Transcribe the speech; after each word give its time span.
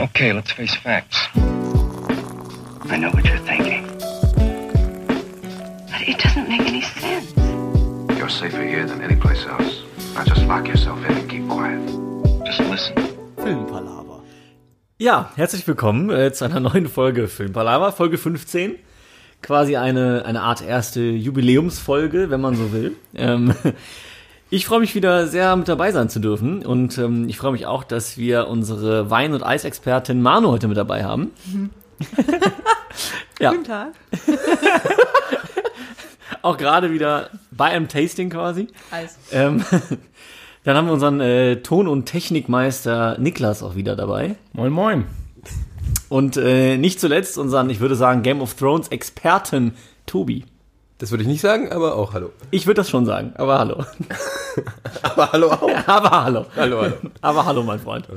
Okay, 0.00 0.32
let's 0.32 0.52
face 0.52 0.76
facts. 0.76 1.26
I 1.34 2.96
know 2.98 3.10
what 3.10 3.24
you're 3.24 3.36
thinking. 3.38 3.84
But 5.90 6.02
it 6.06 6.18
doesn't 6.20 6.48
make 6.48 6.60
any 6.60 6.82
sense. 6.82 7.34
You're 8.16 8.28
safer 8.28 8.62
here 8.62 8.86
than 8.86 9.02
any 9.02 9.16
place 9.16 9.44
else. 9.44 9.82
Now 10.14 10.22
just 10.22 10.42
lock 10.46 10.68
yourself 10.68 11.04
in 11.04 11.16
and 11.16 11.28
keep 11.28 11.48
quiet. 11.48 11.80
Just 12.46 12.60
listen. 12.60 12.94
Filmpalaver. 13.38 14.22
Ja, 14.98 15.32
herzlich 15.34 15.66
willkommen 15.66 16.10
äh, 16.10 16.32
zu 16.32 16.44
einer 16.44 16.60
neuen 16.60 16.86
Folge 16.86 17.26
Filmpalaver, 17.26 17.90
Folge 17.90 18.18
15. 18.18 18.76
Quasi 19.42 19.76
eine, 19.76 20.24
eine 20.24 20.42
Art 20.42 20.62
erste 20.62 21.00
Jubiläumsfolge, 21.00 22.30
wenn 22.30 22.40
man 22.40 22.54
so 22.54 22.72
will. 22.72 22.94
Ähm, 23.16 23.52
ich 24.50 24.66
freue 24.66 24.80
mich 24.80 24.94
wieder 24.94 25.26
sehr 25.26 25.54
mit 25.56 25.68
dabei 25.68 25.92
sein 25.92 26.08
zu 26.08 26.20
dürfen 26.20 26.64
und 26.64 26.96
ähm, 26.98 27.28
ich 27.28 27.36
freue 27.36 27.52
mich 27.52 27.66
auch, 27.66 27.84
dass 27.84 28.16
wir 28.16 28.48
unsere 28.48 29.10
Wein- 29.10 29.34
und 29.34 29.42
Eisexpertin 29.42 30.22
Manu 30.22 30.48
heute 30.48 30.68
mit 30.68 30.76
dabei 30.76 31.04
haben. 31.04 31.32
ja, 33.40 33.50
Guten 33.50 33.64
Tag. 33.64 33.92
auch 36.42 36.56
gerade 36.56 36.90
wieder 36.92 37.28
bei 37.50 37.66
einem 37.66 37.88
Tasting 37.88 38.30
quasi. 38.30 38.68
Eis. 38.90 39.18
Ähm, 39.32 39.64
dann 40.64 40.76
haben 40.76 40.86
wir 40.86 40.94
unseren 40.94 41.20
äh, 41.20 41.56
Ton- 41.56 41.88
und 41.88 42.06
Technikmeister 42.06 43.18
Niklas 43.18 43.62
auch 43.62 43.74
wieder 43.74 43.96
dabei. 43.96 44.36
Moin, 44.52 44.72
moin. 44.72 45.04
Und 46.08 46.38
äh, 46.38 46.78
nicht 46.78 47.00
zuletzt 47.00 47.36
unseren, 47.36 47.68
ich 47.68 47.80
würde 47.80 47.96
sagen, 47.96 48.22
Game 48.22 48.40
of 48.40 48.54
Thrones 48.54 48.88
Experten 48.88 49.74
Tobi. 50.06 50.44
Das 50.98 51.12
würde 51.12 51.22
ich 51.22 51.28
nicht 51.28 51.40
sagen, 51.40 51.70
aber 51.70 51.94
auch 51.94 52.12
hallo. 52.12 52.30
Ich 52.50 52.66
würde 52.66 52.80
das 52.80 52.90
schon 52.90 53.06
sagen, 53.06 53.32
aber 53.36 53.58
hallo. 53.58 53.84
Aber 55.02 55.30
hallo 55.30 55.50
auch. 55.52 55.70
aber 55.86 56.24
hallo. 56.24 56.46
Hallo, 56.56 56.82
hallo. 56.82 56.94
Aber 57.20 57.46
hallo, 57.46 57.62
mein 57.62 57.78
Freund. 57.78 58.08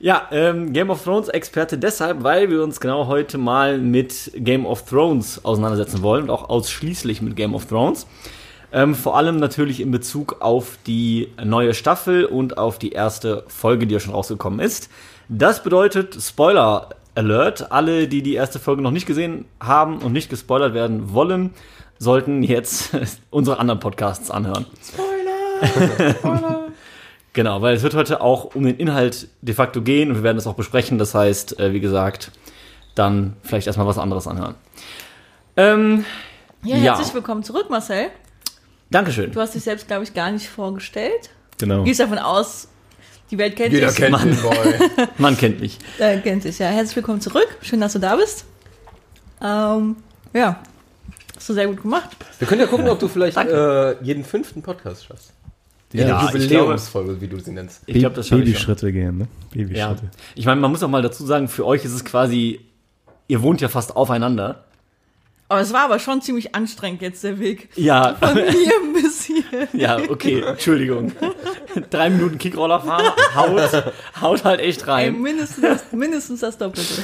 Ja, 0.00 0.26
ähm, 0.32 0.72
Game 0.72 0.90
of 0.90 1.04
Thrones 1.04 1.28
Experte 1.28 1.78
deshalb, 1.78 2.24
weil 2.24 2.50
wir 2.50 2.64
uns 2.64 2.80
genau 2.80 3.06
heute 3.06 3.38
mal 3.38 3.78
mit 3.78 4.32
Game 4.34 4.66
of 4.66 4.82
Thrones 4.82 5.44
auseinandersetzen 5.44 6.02
wollen 6.02 6.24
und 6.24 6.30
auch 6.30 6.48
ausschließlich 6.48 7.22
mit 7.22 7.36
Game 7.36 7.54
of 7.54 7.66
Thrones. 7.66 8.08
Ähm, 8.72 8.96
vor 8.96 9.16
allem 9.16 9.36
natürlich 9.36 9.80
in 9.80 9.92
Bezug 9.92 10.40
auf 10.40 10.78
die 10.86 11.28
neue 11.42 11.74
Staffel 11.74 12.24
und 12.24 12.58
auf 12.58 12.80
die 12.80 12.90
erste 12.90 13.44
Folge, 13.46 13.86
die 13.86 13.94
ja 13.94 14.00
schon 14.00 14.14
rausgekommen 14.14 14.58
ist. 14.58 14.90
Das 15.28 15.62
bedeutet 15.62 16.18
Spoiler 16.20 16.90
Alert. 17.14 17.72
Alle, 17.72 18.08
die 18.08 18.22
die 18.22 18.34
erste 18.34 18.58
Folge 18.58 18.82
noch 18.82 18.90
nicht 18.90 19.06
gesehen 19.06 19.44
haben 19.60 19.98
und 19.98 20.12
nicht 20.12 20.30
gespoilert 20.30 20.74
werden 20.74 21.12
wollen, 21.12 21.50
sollten 21.98 22.42
jetzt 22.42 22.90
unsere 23.30 23.58
anderen 23.58 23.80
Podcasts 23.80 24.30
anhören. 24.30 24.66
Genau, 27.34 27.62
weil 27.62 27.76
es 27.76 27.82
wird 27.82 27.94
heute 27.94 28.20
auch 28.20 28.54
um 28.56 28.64
den 28.64 28.76
Inhalt 28.78 29.28
de 29.42 29.54
facto 29.54 29.80
gehen 29.82 30.08
und 30.10 30.16
wir 30.16 30.22
werden 30.24 30.36
das 30.38 30.46
auch 30.46 30.54
besprechen. 30.54 30.98
Das 30.98 31.14
heißt, 31.14 31.60
äh, 31.60 31.72
wie 31.72 31.78
gesagt, 31.78 32.32
dann 32.96 33.36
vielleicht 33.42 33.66
erstmal 33.68 33.86
was 33.86 33.98
anderes 33.98 34.26
anhören. 34.26 34.54
Ähm, 35.56 36.04
Ja, 36.64 36.76
Ja. 36.76 36.96
herzlich 36.96 37.14
willkommen 37.14 37.44
zurück, 37.44 37.70
Marcel. 37.70 38.06
Dankeschön. 38.90 39.30
Du 39.30 39.40
hast 39.40 39.54
dich 39.54 39.62
selbst, 39.62 39.86
glaube 39.86 40.02
ich, 40.02 40.14
gar 40.14 40.32
nicht 40.32 40.48
vorgestellt. 40.48 41.30
Genau. 41.58 41.78
Du 41.78 41.84
gehst 41.84 42.00
davon 42.00 42.18
aus, 42.18 42.66
die 43.30 43.38
Welt 43.38 43.54
kennt 43.54 43.72
Jeder 43.72 43.88
dich. 43.88 43.96
kennt 43.96 44.20
den 44.24 44.36
Boy. 44.42 44.56
Man 45.18 45.36
kennt 45.36 45.60
mich. 45.60 45.78
Äh, 45.98 46.18
kennt 46.18 46.42
dich, 46.42 46.58
ja. 46.58 46.68
Herzlich 46.68 46.96
willkommen 46.96 47.20
zurück. 47.20 47.46
Schön, 47.60 47.80
dass 47.80 47.92
du 47.92 48.00
da 48.00 48.16
bist. 48.16 48.46
Ähm, 49.40 49.96
ja, 50.32 50.58
hast 51.38 51.48
du 51.48 51.54
sehr 51.54 51.68
gut 51.68 51.82
gemacht. 51.82 52.10
Wir 52.38 52.48
können 52.48 52.60
ja 52.60 52.66
gucken, 52.66 52.88
ob 52.88 52.98
du 52.98 53.06
vielleicht 53.08 53.36
äh, 53.36 54.02
jeden 54.02 54.24
fünften 54.24 54.60
Podcast 54.60 55.06
schaffst. 55.06 55.32
Die 55.92 55.98
Ja, 55.98 56.26
ich 56.26 56.34
Jubiläumsfolge, 56.34 57.20
wie 57.20 57.28
du 57.28 57.38
sie 57.38 57.52
nennst. 57.52 57.82
Ich 57.86 57.98
glaube, 58.00 58.16
das 58.16 58.28
schaffe 58.28 58.42
ich 58.42 58.58
schon. 58.58 58.74
Babyschritte 58.74 58.92
gehen, 58.92 59.18
ne? 59.18 59.28
Ja. 59.54 59.62
Babyschritte. 59.92 60.10
Ich 60.34 60.44
meine, 60.44 60.60
man 60.60 60.70
muss 60.70 60.82
auch 60.82 60.88
mal 60.88 61.00
dazu 61.00 61.24
sagen, 61.24 61.48
für 61.48 61.64
euch 61.64 61.84
ist 61.84 61.92
es 61.92 62.04
quasi, 62.04 62.60
ihr 63.28 63.40
wohnt 63.42 63.60
ja 63.60 63.68
fast 63.68 63.96
aufeinander. 63.96 64.64
Aber 65.48 65.60
es 65.60 65.72
war 65.72 65.84
aber 65.84 65.98
schon 65.98 66.20
ziemlich 66.20 66.54
anstrengend 66.54 67.00
jetzt, 67.00 67.24
der 67.24 67.38
Weg. 67.38 67.70
Ja, 67.76 68.16
Von 68.16 68.34
mir 68.34 68.44
bis 69.02 69.24
hier. 69.24 69.44
ja, 69.72 69.96
okay, 70.10 70.40
Entschuldigung. 70.42 71.12
Drei 71.90 72.10
Minuten 72.10 72.38
Kickroller 72.38 72.80
fahren, 72.80 73.06
haut, 73.34 73.92
haut 74.20 74.44
halt 74.44 74.60
echt 74.60 74.82
Ey, 74.82 74.90
rein. 74.90 75.20
mindestens, 75.20 75.62
das, 75.62 75.92
mindestens 75.92 76.40
das 76.40 76.58
Doppelte. 76.58 77.02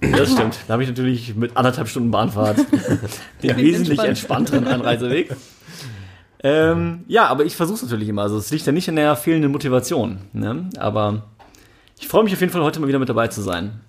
Das 0.00 0.32
stimmt. 0.32 0.58
Da 0.66 0.74
habe 0.74 0.82
ich 0.82 0.88
natürlich 0.88 1.34
mit 1.34 1.56
anderthalb 1.56 1.88
Stunden 1.88 2.10
Bahnfahrt 2.10 2.58
den 3.42 3.56
wesentlich 3.56 3.98
entspannt. 4.00 4.50
entspannteren 4.50 4.66
Anreiseweg. 4.66 5.34
Ähm, 6.42 7.04
ja, 7.08 7.26
aber 7.26 7.44
ich 7.44 7.56
versuche 7.56 7.76
es 7.76 7.82
natürlich 7.82 8.08
immer. 8.08 8.22
Also 8.22 8.36
es 8.36 8.50
liegt 8.50 8.66
ja 8.66 8.72
nicht 8.72 8.86
in 8.88 8.96
der 8.96 9.16
fehlenden 9.16 9.50
Motivation. 9.50 10.18
Ne? 10.34 10.68
Aber 10.78 11.22
ich 11.98 12.06
freue 12.06 12.24
mich 12.24 12.34
auf 12.34 12.40
jeden 12.40 12.52
Fall, 12.52 12.62
heute 12.62 12.80
mal 12.80 12.88
wieder 12.88 12.98
mit 12.98 13.08
dabei 13.08 13.28
zu 13.28 13.40
sein. 13.40 13.80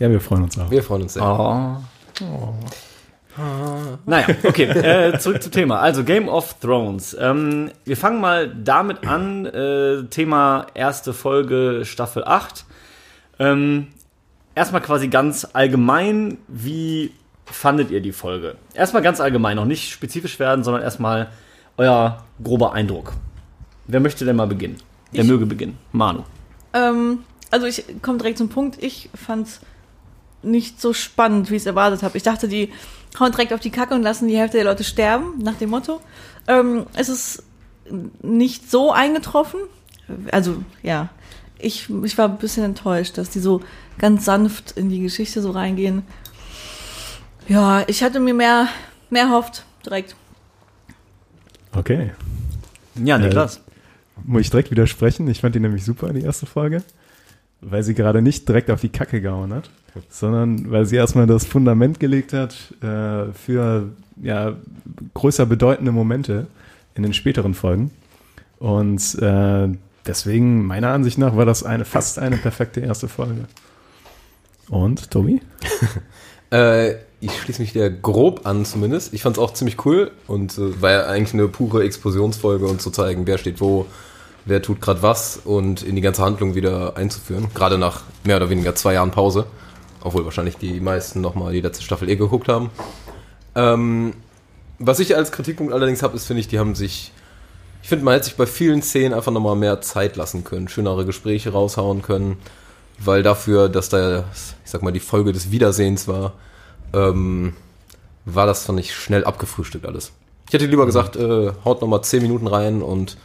Ja, 0.00 0.10
wir 0.10 0.20
freuen 0.20 0.42
uns 0.42 0.58
auch. 0.58 0.70
Wir 0.70 0.82
freuen 0.82 1.02
uns 1.02 1.14
sehr. 1.14 1.22
Oh. 1.22 2.54
Naja, 4.06 4.26
okay, 4.44 4.64
äh, 4.64 5.18
zurück 5.18 5.42
zum 5.42 5.52
Thema. 5.52 5.78
Also 5.80 6.04
Game 6.04 6.28
of 6.28 6.54
Thrones. 6.60 7.16
Ähm, 7.18 7.70
wir 7.84 7.96
fangen 7.96 8.20
mal 8.20 8.48
damit 8.48 9.06
an, 9.06 9.46
äh, 9.46 10.02
Thema 10.10 10.66
erste 10.74 11.12
Folge 11.12 11.82
Staffel 11.84 12.24
8. 12.24 12.64
Ähm, 13.38 13.88
erstmal 14.54 14.82
quasi 14.82 15.08
ganz 15.08 15.46
allgemein, 15.52 16.38
wie 16.48 17.12
fandet 17.46 17.90
ihr 17.90 18.00
die 18.00 18.12
Folge? 18.12 18.56
Erstmal 18.74 19.02
ganz 19.02 19.20
allgemein, 19.20 19.56
noch 19.56 19.64
nicht 19.64 19.90
spezifisch 19.90 20.38
werden, 20.38 20.64
sondern 20.64 20.82
erstmal 20.82 21.28
euer 21.76 22.24
grober 22.42 22.72
Eindruck. 22.72 23.12
Wer 23.86 24.00
möchte 24.00 24.24
denn 24.24 24.36
mal 24.36 24.46
beginnen? 24.46 24.76
Wer 25.12 25.22
Ich. 25.24 25.30
möge 25.30 25.46
beginnen? 25.46 25.78
Manu. 25.92 26.24
Ähm, 26.74 27.20
also 27.50 27.66
ich 27.66 27.84
komme 28.02 28.18
direkt 28.18 28.38
zum 28.38 28.48
Punkt. 28.48 28.82
Ich 28.82 29.08
fand's 29.14 29.60
nicht 30.42 30.80
so 30.80 30.92
spannend, 30.92 31.50
wie 31.50 31.56
ich 31.56 31.62
es 31.62 31.66
erwartet 31.66 32.02
habe. 32.02 32.16
Ich 32.16 32.22
dachte, 32.22 32.46
die 32.48 32.72
hauen 33.18 33.32
direkt 33.32 33.52
auf 33.52 33.60
die 33.60 33.70
Kacke 33.70 33.94
und 33.94 34.02
lassen 34.02 34.28
die 34.28 34.36
Hälfte 34.36 34.58
der 34.58 34.64
Leute 34.64 34.84
sterben, 34.84 35.38
nach 35.38 35.54
dem 35.54 35.70
Motto. 35.70 36.00
Ähm, 36.46 36.86
es 36.94 37.08
ist 37.08 37.42
nicht 38.22 38.70
so 38.70 38.92
eingetroffen. 38.92 39.60
Also, 40.30 40.62
ja. 40.82 41.08
Ich, 41.58 41.90
ich 42.04 42.16
war 42.16 42.28
ein 42.28 42.38
bisschen 42.38 42.64
enttäuscht, 42.64 43.18
dass 43.18 43.30
die 43.30 43.40
so 43.40 43.60
ganz 43.98 44.24
sanft 44.24 44.72
in 44.72 44.88
die 44.88 45.00
Geschichte 45.00 45.42
so 45.42 45.50
reingehen. 45.50 46.02
Ja, 47.48 47.84
ich 47.86 48.02
hatte 48.02 48.20
mir 48.20 48.32
mehr, 48.32 48.68
mehr 49.10 49.24
erhofft, 49.24 49.64
direkt. 49.84 50.16
Okay. 51.72 52.12
Ja, 52.94 53.18
Niklas. 53.18 53.60
Muss 54.24 54.42
ich 54.42 54.50
direkt 54.50 54.70
widersprechen? 54.70 55.28
Ich 55.28 55.40
fand 55.40 55.54
die 55.54 55.60
nämlich 55.60 55.84
super, 55.84 56.12
die 56.12 56.22
erste 56.22 56.46
Folge. 56.46 56.82
Weil 57.60 57.82
sie 57.82 57.94
gerade 57.94 58.22
nicht 58.22 58.48
direkt 58.48 58.70
auf 58.70 58.80
die 58.80 58.88
Kacke 58.88 59.20
gehauen 59.20 59.52
hat, 59.52 59.70
sondern 60.08 60.70
weil 60.70 60.86
sie 60.86 60.96
erstmal 60.96 61.26
das 61.26 61.44
Fundament 61.44 62.00
gelegt 62.00 62.32
hat 62.32 62.54
äh, 62.82 63.32
für 63.32 63.90
ja, 64.22 64.54
größer 65.14 65.46
bedeutende 65.46 65.92
Momente 65.92 66.46
in 66.94 67.02
den 67.02 67.12
späteren 67.12 67.54
Folgen. 67.54 67.90
Und 68.58 69.18
äh, 69.20 69.68
deswegen, 70.06 70.66
meiner 70.66 70.90
Ansicht 70.90 71.18
nach, 71.18 71.36
war 71.36 71.46
das 71.46 71.62
eine 71.62 71.84
fast 71.84 72.18
eine 72.18 72.36
perfekte 72.36 72.80
erste 72.80 73.08
Folge. 73.08 73.46
Und, 74.68 75.10
Tobi? 75.10 75.40
Äh, 76.52 76.96
ich 77.20 77.30
schließe 77.40 77.62
mich 77.62 77.74
dir 77.74 77.88
grob 77.90 78.44
an 78.44 78.64
zumindest. 78.64 79.14
Ich 79.14 79.22
fand 79.22 79.36
es 79.36 79.40
auch 79.40 79.54
ziemlich 79.54 79.84
cool 79.84 80.10
und 80.26 80.58
äh, 80.58 80.82
war 80.82 80.90
ja 80.90 81.06
eigentlich 81.06 81.32
eine 81.32 81.46
pure 81.46 81.84
Explosionsfolge 81.84 82.66
und 82.66 82.82
zu 82.82 82.90
zeigen, 82.90 83.24
wer 83.28 83.38
steht 83.38 83.60
wo, 83.60 83.86
wer 84.44 84.62
tut 84.62 84.80
gerade 84.80 85.02
was 85.02 85.38
und 85.44 85.82
in 85.82 85.96
die 85.96 86.02
ganze 86.02 86.22
Handlung 86.22 86.54
wieder 86.54 86.96
einzuführen. 86.96 87.48
Gerade 87.54 87.78
nach 87.78 88.02
mehr 88.24 88.36
oder 88.36 88.50
weniger 88.50 88.74
zwei 88.74 88.94
Jahren 88.94 89.10
Pause. 89.10 89.46
Obwohl 90.02 90.24
wahrscheinlich 90.24 90.56
die 90.56 90.80
meisten 90.80 91.20
nochmal 91.20 91.52
die 91.52 91.60
letzte 91.60 91.84
Staffel 91.84 92.08
eh 92.08 92.16
geguckt 92.16 92.48
haben. 92.48 92.70
Ähm, 93.54 94.14
was 94.78 94.98
ich 94.98 95.14
als 95.14 95.30
Kritikpunkt 95.30 95.72
allerdings 95.72 96.02
habe, 96.02 96.16
ist, 96.16 96.26
finde 96.26 96.40
ich, 96.40 96.48
die 96.48 96.58
haben 96.58 96.74
sich. 96.74 97.12
Ich 97.82 97.88
finde, 97.88 98.04
man 98.04 98.14
hätte 98.14 98.26
sich 98.26 98.36
bei 98.36 98.46
vielen 98.46 98.82
Szenen 98.82 99.14
einfach 99.14 99.32
nochmal 99.32 99.56
mehr 99.56 99.80
Zeit 99.80 100.16
lassen 100.16 100.44
können, 100.44 100.68
schönere 100.68 101.06
Gespräche 101.06 101.52
raushauen 101.52 102.02
können, 102.02 102.36
weil 102.98 103.22
dafür, 103.22 103.70
dass 103.70 103.88
da, 103.88 104.24
ich 104.64 104.70
sag 104.70 104.82
mal, 104.82 104.92
die 104.92 105.00
Folge 105.00 105.32
des 105.32 105.50
Wiedersehens 105.50 106.06
war, 106.06 106.34
ähm, 106.92 107.54
war 108.26 108.46
das, 108.46 108.64
fand 108.64 108.80
ich, 108.80 108.94
schnell 108.94 109.24
abgefrühstückt 109.24 109.86
alles. 109.86 110.12
Ich 110.48 110.52
hätte 110.52 110.66
lieber 110.66 110.84
gesagt, 110.84 111.16
äh, 111.16 111.52
haut 111.64 111.80
nochmal 111.80 112.02
10 112.02 112.22
Minuten 112.22 112.46
rein 112.46 112.82
und 112.82 113.16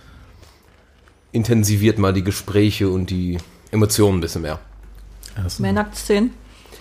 intensiviert 1.36 1.98
mal 2.00 2.14
die 2.14 2.24
Gespräche 2.24 2.90
und 2.90 3.10
die 3.10 3.38
Emotionen 3.72 4.18
ein 4.18 4.22
bisschen 4.22 4.42
mehr. 4.42 4.60
Also, 5.36 5.62
Mehr 5.62 5.74
Nacktszenen. 5.74 6.32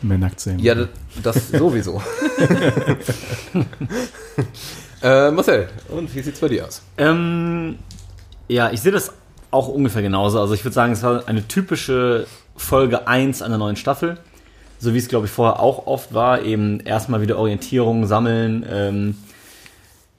mehr 0.03 0.19
Nacktszenen. 0.19 0.61
Ja, 0.61 0.75
das, 0.75 0.89
das 1.23 1.49
sowieso. 1.51 2.01
äh, 5.03 5.31
Marcel, 5.31 5.69
und 5.89 6.15
wie 6.15 6.21
sieht's 6.23 6.41
bei 6.41 6.49
dir 6.49 6.67
aus? 6.67 6.83
Ähm, 6.97 7.79
ja, 8.49 8.71
ich 8.71 8.81
sehe 8.81 8.93
das 8.93 9.13
auch 9.51 9.69
ungefähr 9.69 10.03
genauso. 10.03 10.41
Also 10.41 10.55
ich 10.55 10.65
würde 10.65 10.75
sagen, 10.75 10.93
es 10.93 11.03
war 11.03 11.27
eine 11.29 11.47
typische 11.47 12.27
Folge 12.57 13.09
1 13.09 13.43
einer 13.43 13.59
neuen 13.59 13.77
Staffel. 13.77 14.19
So 14.79 14.95
wie 14.95 14.99
es, 14.99 15.09
glaube 15.09 15.27
ich, 15.27 15.33
vorher 15.33 15.61
auch 15.61 15.87
oft 15.87 16.15
war. 16.15 16.43
Eben 16.43 16.81
erstmal 16.81 17.21
wieder 17.23 17.39
Orientierung 17.39 18.07
sammeln. 18.07 18.67
Ähm, 18.69 19.17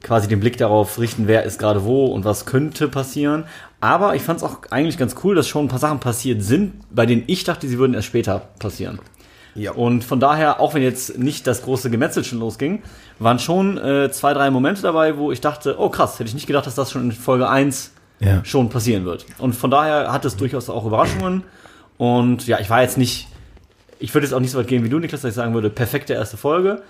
quasi 0.02 0.28
den 0.28 0.40
Blick 0.40 0.58
darauf 0.58 1.00
richten, 1.00 1.28
wer 1.28 1.44
ist 1.44 1.58
gerade 1.60 1.84
wo 1.84 2.06
und 2.06 2.26
was 2.26 2.46
könnte 2.46 2.88
passieren. 2.88 3.46
Aber 3.82 4.16
ich 4.16 4.22
fand 4.22 4.38
es 4.38 4.44
auch 4.44 4.60
eigentlich 4.72 4.98
ganz 4.98 5.16
cool, 5.24 5.36
dass 5.36 5.48
schon 5.48 5.66
ein 5.66 5.68
paar 5.68 5.80
Sachen 5.80 6.00
passiert 6.00 6.42
sind, 6.42 6.74
bei 6.90 7.06
denen 7.06 7.24
ich 7.28 7.44
dachte, 7.44 7.68
sie 7.68 7.78
würden 7.78 7.94
erst 7.94 8.08
später 8.08 8.40
passieren. 8.60 9.00
Ja. 9.54 9.72
Und 9.72 10.04
von 10.04 10.20
daher, 10.20 10.60
auch 10.60 10.74
wenn 10.74 10.82
jetzt 10.82 11.18
nicht 11.18 11.48
das 11.48 11.62
große 11.62 11.90
Gemetzel 11.90 12.24
schon 12.24 12.40
losging, 12.40 12.82
waren 13.20 13.40
schon 13.40 13.78
äh, 13.78 14.12
zwei, 14.12 14.34
drei 14.34 14.50
Momente 14.50 14.82
dabei, 14.82 15.18
wo 15.18 15.32
ich 15.32 15.40
dachte, 15.40 15.76
oh 15.80 15.90
krass, 15.90 16.16
hätte 16.20 16.28
ich 16.28 16.34
nicht 16.34 16.48
gedacht, 16.48 16.66
dass 16.68 16.76
das 16.76 16.92
schon 16.92 17.04
in 17.04 17.12
Folge 17.14 17.48
1 17.48 17.92
Ja. 18.20 18.44
schon 18.44 18.70
passieren 18.70 19.06
wird. 19.06 19.26
Und 19.38 19.54
von 19.56 19.72
daher 19.72 20.12
hat 20.12 20.26
es 20.26 20.36
durchaus 20.36 20.70
auch 20.70 20.86
Überraschungen. 20.86 21.44
Und 21.98 22.48
ja, 22.48 22.60
ich 22.60 22.70
war 22.70 22.82
jetzt 22.82 22.98
nicht, 22.98 23.28
ich 24.00 24.14
würde 24.14 24.26
jetzt 24.28 24.34
auch 24.34 24.42
nicht 24.42 24.52
so 24.52 24.58
weit 24.60 24.68
gehen 24.68 24.84
wie 24.84 24.90
du, 24.90 25.00
Niklas, 25.00 25.22
dass 25.22 25.30
ich 25.30 25.36
sagen 25.36 25.54
würde, 25.54 25.70
perfekte 25.70 26.14
erste 26.14 26.36
Folge. 26.36 26.82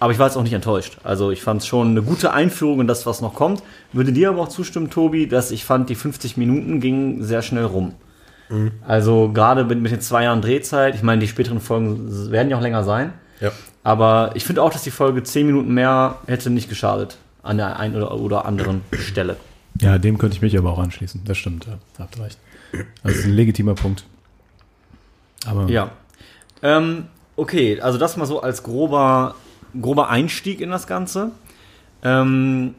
Aber 0.00 0.12
ich 0.12 0.18
war 0.18 0.26
jetzt 0.26 0.36
auch 0.36 0.42
nicht 0.42 0.52
enttäuscht. 0.52 0.98
Also 1.02 1.30
ich 1.30 1.42
fand 1.42 1.62
es 1.62 1.66
schon 1.66 1.90
eine 1.90 2.02
gute 2.02 2.32
Einführung 2.32 2.80
in 2.80 2.86
das, 2.86 3.06
was 3.06 3.20
noch 3.20 3.34
kommt. 3.34 3.62
Würde 3.92 4.12
dir 4.12 4.30
aber 4.30 4.42
auch 4.42 4.48
zustimmen, 4.48 4.90
Tobi, 4.90 5.26
dass 5.28 5.50
ich 5.50 5.64
fand, 5.64 5.88
die 5.88 5.94
50 5.94 6.36
Minuten 6.36 6.80
gingen 6.80 7.22
sehr 7.22 7.42
schnell 7.42 7.64
rum. 7.64 7.94
Also 8.86 9.30
gerade 9.32 9.64
mit, 9.64 9.80
mit 9.80 9.90
den 9.90 10.00
zwei 10.00 10.24
Jahren 10.24 10.42
Drehzeit, 10.42 10.94
ich 10.94 11.02
meine, 11.02 11.20
die 11.20 11.28
späteren 11.28 11.60
Folgen 11.60 12.30
werden 12.30 12.50
ja 12.50 12.58
auch 12.58 12.62
länger 12.62 12.84
sein. 12.84 13.12
Ja. 13.40 13.50
Aber 13.82 14.32
ich 14.34 14.44
finde 14.44 14.62
auch, 14.62 14.70
dass 14.70 14.82
die 14.82 14.90
Folge 14.90 15.22
10 15.22 15.46
Minuten 15.46 15.74
mehr 15.74 16.18
hätte 16.26 16.50
nicht 16.50 16.68
geschadet 16.68 17.18
an 17.42 17.56
der 17.56 17.78
einen 17.78 17.96
oder, 17.96 18.14
oder 18.14 18.44
anderen 18.44 18.82
Stelle. 18.92 19.36
Ja, 19.80 19.98
dem 19.98 20.18
könnte 20.18 20.36
ich 20.36 20.42
mich 20.42 20.56
aber 20.56 20.72
auch 20.72 20.78
anschließen. 20.78 21.22
Das 21.24 21.36
stimmt, 21.36 21.66
ja, 21.66 21.78
habt 21.98 22.18
recht. 22.18 22.38
Also 22.72 22.86
das 23.02 23.16
ist 23.16 23.24
ein 23.24 23.34
legitimer 23.34 23.74
Punkt. 23.74 24.04
Aber 25.46 25.68
Ja. 25.68 25.90
Ähm, 26.62 27.06
okay, 27.36 27.80
also 27.80 27.98
das 27.98 28.16
mal 28.16 28.26
so 28.26 28.40
als 28.40 28.62
grober, 28.62 29.34
grober 29.80 30.08
Einstieg 30.08 30.60
in 30.60 30.70
das 30.70 30.86
Ganze. 30.86 31.32
Ähm, 32.02 32.74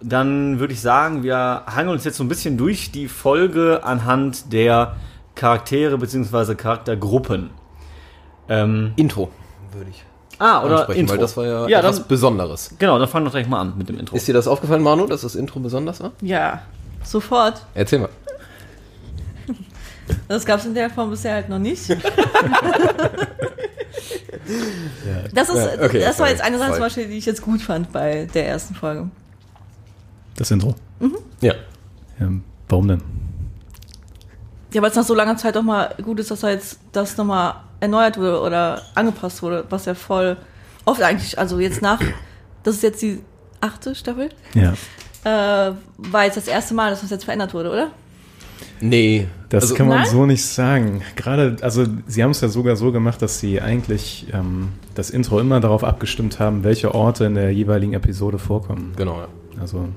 dann 0.00 0.60
würde 0.60 0.72
ich 0.72 0.80
sagen, 0.80 1.22
wir 1.22 1.62
hangeln 1.66 1.94
uns 1.94 2.04
jetzt 2.04 2.16
so 2.16 2.24
ein 2.24 2.28
bisschen 2.28 2.56
durch 2.56 2.92
die 2.92 3.08
Folge 3.08 3.80
anhand 3.82 4.52
der 4.52 4.96
Charaktere 5.34 5.98
bzw. 5.98 6.54
Charaktergruppen. 6.54 7.50
Ähm, 8.48 8.92
Intro, 8.96 9.30
würde 9.72 9.90
ich 9.90 10.04
ah, 10.38 10.64
oder 10.64 10.78
ansprechen, 10.78 11.00
Intro. 11.00 11.12
weil 11.12 11.20
das 11.20 11.36
war 11.36 11.44
ja, 11.46 11.68
ja 11.68 11.78
etwas 11.80 11.98
dann, 11.98 12.08
Besonderes. 12.08 12.74
genau, 12.78 12.98
dann 12.98 13.08
fangen 13.08 13.26
wir 13.26 13.30
direkt 13.30 13.50
mal 13.50 13.60
an 13.60 13.74
mit 13.76 13.88
dem 13.88 13.98
Intro. 13.98 14.16
Ist 14.16 14.26
dir 14.26 14.32
das 14.32 14.48
aufgefallen, 14.48 14.82
Manu, 14.82 15.06
dass 15.06 15.22
das 15.22 15.34
Intro 15.34 15.60
besonders 15.60 16.00
war? 16.00 16.12
Ja, 16.22 16.62
sofort. 17.02 17.66
Erzähl 17.74 17.98
mal. 17.98 18.08
Das 20.26 20.46
gab 20.46 20.60
es 20.60 20.66
in 20.66 20.74
der 20.74 20.88
Form 20.88 21.10
bisher 21.10 21.34
halt 21.34 21.48
noch 21.48 21.58
nicht. 21.58 21.90
Das, 25.34 25.48
ist, 25.48 25.54
Ja, 25.56 25.84
okay, 25.84 26.00
das 26.00 26.18
war 26.18 26.28
jetzt 26.28 26.42
eine 26.42 26.58
Sache 26.58 26.72
zum. 26.72 26.80
Beispiel, 26.80 27.08
die 27.08 27.18
ich 27.18 27.26
jetzt 27.26 27.42
gut 27.42 27.62
fand 27.62 27.92
bei 27.92 28.26
der 28.34 28.46
ersten 28.48 28.74
Folge. 28.74 29.08
das 30.36 30.50
Intro. 30.50 30.74
Ja. 31.40 31.54
Ähm, 32.20 32.42
warum 32.68 32.88
denn? 32.88 33.02
Ja, 34.72 34.82
weil 34.82 34.90
es 34.90 34.96
nach 34.96 35.04
so 35.04 35.14
langer 35.14 35.36
Zeit 35.36 35.56
auch 35.56 35.62
mal 35.62 35.94
gut 36.02 36.20
ist, 36.20 36.30
dass 36.30 36.40
da 36.40 36.50
jetzt 36.50 36.78
das 36.92 37.16
nochmal 37.16 37.54
erneuert 37.80 38.18
wurde 38.18 38.40
oder 38.40 38.82
angepasst 38.94 39.42
wurde, 39.42 39.64
was 39.70 39.86
ja 39.86 39.94
voll 39.94 40.36
oft 40.84 41.00
eigentlich, 41.02 41.38
also 41.38 41.58
jetzt 41.58 41.80
nach, 41.80 42.00
das 42.64 42.74
ist 42.76 42.82
jetzt 42.82 43.00
die 43.02 43.22
achte 43.60 43.94
Staffel, 43.94 44.28
Ja. 44.54 44.74
äh, 45.24 45.72
war 45.96 46.24
jetzt 46.24 46.36
das 46.36 46.48
erste 46.48 46.74
Mal, 46.74 46.90
dass 46.90 47.00
das 47.00 47.10
jetzt 47.10 47.24
verändert 47.24 47.54
wurde, 47.54 47.70
oder? 47.70 47.90
Nee. 48.80 49.26
Das 49.48 49.64
also, 49.64 49.74
kann 49.76 49.88
man 49.88 49.98
Nein? 50.00 50.10
so 50.10 50.26
nicht 50.26 50.44
sagen. 50.44 51.02
Gerade, 51.16 51.56
also 51.62 51.84
sie 52.06 52.22
haben 52.22 52.32
es 52.32 52.40
ja 52.40 52.48
sogar 52.48 52.76
so 52.76 52.92
gemacht, 52.92 53.22
dass 53.22 53.40
sie 53.40 53.60
eigentlich 53.60 54.26
ähm, 54.32 54.68
das 54.94 55.10
Intro 55.10 55.40
immer 55.40 55.60
darauf 55.60 55.84
abgestimmt 55.84 56.38
haben, 56.38 56.64
welche 56.64 56.94
Orte 56.94 57.24
in 57.24 57.34
der 57.34 57.50
jeweiligen 57.50 57.94
Episode 57.94 58.38
vorkommen. 58.38 58.92
Genau, 58.96 59.20
ja. 59.20 59.28
Also, 59.60 59.88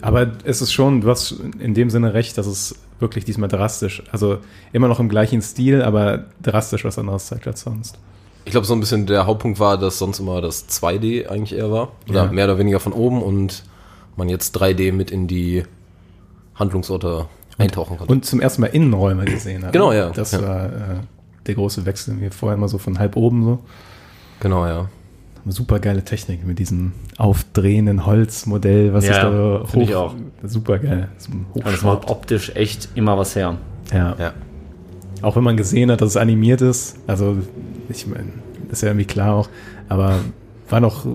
aber 0.00 0.32
es 0.44 0.60
ist 0.62 0.72
schon, 0.72 1.00
du 1.00 1.08
hast 1.10 1.36
in 1.58 1.74
dem 1.74 1.90
Sinne 1.90 2.12
recht, 2.14 2.36
dass 2.38 2.46
es 2.46 2.74
wirklich 3.00 3.24
diesmal 3.24 3.48
drastisch, 3.48 4.02
also 4.10 4.38
immer 4.72 4.88
noch 4.88 4.98
im 5.00 5.08
gleichen 5.08 5.42
Stil, 5.42 5.82
aber 5.82 6.24
drastisch 6.42 6.84
was 6.84 6.98
anderes 6.98 7.26
zeigt 7.26 7.46
als 7.46 7.60
sonst. 7.60 7.98
Ich 8.44 8.50
glaube, 8.52 8.66
so 8.66 8.74
ein 8.74 8.80
bisschen 8.80 9.06
der 9.06 9.26
Hauptpunkt 9.26 9.60
war, 9.60 9.78
dass 9.78 9.98
sonst 9.98 10.18
immer 10.18 10.40
das 10.40 10.68
2D 10.68 11.28
eigentlich 11.28 11.56
eher 11.56 11.70
war. 11.70 11.92
Oder 12.08 12.24
Ja. 12.24 12.32
mehr 12.32 12.46
oder 12.46 12.58
weniger 12.58 12.80
von 12.80 12.92
oben 12.92 13.22
und 13.22 13.62
man 14.16 14.28
jetzt 14.28 14.56
3D 14.60 14.92
mit 14.92 15.10
in 15.10 15.26
die 15.28 15.64
Handlungsorte 16.54 17.26
eintauchen 17.58 17.98
konnte. 17.98 18.12
Und 18.12 18.24
zum 18.24 18.40
ersten 18.40 18.62
Mal 18.62 18.68
Innenräume 18.68 19.24
gesehen 19.24 19.64
hat. 19.64 19.72
Genau, 19.72 19.92
ja. 19.92 20.10
Das 20.10 20.32
Ja. 20.32 20.42
war 20.42 20.66
äh, 20.66 20.70
der 21.46 21.54
große 21.54 21.84
Wechsel. 21.86 22.20
Wir 22.20 22.30
vorher 22.32 22.56
immer 22.56 22.68
so 22.68 22.78
von 22.78 22.98
halb 22.98 23.16
oben 23.16 23.44
so. 23.44 23.58
genau, 24.40 24.66
ja. 24.66 24.88
Super 25.46 25.78
geile 25.78 26.04
Technik 26.04 26.46
mit 26.46 26.58
diesem 26.58 26.92
aufdrehenden 27.16 28.04
Holzmodell, 28.04 28.92
was 28.92 29.06
Ja, 29.06 29.14
sich 29.14 29.22
da 29.22 29.64
find 29.64 29.82
ich 29.84 29.94
auch. 29.94 30.14
Super 30.42 30.78
geil. 30.78 31.08
Es 31.16 31.82
macht 31.82 32.10
optisch 32.10 32.52
echt 32.54 32.90
immer 32.96 33.16
was 33.16 33.34
her. 33.34 33.56
Ja. 33.92 34.14
Ja. 34.18 34.32
Auch 35.22 35.36
wenn 35.36 35.44
man 35.44 35.56
gesehen 35.56 35.90
hat, 35.90 36.00
dass 36.02 36.10
es 36.10 36.16
animiert 36.18 36.60
ist. 36.60 36.96
Also, 37.06 37.38
ich 37.88 38.06
meine, 38.06 38.26
ist 38.70 38.82
ja 38.82 38.88
irgendwie 38.88 39.06
klar 39.06 39.34
auch. 39.36 39.48
Aber 39.88 40.16
war 40.68 40.80
noch 40.80 41.06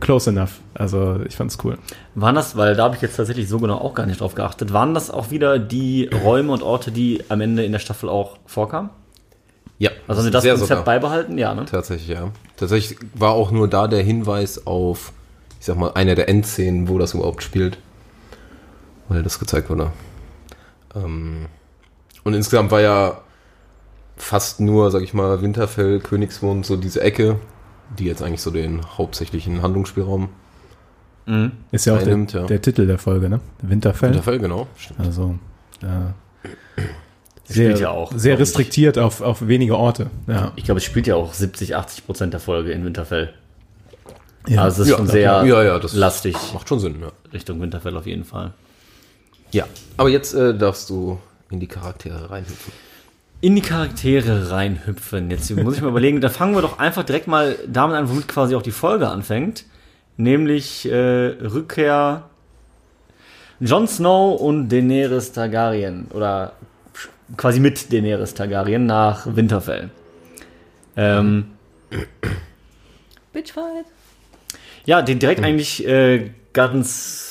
close 0.00 0.30
enough. 0.30 0.60
Also, 0.74 1.20
ich 1.26 1.36
fand's 1.36 1.58
cool. 1.64 1.78
Waren 2.14 2.34
das, 2.34 2.56
weil 2.56 2.74
da 2.74 2.84
habe 2.84 2.96
ich 2.96 3.02
jetzt 3.02 3.16
tatsächlich 3.16 3.48
so 3.48 3.58
genau 3.58 3.78
auch 3.78 3.94
gar 3.94 4.06
nicht 4.06 4.20
drauf 4.20 4.34
geachtet, 4.34 4.72
waren 4.72 4.94
das 4.94 5.10
auch 5.10 5.30
wieder 5.30 5.58
die 5.58 6.08
Räume 6.24 6.52
und 6.52 6.62
Orte, 6.62 6.90
die 6.90 7.22
am 7.28 7.40
Ende 7.40 7.64
in 7.64 7.72
der 7.72 7.78
Staffel 7.78 8.08
auch 8.08 8.38
vorkamen? 8.46 8.90
Ja. 9.78 9.90
Also 10.06 10.20
haben 10.20 10.26
sie 10.26 10.30
das 10.30 10.44
Konzept 10.44 10.68
sogar. 10.68 10.84
beibehalten? 10.84 11.38
Ja, 11.38 11.54
ne? 11.54 11.64
Tatsächlich, 11.64 12.08
ja. 12.08 12.30
Tatsächlich 12.56 12.98
war 13.14 13.32
auch 13.32 13.50
nur 13.50 13.66
da 13.66 13.88
der 13.88 14.02
Hinweis 14.02 14.66
auf, 14.66 15.12
ich 15.58 15.66
sag 15.66 15.76
mal, 15.76 15.92
eine 15.94 16.14
der 16.14 16.28
Endszenen, 16.28 16.88
wo 16.88 16.98
das 16.98 17.14
überhaupt 17.14 17.42
spielt. 17.42 17.78
Weil 19.08 19.22
das 19.22 19.38
gezeigt 19.38 19.70
wurde. 19.70 19.90
Ähm, 20.94 21.46
und 22.24 22.34
insgesamt 22.34 22.70
war 22.70 22.80
ja 22.80 23.22
fast 24.16 24.60
nur, 24.60 24.90
sag 24.90 25.02
ich 25.02 25.14
mal, 25.14 25.40
Winterfell, 25.40 26.00
Königsmund, 26.00 26.66
so 26.66 26.76
diese 26.76 27.00
Ecke, 27.00 27.36
die 27.98 28.04
jetzt 28.04 28.22
eigentlich 28.22 28.40
so 28.42 28.50
den 28.50 28.80
hauptsächlichen 28.96 29.62
Handlungsspielraum 29.62 30.28
Mhm. 31.26 31.52
Ist 31.70 31.84
ja 31.84 31.94
auch 31.94 31.98
der, 31.98 32.06
Einnimmt, 32.08 32.32
ja. 32.32 32.46
der 32.46 32.60
Titel 32.60 32.86
der 32.86 32.98
Folge, 32.98 33.28
ne? 33.28 33.40
Winterfell. 33.62 34.10
Winterfell, 34.10 34.38
genau. 34.38 34.66
Stimmt. 34.76 35.00
Also, 35.00 35.38
ja. 35.82 36.14
spielt 37.48 37.76
Sehr, 37.76 37.78
ja 37.78 37.90
auch, 37.90 38.10
sehr 38.14 38.34
ich. 38.34 38.40
restriktiert 38.40 38.98
auf, 38.98 39.20
auf 39.20 39.46
wenige 39.46 39.76
Orte. 39.76 40.10
Ja. 40.26 40.52
Ich 40.56 40.64
glaube, 40.64 40.78
es 40.78 40.84
spielt 40.84 41.06
ja 41.06 41.14
auch 41.14 41.32
70, 41.32 41.76
80 41.76 42.06
Prozent 42.06 42.32
der 42.32 42.40
Folge 42.40 42.72
in 42.72 42.84
Winterfell. 42.84 43.32
ja. 44.48 44.62
Also 44.62 44.82
es 44.82 44.88
ist 44.88 44.92
Ja, 44.92 44.96
schon 44.96 45.06
sehr 45.06 45.44
ja, 45.44 45.62
ja, 45.62 45.78
das 45.78 45.92
lastig 45.94 46.36
Macht 46.52 46.68
schon 46.68 46.80
Sinn, 46.80 46.96
ja. 47.00 47.12
Richtung 47.32 47.60
Winterfell 47.60 47.96
auf 47.96 48.06
jeden 48.06 48.24
Fall. 48.24 48.52
Ja, 49.52 49.66
aber 49.98 50.08
jetzt 50.08 50.34
äh, 50.34 50.56
darfst 50.56 50.90
du 50.90 51.18
in 51.50 51.60
die 51.60 51.66
Charaktere 51.68 52.30
reinhüpfen. 52.30 52.72
In 53.42 53.56
die 53.56 53.62
Charaktere 53.62 54.50
reinhüpfen. 54.50 55.30
Jetzt 55.30 55.50
muss 55.50 55.76
ich 55.76 55.82
mal 55.82 55.88
überlegen, 55.88 56.20
da 56.20 56.28
fangen 56.28 56.54
wir 56.54 56.60
doch 56.60 56.78
einfach 56.78 57.04
direkt 57.04 57.26
mal 57.26 57.56
damit 57.66 57.96
an, 57.96 58.10
womit 58.10 58.28
quasi 58.28 58.54
auch 58.54 58.62
die 58.62 58.70
Folge 58.70 59.08
anfängt. 59.08 59.64
Nämlich 60.18 60.90
äh, 60.90 60.94
Rückkehr 60.96 62.28
Jon 63.60 63.88
Snow 63.88 64.38
und 64.38 64.68
Daenerys 64.68 65.32
Targaryen. 65.32 66.08
Oder 66.12 66.52
quasi 67.36 67.60
mit 67.60 67.90
Daenerys 67.92 68.34
Targaryen 68.34 68.84
nach 68.84 69.26
Winterfell. 69.34 69.90
Ähm, 70.96 71.52
Bitchfight. 73.32 73.86
Ja, 74.84 75.02
den 75.02 75.18
direkt 75.18 75.42
eigentlich 75.42 75.86
äh, 75.86 76.30
ganz, 76.52 77.29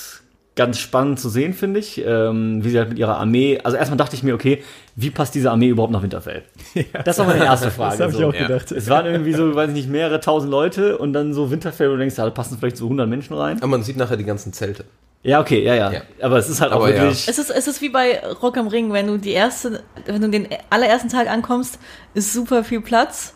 ganz 0.60 0.78
spannend 0.78 1.22
zu 1.22 1.30
sehen, 1.30 1.54
finde 1.54 1.80
ich. 1.80 2.04
Ähm, 2.06 2.62
wie 2.66 2.70
sie 2.70 2.78
halt 2.78 2.90
mit 2.90 3.00
ihrer 3.00 3.18
Armee. 3.18 3.62
Also 3.64 3.78
erstmal 3.78 3.96
dachte 3.96 4.18
ich 4.18 4.24
mir, 4.24 4.36
okay, 4.36 4.62
wie 4.98 5.10
passt 5.10 5.34
diese 5.34 5.52
Armee 5.52 5.70
überhaupt 5.70 5.94
nach 5.94 6.04
Winterfell? 6.04 6.44
Das 7.06 7.18
war 7.18 7.26
meine 7.26 7.46
erste 7.46 7.72
Frage. 7.72 7.98
Das 7.98 8.02
habe 8.02 8.12
ich 8.12 8.18
so. 8.18 8.28
auch 8.28 8.34
gedacht. 8.34 8.70
Es 8.74 8.90
waren 8.90 9.06
irgendwie 9.06 9.32
so, 9.32 9.56
weiß 9.56 9.70
ich 9.70 9.76
nicht, 9.76 9.90
mehrere 9.90 10.20
tausend 10.20 10.52
Leute 10.52 10.98
und 10.98 11.14
dann 11.14 11.34
so 11.34 11.50
Winterfell, 11.50 11.88
wo 11.88 11.94
du 11.94 12.00
denkst, 12.00 12.18
ja, 12.18 12.26
da 12.26 12.32
passen 12.32 12.58
vielleicht 12.60 12.76
so 12.76 12.86
100 12.88 13.08
Menschen 13.08 13.36
rein. 13.36 13.58
Aber 13.60 13.68
man 13.68 13.84
sieht 13.84 13.96
nachher 13.96 14.18
die 14.18 14.26
ganzen 14.26 14.52
Zelte. 14.52 14.84
Ja, 15.24 15.40
okay, 15.40 15.64
ja, 15.64 15.76
ja. 15.76 15.94
Ja. 15.94 16.02
Aber 16.22 16.38
es 16.38 16.50
ist 16.50 16.60
halt 16.60 16.74
auch 16.74 16.78
Aber 16.78 16.90
ja. 16.90 17.04
wirklich. 17.04 17.30
Es 17.30 17.40
ist, 17.40 17.50
es 17.50 17.68
ist 17.68 17.82
wie 17.82 17.90
bei 17.90 18.22
Rock 18.42 18.58
am 18.58 18.68
Ring, 18.68 18.92
wenn 18.92 19.08
du 19.08 19.18
die 19.18 19.32
erste, 19.32 19.82
wenn 20.08 20.22
du 20.22 20.30
den 20.30 20.50
allerersten 20.70 21.08
Tag 21.08 21.30
ankommst, 21.30 21.80
ist 22.14 22.34
super 22.34 22.66
viel 22.66 22.82
Platz 22.82 23.34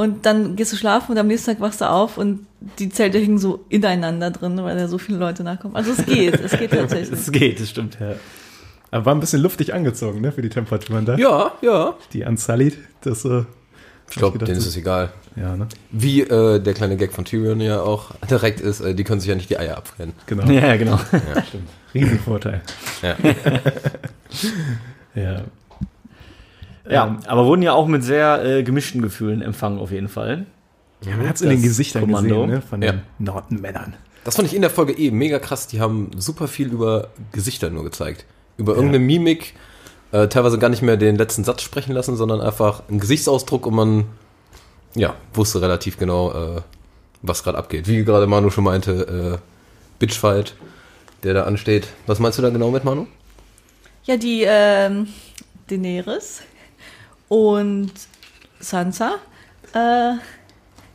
und 0.00 0.24
dann 0.24 0.56
gehst 0.56 0.72
du 0.72 0.76
schlafen 0.76 1.12
und 1.12 1.18
am 1.18 1.26
nächsten 1.26 1.50
Tag 1.50 1.60
wachst 1.60 1.82
du 1.82 1.90
auf 1.90 2.16
und 2.16 2.46
die 2.78 2.88
Zelte 2.88 3.18
hängen 3.18 3.36
so 3.36 3.66
ineinander 3.68 4.30
drin, 4.30 4.56
weil 4.62 4.74
da 4.74 4.88
so 4.88 4.96
viele 4.96 5.18
Leute 5.18 5.44
nachkommen. 5.44 5.76
Also 5.76 5.92
es 5.92 6.06
geht, 6.06 6.40
es 6.40 6.52
geht 6.52 6.70
tatsächlich. 6.70 7.10
Es 7.20 7.30
geht, 7.30 7.60
das 7.60 7.68
stimmt. 7.68 7.98
Aber 8.90 9.04
war 9.04 9.14
ein 9.14 9.20
bisschen 9.20 9.42
luftig 9.42 9.74
angezogen, 9.74 10.22
ne, 10.22 10.32
für 10.32 10.40
die 10.40 10.48
Temperaturen 10.48 11.04
da. 11.04 11.16
Ja, 11.16 11.52
ja. 11.60 11.94
Die 12.14 12.22
Unsullied, 12.22 12.78
das 13.02 13.26
äh, 13.26 13.44
Ich 14.08 14.16
glaube, 14.16 14.38
denen 14.38 14.56
ist 14.56 14.66
es 14.66 14.76
egal. 14.78 15.12
Ja, 15.36 15.54
ne? 15.54 15.68
Wie 15.90 16.22
äh, 16.22 16.60
der 16.60 16.72
kleine 16.72 16.96
Gag 16.96 17.12
von 17.12 17.26
Tyrion 17.26 17.60
ja 17.60 17.82
auch 17.82 18.12
direkt 18.30 18.60
ist, 18.60 18.80
äh, 18.80 18.94
die 18.94 19.04
können 19.04 19.20
sich 19.20 19.28
ja 19.28 19.34
nicht 19.34 19.50
die 19.50 19.58
Eier 19.58 19.76
abfrennen. 19.76 20.14
Genau. 20.24 20.50
Ja, 20.50 20.76
genau. 20.76 20.98
Riesenvorteil. 21.94 22.62
Ja. 23.02 23.16
Ja. 25.14 25.42
Ja, 26.88 27.18
aber 27.26 27.46
wurden 27.46 27.62
ja 27.62 27.72
auch 27.72 27.86
mit 27.86 28.02
sehr 28.04 28.44
äh, 28.44 28.62
gemischten 28.62 29.02
Gefühlen 29.02 29.42
empfangen, 29.42 29.78
auf 29.78 29.90
jeden 29.90 30.08
Fall. 30.08 30.46
Ja, 31.04 31.16
man 31.16 31.28
hat 31.28 31.36
es 31.36 31.42
in 31.42 31.50
den 31.50 31.62
Gesichtern 31.62 32.02
Kommando. 32.02 32.42
gesehen, 32.46 32.50
ne, 32.50 32.62
von 32.62 32.82
Ja. 32.82 32.92
den 32.92 33.02
Nordenmännern. 33.18 33.94
Das 34.24 34.36
fand 34.36 34.48
ich 34.48 34.54
in 34.54 34.60
der 34.60 34.70
Folge 34.70 34.92
eh 34.92 35.10
mega 35.10 35.38
krass. 35.38 35.66
Die 35.66 35.80
haben 35.80 36.10
super 36.16 36.46
viel 36.48 36.68
über 36.68 37.08
Gesichter 37.32 37.70
nur 37.70 37.84
gezeigt. 37.84 38.26
Über 38.58 38.72
irgendeine 38.74 38.98
Mimik, 39.04 39.54
äh, 40.12 40.28
teilweise 40.28 40.58
gar 40.58 40.68
nicht 40.68 40.82
mehr 40.82 40.96
den 40.98 41.16
letzten 41.16 41.44
Satz 41.44 41.62
sprechen 41.62 41.92
lassen, 41.92 42.16
sondern 42.16 42.40
einfach 42.42 42.82
einen 42.88 43.00
Gesichtsausdruck 43.00 43.66
und 43.66 43.74
man, 43.74 44.04
ja, 44.94 45.14
wusste 45.32 45.62
relativ 45.62 45.98
genau, 45.98 46.32
äh, 46.32 46.60
was 47.22 47.42
gerade 47.44 47.56
abgeht. 47.56 47.88
Wie 47.88 48.04
gerade 48.04 48.26
Manu 48.26 48.50
schon 48.50 48.64
meinte, 48.64 49.38
äh, 49.40 49.46
Bitchfight, 49.98 50.54
der 51.22 51.32
da 51.34 51.44
ansteht. 51.44 51.88
Was 52.06 52.18
meinst 52.18 52.38
du 52.38 52.42
da 52.42 52.50
genau 52.50 52.70
mit, 52.70 52.84
Manu? 52.84 53.06
Ja, 54.04 54.16
die 54.18 54.44
ähm, 54.46 55.06
Daenerys 55.68 56.42
und 57.30 57.92
Sansa 58.58 59.14
äh, 59.72 60.14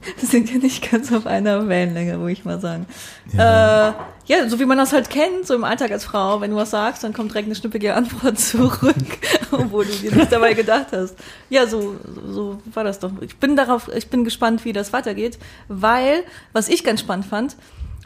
sind 0.17 0.51
ja 0.51 0.57
nicht 0.57 0.91
ganz 0.91 1.11
auf 1.11 1.25
einer 1.25 1.67
Wellenlänge, 1.67 2.19
würde 2.19 2.33
ich 2.33 2.45
mal 2.45 2.59
sagen. 2.59 2.85
Ja. 3.33 3.89
Äh, 3.89 3.93
ja, 4.27 4.49
so 4.49 4.59
wie 4.59 4.65
man 4.65 4.77
das 4.77 4.91
halt 4.91 5.09
kennt, 5.09 5.45
so 5.45 5.55
im 5.55 5.63
Alltag 5.63 5.91
als 5.91 6.03
Frau, 6.03 6.41
wenn 6.41 6.51
du 6.51 6.57
was 6.57 6.71
sagst, 6.71 7.03
dann 7.03 7.13
kommt 7.13 7.31
direkt 7.31 7.47
eine 7.47 7.55
schnippige 7.55 7.93
Antwort 7.93 8.37
zurück, 8.39 8.95
obwohl 9.51 9.85
du 9.85 9.93
dir 9.93 10.11
nichts 10.11 10.29
dabei 10.29 10.53
gedacht 10.53 10.87
hast. 10.91 11.15
Ja, 11.49 11.67
so, 11.67 11.95
so 12.27 12.59
war 12.73 12.83
das 12.83 12.99
doch. 12.99 13.11
Ich 13.21 13.37
bin 13.37 13.55
darauf, 13.55 13.89
ich 13.95 14.09
bin 14.09 14.25
gespannt, 14.25 14.65
wie 14.65 14.73
das 14.73 14.91
weitergeht, 14.91 15.39
weil, 15.69 16.23
was 16.51 16.67
ich 16.67 16.83
ganz 16.83 16.99
spannend 16.99 17.27
fand, 17.27 17.55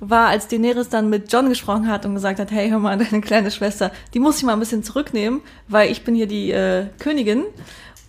war, 0.02 0.28
als 0.28 0.48
Daenerys 0.48 0.90
dann 0.90 1.10
mit 1.10 1.32
John 1.32 1.50
gesprochen 1.50 1.90
hat 1.90 2.06
und 2.06 2.14
gesagt 2.14 2.40
hat, 2.40 2.52
hey, 2.52 2.70
hör 2.70 2.80
mal, 2.80 2.98
deine 2.98 3.22
kleine 3.22 3.52
Schwester, 3.52 3.92
die 4.14 4.20
muss 4.20 4.38
ich 4.38 4.44
mal 4.44 4.54
ein 4.54 4.60
bisschen 4.60 4.84
zurücknehmen, 4.84 5.42
weil 5.68 5.92
ich 5.92 6.04
bin 6.04 6.16
hier 6.16 6.28
die 6.28 6.52
äh, 6.52 6.86
Königin. 7.00 7.44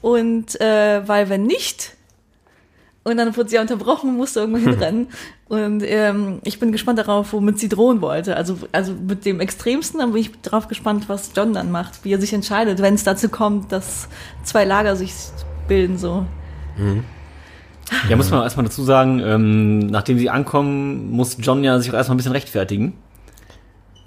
Und 0.02 0.60
äh, 0.60 1.06
weil 1.06 1.28
wenn 1.28 1.44
nicht, 1.44 1.96
und 3.02 3.16
dann 3.16 3.34
wurde 3.36 3.48
sie 3.48 3.56
ja 3.56 3.62
unterbrochen, 3.62 4.16
musste 4.16 4.40
irgendwo 4.40 4.58
hinrennen. 4.70 5.08
Und 5.48 5.82
ähm, 5.84 6.40
ich 6.44 6.60
bin 6.60 6.70
gespannt 6.70 6.98
darauf, 6.98 7.32
womit 7.32 7.58
sie 7.58 7.68
drohen 7.68 8.00
wollte. 8.02 8.36
Also, 8.36 8.58
also 8.72 8.92
mit 8.92 9.24
dem 9.24 9.40
Extremsten, 9.40 10.00
dann 10.00 10.12
bin 10.12 10.20
ich 10.20 10.30
darauf 10.42 10.68
gespannt, 10.68 11.08
was 11.08 11.32
John 11.34 11.52
dann 11.52 11.70
macht, 11.70 12.04
wie 12.04 12.12
er 12.12 12.20
sich 12.20 12.32
entscheidet, 12.32 12.80
wenn 12.80 12.94
es 12.94 13.04
dazu 13.04 13.28
kommt, 13.28 13.72
dass 13.72 14.08
zwei 14.44 14.64
Lager 14.64 14.96
sich 14.96 15.12
bilden 15.66 15.98
so. 15.98 16.26
Mhm. 16.76 17.04
Ja, 18.08 18.16
muss 18.16 18.30
man 18.30 18.42
erstmal 18.42 18.66
dazu 18.66 18.84
sagen, 18.84 19.20
ähm, 19.20 19.78
nachdem 19.86 20.18
sie 20.18 20.30
ankommen, 20.30 21.10
muss 21.10 21.36
John 21.40 21.64
ja 21.64 21.78
sich 21.80 21.90
auch 21.90 21.94
erstmal 21.94 22.14
ein 22.14 22.18
bisschen 22.18 22.32
rechtfertigen. 22.32 22.94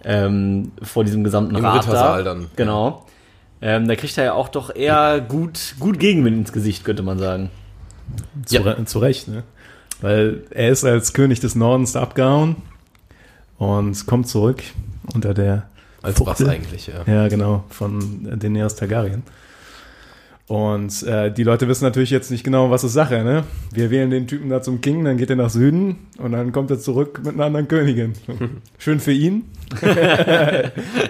Ähm, 0.06 0.72
vor 0.82 1.04
diesem 1.04 1.24
gesamten 1.24 1.56
Im 1.56 1.66
Rat 1.66 1.84
Rittersaal 1.84 2.24
da. 2.24 2.34
dann. 2.34 2.48
Genau. 2.56 3.06
Ähm, 3.66 3.88
da 3.88 3.96
kriegt 3.96 4.18
er 4.18 4.26
ja 4.26 4.34
auch 4.34 4.50
doch 4.50 4.76
eher 4.76 5.22
gut, 5.22 5.76
gut 5.80 5.98
Gegenwind 5.98 6.36
ins 6.38 6.52
Gesicht, 6.52 6.84
könnte 6.84 7.02
man 7.02 7.18
sagen. 7.18 7.50
Zu, 8.46 8.58
Re 8.58 8.84
zu 8.84 9.00
Recht, 9.00 9.30
ne? 9.30 9.44
Weil 10.02 10.42
er 10.50 10.70
ist 10.70 10.84
als 10.84 11.14
König 11.14 11.40
des 11.40 11.56
Nordens 11.56 11.96
abgehauen 11.96 12.58
und 13.58 14.06
kommt 14.06 14.28
zurück 14.28 14.62
unter 15.14 15.34
der 15.34 15.70
Als 16.02 16.18
Fuchtel. 16.18 16.48
was 16.48 16.54
eigentlich, 16.54 16.88
ja. 16.88 17.04
Ja, 17.06 17.30
genau, 17.30 17.64
von 17.70 18.38
Daenerys 18.38 18.76
Targaryen. 18.76 19.24
Und 20.48 21.04
äh, 21.04 21.32
die 21.32 21.44
Leute 21.44 21.68
wissen 21.70 21.86
natürlich 21.86 22.10
jetzt 22.10 22.30
nicht 22.30 22.44
genau, 22.44 22.70
was 22.70 22.84
ist 22.84 22.94
Sache, 22.94 23.24
ne? 23.24 23.46
Wir 23.72 23.90
wählen 23.90 24.10
den 24.10 24.28
Typen 24.28 24.50
da 24.50 24.62
zum 24.62 24.82
King, 24.82 25.06
dann 25.06 25.18
geht 25.18 25.30
er 25.30 25.38
nach 25.38 25.50
Süden 25.50 26.08
und 26.18 26.34
dann 26.34 26.52
kommt 26.52 26.70
er 26.70 26.80
zurück 26.80 27.22
mit 27.24 27.36
einer 27.36 27.46
anderen 27.46 27.68
Königin. 27.70 28.14
Schön 28.78 29.00
für 29.00 29.14
ihn, 29.14 29.46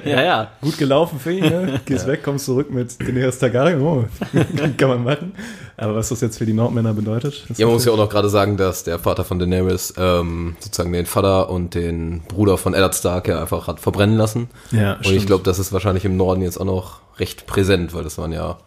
Ja, 0.05 0.21
ja. 0.23 0.51
gut 0.61 0.77
gelaufen 0.77 1.19
für 1.19 1.31
ihn, 1.31 1.43
ne? 1.43 1.81
Gehst 1.85 2.07
weg, 2.07 2.23
kommst 2.23 2.45
zurück 2.45 2.71
mit 2.71 2.99
Daenerys 3.01 3.39
Targaryen, 3.39 3.81
oh, 3.81 4.05
kann 4.77 4.89
man 4.89 5.03
machen. 5.03 5.33
Aber 5.77 5.95
was 5.95 6.09
das 6.09 6.21
jetzt 6.21 6.37
für 6.37 6.45
die 6.45 6.53
Nordmänner 6.53 6.93
bedeutet? 6.93 7.45
Ja, 7.57 7.65
man 7.65 7.75
muss 7.75 7.85
ja 7.85 7.91
auch 7.91 7.97
noch 7.97 8.09
gerade 8.09 8.29
sagen, 8.29 8.57
dass 8.57 8.83
der 8.83 8.99
Vater 8.99 9.23
von 9.23 9.39
Daenerys 9.39 9.93
ähm, 9.97 10.55
sozusagen 10.59 10.93
den 10.93 11.05
Vater 11.05 11.49
und 11.49 11.73
den 11.73 12.21
Bruder 12.27 12.57
von 12.57 12.73
Eddard 12.73 12.95
Stark 12.95 13.27
ja 13.27 13.41
einfach 13.41 13.67
hat 13.67 13.79
verbrennen 13.79 14.15
lassen. 14.17 14.49
Ja, 14.71 14.93
und 14.93 15.01
ich 15.01 15.07
stimmt. 15.07 15.27
glaube, 15.27 15.43
das 15.43 15.59
ist 15.59 15.73
wahrscheinlich 15.73 16.05
im 16.05 16.15
Norden 16.17 16.41
jetzt 16.41 16.57
auch 16.57 16.65
noch 16.65 16.99
recht 17.17 17.47
präsent, 17.47 17.93
weil 17.93 18.03
das 18.03 18.17
waren 18.17 18.31
ja, 18.31 18.57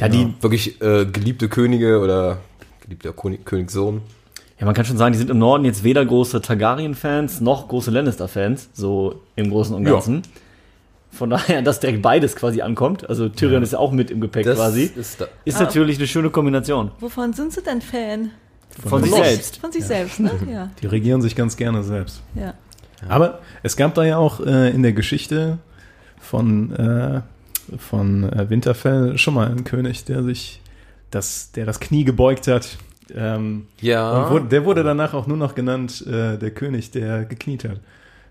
Ja, 0.00 0.08
die, 0.08 0.34
wirklich 0.40 0.80
äh, 0.80 1.04
geliebte 1.06 1.48
Könige 1.48 2.00
oder 2.00 2.38
geliebter 2.82 3.12
König, 3.12 3.44
Königssohn. 3.44 4.00
ja, 4.58 4.66
man 4.66 4.74
kann 4.74 4.84
schon 4.84 4.96
sagen, 4.96 5.12
die 5.12 5.18
sind 5.18 5.30
im 5.30 5.38
Norden 5.38 5.64
jetzt 5.64 5.84
weder 5.84 6.04
große 6.04 6.40
Targaryen-Fans 6.40 7.40
noch 7.40 7.68
große 7.68 7.90
Lannister-Fans, 7.90 8.70
so 8.72 9.20
im 9.36 9.50
Großen 9.50 9.74
und 9.74 9.84
Ja. 9.86 9.92
Ganzen. 9.92 10.22
Von 11.12 11.28
daher, 11.30 11.60
dass 11.62 11.80
direkt 11.80 12.02
beides 12.02 12.36
quasi 12.36 12.62
ankommt. 12.62 13.08
Also 13.08 13.28
Tyrion 13.28 13.62
ist 13.64 13.72
ja 13.72 13.80
auch 13.80 13.90
mit 13.90 14.10
im 14.12 14.20
Gepäck 14.20 14.44
quasi. 14.46 14.90
ist 14.94 15.20
da. 15.20 15.26
Ist 15.44 15.56
Ah. 15.58 15.64
natürlich 15.64 15.98
eine 15.98 16.06
schöne 16.06 16.30
Kombination. 16.30 16.92
Wovon 17.00 17.32
sind 17.32 17.52
sie 17.52 17.62
denn 17.62 17.80
Fan? 17.80 18.30
Von, 18.86 19.02
sich 19.02 19.12
sich. 19.12 19.24
selbst. 19.24 19.56
Von 19.58 19.72
sich 19.72 19.84
selbst, 19.84 20.20
ne? 20.20 20.30
Ja. 20.50 20.70
Die 20.80 20.86
regieren 20.86 21.20
sich 21.20 21.34
ganz 21.34 21.56
gerne 21.56 21.82
selbst. 21.82 22.22
ja. 22.34 22.54
Aber 23.08 23.40
es 23.62 23.76
gab 23.76 23.94
da 23.94 24.04
ja 24.04 24.18
auch 24.18 24.40
äh, 24.40 24.70
in 24.70 24.82
der 24.82 24.92
Geschichte 24.92 25.58
von, 26.20 26.70
äh, 26.76 27.20
von 27.78 28.24
äh, 28.32 28.48
Winterfell 28.50 29.16
schon 29.18 29.34
mal 29.34 29.48
einen 29.48 29.64
König, 29.64 30.04
der 30.04 30.22
sich 30.22 30.60
das, 31.10 31.52
der 31.52 31.66
das 31.66 31.80
Knie 31.80 32.04
gebeugt 32.04 32.46
hat. 32.46 32.76
Ähm, 33.14 33.66
Ja. 33.80 34.30
wurde, 34.30 34.46
der 34.46 34.64
wurde 34.64 34.84
danach 34.84 35.14
auch 35.14 35.26
nur 35.26 35.36
noch 35.36 35.54
genannt 35.54 36.06
äh, 36.06 36.36
der 36.38 36.50
König, 36.52 36.90
der 36.92 37.24
gekniet 37.24 37.64
hat. 37.64 37.80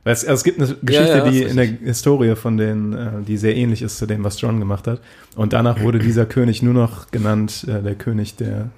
Weil 0.05 0.13
es, 0.13 0.23
also 0.23 0.35
es 0.35 0.43
gibt 0.45 0.59
eine 0.61 0.73
Geschichte, 0.81 1.17
ja, 1.17 1.29
die 1.29 1.39
ist 1.43 1.51
in 1.51 1.57
der 1.57 1.65
Historie 1.65 2.35
von 2.37 2.55
den, 2.57 2.93
äh, 2.93 3.11
die 3.27 3.35
sehr 3.35 3.55
ähnlich 3.57 3.81
ist 3.81 3.97
zu 3.97 4.05
dem, 4.05 4.23
was 4.23 4.39
John 4.39 4.57
gemacht 4.59 4.87
hat. 4.87 5.01
Und 5.35 5.51
danach 5.51 5.81
wurde 5.81 5.99
dieser 5.99 6.25
König 6.25 6.61
nur 6.63 6.73
noch 6.73 7.11
genannt 7.11 7.65
äh, 7.67 7.81
der 7.83 7.95
König, 7.95 8.37
der 8.37 8.69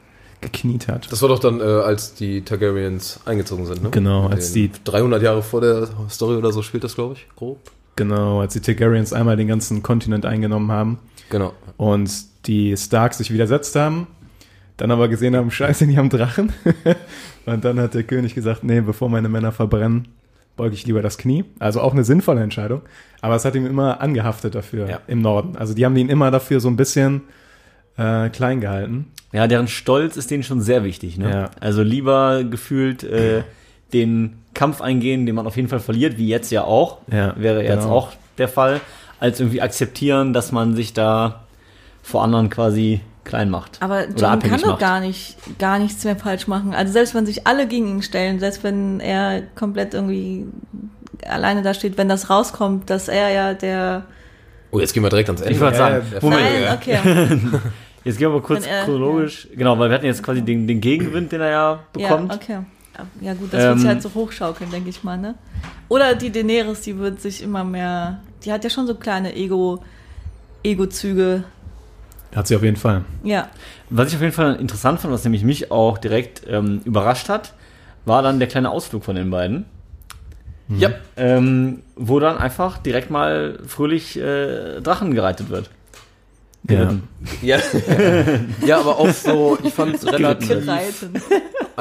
gekniet 0.41 0.87
hat. 0.87 1.11
Das 1.11 1.21
war 1.21 1.29
doch 1.29 1.37
dann, 1.37 1.59
äh, 1.59 1.63
als 1.63 2.15
die 2.15 2.41
Targaryens 2.41 3.19
eingezogen 3.25 3.67
sind, 3.67 3.83
ne? 3.83 3.91
Genau, 3.91 4.25
als 4.27 4.53
die- 4.53 4.71
300 4.83 5.21
Jahre 5.21 5.43
vor 5.43 5.61
der 5.61 5.87
Story 6.09 6.35
oder 6.35 6.51
so 6.51 6.63
spielt 6.63 6.83
das, 6.83 6.95
glaube 6.95 7.13
ich, 7.13 7.27
grob. 7.35 7.59
Genau, 7.95 8.41
als 8.41 8.53
die 8.53 8.61
Targaryens 8.61 9.13
einmal 9.13 9.35
den 9.37 9.47
ganzen 9.47 9.83
Kontinent 9.83 10.25
eingenommen 10.25 10.71
haben. 10.71 10.99
Genau. 11.29 11.53
und 11.77 12.11
die 12.47 12.75
Starks 12.75 13.19
sich 13.19 13.31
widersetzt 13.31 13.75
haben, 13.77 14.07
dann 14.75 14.91
aber 14.91 15.07
gesehen 15.07 15.35
haben, 15.35 15.49
scheiße, 15.51 15.87
die 15.87 15.97
haben 15.97 16.09
Drachen. 16.09 16.51
und 17.45 17.63
dann 17.63 17.79
hat 17.79 17.93
der 17.93 18.03
König 18.03 18.35
gesagt, 18.35 18.63
nee, 18.65 18.81
bevor 18.81 19.09
meine 19.09 19.29
Männer 19.29 19.51
verbrennen, 19.53 20.07
beuge 20.57 20.73
ich 20.75 20.85
lieber 20.85 21.01
das 21.01 21.17
Knie. 21.17 21.45
Also 21.59 21.79
auch 21.81 21.93
eine 21.93 22.03
sinnvolle 22.03 22.41
Entscheidung. 22.41 22.81
Aber 23.21 23.35
es 23.35 23.45
hat 23.45 23.55
ihm 23.55 23.65
immer 23.65 24.01
angehaftet 24.01 24.55
dafür 24.55 24.89
Ja. 24.89 24.99
im 25.07 25.21
Norden. 25.21 25.55
Also 25.55 25.73
die 25.73 25.85
haben 25.85 25.95
ihn 25.95 26.09
immer 26.09 26.31
dafür 26.31 26.59
so 26.59 26.67
ein 26.67 26.75
bisschen 26.75 27.21
äh, 27.97 28.29
klein 28.29 28.59
gehalten. 28.59 29.07
Ja, 29.31 29.47
deren 29.47 29.67
Stolz 29.69 30.17
ist 30.17 30.31
denen 30.31 30.43
schon 30.43 30.59
sehr 30.59 30.83
wichtig. 30.83 31.17
Ne? 31.17 31.29
Ja. 31.29 31.51
Also 31.61 31.83
lieber 31.83 32.43
gefühlt 32.43 33.03
äh, 33.03 33.43
den 33.93 34.37
Kampf 34.53 34.81
eingehen, 34.81 35.25
den 35.25 35.35
man 35.35 35.47
auf 35.47 35.55
jeden 35.55 35.67
Fall 35.69 35.79
verliert, 35.79 36.17
wie 36.17 36.27
jetzt 36.27 36.51
ja 36.51 36.63
auch, 36.63 36.97
Ja, 37.11 37.33
wäre 37.37 37.63
jetzt 37.63 37.83
genau. 37.83 37.95
auch 37.95 38.09
der 38.37 38.47
Fall, 38.47 38.81
als 39.19 39.39
irgendwie 39.39 39.61
akzeptieren, 39.61 40.33
dass 40.33 40.51
man 40.51 40.75
sich 40.75 40.93
da 40.93 41.41
vor 42.03 42.23
anderen 42.23 42.49
quasi 42.49 43.01
klein 43.23 43.49
macht. 43.49 43.77
Aber 43.81 44.07
John 44.09 44.39
kann 44.39 44.59
doch 44.61 44.79
gar 44.79 44.99
nicht, 44.99 45.37
gar 45.59 45.77
nichts 45.79 46.03
mehr 46.03 46.15
falsch 46.15 46.47
machen. 46.47 46.73
Also 46.73 46.91
selbst 46.91 47.13
wenn 47.13 47.25
sich 47.25 47.45
alle 47.45 47.67
gegen 47.67 47.87
ihn 47.87 48.01
stellen, 48.01 48.39
selbst 48.39 48.63
wenn 48.63 48.99
er 48.99 49.43
komplett 49.55 49.93
irgendwie 49.93 50.45
alleine 51.27 51.61
da 51.61 51.73
steht, 51.75 51.97
wenn 51.99 52.09
das 52.09 52.29
rauskommt, 52.31 52.89
dass 52.89 53.07
er 53.07 53.29
ja 53.29 53.53
der. 53.53 54.05
Oh, 54.71 54.79
jetzt 54.79 54.93
gehen 54.93 55.03
wir 55.03 55.09
direkt 55.09 55.29
ans 55.29 55.41
Ende. 55.41 55.53
Ich 55.53 55.59
wollte 55.61 55.77
Ja, 55.77 55.89
sagen, 55.91 56.05
ja, 56.13 56.19
Moment, 56.21 56.41
Nein, 56.41 56.73
okay. 56.75 56.99
jetzt 58.03 58.17
gehen 58.17 58.27
wir 58.29 58.39
mal 58.39 58.41
kurz 58.41 58.65
er- 58.65 58.85
chronologisch, 58.85 59.47
genau, 59.55 59.77
weil 59.77 59.89
wir 59.89 59.95
hatten 59.95 60.05
jetzt 60.07 60.23
quasi 60.23 60.41
den, 60.41 60.65
den 60.65 60.81
Gegenwind, 60.81 61.31
den 61.31 61.41
er 61.41 61.49
ja 61.51 61.79
bekommt. 61.93 62.31
Ja, 62.31 62.35
okay. 62.37 62.57
Ja 63.21 63.33
gut, 63.33 63.53
das 63.53 63.61
wird 63.61 63.71
Ähm, 63.71 63.79
sich 63.79 63.87
halt 63.87 64.01
so 64.01 64.11
hochschaukeln, 64.13 64.69
denke 64.69 64.89
ich 64.89 65.03
mal, 65.03 65.17
ne? 65.17 65.35
Oder 65.87 66.15
die 66.15 66.31
Daenerys, 66.31 66.81
die 66.81 66.97
wird 66.97 67.21
sich 67.21 67.41
immer 67.41 67.63
mehr, 67.63 68.19
die 68.43 68.51
hat 68.51 68.63
ja 68.63 68.69
schon 68.69 68.87
so 68.87 68.95
kleine 68.95 69.35
Ego, 69.35 69.83
Ego-Züge. 70.63 71.43
Hat 72.35 72.47
sie 72.47 72.55
auf 72.55 72.63
jeden 72.63 72.77
Fall. 72.77 73.03
Ja. 73.23 73.49
Was 73.89 74.09
ich 74.09 74.15
auf 74.15 74.21
jeden 74.21 74.33
Fall 74.33 74.55
interessant 74.55 74.99
fand, 74.99 75.13
was 75.13 75.23
nämlich 75.23 75.43
mich 75.43 75.71
auch 75.71 75.97
direkt 75.97 76.43
ähm, 76.47 76.81
überrascht 76.85 77.29
hat, 77.29 77.53
war 78.05 78.21
dann 78.21 78.39
der 78.39 78.47
kleine 78.47 78.69
Ausflug 78.69 79.03
von 79.03 79.15
den 79.15 79.29
beiden. 79.29 79.65
Ja. 80.69 80.91
Ähm, 81.17 81.81
wo 81.95 82.19
dann 82.19 82.37
einfach 82.37 82.77
direkt 82.77 83.09
mal 83.09 83.59
fröhlich 83.67 84.17
äh, 84.17 84.79
Drachen 84.81 85.13
gereitet 85.13 85.49
wird. 85.49 85.69
Ja. 86.69 86.93
Ja. 87.41 87.57
ja, 88.65 88.79
aber 88.79 88.99
auch 88.99 89.09
so, 89.09 89.57
ich 89.63 89.73
fand 89.73 89.95
es 89.95 90.05
relativ 90.05 90.47
Gereiten. 90.47 91.21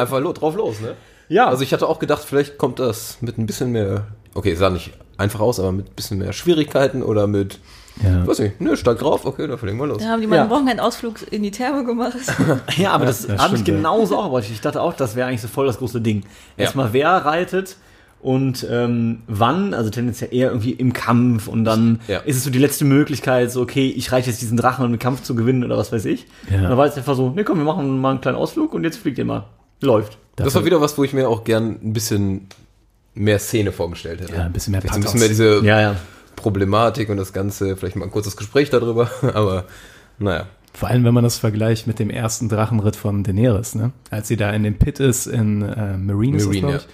Einfach 0.00 0.20
lo 0.20 0.32
drauf 0.32 0.56
los, 0.56 0.80
ne? 0.80 0.94
Ja, 1.28 1.46
Also 1.48 1.62
ich 1.62 1.72
hatte 1.72 1.86
auch 1.88 1.98
gedacht, 2.00 2.22
vielleicht 2.26 2.58
kommt 2.58 2.78
das 2.80 3.18
mit 3.20 3.38
ein 3.38 3.46
bisschen 3.46 3.70
mehr, 3.70 4.06
okay, 4.34 4.54
sah 4.56 4.68
nicht 4.70 4.90
einfach 5.16 5.40
aus, 5.40 5.60
aber 5.60 5.70
mit 5.72 5.86
ein 5.90 5.94
bisschen 5.94 6.18
mehr 6.18 6.32
Schwierigkeiten 6.32 7.02
oder 7.04 7.26
mit, 7.28 7.60
Ja. 8.02 8.26
weiß 8.26 8.40
nicht, 8.40 8.60
ne, 8.60 8.76
steig 8.76 8.98
drauf, 8.98 9.24
okay, 9.26 9.46
dann 9.46 9.56
fliegen 9.58 9.78
wir 9.78 9.86
los. 9.86 9.98
Da 10.02 10.08
haben 10.08 10.20
die 10.20 10.26
mal 10.26 10.36
Ja. 10.36 10.42
einen 10.42 10.50
Wochenendausflug 10.50 11.30
in 11.30 11.42
die 11.44 11.50
Therme 11.52 11.84
gemacht. 11.84 12.16
ja, 12.76 12.90
aber 12.92 13.04
das 13.06 13.26
das 13.26 13.40
habe 13.40 13.54
ich 13.56 13.66
ja. 13.66 13.74
genauso 13.76 14.16
auch 14.18 14.24
erwartet. 14.26 14.50
Ich 14.50 14.60
dachte 14.60 14.80
auch, 14.82 14.94
das 14.94 15.14
wäre 15.14 15.28
eigentlich 15.28 15.42
so 15.42 15.48
voll 15.48 15.66
das 15.66 15.78
große 15.78 16.00
Ding. 16.00 16.22
Ja. 16.56 16.64
Erstmal 16.64 16.92
wer 16.92 17.10
reitet 17.10 17.76
und 18.22 18.66
ähm, 18.68 19.22
wann, 19.28 19.72
also 19.72 19.88
tendenziell 19.90 20.34
eher 20.34 20.48
irgendwie 20.50 20.72
im 20.72 20.92
Kampf 20.92 21.46
und 21.48 21.64
dann 21.64 22.00
Ja. 22.08 22.18
ist 22.20 22.36
es 22.36 22.44
so 22.44 22.50
die 22.50 22.58
letzte 22.58 22.84
Möglichkeit, 22.84 23.52
so 23.52 23.60
okay, 23.62 23.88
ich 23.96 24.10
reite 24.10 24.30
jetzt 24.30 24.42
diesen 24.42 24.56
Drachen, 24.56 24.84
um 24.84 24.90
den 24.92 24.98
Kampf 24.98 25.22
zu 25.22 25.34
gewinnen 25.36 25.62
oder 25.64 25.76
was 25.78 25.92
weiß 25.92 26.06
ich. 26.06 26.26
Ja. 26.50 26.56
Und 26.56 26.62
dann 26.64 26.76
war 26.76 26.86
es 26.86 26.96
einfach 26.96 27.14
so, 27.14 27.30
nee 27.30 27.44
komm, 27.44 27.58
wir 27.58 27.64
machen 27.64 28.00
mal 28.00 28.10
einen 28.10 28.20
kleinen 28.20 28.36
Ausflug 28.36 28.74
und 28.74 28.82
jetzt 28.84 28.96
fliegt 28.98 29.18
ihr 29.18 29.24
mal. 29.24 29.44
Läuft. 29.80 30.18
Das 30.36 30.54
war 30.54 30.64
wieder 30.64 30.80
was, 30.80 30.96
wo 30.96 31.04
ich 31.04 31.12
mir 31.12 31.28
auch 31.28 31.44
gern 31.44 31.78
ein 31.82 31.92
bisschen 31.92 32.46
mehr 33.14 33.38
Szene 33.38 33.72
vorgestellt 33.72 34.20
hätte. 34.20 34.34
Ja, 34.34 34.44
ein 34.44 34.52
bisschen 34.52 34.72
mehr 34.72 34.80
Vielleicht 34.80 34.96
ein 34.96 35.02
Pathos. 35.02 35.20
bisschen 35.20 35.44
mehr 35.44 35.58
diese 35.58 35.66
Ja, 35.66 35.80
ja. 35.80 35.96
Problematik 36.36 37.10
und 37.10 37.18
das 37.18 37.32
Ganze, 37.32 37.76
vielleicht 37.76 37.96
mal 37.96 38.06
ein 38.06 38.10
kurzes 38.10 38.36
Gespräch 38.36 38.70
darüber, 38.70 39.10
aber 39.34 39.64
naja. 40.18 40.46
Vor 40.72 40.88
allem, 40.88 41.04
wenn 41.04 41.12
man 41.12 41.24
das 41.24 41.36
vergleicht 41.36 41.86
mit 41.86 41.98
dem 41.98 42.10
ersten 42.10 42.48
Drachenritt 42.48 42.96
von 42.96 43.22
Daenerys, 43.24 43.74
ne? 43.74 43.90
Als 44.10 44.28
sie 44.28 44.36
da 44.36 44.50
in 44.52 44.62
dem 44.62 44.78
Pit 44.78 45.00
ist 45.00 45.26
in 45.26 45.62
äh, 45.62 45.96
Marine, 45.98 46.36
ist 46.36 46.44
das, 46.44 46.54
Marine, 46.54 46.68
glaub 46.68 46.80
ich. 46.80 46.86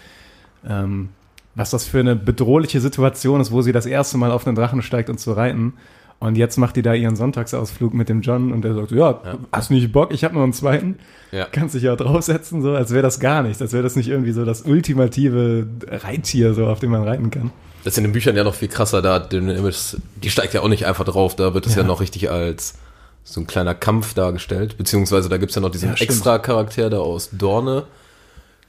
Ähm, 0.68 1.08
was 1.54 1.70
das 1.70 1.84
für 1.86 2.00
eine 2.00 2.16
bedrohliche 2.16 2.80
Situation 2.80 3.40
ist, 3.40 3.52
wo 3.52 3.62
sie 3.62 3.72
das 3.72 3.86
erste 3.86 4.18
Mal 4.18 4.30
auf 4.32 4.46
einen 4.46 4.56
Drachen 4.56 4.82
steigt 4.82 5.08
und 5.10 5.18
zu 5.20 5.32
reiten. 5.32 5.74
Und 6.18 6.36
jetzt 6.36 6.56
macht 6.56 6.76
die 6.76 6.82
da 6.82 6.94
ihren 6.94 7.14
Sonntagsausflug 7.14 7.92
mit 7.92 8.08
dem 8.08 8.22
John 8.22 8.52
und 8.52 8.62
der 8.62 8.74
sagt, 8.74 8.90
ja, 8.90 9.20
hast 9.52 9.70
nicht 9.70 9.92
Bock, 9.92 10.12
ich 10.12 10.24
habe 10.24 10.34
noch 10.34 10.42
einen 10.42 10.54
zweiten. 10.54 10.98
Ja. 11.30 11.46
Kannst 11.50 11.74
dich 11.74 11.82
ja 11.82 11.94
draufsetzen, 11.94 12.62
so, 12.62 12.72
als 12.72 12.90
wäre 12.92 13.02
das 13.02 13.20
gar 13.20 13.42
nichts, 13.42 13.60
als 13.60 13.72
wäre 13.72 13.82
das 13.82 13.96
nicht 13.96 14.08
irgendwie 14.08 14.32
so 14.32 14.44
das 14.44 14.62
ultimative 14.62 15.66
Reittier, 15.86 16.54
so, 16.54 16.66
auf 16.66 16.80
dem 16.80 16.90
man 16.90 17.02
reiten 17.02 17.30
kann. 17.30 17.50
Das 17.84 17.92
ist 17.94 17.98
in 17.98 18.04
den 18.04 18.12
Büchern 18.12 18.34
ja 18.34 18.44
noch 18.44 18.54
viel 18.54 18.68
krasser, 18.68 19.02
da 19.02 19.20
die 19.20 20.30
steigt 20.30 20.54
ja 20.54 20.62
auch 20.62 20.68
nicht 20.68 20.86
einfach 20.86 21.04
drauf, 21.04 21.36
da 21.36 21.52
wird 21.52 21.66
es 21.66 21.74
ja. 21.74 21.82
Ja. 21.82 21.86
noch 21.86 22.00
richtig 22.00 22.30
als 22.30 22.74
so 23.22 23.40
ein 23.40 23.46
kleiner 23.46 23.74
Kampf 23.74 24.14
dargestellt, 24.14 24.78
beziehungsweise 24.78 25.28
da 25.28 25.36
gibt's 25.36 25.54
ja 25.54 25.60
noch 25.60 25.70
diesen 25.70 25.90
Ja, 25.90 25.94
extra 25.96 26.38
Charakter 26.38 26.88
da 26.88 26.98
aus 26.98 27.30
Dorne, 27.32 27.84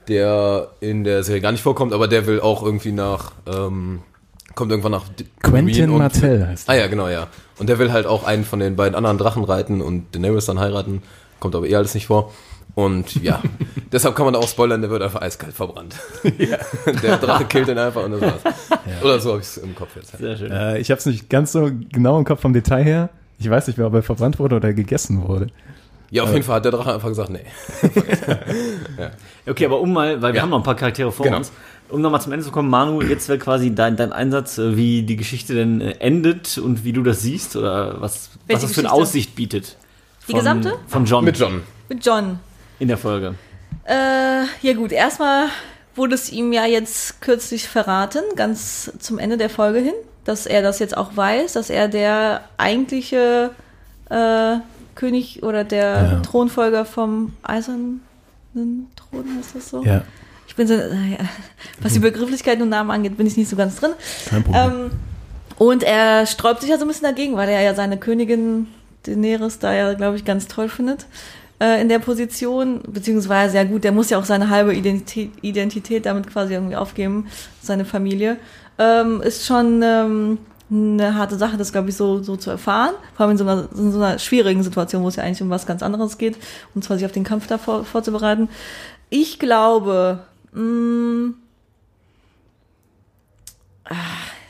der 0.08 0.68
in 0.80 1.04
der 1.04 1.22
Serie 1.22 1.40
gar 1.40 1.52
nicht 1.52 1.62
vorkommt, 1.62 1.92
aber 1.92 2.08
der 2.08 2.26
will 2.26 2.40
auch 2.40 2.62
irgendwie 2.62 2.92
nach, 2.92 3.32
ähm, 3.46 4.00
kommt 4.58 4.72
irgendwann 4.72 4.90
nach 4.92 5.04
Quentin 5.40 5.88
Martell 5.96 6.44
heißt 6.50 6.68
Ah 6.68 6.74
ja, 6.74 6.88
genau, 6.88 7.06
ja. 7.08 7.28
Und 7.58 7.68
der 7.68 7.78
will 7.78 7.92
halt 7.92 8.06
auch 8.06 8.24
einen 8.24 8.44
von 8.44 8.58
den 8.58 8.74
beiden 8.74 8.96
anderen 8.96 9.16
Drachen 9.16 9.44
reiten 9.44 9.80
und 9.80 10.12
Daenerys 10.16 10.46
dann 10.46 10.58
heiraten, 10.58 11.02
kommt 11.38 11.54
aber 11.54 11.66
eh 11.68 11.76
alles 11.76 11.94
nicht 11.94 12.08
vor. 12.08 12.32
Und 12.74 13.22
ja, 13.22 13.40
deshalb 13.92 14.16
kann 14.16 14.24
man 14.24 14.34
da 14.34 14.40
auch 14.40 14.48
spoilern, 14.48 14.80
der 14.80 14.90
wird 14.90 15.00
einfach 15.02 15.22
eiskalt 15.22 15.54
verbrannt. 15.54 15.94
Der 17.02 17.16
Drache 17.18 17.44
killt 17.44 17.68
ihn 17.68 17.78
einfach 17.78 18.04
und 18.04 18.12
das 18.12 18.20
war's. 18.20 18.42
Oder 19.02 19.20
so 19.20 19.30
habe 19.30 19.40
ich 19.40 19.46
es 19.46 19.56
im 19.58 19.74
Kopf 19.76 19.94
jetzt. 19.96 20.18
Sehr 20.18 20.36
schön. 20.36 20.50
Äh, 20.50 20.78
ich 20.78 20.90
habe 20.90 20.98
es 20.98 21.06
nicht 21.06 21.30
ganz 21.30 21.52
so 21.52 21.70
genau 21.92 22.18
im 22.18 22.24
Kopf 22.24 22.40
vom 22.40 22.52
Detail 22.52 22.82
her. 22.84 23.08
Ich 23.38 23.48
weiß 23.48 23.68
nicht 23.68 23.78
mehr, 23.78 23.86
ob 23.86 23.94
er 23.94 24.02
verbrannt 24.02 24.38
wurde 24.40 24.56
oder 24.56 24.72
gegessen 24.72 25.22
wurde. 25.26 25.48
Ja, 26.10 26.22
auf 26.24 26.32
jeden 26.32 26.42
Fall 26.42 26.56
hat 26.56 26.64
der 26.64 26.72
Drache 26.72 26.94
einfach 26.94 27.08
gesagt, 27.08 27.30
nee. 27.30 27.44
Okay, 29.46 29.66
aber 29.66 29.80
um 29.80 29.92
mal, 29.92 30.20
weil 30.22 30.32
wir 30.32 30.38
Ja. 30.38 30.42
haben 30.42 30.50
noch 30.50 30.58
ein 30.58 30.62
paar 30.62 30.74
Charaktere 30.76 31.12
vor 31.12 31.24
Genau. 31.24 31.38
uns, 31.38 31.52
um 31.90 32.00
nochmal 32.00 32.20
zum 32.20 32.32
Ende 32.32 32.44
zu 32.44 32.50
kommen, 32.52 32.68
Manu, 32.70 33.02
jetzt 33.02 33.28
wäre 33.28 33.38
quasi 33.38 33.74
dein, 33.74 33.96
dein 33.96 34.12
Einsatz, 34.12 34.58
äh, 34.58 34.76
wie 34.76 35.02
die 35.02 35.16
Geschichte 35.16 35.54
denn 35.54 35.80
äh, 35.80 35.92
endet 36.00 36.58
und 36.58 36.84
wie 36.84 36.92
du 36.92 37.02
das 37.02 37.22
siehst 37.22 37.56
oder 37.56 38.00
was, 38.00 38.30
was 38.48 38.62
das 38.62 38.72
für 38.72 38.80
eine? 38.80 38.92
Aussicht 38.92 39.34
bietet. 39.34 39.76
Die 40.26 40.32
Von- 40.32 40.40
gesamte? 40.40 40.74
Von 40.86 41.04
John 41.06 41.24
Mit 41.24 41.38
John. 41.38 41.62
Mit 41.88 42.04
John. 42.04 42.38
in 42.78 42.88
der 42.88 42.98
Folge. 42.98 43.34
Äh, 43.84 44.44
ja 44.62 44.74
gut, 44.74 44.92
erstmal 44.92 45.46
wurde 45.94 46.14
es 46.14 46.30
ihm 46.30 46.52
ja 46.52 46.66
jetzt 46.66 47.20
kürzlich 47.22 47.66
verraten, 47.68 48.20
ganz 48.36 48.92
zum 48.98 49.18
Ende 49.18 49.36
der 49.38 49.50
Folge 49.50 49.78
hin, 49.80 49.94
dass 50.24 50.46
er 50.46 50.62
das 50.62 50.78
jetzt 50.78 50.96
auch 50.96 51.16
weiß, 51.16 51.54
dass 51.54 51.70
er 51.70 51.88
der 51.88 52.42
eigentliche 52.58 53.50
äh, 54.10 54.56
König 54.94 55.42
oder 55.42 55.64
der 55.64 55.82
Ja. 56.12 56.20
Thronfolger 56.20 56.84
vom 56.84 57.32
Eisernen 57.42 58.00
Thron 58.54 59.24
heißt 59.38 59.54
das 59.56 59.70
so? 59.70 59.82
Ja, 59.84 60.02
bin 60.58 60.68
so, 60.68 60.74
äh, 60.74 61.16
was 61.80 61.94
die 61.94 62.00
Begrifflichkeiten 62.00 62.62
und 62.62 62.68
Namen 62.68 62.90
angeht, 62.90 63.16
bin 63.16 63.26
ich 63.26 63.38
nicht 63.38 63.48
so 63.48 63.56
ganz 63.56 63.76
drin. 63.76 63.92
kein 64.28 64.44
Problem. 64.44 64.70
Ähm, 64.70 64.90
und 65.56 65.82
er 65.82 66.26
sträubt 66.26 66.60
sich 66.60 66.70
ja 66.70 66.76
so 66.76 66.84
ein 66.84 66.88
bisschen 66.88 67.04
dagegen, 67.04 67.36
weil 67.36 67.48
er 67.48 67.62
ja 67.62 67.74
seine 67.74 67.96
Königin 67.96 68.66
Daenerys 69.04 69.58
da 69.58 69.72
ja, 69.72 69.94
glaube 69.94 70.16
ich, 70.16 70.24
ganz 70.24 70.46
toll 70.46 70.68
findet 70.68 71.06
äh, 71.60 71.80
in 71.80 71.88
der 71.88 71.98
Position. 71.98 72.82
Beziehungsweise, 72.86 73.56
ja 73.56 73.64
gut, 73.64 73.84
der 73.84 73.92
muss 73.92 74.10
ja 74.10 74.18
auch 74.18 74.24
seine 74.24 74.50
halbe 74.50 74.74
Identität, 74.74 75.32
Identität 75.42 76.06
damit 76.06 76.28
quasi 76.28 76.54
irgendwie 76.54 76.76
aufgeben, 76.76 77.26
seine 77.62 77.84
Familie. 77.84 78.36
Ähm, 78.78 79.20
ist 79.22 79.46
schon 79.46 79.82
ähm, 79.82 80.38
eine 80.70 81.14
harte 81.14 81.36
Sache, 81.36 81.56
das, 81.56 81.72
glaube 81.72 81.88
ich, 81.88 81.96
so, 81.96 82.22
so 82.22 82.36
zu 82.36 82.50
erfahren. 82.50 82.94
Vor 83.16 83.24
allem 83.24 83.32
in 83.32 83.38
so, 83.38 83.44
einer, 83.44 83.68
in 83.76 83.90
so 83.90 83.98
einer 83.98 84.18
schwierigen 84.18 84.62
Situation, 84.62 85.02
wo 85.02 85.08
es 85.08 85.16
ja 85.16 85.24
eigentlich 85.24 85.42
um 85.42 85.50
was 85.50 85.66
ganz 85.66 85.82
anderes 85.82 86.18
geht. 86.18 86.36
Und 86.74 86.84
zwar 86.84 86.98
sich 86.98 87.06
auf 87.06 87.12
den 87.12 87.24
Kampf 87.24 87.46
da 87.46 87.58
vor, 87.58 87.84
vorzubereiten. 87.84 88.48
Ich 89.10 89.38
glaube, 89.38 90.20
mh, 90.60 91.34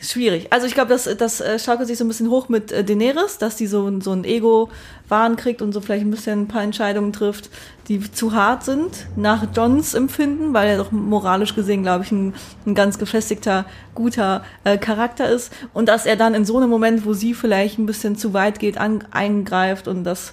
Schwierig. 0.01 0.53
Also 0.53 0.67
ich 0.67 0.75
glaube, 0.75 0.91
das, 0.91 1.09
das 1.19 1.41
äh, 1.41 1.59
schaukelt 1.59 1.89
sich 1.89 1.99
so 1.99 2.05
ein 2.05 2.09
bisschen 2.09 2.31
hoch 2.31 2.49
mit 2.49 2.71
äh, 2.71 2.85
Daenerys, 2.85 3.39
dass 3.39 3.57
die 3.57 3.67
so, 3.67 4.01
so 4.01 4.13
ein 4.13 4.25
Ego-Wahn 4.25 5.35
kriegt 5.35 5.61
und 5.61 5.73
so 5.73 5.81
vielleicht 5.81 6.05
ein 6.05 6.11
bisschen 6.11 6.43
ein 6.43 6.49
paar 6.49 6.63
Entscheidungen 6.63 7.13
trifft, 7.13 7.51
die 7.89 8.01
zu 8.11 8.33
hart 8.33 8.65
sind, 8.65 9.07
nach 9.17 9.47
Johns 9.55 9.95
Empfinden, 9.95 10.55
weil 10.55 10.69
er 10.69 10.79
doch 10.79 10.93
moralisch 10.93 11.55
gesehen, 11.55 11.83
glaube 11.83 12.05
ich, 12.05 12.13
ein, 12.13 12.35
ein 12.65 12.75
ganz 12.77 12.99
gefestigter, 12.99 13.65
guter 13.95 14.45
äh, 14.63 14.79
Charakter 14.79 15.29
ist. 15.29 15.53
Und 15.75 15.89
dass 15.89 16.07
er 16.07 16.15
dann 16.15 16.35
in 16.35 16.45
so 16.45 16.57
einem 16.57 16.71
Moment, 16.71 17.05
wo 17.05 17.13
sie 17.13 17.35
vielleicht 17.35 17.79
ein 17.79 17.87
bisschen 17.87 18.17
zu 18.17 18.33
weit 18.33 18.61
geht, 18.61 18.79
an, 18.79 19.05
eingreift 19.11 19.89
und 19.89 20.05
das 20.05 20.33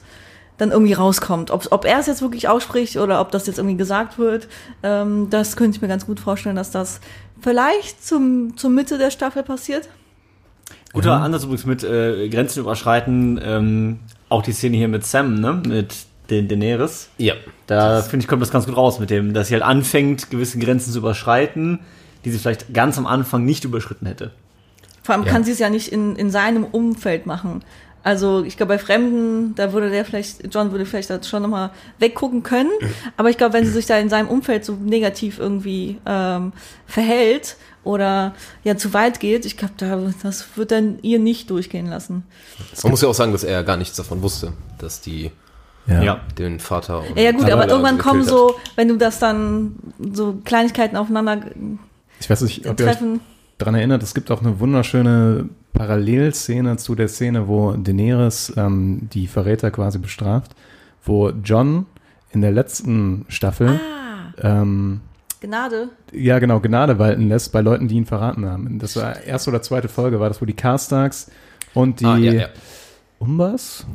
dann 0.58 0.72
irgendwie 0.72 0.94
rauskommt. 0.94 1.52
Ob, 1.52 1.68
ob 1.72 1.86
er 1.86 2.00
es 2.00 2.08
jetzt 2.08 2.22
wirklich 2.22 2.48
ausspricht 2.48 2.98
oder 2.98 3.20
ob 3.22 3.32
das 3.32 3.48
jetzt 3.48 3.58
irgendwie 3.58 3.78
gesagt 3.78 4.18
wird, 4.18 4.48
ähm, 4.84 5.28
das 5.30 5.56
könnte 5.56 5.76
ich 5.76 5.82
mir 5.82 5.88
ganz 5.88 6.06
gut 6.06 6.20
vorstellen, 6.20 6.56
dass 6.56 6.72
das 6.72 7.02
vielleicht 7.42 8.06
zum, 8.06 8.56
zur 8.58 8.70
Mitte 8.70 8.98
der 8.98 9.12
Staffel 9.12 9.44
passiert. 9.44 9.90
Guter 10.94 11.14
Ansatz 11.14 11.44
übrigens 11.44 11.66
mit 11.66 11.84
äh, 11.84 12.30
Grenzen 12.30 12.62
überschreiten, 12.62 13.40
ähm, 13.44 14.00
auch 14.30 14.42
die 14.42 14.54
Szene 14.54 14.78
hier 14.78 14.88
mit 14.88 15.06
Sam, 15.06 15.42
ne, 15.42 15.62
mit 15.68 15.94
den 16.30 16.48
Daenerys. 16.48 17.10
Ja. 17.18 17.34
Da 17.68 18.02
finde 18.02 18.24
ich, 18.24 18.28
kommt 18.30 18.42
das 18.42 18.50
ganz 18.50 18.66
gut 18.66 18.78
raus 18.78 19.00
mit 19.00 19.10
dem, 19.10 19.34
dass 19.34 19.50
sie 19.50 19.56
halt 19.56 19.64
anfängt, 19.64 20.32
gewisse 20.32 20.58
Grenzen 20.58 20.94
zu 20.94 21.00
überschreiten, 21.00 21.80
die 22.24 22.32
sie 22.32 22.40
vielleicht 22.40 22.74
ganz 22.74 22.98
am 22.98 23.06
Anfang 23.06 23.44
nicht 23.44 23.66
überschritten 23.66 24.06
hätte. 24.06 24.32
Vor 25.04 25.14
allem 25.14 25.26
Ja. 25.26 25.32
kann 25.32 25.44
sie 25.44 25.52
es 25.52 25.60
ja 25.60 25.70
nicht 25.70 25.92
in, 25.92 26.16
in 26.16 26.32
seinem 26.32 26.64
Umfeld 26.64 27.26
machen. 27.28 27.64
Also 28.06 28.44
ich 28.44 28.56
glaube, 28.56 28.76
bei 28.76 28.78
Fremden, 28.78 29.56
da 29.56 29.74
würde 29.74 29.90
der 29.90 30.06
vielleicht, 30.06 30.54
John 30.54 30.72
würde 30.72 30.86
vielleicht 30.86 31.10
da 31.10 31.24
schon 31.24 31.42
nochmal 31.42 31.72
weggucken 31.98 32.44
können. 32.44 32.70
Aber 33.18 33.32
ich 33.32 33.38
glaube, 33.38 33.54
wenn 33.54 33.66
sie 33.66 33.72
sich 33.72 33.88
da 33.88 33.98
in 33.98 34.10
seinem 34.10 34.28
Umfeld 34.28 34.64
so 34.64 34.74
negativ 34.74 35.40
irgendwie 35.40 35.98
ähm, 36.06 36.54
verhält 36.86 37.58
oder 37.84 38.36
ja 38.64 38.78
zu 38.78 38.94
weit 38.94 39.20
geht, 39.20 39.44
ich 39.44 39.58
glaube, 39.58 39.74
da, 39.78 40.00
das 40.22 40.46
wird 40.56 40.70
dann 40.70 41.00
ihr 41.02 41.18
nicht 41.18 41.50
durchgehen 41.50 41.88
lassen. 41.88 42.28
Man 42.84 42.92
muss 42.92 43.02
ja 43.02 43.08
auch 43.08 43.16
sagen, 43.16 43.32
dass 43.32 43.44
er 43.44 43.64
gar 43.64 43.76
nichts 43.76 43.98
davon 43.98 44.22
wusste, 44.22 44.54
dass 44.78 45.02
die 45.02 45.32
ja. 45.88 46.22
den 46.38 46.60
Vater 46.60 47.00
und 47.00 47.18
Ja, 47.18 47.24
ja 47.24 47.32
gut, 47.32 47.50
aber 47.50 47.68
irgendwann 47.68 47.98
kommen 47.98 48.24
so, 48.24 48.56
wenn 48.76 48.88
du 48.88 48.98
das 48.98 49.18
dann 49.18 49.78
so 50.14 50.38
Kleinigkeiten 50.46 50.96
aufeinander 50.96 51.42
Ich 52.20 52.30
weiß 52.30 52.42
nicht, 52.42 52.68
ob 52.68 52.80
ihr 52.80 52.86
euch 52.86 52.92
treffen. 52.92 53.20
Daran 53.58 53.76
erinnert, 53.76 54.04
es 54.04 54.14
gibt 54.14 54.32
auch 54.32 54.42
eine 54.42 54.60
wunderschöne 54.60 55.50
Parallelszene 55.74 56.78
zu 56.78 56.96
der 56.96 57.08
Szene, 57.08 57.48
wo 57.48 57.72
Daenerys 57.74 58.54
ähm, 58.58 59.08
die 59.14 59.28
Verräter 59.28 59.72
quasi 59.72 59.98
bestraft, 60.00 60.56
wo 61.04 61.30
John 61.30 61.86
in 62.32 62.42
der 62.42 62.52
letzten 62.52 63.26
Staffel 63.30 63.80
Ah, 63.80 64.62
ähm, 64.62 65.02
Gnade. 65.42 65.90
ja 66.12 66.40
genau 66.40 66.60
Gnade 66.60 66.98
walten 67.00 67.28
lässt 67.30 67.52
bei 67.52 67.62
Leuten, 67.62 67.88
die 67.88 67.96
ihn 67.96 68.06
verraten 68.06 68.46
haben. 68.46 68.80
Das 68.80 68.96
war 68.96 69.22
erste 69.22 69.50
oder 69.52 69.62
zweite 69.62 69.88
Folge, 69.88 70.20
war 70.20 70.28
das, 70.30 70.42
wo 70.42 70.46
die 70.46 70.54
Carstarks 70.54 71.30
und 71.74 72.00
die 72.00 72.06
Ah, 72.06 72.18
ja, 72.18 72.32
ja. 72.34 72.48
Umbas? 73.20 73.86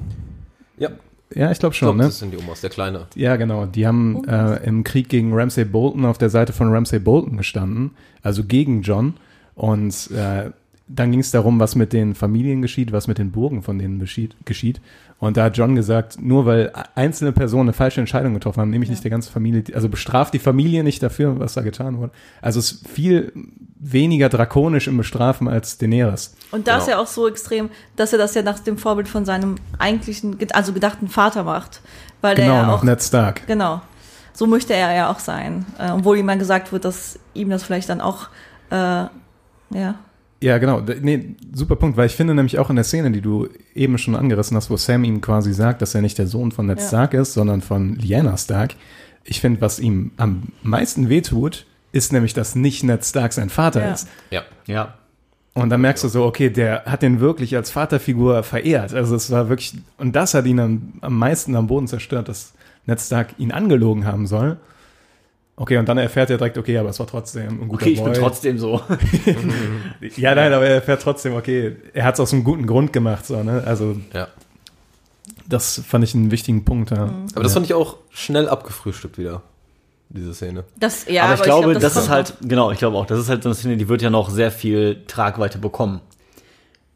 Ja, 0.79 0.91
Ja, 1.35 1.51
ich 1.51 1.59
glaube 1.59 1.73
ich 1.75 1.79
schon, 1.79 1.87
glaube, 1.89 1.99
ne? 1.99 2.05
das 2.05 2.19
sind 2.19 2.33
die 2.33 2.39
Omas, 2.39 2.61
der 2.61 2.71
Kleine. 2.71 3.07
Ja, 3.15 3.37
genau. 3.37 3.67
Die 3.67 3.87
haben 3.87 4.25
äh, 4.27 4.65
im 4.67 4.85
Krieg 4.85 5.09
gegen 5.09 5.33
Ramsay 5.35 5.65
Bolton 5.65 6.05
auf 6.05 6.19
der 6.19 6.31
Seite 6.31 6.53
von 6.53 6.73
Ramsay 6.73 6.99
Bolton 6.99 7.37
gestanden, 7.37 7.91
also 8.23 8.45
gegen 8.45 8.83
John. 8.83 9.15
Und 9.61 10.11
äh, 10.13 10.51
dann 10.89 11.11
ging 11.11 11.21
es 11.21 11.31
darum, 11.31 11.61
was 11.61 11.75
mit 11.77 11.93
den 11.93 12.15
Familien 12.15 12.63
geschieht, 12.63 12.93
was 12.93 13.07
mit 13.07 13.19
den 13.19 13.31
Burgen 13.31 13.63
von 13.63 13.79
denen 13.79 13.99
geschieht. 13.99 14.35
geschieht. 14.47 14.81
Und 15.19 15.37
da 15.37 15.45
hat 15.45 15.57
John 15.59 15.75
gesagt, 15.75 16.21
nur 16.21 16.47
weil 16.47 16.73
einzelne 16.95 17.33
Personen 17.33 17.65
eine 17.69 17.73
falsche 17.75 18.01
Entscheidung 18.01 18.33
getroffen 18.33 18.63
haben, 18.63 18.71
nämlich 18.71 18.89
nicht 18.89 19.05
der 19.05 19.11
ganze 19.11 19.31
Familie, 19.31 19.63
also 19.75 19.91
bestraft 19.91 20.33
die 20.33 20.39
Familie 20.39 20.83
nicht 20.83 21.03
dafür, 21.03 21.39
was 21.39 21.53
da 21.53 21.61
getan 21.61 21.99
wurde. 21.99 22.11
Also 22.41 22.59
es 22.59 22.73
ist 22.73 22.89
viel 22.89 23.33
weniger 23.79 24.31
drakonisch 24.31 24.89
im 24.89 24.97
Bestrafen 24.97 25.47
als 25.47 25.77
Daenerys. 25.77 26.35
Und 26.53 26.67
da 26.67 26.79
ist 26.79 26.87
Genau. 26.87 26.97
ja 26.97 27.03
auch 27.03 27.07
so 27.07 27.29
extrem, 27.29 27.69
dass 27.97 28.13
er 28.15 28.19
das 28.19 28.35
ja 28.35 28.41
nach 28.43 28.61
dem 28.61 28.79
Vorbild 28.79 29.09
von 29.09 29.27
seinem 29.27 29.57
eigentlichen, 29.79 30.39
also 30.55 30.73
gedachten 30.73 31.09
Vater 31.09 31.45
macht. 31.45 31.83
Weil 32.23 32.35
der 32.35 32.47
Genau, 32.47 32.57
ja 32.57 32.67
nach 32.67 32.73
auch, 32.79 32.83
Ned 32.83 33.03
Stark. 33.03 33.47
genau. 33.47 33.83
So 34.33 34.47
möchte 34.47 34.73
er 34.73 34.95
ja 34.95 35.11
auch 35.11 35.19
sein. 35.19 35.67
Äh, 35.79 35.91
obwohl 35.91 36.17
ihm 36.17 36.25
mal 36.27 36.39
gesagt 36.39 36.73
wird, 36.73 36.87
dass 36.87 37.19
ihm 37.35 37.51
das 37.51 37.63
vielleicht 37.63 37.91
dann 37.91 38.01
auch, 38.01 38.29
äh, 38.71 39.05
ja. 39.73 39.97
Ja, 40.43 40.57
genau. 40.57 40.81
Nee, 41.03 41.35
super 41.53 41.77
Punkt, 41.77 41.99
weil 41.99 42.07
ich 42.07 42.15
finde 42.17 42.35
nämlich 42.35 42.59
auch 42.59 42.71
in 42.71 42.77
der 42.77 42.85
Szene, 42.85 43.11
die 43.11 43.21
du 43.21 43.47
eben 43.75 43.99
schon 43.99 44.17
angerissen 44.17 44.57
hast, 44.57 44.71
wo 44.71 44.77
Sam 44.79 45.05
ihm 45.05 45.21
quasi 45.21 45.53
sagt, 45.53 45.83
dass 45.83 45.95
er 45.95 46.01
nicht 46.01 46.17
der 46.17 46.27
Sohn 46.27 46.51
von 46.51 46.65
Ned 46.67 46.79
Ja. 46.81 46.87
Stark 46.87 47.13
ist, 47.13 47.35
sondern 47.35 47.61
von 47.61 47.97
Lyanna 47.97 48.39
Stark. 48.39 48.75
Ich 49.25 49.41
finde, 49.43 49.61
was 49.61 49.79
ihm 49.79 50.13
am 50.17 50.45
meisten 50.63 51.11
wehtut, 51.11 51.67
ist 51.93 52.15
nämlich, 52.15 52.33
dass 52.33 52.55
nicht 52.55 52.85
Ned 52.85 53.05
Stark 53.05 53.35
sein 53.35 53.51
Vater 53.51 53.83
Ja. 53.83 53.93
ist. 53.93 54.09
Ja. 54.31 54.43
Ja. 54.67 54.95
Und 55.53 55.69
dann 55.69 55.83
merkst 55.83 56.05
du 56.05 56.09
so, 56.09 56.25
okay, 56.25 56.49
der 56.49 56.85
hat 56.87 57.03
den 57.03 57.21
wirklich 57.21 57.55
als 57.55 57.71
Vaterfigur 57.71 58.43
verehrt. 58.43 58.95
Also 58.95 59.17
es 59.17 59.31
war 59.31 59.51
wirklich, 59.51 59.75
und 59.99 60.17
das 60.17 60.33
hat 60.33 60.47
ihn 60.47 60.59
am, 60.59 60.93
am 61.03 61.19
meisten 61.19 61.55
am 61.55 61.67
Boden 61.67 61.87
zerstört, 61.87 62.29
dass 62.29 62.55
Ned 62.87 62.99
Stark 62.99 63.35
ihn 63.37 63.53
angelogen 63.53 64.07
haben 64.07 64.27
soll. 64.27 64.57
Okay, 65.61 65.77
und 65.77 65.87
dann 65.87 65.99
erfährt 65.99 66.31
er 66.31 66.39
direkt, 66.39 66.57
okay, 66.57 66.79
aber 66.79 66.89
es 66.89 66.99
war 67.01 67.07
trotzdem 67.07 67.61
ein 67.61 67.69
guter 67.69 67.83
Okay, 67.83 67.91
ich 67.91 67.99
Boy. 68.01 68.13
bin 68.13 68.19
trotzdem 68.23 68.59
so. 68.59 68.81
ja, 70.17 70.35
nein, 70.35 70.55
aber 70.55 70.65
er 70.65 70.77
erfährt 70.77 71.03
trotzdem, 71.03 71.35
okay, 71.35 71.77
er 71.93 72.05
hat 72.05 72.15
es 72.15 72.21
aus 72.21 72.33
einem 72.33 72.45
guten 72.45 72.67
Grund 72.67 72.95
gemacht, 72.95 73.27
so, 73.27 73.43
ne? 73.43 73.63
Also, 73.67 73.97
Ja. 74.15 74.29
das 75.47 75.83
fand 75.87 76.03
ich 76.05 76.15
einen 76.15 76.31
wichtigen 76.31 76.65
Punkt, 76.65 76.93
ja. 76.93 77.11
Aber 77.35 77.43
das 77.43 77.53
ja. 77.53 77.57
fand 77.57 77.67
ich 77.67 77.75
auch 77.75 77.99
schnell 78.09 78.49
abgefrühstückt 78.49 79.19
wieder, 79.19 79.43
diese 80.09 80.33
Szene. 80.33 80.65
Das, 80.79 81.07
ja, 81.11 81.25
aber 81.25 81.35
ich 81.35 81.43
glaube, 81.43 81.71
glaub, 81.73 81.83
das, 81.83 81.93
ist 81.93 81.99
kommt 81.99 82.09
halt, 82.11 82.35
genau, 82.41 82.71
ich 82.71 82.79
glaube 82.79 82.97
auch, 82.97 83.05
das 83.05 83.19
ist 83.19 83.29
halt 83.29 83.43
so 83.43 83.51
eine 83.51 83.55
Szene, 83.55 83.77
die 83.77 83.87
wird 83.91 84.01
ja 84.01 84.09
noch 84.09 84.31
sehr 84.31 84.51
viel 84.51 85.03
Tragweite 85.09 85.59
bekommen. 85.59 86.01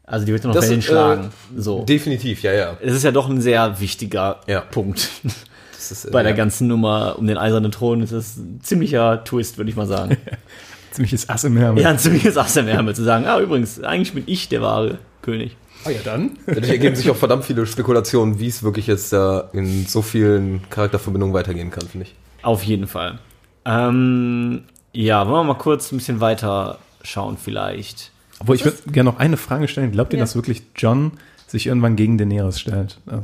Also 0.07 0.25
die 0.25 0.31
wird 0.31 0.43
ja 0.43 0.47
noch 0.47 0.55
Das, 0.55 0.67
Wellen 0.69 0.79
äh, 0.79 0.81
schlagen. 0.81 1.29
So. 1.55 1.83
Definitiv, 1.83 2.41
ja, 2.41 2.51
ja. 2.51 2.77
Es 2.81 2.95
ist 2.95 3.03
ja 3.03 3.11
doch 3.11 3.29
ein 3.29 3.41
sehr 3.41 3.79
wichtiger 3.79 4.39
Ja. 4.47 4.61
Punkt. 4.61 5.07
Ist, 5.91 6.05
äh, 6.05 6.11
Bei 6.11 6.23
der 6.23 6.31
ja. 6.31 6.37
ganzen 6.37 6.67
Nummer 6.67 7.15
um 7.17 7.27
den 7.27 7.37
eisernen 7.37 7.71
Thron 7.71 8.01
ist 8.01 8.11
es 8.11 8.37
ein 8.37 8.59
ziemlicher 8.61 9.23
Twist, 9.23 9.57
würde 9.57 9.69
ich 9.69 9.75
mal 9.75 9.87
sagen. 9.87 10.17
Ziemliches 10.91 11.27
Ass 11.29 11.43
im 11.43 11.57
Ärmel. 11.57 11.83
ja, 11.83 11.89
ein 11.89 11.99
ziemliches 11.99 12.37
Ass 12.37 12.55
im 12.55 12.67
Ärmel 12.69 12.95
zu 12.95 13.03
sagen, 13.03 13.25
ah, 13.25 13.39
übrigens, 13.39 13.81
eigentlich 13.83 14.13
bin 14.13 14.23
ich 14.27 14.47
der 14.47 14.61
wahre 14.61 14.97
König. 15.21 15.57
Ah, 15.83 15.89
ja, 15.89 15.99
dann. 16.05 16.31
Dadurch 16.47 16.69
ergeben 16.69 16.95
sich 16.95 17.09
auch 17.11 17.15
verdammt 17.17 17.43
viele 17.43 17.65
Spekulationen, 17.65 18.39
wie 18.39 18.47
es 18.47 18.63
wirklich 18.63 18.87
jetzt 18.87 19.11
da 19.11 19.49
in 19.53 19.85
so 19.85 20.01
vielen 20.01 20.61
Charakterverbindungen 20.69 21.33
weitergehen 21.35 21.69
kann, 21.69 21.85
finde 21.87 22.05
ich. 22.07 22.15
Auf 22.43 22.63
jeden 22.63 22.87
Fall. 22.87 23.19
Ähm, 23.65 24.63
ja, 24.93 25.27
wollen 25.27 25.45
wir 25.47 25.53
mal 25.53 25.59
kurz 25.59 25.91
ein 25.91 25.97
bisschen 25.97 26.21
weiter 26.21 26.79
schauen 27.03 27.37
vielleicht. 27.37 28.11
Obwohl, 28.39 28.55
ich 28.55 28.63
würde 28.65 28.77
gerne 28.91 29.09
noch 29.11 29.19
eine 29.19 29.37
Frage 29.37 29.67
stellen. 29.67 29.91
Glaubt 29.91 30.13
ihr, 30.13 30.19
Ja. 30.19 30.23
dass 30.23 30.35
wirklich 30.35 30.63
John 30.75 31.11
sich 31.47 31.67
irgendwann 31.67 31.95
gegen 31.95 32.17
Daenerys 32.17 32.59
stellt? 32.59 32.97
Also, 33.05 33.23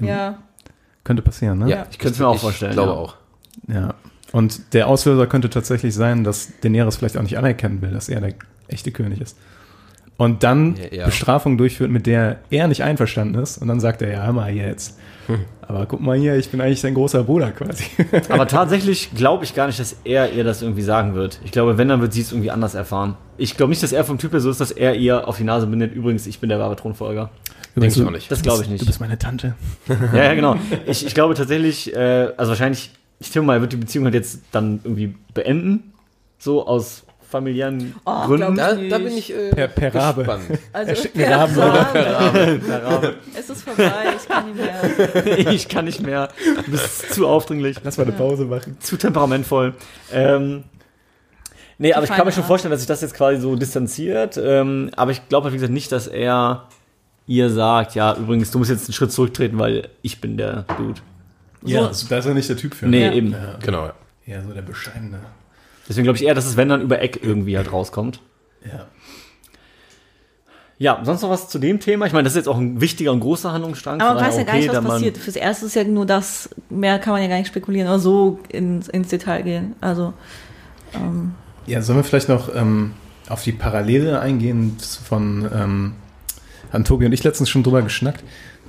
Ja, 0.00 0.38
Könnte 1.08 1.22
passieren, 1.22 1.60
ne? 1.60 1.70
Ja. 1.70 1.86
Ich 1.90 1.98
könnte 1.98 2.16
es 2.16 2.18
mir 2.18 2.28
auch 2.28 2.38
vorstellen. 2.38 2.72
Ich 2.72 2.76
glaube 2.76 2.92
ja. 2.92 2.98
auch. 2.98 3.14
Ja. 3.66 3.94
Und 4.30 4.74
der 4.74 4.88
Auslöser 4.88 5.26
könnte 5.26 5.48
tatsächlich 5.48 5.94
sein, 5.94 6.22
dass 6.22 6.52
Daenerys 6.60 6.96
vielleicht 6.96 7.16
auch 7.16 7.22
nicht 7.22 7.38
anerkennen 7.38 7.80
will, 7.80 7.92
dass 7.92 8.10
er 8.10 8.20
der 8.20 8.34
echte 8.66 8.90
König 8.92 9.18
ist. 9.22 9.34
Und 10.18 10.42
dann 10.42 10.76
Ja, 10.76 10.98
ja. 10.98 11.06
Bestrafung 11.06 11.56
durchführt, 11.56 11.90
mit 11.90 12.06
der 12.06 12.40
er 12.50 12.68
nicht 12.68 12.82
einverstanden 12.82 13.36
ist. 13.36 13.56
Und 13.56 13.68
dann 13.68 13.80
sagt 13.80 14.02
er, 14.02 14.12
ja, 14.12 14.26
hör 14.26 14.34
mal 14.34 14.52
jetzt. 14.52 14.98
Hm. 15.28 15.46
Aber 15.62 15.86
guck 15.86 16.02
mal 16.02 16.18
hier, 16.18 16.36
ich 16.36 16.50
bin 16.50 16.60
eigentlich 16.60 16.82
dein 16.82 16.92
großer 16.92 17.24
Bruder 17.24 17.52
quasi. 17.52 17.84
Aber 18.28 18.46
tatsächlich 18.46 19.08
glaube 19.14 19.44
ich 19.44 19.54
gar 19.54 19.66
nicht, 19.66 19.80
dass 19.80 19.96
er 20.04 20.30
ihr 20.30 20.44
das 20.44 20.60
irgendwie 20.60 20.82
sagen 20.82 21.14
wird. 21.14 21.40
Ich 21.42 21.52
glaube, 21.52 21.78
wenn, 21.78 21.88
dann 21.88 22.02
wird 22.02 22.12
sie 22.12 22.20
es 22.20 22.32
irgendwie 22.32 22.50
anders 22.50 22.74
erfahren. 22.74 23.16
Ich 23.38 23.56
glaube 23.56 23.70
nicht, 23.70 23.82
dass 23.82 23.92
er 23.92 24.04
vom 24.04 24.18
Typ 24.18 24.32
her 24.32 24.40
so 24.40 24.50
ist, 24.50 24.60
dass 24.60 24.72
er 24.72 24.94
ihr 24.94 25.26
auf 25.26 25.38
die 25.38 25.44
Nase 25.44 25.66
bindet. 25.66 25.94
Übrigens, 25.94 26.26
ich 26.26 26.38
bin 26.38 26.50
der 26.50 26.58
wahre 26.58 26.76
Thronfolger. 26.76 27.30
Denke 27.74 27.88
ich 27.88 27.94
du- 27.94 28.06
auch 28.06 28.10
nicht. 28.10 28.30
Das 28.30 28.42
glaube 28.42 28.62
ich 28.62 28.68
nicht. 28.68 28.82
Du 28.82 28.86
bist 28.86 29.00
meine 29.00 29.18
Tante. 29.18 29.54
Ja, 30.12 30.24
ja, 30.24 30.34
genau. 30.34 30.56
Ich, 30.86 31.06
ich 31.06 31.14
glaube 31.14 31.34
tatsächlich, 31.34 31.94
äh, 31.94 32.32
also 32.36 32.50
wahrscheinlich, 32.50 32.90
ich 33.20 33.30
tippe 33.30 33.44
mal, 33.46 33.54
er 33.56 33.60
wird 33.60 33.72
die 33.72 33.76
Beziehung 33.76 34.04
halt 34.06 34.14
jetzt 34.14 34.40
dann 34.52 34.80
irgendwie 34.84 35.14
beenden. 35.34 35.92
So 36.38 36.66
aus 36.66 37.04
familiären 37.28 37.94
Oh, 38.06 38.24
Gründen. 38.26 38.56
Da, 38.56 38.74
da 38.74 38.98
bin 38.98 39.08
ich 39.16 39.34
äh, 39.34 39.50
Per- 39.50 39.68
per 39.68 39.94
Rabe. 39.94 40.22
gespannt. 40.22 40.44
also 40.72 41.08
mir 41.14 41.30
Raben 41.30 41.58
Raben. 41.58 43.14
Es 43.38 43.50
ist 43.50 43.62
vorbei, 43.62 43.92
ich 44.16 44.28
kann 44.28 44.46
nicht 44.46 44.56
mehr. 44.56 45.52
ich 45.52 45.68
kann 45.68 45.84
nicht 45.84 46.00
mehr. 46.02 46.28
Du 46.64 46.70
bist 46.70 47.12
zu 47.12 47.26
aufdringlich. 47.28 47.76
Lass 47.84 47.98
mal 47.98 48.04
eine 48.04 48.12
Pause 48.12 48.44
machen. 48.46 48.78
zu 48.80 48.96
temperamentvoll. 48.96 49.74
Ähm, 50.12 50.64
nee, 51.76 51.92
aber 51.92 52.04
ich 52.04 52.10
kann 52.10 52.24
mir 52.24 52.32
schon 52.32 52.44
vorstellen, 52.44 52.70
dass 52.70 52.80
sich 52.80 52.88
das 52.88 53.02
jetzt 53.02 53.14
quasi 53.14 53.40
so 53.40 53.56
distanziert. 53.56 54.38
Ähm, 54.42 54.90
aber 54.96 55.10
ich 55.10 55.28
glaube 55.28 55.44
halt, 55.44 55.52
wie 55.52 55.58
gesagt, 55.58 55.72
nicht, 55.74 55.92
dass 55.92 56.06
er 56.06 56.66
ihr 57.28 57.50
sagt, 57.50 57.94
ja, 57.94 58.16
übrigens, 58.16 58.50
du 58.50 58.58
musst 58.58 58.70
jetzt 58.70 58.88
einen 58.88 58.94
Schritt 58.94 59.12
zurücktreten, 59.12 59.58
weil 59.60 59.88
ich 60.02 60.20
bin 60.20 60.36
der 60.36 60.64
Dude. 60.76 61.00
Ja, 61.62 61.92
so, 61.92 62.08
da 62.08 62.18
ist 62.18 62.26
er 62.26 62.34
nicht 62.34 62.48
der 62.48 62.56
Typ 62.56 62.74
für. 62.74 62.86
Nee, 62.86 63.04
Ja. 63.06 63.12
eben. 63.12 63.34
Genau, 63.62 63.84
ja. 63.86 63.94
Ja, 64.26 64.42
so 64.42 64.52
der 64.52 64.62
Bescheidene. 64.62 65.20
Deswegen 65.88 66.04
glaube 66.04 66.16
ich 66.18 66.24
eher, 66.24 66.34
dass 66.34 66.46
es, 66.46 66.56
wenn 66.56 66.68
dann 66.68 66.80
über 66.82 67.00
Eck 67.00 67.20
irgendwie 67.22 67.56
halt 67.56 67.72
rauskommt. 67.72 68.20
Ja. 68.64 68.86
Ja, 70.80 71.00
sonst 71.02 71.22
noch 71.22 71.30
was 71.30 71.48
zu 71.48 71.58
dem 71.58 71.80
Thema? 71.80 72.06
Ich 72.06 72.12
meine, 72.12 72.22
das 72.24 72.34
ist 72.34 72.36
jetzt 72.36 72.48
auch 72.48 72.56
ein 72.58 72.80
wichtiger 72.80 73.10
und 73.10 73.18
großer 73.20 73.52
Handlungsstrang. 73.52 74.00
Aber 74.00 74.14
man 74.14 74.24
weiß 74.24 74.36
ja 74.36 74.44
daher 74.44 74.44
gar 74.44 74.54
nicht, 74.60 74.68
okay, 74.70 74.78
was 74.78 74.92
passiert. 74.94 75.18
Fürs 75.18 75.34
Erste 75.36 75.66
ist 75.66 75.74
ja 75.74 75.82
nur 75.84 76.06
das, 76.06 76.50
mehr 76.70 76.98
kann 77.00 77.14
man 77.14 77.22
ja 77.22 77.28
gar 77.28 77.38
nicht 77.38 77.48
spekulieren 77.48 77.88
oder 77.88 77.98
so 77.98 78.38
ins, 78.48 78.86
ins 78.88 79.08
Detail 79.08 79.42
gehen. 79.42 79.74
Also, 79.80 80.12
ähm, 80.94 81.32
Ja, 81.66 81.82
sollen 81.82 81.98
wir 81.98 82.04
vielleicht 82.04 82.28
noch 82.28 82.54
ähm, 82.54 82.92
auf 83.28 83.42
die 83.42 83.50
Parallele 83.52 84.20
eingehen 84.20 84.76
von, 85.02 85.48
ähm, 85.52 85.92
haben 86.72 86.84
Tobi 86.84 87.06
und 87.06 87.12
ich 87.12 87.24
letztens 87.24 87.48
schon 87.48 87.62
drüber 87.62 87.82
geschnackt, 87.82 88.22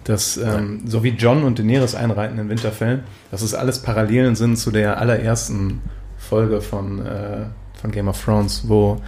dass 0.03 0.37
ähm, 0.37 0.81
so 0.85 1.03
wie 1.03 1.09
John 1.09 1.43
und 1.43 1.59
Daenerys 1.59 1.95
einreiten 1.95 2.39
in 2.39 2.49
Winterfell, 2.49 3.03
dass 3.31 3.41
es 3.41 3.53
alles 3.53 3.79
Parallelen 3.79 4.35
sind 4.35 4.57
zu 4.57 4.71
der 4.71 4.99
allerersten 4.99 5.81
Folge 6.17 6.61
von, 6.61 7.05
äh, 7.05 7.45
von 7.79 7.91
Game 7.91 8.07
of 8.07 8.23
Thrones, 8.23 8.63
wo 8.67 9.01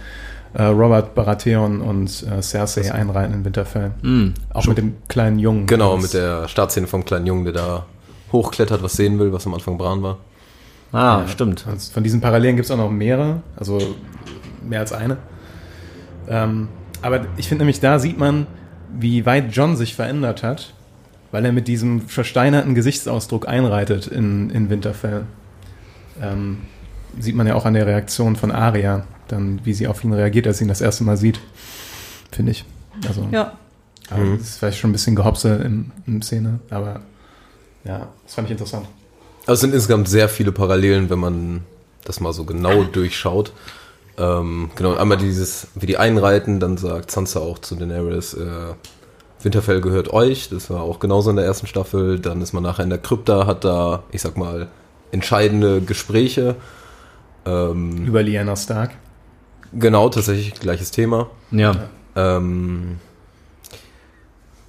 äh, 0.54 0.64
Robert 0.64 1.14
Baratheon 1.14 1.80
und 1.80 2.24
äh, 2.24 2.42
Cersei 2.42 2.92
einreiten 2.92 3.34
in 3.34 3.44
Winterfell. 3.44 3.92
Mm. 4.02 4.34
Auch 4.52 4.66
mit 4.66 4.78
dem 4.78 4.96
kleinen 5.08 5.38
Jungen. 5.38 5.66
Genau, 5.66 5.96
mit 5.96 6.12
der 6.12 6.48
Startszene 6.48 6.86
vom 6.86 7.04
kleinen 7.04 7.26
Jungen, 7.26 7.44
der 7.44 7.54
da 7.54 7.86
hochklettert, 8.32 8.82
was 8.82 8.94
sehen 8.94 9.18
will, 9.18 9.32
was 9.32 9.46
am 9.46 9.54
Anfang 9.54 9.78
Bran 9.78 10.02
war. 10.02 10.18
Ah, 10.92 11.26
stimmt. 11.26 11.66
Und 11.66 11.80
von 11.80 12.02
diesen 12.02 12.20
Parallelen 12.20 12.56
gibt 12.56 12.66
es 12.66 12.70
auch 12.70 12.76
noch 12.76 12.90
mehrere, 12.90 13.42
also 13.56 13.78
mehr 14.62 14.80
als 14.80 14.92
eine. 14.92 15.16
Ähm, 16.28 16.68
aber 17.00 17.26
ich 17.36 17.48
finde 17.48 17.64
nämlich, 17.64 17.80
da 17.80 17.98
sieht 17.98 18.18
man, 18.18 18.46
wie 18.98 19.26
weit 19.26 19.54
John 19.54 19.76
sich 19.76 19.94
verändert 19.94 20.42
hat, 20.42 20.72
weil 21.30 21.44
er 21.44 21.52
mit 21.52 21.68
diesem 21.68 22.02
versteinerten 22.08 22.74
Gesichtsausdruck 22.74 23.48
einreitet 23.48 24.06
in, 24.06 24.50
in 24.50 24.70
Winterfell. 24.70 25.24
Ähm, 26.20 26.58
sieht 27.18 27.34
man 27.34 27.46
ja 27.46 27.54
auch 27.54 27.64
an 27.66 27.74
der 27.74 27.86
Reaktion 27.86 28.36
von 28.36 28.50
Arya, 28.50 29.04
dann 29.28 29.60
wie 29.64 29.74
sie 29.74 29.86
auf 29.86 30.04
ihn 30.04 30.12
reagiert, 30.12 30.46
als 30.46 30.58
sie 30.58 30.64
ihn 30.64 30.68
das 30.68 30.80
erste 30.80 31.04
Mal 31.04 31.16
sieht, 31.16 31.40
finde 32.30 32.52
ich. 32.52 32.64
Also, 33.08 33.26
ja. 33.30 33.52
aber 34.10 34.20
Mhm. 34.24 34.38
das 34.38 34.48
ist 34.48 34.58
vielleicht 34.58 34.78
schon 34.78 34.90
ein 34.90 34.92
bisschen 34.92 35.16
Gehopse 35.16 35.54
in, 35.56 35.90
in 36.06 36.22
Szene, 36.22 36.60
aber 36.70 37.00
ja, 37.84 38.08
das 38.24 38.34
fand 38.34 38.48
ich 38.48 38.52
interessant. 38.52 38.86
Also 39.46 39.54
es 39.54 39.60
sind 39.60 39.74
insgesamt 39.74 40.08
sehr 40.08 40.28
viele 40.28 40.52
Parallelen, 40.52 41.10
wenn 41.10 41.18
man 41.18 41.62
das 42.04 42.20
mal 42.20 42.32
so 42.32 42.44
genau 42.44 42.84
durchschaut. 42.84 43.52
Ähm, 44.22 44.70
genau, 44.76 44.94
einmal 44.94 45.16
dieses, 45.18 45.66
wie 45.74 45.86
die 45.86 45.96
einreiten, 45.98 46.60
dann 46.60 46.76
sagt 46.76 47.10
Sansa 47.10 47.40
auch 47.40 47.58
zu 47.58 47.74
Daenerys, 47.74 48.34
äh, 48.34 48.74
Winterfell 49.42 49.80
gehört 49.80 50.12
euch, 50.12 50.48
das 50.50 50.70
war 50.70 50.82
auch 50.82 51.00
genauso 51.00 51.30
in 51.30 51.36
der 51.36 51.44
ersten 51.44 51.66
Staffel. 51.66 52.20
Dann 52.20 52.40
ist 52.40 52.52
man 52.52 52.62
nachher 52.62 52.84
in 52.84 52.90
der 52.90 53.00
Krypta, 53.00 53.46
hat 53.46 53.64
da, 53.64 54.04
ich 54.12 54.22
sag 54.22 54.36
mal, 54.36 54.68
entscheidende 55.10 55.80
Gespräche. 55.80 56.54
Ähm, 57.44 58.06
Über 58.06 58.22
Lyanna 58.22 58.54
Stark. 58.54 58.92
genau, 59.72 60.08
tatsächlich 60.10 60.54
gleiches 60.54 60.92
Thema. 60.92 61.28
Ja. 61.50 61.72
Ähm, 62.14 62.98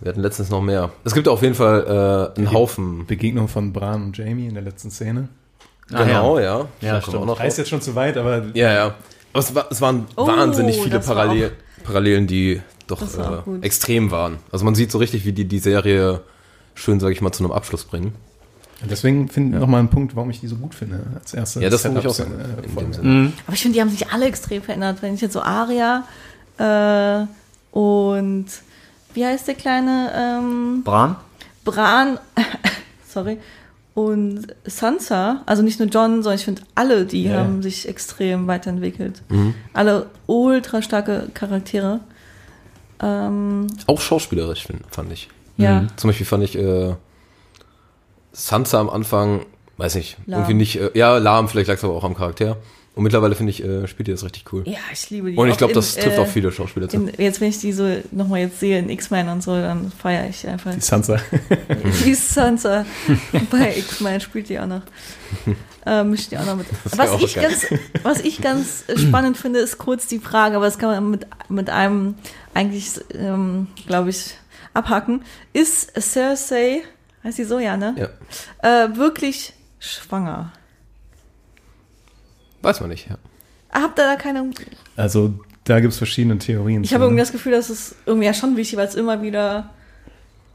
wir 0.02 0.10
hatten 0.10 0.22
letztens 0.22 0.50
noch 0.50 0.62
mehr. 0.62 0.89
Es 1.04 1.13
gibt 1.13 1.28
auf 1.28 1.44
jeden 1.44 1.56
Fall 1.56 2.34
äh, 2.36 2.39
einen 2.39 2.52
Haufen. 2.52 3.06
Begegnung 3.06 3.48
von 3.48 3.72
Bran 3.74 4.04
und 4.06 4.18
Jamie 4.18 4.48
in 4.48 4.56
der 4.56 4.63
letzten 4.63 4.89
Szene. 4.89 5.30
Ah, 5.92 6.04
Genau, 6.04 6.39
ja. 6.39 6.66
Ja, 6.82 6.92
kommen 6.94 7.02
stimmt. 7.04 7.16
auch 7.18 7.26
noch 7.28 7.39
Reißt 7.39 7.60
jetzt 7.60 7.70
schon 7.70 7.82
zu 7.82 7.94
weit, 7.94 8.18
aber 8.18 8.44
Ja, 8.56 8.72
ja. 8.74 8.96
Aber 9.34 9.39
es, 9.39 9.54
war, 9.56 9.67
es 9.72 9.82
waren 9.82 10.06
Oh, 10.15 10.28
wahnsinnig 10.28 10.80
viele 10.82 11.00
Parallel, 11.00 11.52
Parallelen, 11.84 12.28
die 12.28 12.62
doch 12.88 13.02
war 13.17 13.39
auch 13.39 13.48
äh, 13.48 13.60
extrem 13.65 14.12
waren. 14.12 14.38
Also 14.52 14.63
man 14.65 14.76
sieht 14.76 14.91
so 14.91 14.98
richtig, 15.00 15.26
wie 15.26 15.34
die 15.34 15.46
die 15.46 15.60
Serie 15.60 16.22
schön, 16.76 17.00
sage 17.00 17.13
ich 17.13 17.22
mal, 17.22 17.32
zu 17.32 17.43
einem 17.43 17.52
Abschluss 17.52 17.84
bringen. 17.86 18.13
deswegen 18.89 19.30
finde 19.30 19.56
ich 19.58 19.62
nochmal 19.62 19.80
einen 19.80 19.89
Punkt, 19.89 20.15
warum 20.15 20.30
ich 20.30 20.39
die 20.41 20.48
so 20.48 20.56
gut 20.58 20.76
finde. 20.76 21.00
Als 21.19 21.34
erste 21.34 21.62
Ja, 21.62 21.69
das 21.69 21.82
finde 21.82 22.00
ich 22.02 22.08
auch 22.08 22.13
so. 22.13 22.24
äh, 22.24 22.28
In 22.63 22.69
Folge. 22.69 22.89
dem 22.89 22.93
Sinne. 22.93 23.08
Mhm. 23.10 23.34
Aber 23.48 23.56
ich 23.56 23.62
finde, 23.62 23.76
die 23.76 23.82
haben 23.82 23.89
sich 23.89 24.12
alle 24.12 24.26
extrem 24.26 24.62
verändert. 24.62 25.02
Wenn 25.02 25.15
ich 25.15 25.22
jetzt 25.22 25.34
so 25.34 25.41
Aria 25.41 26.04
äh, 26.58 27.26
und 27.78 28.46
wie 29.13 29.26
heißt 29.26 29.48
der 29.48 29.56
kleine 29.56 30.12
ähm, 30.15 30.84
Bran? 30.84 31.15
Bran, 31.63 32.19
sorry, 33.08 33.38
und 33.93 34.47
Sansa, 34.65 35.43
also 35.45 35.62
nicht 35.62 35.79
nur 35.79 35.88
John, 35.89 36.23
sondern 36.23 36.36
ich 36.39 36.45
finde 36.45 36.63
alle, 36.75 37.06
die 37.06 37.25
Ja. 37.25 37.38
haben 37.39 37.62
sich 37.62 37.88
extrem 37.88 38.47
weiterentwickelt. 38.47 39.21
Mhm. 39.29 39.53
Alle 39.73 40.08
ultra 40.25 40.82
starke 40.82 41.27
Charaktere. 41.34 41.99
Ähm, 43.01 43.67
Auch 43.88 44.01
schauspielerisch 44.01 44.67
fand 44.89 45.12
ich. 45.12 45.29
ja. 45.58 45.82
Mhm. 45.82 45.88
Zum 45.97 46.10
Beispiel 46.10 46.25
fand 46.25 46.43
ich 46.43 46.58
äh, 46.58 46.95
Sansa 48.32 48.79
am 48.79 48.89
Anfang, 48.89 49.45
weiß 49.77 49.95
nicht, 49.95 50.17
Lahm. 50.25 50.39
irgendwie 50.41 50.53
nicht, 50.56 50.77
äh, 50.79 50.89
ja, 50.95 51.17
lahm, 51.17 51.47
vielleicht 51.47 51.67
lag 51.67 51.75
es 51.77 51.84
aber 51.84 51.93
auch 51.93 52.03
am 52.03 52.15
Charakter. 52.15 52.58
Und 52.95 53.01
mittlerweile 53.03 53.34
finde 53.34 53.49
ich, 53.49 53.63
äh, 53.63 53.88
spielt 53.88 54.08
ihr 54.08 54.13
das 54.13 54.23
richtig 54.23 54.45
cool. 54.53 54.63
Ja, 54.67 54.77
ich 54.91 55.10
liebe 55.10 55.32
die. 55.32 55.38
Und 55.38 55.49
ich 55.49 55.58
glaube, 55.58 55.73
das 55.73 55.95
trifft 55.95 56.17
äh, 56.17 56.21
auch 56.21 56.27
viele 56.27 56.51
Schauspieler 56.51 56.88
zu. 56.88 56.97
In, 56.97 57.12
jetzt, 57.17 57.41
wenn 57.41 57.49
ich 57.49 57.58
die 57.58 57.71
so 57.71 57.89
nochmal 58.12 58.41
jetzt 58.41 58.60
sehe 58.60 58.77
in 58.77 58.89
X-Men 58.89 59.29
und 59.29 59.41
so, 59.41 59.56
dann 59.56 59.91
feiere 59.91 60.29
ich 60.29 60.47
einfach. 60.47 60.75
Die 60.75 60.79
Sansa. 60.79 61.17
Die 62.06 62.13
Sansa 62.13 62.86
bei 63.49 63.75
X-Men 63.77 64.21
spielt 64.21 64.49
die 64.49 64.60
auch 64.60 64.67
noch. 64.67 64.84
Äh, 65.86 66.03
mischt 66.03 66.32
die 66.32 66.38
auch 66.38 66.45
noch 66.45 66.56
mit. 66.56 66.67
Was 66.84 67.10
auch 67.10 67.19
ich, 67.19 67.34
geil. 67.34 67.49
ganz, 67.49 67.65
was 68.03 68.19
ich 68.19 68.41
ganz 68.41 68.84
spannend 68.95 69.38
finde, 69.38 69.60
ist 69.60 69.79
kurz 69.79 70.08
die 70.08 70.19
Frage, 70.19 70.56
aber 70.56 70.65
das 70.65 70.77
kann 70.77 70.91
man 70.91 71.10
mit, 71.10 71.27
mit 71.49 71.69
einem 71.71 72.13
eigentlich, 72.53 72.91
ähm, 73.15 73.67
glaube 73.88 74.12
ich, 74.12 74.36
abhaken. 74.75 75.23
Ist 75.51 75.99
Cersei, 75.99 76.84
heißt 77.23 77.38
sie 77.38 77.43
so, 77.43 77.58
ja, 77.58 77.75
ne? 77.75 77.95
Ja. 78.62 78.86
Äh, 78.86 78.95
wirklich 78.95 79.53
schwanger? 79.79 80.51
Weiß 82.63 82.80
man 82.82 82.89
nicht, 82.89 83.08
ja. 83.10 83.17
Habt 83.71 83.99
ihr 83.99 84.06
da 84.06 84.15
keine. 84.15 84.49
Also 84.95 85.34
da 85.63 85.80
gibt 85.80 85.93
es 85.93 85.97
verschiedene 85.97 86.38
Theorien. 86.39 86.84
Ich 86.84 86.93
habe 86.93 87.04
irgendwie 87.04 87.17
ne? 87.17 87.23
das 87.23 87.32
Gefühl, 87.32 87.52
dass 87.52 87.69
es 87.69 87.95
irgendwie 88.06 88.26
ja 88.26 88.34
schon 88.34 88.58
wichtig, 88.58 88.78
weil 88.78 88.88
es 88.88 88.95
immer 88.95 89.21
wieder. 89.21 89.69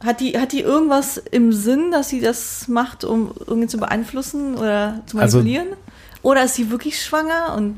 Hat 0.04 0.20
die, 0.20 0.38
hat 0.38 0.52
die 0.52 0.60
irgendwas 0.60 1.16
im 1.16 1.52
Sinn, 1.52 1.90
dass 1.90 2.08
sie 2.08 2.20
das 2.20 2.68
macht, 2.68 3.02
um 3.04 3.32
irgendwie 3.46 3.66
zu 3.66 3.78
beeinflussen 3.78 4.56
oder 4.56 5.02
zu 5.06 5.18
Also- 5.18 5.38
manipulieren? 5.38 5.76
oder 6.22 6.44
ist 6.44 6.54
sie 6.56 6.70
wirklich 6.70 7.00
schwanger 7.02 7.54
und. 7.56 7.76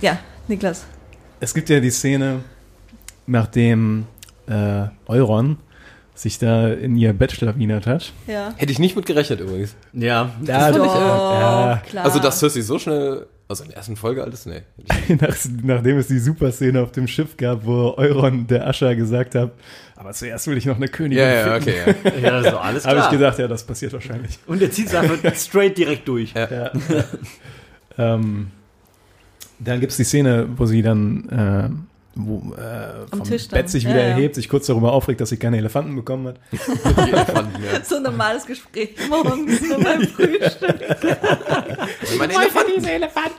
Ja, 0.00 0.18
Niklas. 0.46 0.84
Es 1.40 1.52
gibt 1.54 1.68
ja 1.68 1.80
die 1.80 1.90
Szene, 1.90 2.40
nachdem 3.26 4.06
äh, 4.46 4.86
Euron 5.06 5.56
sich 6.18 6.38
da 6.38 6.68
in 6.68 6.96
ihr 6.96 7.12
Bett 7.12 7.30
schlawinert 7.30 7.86
hat. 7.86 8.12
Ja. 8.26 8.52
Hätte 8.56 8.72
ich 8.72 8.80
nicht 8.80 8.96
mit 8.96 9.06
gerechnet 9.06 9.38
übrigens. 9.40 9.76
Ja. 9.92 10.30
Ja, 10.44 10.72
Doch, 10.72 10.94
ja. 10.94 11.82
klar. 11.88 12.04
Also, 12.04 12.18
dass 12.18 12.40
Cersei 12.40 12.60
so 12.62 12.76
schnell, 12.80 13.26
also 13.46 13.62
in 13.62 13.68
der 13.70 13.78
ersten 13.78 13.94
Folge 13.94 14.24
alles, 14.24 14.44
nee. 14.44 14.62
Nach, 15.20 15.36
nachdem 15.62 15.96
es 15.98 16.08
die 16.08 16.18
Super-Szene 16.18 16.82
auf 16.82 16.90
dem 16.90 17.06
Schiff 17.06 17.36
gab, 17.36 17.64
wo 17.64 17.94
Euron 17.96 18.48
der 18.48 18.66
Ascher 18.66 18.96
gesagt 18.96 19.36
hat, 19.36 19.52
aber 19.94 20.10
zuerst 20.12 20.48
will 20.48 20.56
ich 20.56 20.66
noch 20.66 20.76
eine 20.76 20.88
Königin 20.88 21.18
Ja, 21.18 21.32
ja, 21.56 21.60
finden. 21.60 21.80
okay, 22.02 22.20
ja. 22.22 22.30
Ja, 22.42 22.50
so 22.50 22.58
alles 22.58 22.82
klar. 22.82 22.96
Habe 22.96 23.04
ich 23.06 23.10
gedacht, 23.18 23.38
ja, 23.38 23.46
das 23.46 23.62
passiert 23.64 23.92
wahrscheinlich. 23.92 24.38
Und 24.48 24.60
der 24.60 24.72
zieht 24.72 24.88
es 24.88 24.94
einfach 24.96 25.18
straight 25.36 25.78
direkt 25.78 26.08
durch. 26.08 26.34
Ja. 26.34 26.72
ähm, 27.96 28.50
dann 29.60 29.80
gibt 29.80 29.92
es 29.92 29.96
die 29.98 30.04
Szene, 30.04 30.48
wo 30.56 30.66
sie 30.66 30.82
dann 30.82 31.28
äh, 31.28 31.70
wo, 32.20 32.52
äh, 32.54 33.06
vom. 33.16 33.22
Bett 33.52 33.70
sich 33.70 33.84
Ja, 33.84 33.90
wieder 33.90 34.02
ja. 34.02 34.08
erhebt, 34.08 34.34
sich 34.34 34.48
kurz 34.48 34.66
darüber 34.66 34.92
aufregt, 34.92 35.20
dass 35.20 35.28
sie 35.28 35.36
keine 35.36 35.56
Elefanten 35.56 35.94
bekommen 35.94 36.26
hat. 36.28 36.40
Elefanten, 37.08 37.62
ja. 37.62 37.84
So 37.84 37.96
ein 37.96 38.02
normales 38.02 38.44
Gespräch 38.44 38.90
morgens 39.08 39.60
so 39.60 39.78
beim 39.78 40.02
Frühstück. 40.08 40.80
Meine 42.18 42.32
Elefanten. 42.34 43.38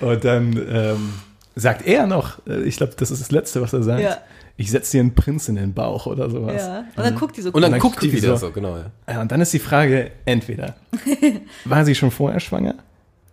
Und 0.00 0.24
dann 0.24 0.66
ähm, 0.70 1.12
sagt 1.56 1.86
er 1.86 2.06
noch, 2.06 2.38
äh, 2.46 2.62
ich 2.62 2.76
glaube, 2.76 2.92
das 2.96 3.10
ist 3.10 3.20
das 3.20 3.30
Letzte, 3.30 3.60
was 3.62 3.72
er 3.72 3.82
sagt, 3.82 4.00
Ja. 4.02 4.18
ich 4.56 4.70
setze 4.70 4.92
dir 4.92 5.00
einen 5.00 5.14
Prinz 5.14 5.48
in 5.48 5.56
den 5.56 5.74
Bauch 5.74 6.06
oder 6.06 6.30
sowas. 6.30 6.62
Ja. 6.62 6.84
Und 6.96 7.04
dann 7.04 7.16
guckt 7.16 7.36
die 7.36 7.42
so 7.42 7.50
Und 7.50 7.62
dann 7.62 7.72
dann 7.72 7.80
guckt 7.80 7.94
guckt 7.96 8.04
die 8.04 8.10
die 8.10 8.16
wieder 8.18 8.36
so. 8.36 8.46
so, 8.46 8.52
genau, 8.52 8.76
ja. 8.76 8.86
Ja, 9.08 9.20
und 9.20 9.32
dann 9.32 9.40
ist 9.40 9.52
die 9.52 9.58
Frage, 9.58 10.12
entweder 10.24 10.76
war 11.64 11.84
sie 11.84 11.94
schon 11.94 12.10
vorher 12.10 12.40
schwanger? 12.40 12.76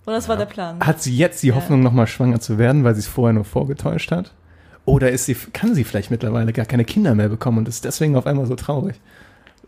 Oder 0.07 0.15
das 0.15 0.29
war 0.29 0.37
der 0.37 0.45
Plan. 0.45 0.79
Hat 0.79 1.01
sie 1.01 1.15
jetzt 1.15 1.43
die 1.43 1.51
Hoffnung, 1.51 1.83
nochmal 1.83 2.07
schwanger 2.07 2.39
zu 2.39 2.57
werden, 2.57 2.85
weil 2.85 2.95
sie 2.95 3.01
es 3.01 3.07
vorher 3.07 3.33
nur 3.33 3.43
vorgetäuscht 3.43 4.09
hat? 4.11 4.31
Oder 4.85 5.11
ist 5.11 5.25
sie, 5.25 5.35
kann 5.35 5.75
sie 5.75 5.83
vielleicht 5.83 6.11
mittlerweile 6.11 6.53
gar 6.53 6.65
keine 6.65 6.85
Kinder 6.85 7.13
mehr 7.13 7.27
bekommen 7.27 7.57
und 7.57 7.67
ist 7.67 7.83
deswegen 7.83 8.15
auf 8.15 8.25
einmal 8.25 8.45
so 8.45 8.55
traurig? 8.55 8.95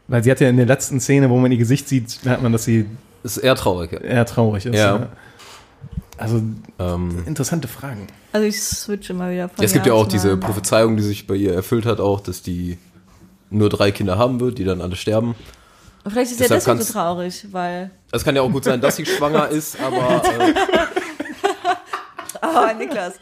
Weil 0.08 0.24
sie 0.24 0.32
hat 0.32 0.40
ja 0.40 0.48
in 0.48 0.56
der 0.56 0.66
letzten 0.66 1.02
Szene, 1.02 1.30
wo 1.30 1.38
man 1.38 1.52
ihr 1.52 1.58
Gesicht 1.58 1.90
sieht, 1.90 2.24
merkt 2.24 2.42
man, 2.42 2.54
dass 2.54 2.64
sie 2.64 2.86
Ist 3.22 3.36
eher 3.36 3.56
traurig, 3.56 3.92
ja. 3.92 4.00
eher 4.00 4.26
traurig 4.26 4.66
ist. 4.66 4.78
Ja. 4.78 5.00
ne? 5.00 5.08
Also 6.18 6.42
Ähm, 6.80 7.24
interessante 7.26 7.68
Fragen. 7.68 8.08
Also 8.32 8.48
ich 8.48 8.62
switche 8.62 9.12
immer 9.12 9.30
wieder 9.32 9.50
von 9.50 9.64
es 9.64 9.74
gibt 9.74 9.88
ja 9.88 9.94
auch 9.94 10.08
diese. 10.08 10.38
Prophezeiung, 10.38 10.96
die 10.96 11.04
sich 11.04 11.28
bei 11.28 11.36
ihr 11.36 11.54
erfüllt 11.54 11.86
hat, 11.86 12.00
auch, 12.00 12.22
dass 12.22 12.42
die 12.42 12.78
nur 13.50 13.70
drei 13.70 13.92
Kinder 13.92 14.18
haben 14.18 14.40
wird, 14.40 14.58
die 14.58 14.64
dann 14.64 14.80
alle 14.80 14.96
sterben. 14.96 15.36
Vielleicht 16.10 16.32
ist 16.32 16.38
sie 16.38 16.44
ja 16.44 16.50
Deshalb 16.50 16.82
so 16.82 16.94
traurig, 16.94 17.46
weil. 17.52 17.92
Es 18.12 18.24
kann 18.24 18.36
ja 18.36 18.42
auch 18.42 18.52
gut 18.52 18.64
sein, 18.64 18.80
dass 18.82 18.96
sie 18.96 19.06
schwanger 19.06 19.48
ist, 19.50 19.78
aber 19.82 20.22
äh, 20.24 20.54
Oh, 22.42 22.78
Niklas. 22.78 23.16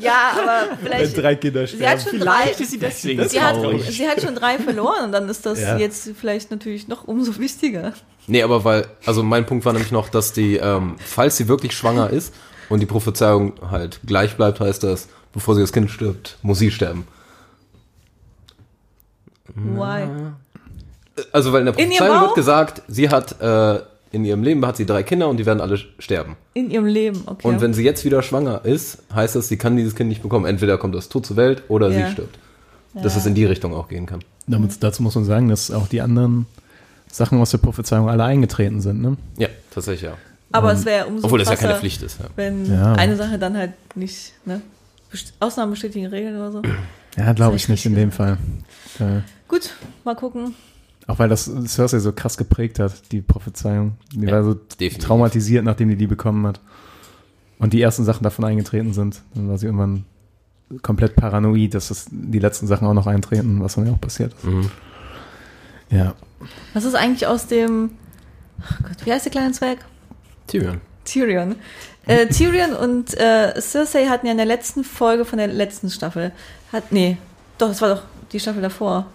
Ja, 0.00 0.32
aber 0.42 0.76
Wenn 0.82 0.92
vielleicht. 0.92 1.16
drei 1.16 1.34
Kinder 1.36 1.66
Sie 1.66 1.86
hat 1.86 2.00
sterben. 2.00 2.18
schon 2.18 2.26
drei. 2.26 2.50
ist 2.50 2.70
sie 2.70 2.78
deswegen 2.78 3.28
Sie 3.28 3.40
hat, 3.40 3.56
sie 3.88 4.08
hat 4.08 4.20
schon 4.20 4.34
drei 4.34 4.58
verloren 4.58 5.04
und 5.04 5.12
dann 5.12 5.28
ist 5.28 5.46
das 5.46 5.60
Ja. 5.60 5.76
jetzt 5.78 6.10
vielleicht 6.18 6.50
natürlich 6.50 6.88
noch 6.88 7.06
umso 7.06 7.38
wichtiger. 7.38 7.92
nee, 8.26 8.42
aber 8.42 8.64
weil, 8.64 8.86
also 9.06 9.22
mein 9.22 9.46
Punkt 9.46 9.64
war 9.64 9.72
nämlich 9.72 9.92
noch, 9.92 10.08
dass 10.08 10.32
die, 10.32 10.56
ähm, 10.56 10.96
falls 10.98 11.36
sie 11.36 11.46
wirklich 11.48 11.74
schwanger 11.76 12.10
ist 12.10 12.34
und 12.68 12.80
die 12.80 12.86
Prophezeiung 12.86 13.52
halt 13.70 14.00
gleich 14.04 14.36
bleibt, 14.36 14.58
heißt 14.60 14.82
das, 14.82 15.08
bevor 15.32 15.54
sie 15.54 15.60
das 15.60 15.72
Kind 15.72 15.90
stirbt, 15.90 16.36
muss 16.42 16.58
sie 16.58 16.70
sterben. 16.72 17.06
Why? 19.54 20.08
Also 21.32 21.52
weil 21.52 21.60
in 21.60 21.66
der 21.66 21.78
In 21.78 21.90
ihrem 21.90 21.98
Prophezeiung 21.98 22.20
wird 22.22 22.34
gesagt, 22.34 22.82
sie 22.88 23.08
hat 23.08 23.40
äh, 23.40 23.80
in 24.12 24.24
ihrem 24.24 24.42
Leben 24.42 24.64
hat 24.66 24.76
sie 24.76 24.86
drei 24.86 25.02
Kinder 25.02 25.28
und 25.28 25.36
die 25.38 25.46
werden 25.46 25.60
alle 25.60 25.78
sterben. 25.98 26.36
In 26.54 26.70
ihrem 26.70 26.86
Leben, 26.86 27.22
okay. 27.26 27.46
Und 27.48 27.60
wenn 27.60 27.74
sie 27.74 27.84
jetzt 27.84 28.04
wieder 28.04 28.22
schwanger 28.22 28.64
ist, 28.64 28.98
heißt 29.14 29.34
das, 29.36 29.48
sie 29.48 29.56
kann 29.56 29.76
dieses 29.76 29.94
Kind 29.94 30.08
nicht 30.08 30.22
bekommen. 30.22 30.46
Entweder 30.46 30.78
kommt 30.78 30.94
das 30.94 31.08
tot 31.08 31.26
zur 31.26 31.36
Welt 31.36 31.64
oder 31.68 31.90
Ja. 31.90 32.06
sie 32.06 32.12
stirbt. 32.12 32.38
Dass 32.94 33.14
es 33.14 33.26
in 33.26 33.34
die 33.34 33.44
Richtung 33.44 33.74
auch 33.74 33.88
gehen 33.88 34.06
kann. 34.06 34.20
Damit, 34.46 34.82
dazu 34.82 35.02
muss 35.02 35.14
man 35.16 35.24
sagen, 35.26 35.48
dass 35.50 35.70
auch 35.70 35.86
die 35.86 36.00
anderen 36.00 36.46
Sachen 37.12 37.38
aus 37.40 37.50
der 37.50 37.58
Prophezeiung 37.58 38.08
alle 38.08 38.24
eingetreten 38.24 38.80
sind. 38.80 39.02
Ne? 39.02 39.18
Ja, 39.36 39.48
tatsächlich 39.70 40.02
ja. 40.02 40.14
aber 40.52 40.72
es 40.72 40.86
wäre 40.86 41.06
umso 41.06 41.24
Obwohl 41.26 41.40
das 41.40 41.50
ja 41.50 41.56
keine 41.56 41.74
Pflicht 41.74 42.02
ist. 42.02 42.18
Ja. 42.20 42.26
wenn 42.36 42.64
Ja. 42.72 42.92
eine 42.94 43.16
Sache 43.16 43.38
dann 43.38 43.56
halt 43.56 43.72
nicht, 43.96 44.32
ne? 44.46 44.62
Ausnahmen 45.40 45.72
bestätigen 45.72 46.06
Regeln 46.06 46.36
oder 46.36 46.52
so. 46.52 46.62
Ja, 47.18 47.32
glaube 47.32 47.56
ich 47.56 47.68
nicht 47.68 47.84
in 47.86 47.94
dem 47.94 48.12
Fall. 48.12 48.38
Äh, 48.98 49.20
Gut, 49.48 49.70
mal 50.04 50.14
gucken. 50.16 50.54
Auch 51.06 51.18
weil 51.18 51.28
das 51.28 51.50
Cersei 51.66 51.98
so 52.00 52.12
krass 52.12 52.36
geprägt 52.36 52.78
hat, 52.78 53.12
die 53.12 53.20
Prophezeiung. 53.22 53.96
Die 54.12 54.26
Ja, 54.26 54.32
war 54.32 54.44
so 54.44 54.54
definitiv. 54.54 54.98
traumatisiert, 55.04 55.64
nachdem 55.64 55.88
die 55.88 55.96
die 55.96 56.06
bekommen 56.06 56.46
hat. 56.46 56.60
Und 57.58 57.72
die 57.72 57.80
ersten 57.80 58.04
Sachen 58.04 58.22
davon 58.24 58.44
eingetreten 58.44 58.92
sind. 58.92 59.22
Dann 59.34 59.48
war 59.48 59.56
sie 59.58 59.66
irgendwann 59.66 60.04
komplett 60.82 61.16
paranoid, 61.16 61.74
dass 61.74 61.88
das 61.88 62.06
die 62.10 62.38
letzten 62.38 62.66
Sachen 62.66 62.86
auch 62.88 62.92
noch 62.94 63.06
eintreten, 63.06 63.62
was 63.62 63.76
dann 63.76 63.86
ja 63.86 63.92
auch 63.92 64.00
passiert 64.00 64.34
ist. 64.34 64.44
Mhm. 64.44 64.70
Ja. 65.90 66.14
Was 66.74 66.84
ist 66.84 66.94
eigentlich 66.96 67.26
aus 67.26 67.46
dem. 67.46 67.90
Ach 68.60 68.80
Gott, 68.82 69.06
wie 69.06 69.12
heißt 69.12 69.24
der 69.26 69.32
kleine 69.32 69.52
Zwerg? 69.52 69.78
Tyrion. 70.48 70.80
Tyrion. 71.04 71.54
Äh, 72.06 72.26
Tyrion 72.26 72.72
und 72.74 73.14
äh, 73.18 73.60
Cersei 73.60 74.06
hatten 74.06 74.26
ja 74.26 74.32
in 74.32 74.38
der 74.38 74.46
letzten 74.46 74.84
Folge 74.84 75.24
von 75.24 75.38
der 75.38 75.48
letzten 75.48 75.88
Staffel. 75.90 76.32
Hat, 76.72 76.90
nee, 76.92 77.16
doch, 77.58 77.70
es 77.70 77.80
war 77.80 77.94
doch 77.94 78.02
die 78.32 78.40
Staffel 78.40 78.62
davor, 78.62 79.06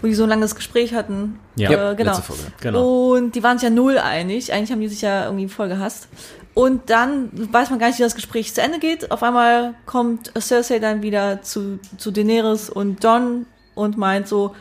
wo 0.00 0.06
die 0.06 0.14
so 0.14 0.24
ein 0.24 0.28
langes 0.28 0.54
Gespräch 0.54 0.94
hatten. 0.94 1.38
Ja, 1.56 1.92
äh, 1.92 1.94
genau. 1.94 2.10
letzte 2.10 2.22
Folge. 2.22 2.42
Genau. 2.60 3.12
Und 3.12 3.34
die 3.34 3.42
waren 3.42 3.58
sich 3.58 3.68
ja 3.68 3.74
null 3.74 3.98
einig. 3.98 4.52
Eigentlich 4.52 4.72
haben 4.72 4.80
die 4.80 4.88
sich 4.88 5.02
ja 5.02 5.26
irgendwie 5.26 5.48
voll 5.48 5.68
gehasst. 5.68 6.08
Und 6.54 6.90
dann 6.90 7.30
weiß 7.32 7.70
man 7.70 7.78
gar 7.78 7.88
nicht, 7.88 7.98
wie 7.98 8.02
das 8.02 8.14
Gespräch 8.14 8.52
zu 8.54 8.60
Ende 8.60 8.78
geht. 8.78 9.10
Auf 9.10 9.22
einmal 9.22 9.74
kommt 9.86 10.32
Cersei 10.38 10.78
dann 10.78 11.02
wieder 11.02 11.42
zu, 11.42 11.78
zu 11.96 12.10
Daenerys 12.10 12.70
und 12.70 13.04
Don 13.04 13.46
und 13.74 13.96
meint 13.96 14.28
so, 14.28 14.54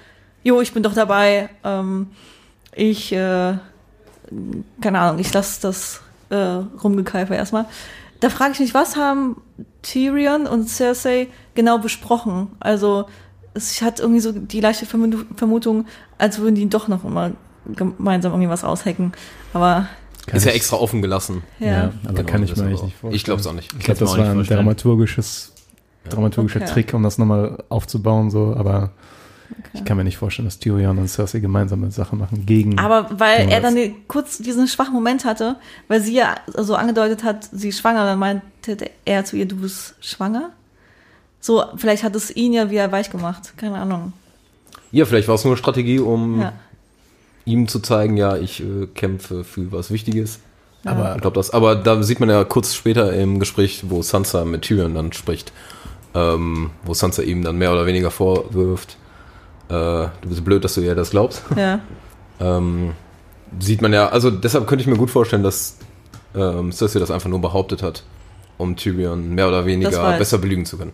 jo, 0.43 0.61
ich 0.61 0.73
bin 0.73 0.83
doch 0.83 0.93
dabei. 0.93 1.49
Ähm, 1.63 2.07
ich, 2.75 3.11
äh, 3.11 3.53
keine 4.81 4.99
Ahnung, 4.99 5.19
ich 5.19 5.33
lasse 5.33 5.61
das 5.61 6.01
äh, 6.29 6.35
Rumgekeifer 6.35 7.35
erstmal. 7.35 7.65
Da 8.19 8.29
frage 8.29 8.53
ich 8.53 8.59
mich, 8.59 8.73
was 8.73 8.95
haben 8.95 9.41
Tyrion 9.81 10.45
und 10.45 10.69
Cersei 10.69 11.27
genau 11.55 11.79
besprochen? 11.79 12.49
Also 12.59 13.07
es 13.53 13.81
hat 13.81 13.99
irgendwie 13.99 14.19
so 14.21 14.31
die 14.31 14.59
leichte 14.61 14.85
Vermu- 14.85 15.25
Vermutung, 15.35 15.85
als 16.17 16.39
würden 16.39 16.55
die 16.55 16.69
doch 16.69 16.87
noch 16.87 17.03
immer 17.03 17.31
gemeinsam 17.75 18.31
irgendwie 18.33 18.49
was 18.49 18.63
aushacken. 18.63 19.11
Aber 19.53 19.87
Kann 20.27 20.37
Ist 20.37 20.43
ja 20.45 20.51
ich- 20.51 20.57
extra 20.57 20.77
offen 20.77 21.01
gelassen. 21.01 21.43
ja. 21.59 21.67
Ja, 21.67 21.91
aber 22.05 22.13
Genau, 22.13 22.29
kann 22.31 22.43
ich 22.43 22.55
mir 22.55 22.63
eigentlich 22.63 22.83
nicht 22.83 22.95
vorstellen. 22.97 23.13
Ich 23.15 23.23
glaube 23.23 23.41
es 23.41 23.47
auch 23.47 23.53
nicht. 23.53 23.73
Ich 23.73 23.79
glaube, 23.79 23.99
Kann's 23.99 24.11
mir 24.11 24.17
das 24.17 24.27
war 24.27 24.31
ein 24.35 24.43
dramaturgisches, 24.45 25.53
dramaturgischer 26.09 26.61
Okay. 26.61 26.71
Trick, 26.71 26.93
um 26.93 27.03
das 27.03 27.17
nochmal 27.17 27.63
aufzubauen, 27.69 28.29
so, 28.31 28.55
aber 28.55 28.91
ich 29.73 29.83
kann 29.83 29.97
mir 29.97 30.03
nicht 30.03 30.17
vorstellen, 30.17 30.47
dass 30.47 30.59
Tyrion 30.59 30.97
und 30.99 31.07
Cersei 31.07 31.39
gemeinsame 31.39 31.89
Sachen 31.91 32.19
machen 32.19 32.45
gegen. 32.45 32.77
Aber 32.77 33.09
weil 33.19 33.49
er 33.49 33.61
dann 33.61 33.75
die- 33.75 33.95
kurz 34.07 34.37
diesen 34.37 34.67
schwachen 34.67 34.93
Moment 34.93 35.25
hatte, 35.25 35.55
weil 35.87 36.01
sie 36.01 36.13
ja 36.13 36.35
so 36.55 36.75
angedeutet 36.75 37.23
hat, 37.23 37.49
sie 37.51 37.69
ist 37.69 37.79
schwanger, 37.79 38.05
dann 38.05 38.19
meinte 38.19 38.77
er 39.05 39.25
zu 39.25 39.35
ihr, 39.35 39.47
du 39.47 39.55
bist 39.57 39.95
schwanger? 40.01 40.51
So, 41.41 41.63
vielleicht 41.77 42.03
hat 42.03 42.15
es 42.15 42.35
ihn 42.35 42.53
ja 42.53 42.69
wieder 42.69 42.91
weich 42.91 43.09
gemacht. 43.09 43.53
Keine 43.57 43.77
Ahnung. 43.79 44.13
Ja, 44.91 45.05
vielleicht 45.05 45.27
war 45.27 45.35
es 45.35 45.45
nur 45.45 45.55
Strategie, 45.57 45.99
um 45.99 46.41
Ja. 46.41 46.53
ihm 47.45 47.67
zu 47.67 47.79
zeigen, 47.79 48.17
ja, 48.17 48.35
ich 48.37 48.61
äh, 48.61 48.87
kämpfe 48.93 49.43
für 49.43 49.71
was 49.71 49.91
Wichtiges. 49.91 50.39
aber 50.83 51.15
Ich 51.15 51.21
glaube 51.21 51.35
das. 51.35 51.51
Aber 51.51 51.75
da 51.75 52.01
sieht 52.03 52.19
man 52.19 52.29
ja 52.29 52.43
kurz 52.43 52.73
später 52.73 53.13
im 53.13 53.39
Gespräch, 53.39 53.83
wo 53.89 54.01
Sansa 54.01 54.45
mit 54.45 54.63
Tyrion 54.63 54.95
dann 54.95 55.13
spricht, 55.13 55.51
ähm, 56.15 56.71
wo 56.83 56.93
Sansa 56.93 57.21
ihm 57.21 57.43
dann 57.43 57.57
mehr 57.57 57.71
oder 57.71 57.85
weniger 57.85 58.11
vorwirft, 58.11 58.97
äh, 59.69 59.73
du 59.73 60.09
bist 60.29 60.43
blöd, 60.43 60.63
dass 60.63 60.73
du 60.75 60.81
ihr 60.81 60.95
das 60.95 61.11
glaubst. 61.11 61.43
Ja. 61.55 61.79
ähm, 62.39 62.93
sieht 63.59 63.81
man 63.81 63.93
ja, 63.93 64.09
also 64.09 64.31
deshalb 64.31 64.67
könnte 64.67 64.81
ich 64.83 64.87
mir 64.87 64.97
gut 64.97 65.09
vorstellen, 65.09 65.43
dass 65.43 65.77
ähm, 66.35 66.71
Cersei 66.71 66.99
das 66.99 67.11
einfach 67.11 67.29
nur 67.29 67.39
behauptet 67.41 67.83
hat, 67.83 68.03
um 68.57 68.75
Tyrion 68.75 69.33
mehr 69.35 69.47
oder 69.47 69.65
weniger 69.65 70.17
besser 70.17 70.37
belügen 70.37 70.65
zu 70.65 70.77
können. 70.77 70.93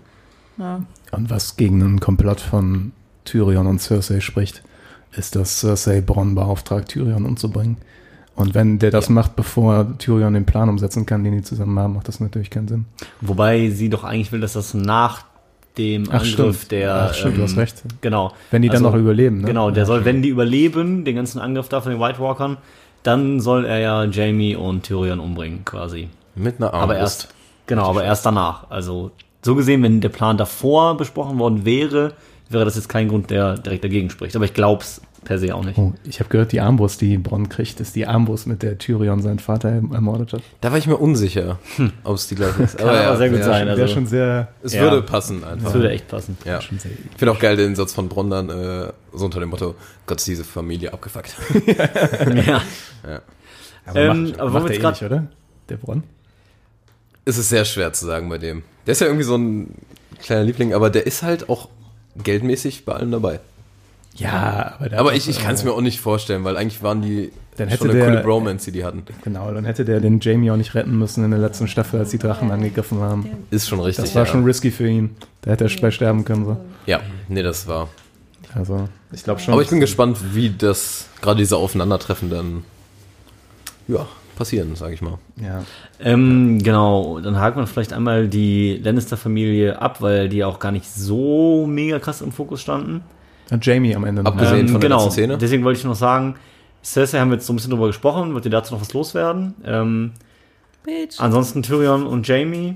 Ja. 0.57 0.81
Und 1.11 1.29
was 1.29 1.57
gegen 1.57 1.81
einen 1.81 1.99
Komplott 1.99 2.39
von 2.41 2.91
Tyrion 3.25 3.67
und 3.67 3.79
Cersei 3.81 4.19
spricht, 4.19 4.63
ist, 5.13 5.35
dass 5.35 5.59
Cersei 5.61 6.01
Bronn 6.01 6.35
beauftragt, 6.35 6.89
Tyrion 6.89 7.25
umzubringen. 7.25 7.77
Und 8.35 8.53
wenn 8.53 8.79
der 8.79 8.91
das 8.91 9.07
Ja. 9.07 9.13
macht, 9.13 9.35
bevor 9.37 9.97
Tyrion 9.97 10.33
den 10.33 10.45
Plan 10.45 10.67
umsetzen 10.67 11.05
kann, 11.05 11.23
den 11.23 11.33
die 11.33 11.41
zusammen 11.41 11.79
haben, 11.79 11.93
macht 11.93 12.07
das 12.09 12.19
natürlich 12.19 12.49
keinen 12.49 12.67
Sinn. 12.67 12.85
Wobei 13.21 13.69
sie 13.69 13.89
doch 13.89 14.03
eigentlich 14.03 14.31
will, 14.33 14.41
dass 14.41 14.53
das 14.53 14.73
nach 14.73 15.23
dem 15.77 16.05
Ach, 16.09 16.15
Angriff 16.21 16.57
stimmt. 16.57 16.71
der. 16.71 16.95
Ach, 17.09 17.13
stimmt, 17.13 17.37
du 17.37 17.43
hast 17.43 17.55
recht. 17.57 17.83
Genau. 18.01 18.33
Wenn 18.51 18.61
die 18.61 18.67
dann 18.69 18.77
Also, 18.85 18.89
noch 18.91 18.95
überleben, 18.95 19.39
ne? 19.41 19.47
Genau, 19.47 19.71
der 19.71 19.83
Ja. 19.83 19.87
soll, 19.87 20.03
wenn 20.05 20.21
die 20.21 20.29
überleben, 20.29 21.05
den 21.05 21.15
ganzen 21.15 21.39
Angriff 21.39 21.69
da 21.69 21.79
von 21.81 21.91
den 21.93 22.01
White 22.01 22.19
Walkern, 22.19 22.57
dann 23.03 23.39
soll 23.39 23.65
er 23.65 23.79
ja 23.79 24.03
Jamie 24.05 24.55
und 24.55 24.83
Tyrion 24.83 25.19
umbringen, 25.19 25.63
quasi. 25.63 26.09
Mit 26.35 26.57
einer 26.57 26.73
Armbrust. 26.73 26.83
Aber 26.83 26.95
erst, 26.97 27.27
genau, 27.67 27.89
aber 27.89 28.03
erst 28.03 28.25
danach. 28.25 28.69
Also, 28.69 29.11
so 29.45 29.55
gesehen, 29.55 29.81
wenn 29.83 30.01
der 30.01 30.09
Plan 30.09 30.37
davor 30.37 30.97
besprochen 30.97 31.39
worden 31.39 31.63
wäre, 31.65 32.13
wäre 32.49 32.65
das 32.65 32.75
jetzt 32.75 32.89
kein 32.89 33.07
Grund, 33.07 33.29
der 33.29 33.55
direkt 33.57 33.83
dagegen 33.83 34.09
spricht. 34.09 34.35
Aber 34.35 34.45
ich 34.45 34.53
glaub's 34.53 35.01
per 35.23 35.39
se 35.39 35.55
auch 35.55 35.63
nicht. 35.63 35.77
Oh, 35.79 35.93
ich 36.03 36.19
habe 36.19 36.29
gehört, 36.29 36.51
die 36.51 36.61
Armbrust, 36.61 37.01
die 37.01 37.17
Bronn 37.17 37.49
kriegt, 37.49 37.79
ist 37.79 37.95
die 37.95 38.05
Armbrust, 38.05 38.45
mit 38.45 38.61
der 38.61 38.77
Tyrion 38.77 39.21
seinen 39.21 39.39
Vater 39.39 39.69
ermordet 39.69 40.33
hat. 40.33 40.41
Da 40.61 40.71
war 40.71 40.77
ich 40.77 40.85
mir 40.87 40.97
unsicher, 40.97 41.57
ob 42.03 42.15
es 42.15 42.27
die 42.27 42.35
gleiche 42.35 42.61
ist. 42.63 42.77
Kann 42.77 42.89
aber 42.89 43.17
sehr 43.17 43.29
gut 43.29 43.39
ja, 43.39 43.45
sein. 43.45 43.67
Also, 43.67 43.87
schon 43.87 44.05
sehr, 44.05 44.49
Es 44.61 44.73
Ja. 44.73 44.81
würde 44.81 45.01
passen 45.01 45.43
einfach. 45.43 45.63
das 45.65 45.73
würde 45.73 45.89
echt 45.91 46.07
passen. 46.07 46.37
Ja. 46.45 46.59
Ich 46.59 46.67
finde 47.17 47.31
auch 47.31 47.39
geil 47.39 47.55
den 47.57 47.75
Satz 47.75 47.93
von 47.93 48.07
Bronn 48.07 48.29
dann, 48.29 48.49
äh, 48.49 48.91
so 49.13 49.25
unter 49.25 49.39
dem 49.39 49.49
Motto, 49.49 49.75
Gott 50.05 50.17
ist 50.19 50.27
diese 50.27 50.43
Familie 50.43 50.93
abgefuckt. 50.93 51.35
ja. 52.45 52.61
Aber 53.87 53.99
Ähm, 53.99 54.23
macht, 54.23 54.39
aber 54.39 54.49
macht 54.51 54.69
er 54.69 54.83
eh 54.83 54.87
nicht, 54.91 55.03
oder? 55.03 55.27
Der 55.69 55.77
Bronn? 55.77 56.03
Es 57.25 57.37
ist 57.37 57.49
sehr 57.49 57.65
schwer 57.65 57.91
zu 57.93 58.05
sagen 58.05 58.29
bei 58.29 58.37
dem. 58.37 58.63
Der 58.85 58.93
ist 58.93 59.01
ja 59.01 59.07
irgendwie 59.07 59.25
so 59.25 59.35
ein 59.35 59.73
kleiner 60.21 60.43
Liebling, 60.43 60.73
aber 60.73 60.89
der 60.89 61.05
ist 61.07 61.23
halt 61.23 61.49
auch 61.49 61.69
geldmäßig 62.23 62.85
bei 62.85 62.93
allem 62.93 63.11
dabei. 63.11 63.39
Ja, 64.17 64.75
aber, 64.79 64.97
Aber 64.97 65.13
ich, 65.13 65.27
ich 65.27 65.39
kann 65.39 65.55
es 65.55 65.63
äh, 65.63 65.65
mir 65.65 65.73
auch 65.73 65.81
nicht 65.81 65.99
vorstellen, 65.99 66.45
weil 66.45 66.55
eigentlich 66.55 66.81
waren 66.81 67.01
die 67.01 67.31
Dann 67.57 67.67
hätte 67.67 67.79
schon 67.79 67.89
eine 67.89 67.99
der- 67.99 68.07
coole 68.09 68.23
Bromance, 68.23 68.65
die 68.65 68.71
die 68.71 68.85
hatten. 68.85 69.03
Genau, 69.25 69.51
dann 69.53 69.65
hätte 69.65 69.83
der 69.83 69.99
den 69.99 70.21
Jamie 70.21 70.49
auch 70.51 70.55
nicht 70.55 70.73
retten 70.73 70.97
müssen 70.97 71.25
in 71.25 71.31
der 71.31 71.39
letzten 71.39 71.67
Staffel, 71.67 71.99
als 71.99 72.11
die 72.11 72.17
Drachen 72.17 72.49
angegriffen 72.49 73.01
haben. 73.01 73.29
Ist 73.51 73.67
schon 73.67 73.81
richtig. 73.81 74.05
Das 74.05 74.15
war 74.15 74.23
ja. 74.23 74.31
schon 74.31 74.45
risky 74.45 74.71
für 74.71 74.87
ihn. 74.87 75.17
Da 75.41 75.51
hätte 75.51 75.65
er 75.65 75.81
bei 75.81 75.91
sterben 75.91 76.23
können. 76.23 76.45
So. 76.45 76.57
Ja, 76.85 77.01
nee, 77.27 77.43
das 77.43 77.67
war. 77.67 77.89
Also, 78.53 78.87
ich 79.11 79.23
glaube 79.23 79.41
schon. 79.41 79.53
Aber 79.53 79.61
ich 79.61 79.69
bin 79.69 79.81
gespannt, 79.81 80.17
wie 80.33 80.49
das, 80.49 81.07
gerade 81.21 81.39
diese 81.39 81.57
Aufeinandertreffen 81.57 82.29
dann, 82.29 82.63
ja, 83.89 84.07
passieren, 84.35 84.75
sage 84.75 84.93
ich 84.93 85.01
mal. 85.01 85.17
Ja. 85.41 85.63
Ähm, 85.99 86.61
genau, 86.61 87.19
dann 87.19 87.39
hakt 87.39 87.57
man 87.57 87.67
vielleicht 87.67 87.93
einmal 87.93 88.27
die 88.27 88.77
Lannister-Familie 88.83 89.81
ab, 89.81 90.01
weil 90.01 90.29
die 90.29 90.43
auch 90.43 90.59
gar 90.59 90.71
nicht 90.71 90.89
so 90.91 91.65
mega 91.67 91.99
krass 91.99 92.21
im 92.21 92.31
Fokus 92.31 92.61
standen. 92.61 93.01
Und 93.51 93.65
Jamie 93.65 93.95
am 93.95 94.03
Ende 94.05 94.23
noch. 94.23 94.31
Abgesehen- 94.31 94.67
von 94.67 94.79
der 94.81 94.89
genau, 94.89 94.97
letzten 95.03 95.11
Szene? 95.11 95.37
deswegen 95.37 95.63
wollte 95.63 95.79
ich 95.79 95.85
noch 95.85 95.95
sagen, 95.95 96.35
Cersei 96.83 97.19
haben 97.19 97.29
wir 97.29 97.35
jetzt 97.35 97.47
so 97.47 97.53
ein 97.53 97.55
bisschen 97.55 97.71
drüber 97.71 97.87
gesprochen, 97.87 98.33
wird 98.33 98.45
ihr 98.45 98.51
dazu 98.51 98.73
noch 98.73 98.81
was 98.81 98.93
loswerden? 98.93 99.55
Ähm, 99.65 100.11
Bitch. 100.83 101.19
ansonsten 101.19 101.63
Tyrion 101.63 102.05
und 102.05 102.27
Jamie. 102.27 102.75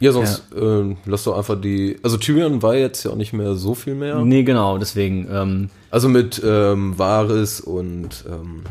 Ja, 0.00 0.12
sonst 0.12 0.44
ähm, 0.58 0.96
lass 1.04 1.24
doch 1.24 1.36
einfach 1.36 1.60
die. 1.60 1.98
Also 2.02 2.16
Tyrion 2.16 2.62
war 2.62 2.74
jetzt 2.74 3.04
ja 3.04 3.10
auch 3.10 3.16
nicht 3.16 3.32
mehr 3.34 3.54
so 3.54 3.74
viel 3.74 3.94
mehr. 3.94 4.16
Nee, 4.24 4.42
genau, 4.42 4.78
deswegen. 4.78 5.28
Ähm, 5.30 5.70
Also 5.90 6.08
mit 6.08 6.40
ähm, 6.44 6.98
Varys 6.98 7.60
und 7.60 8.24
ähm, 8.28 8.62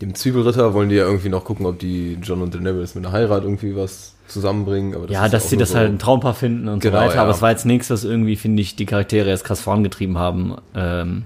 dem 0.00 0.14
Zwiebelritter 0.14 0.72
wollen 0.72 0.88
die 0.88 0.94
ja 0.94 1.04
irgendwie 1.06 1.28
noch 1.28 1.44
gucken, 1.44 1.66
ob 1.66 1.78
die 1.80 2.18
John 2.22 2.40
und 2.40 2.54
Daenerys 2.54 2.94
mit 2.94 3.04
einer 3.04 3.12
Heirat 3.12 3.42
irgendwie 3.42 3.74
was 3.74 4.14
zusammenbringen. 4.28 4.94
Aber 4.94 5.06
das 5.08 5.14
ja, 5.14 5.28
dass 5.28 5.50
sie 5.50 5.56
das 5.56 5.70
so- 5.70 5.76
halt 5.78 5.90
ein 5.90 5.98
Traumpaar 5.98 6.34
finden 6.34 6.68
und 6.68 6.80
Genau, 6.80 6.98
so 6.98 7.02
weiter, 7.04 7.14
ja. 7.16 7.22
aber 7.22 7.32
es 7.32 7.42
war 7.42 7.50
jetzt 7.50 7.66
nichts, 7.66 7.90
was 7.90 8.04
irgendwie, 8.04 8.36
finde 8.36 8.62
ich, 8.62 8.76
die 8.76 8.86
Charaktere 8.86 9.28
jetzt 9.28 9.42
krass 9.44 9.60
vorangetrieben 9.60 10.16
haben. 10.18 10.54
Ähm, 10.76 11.24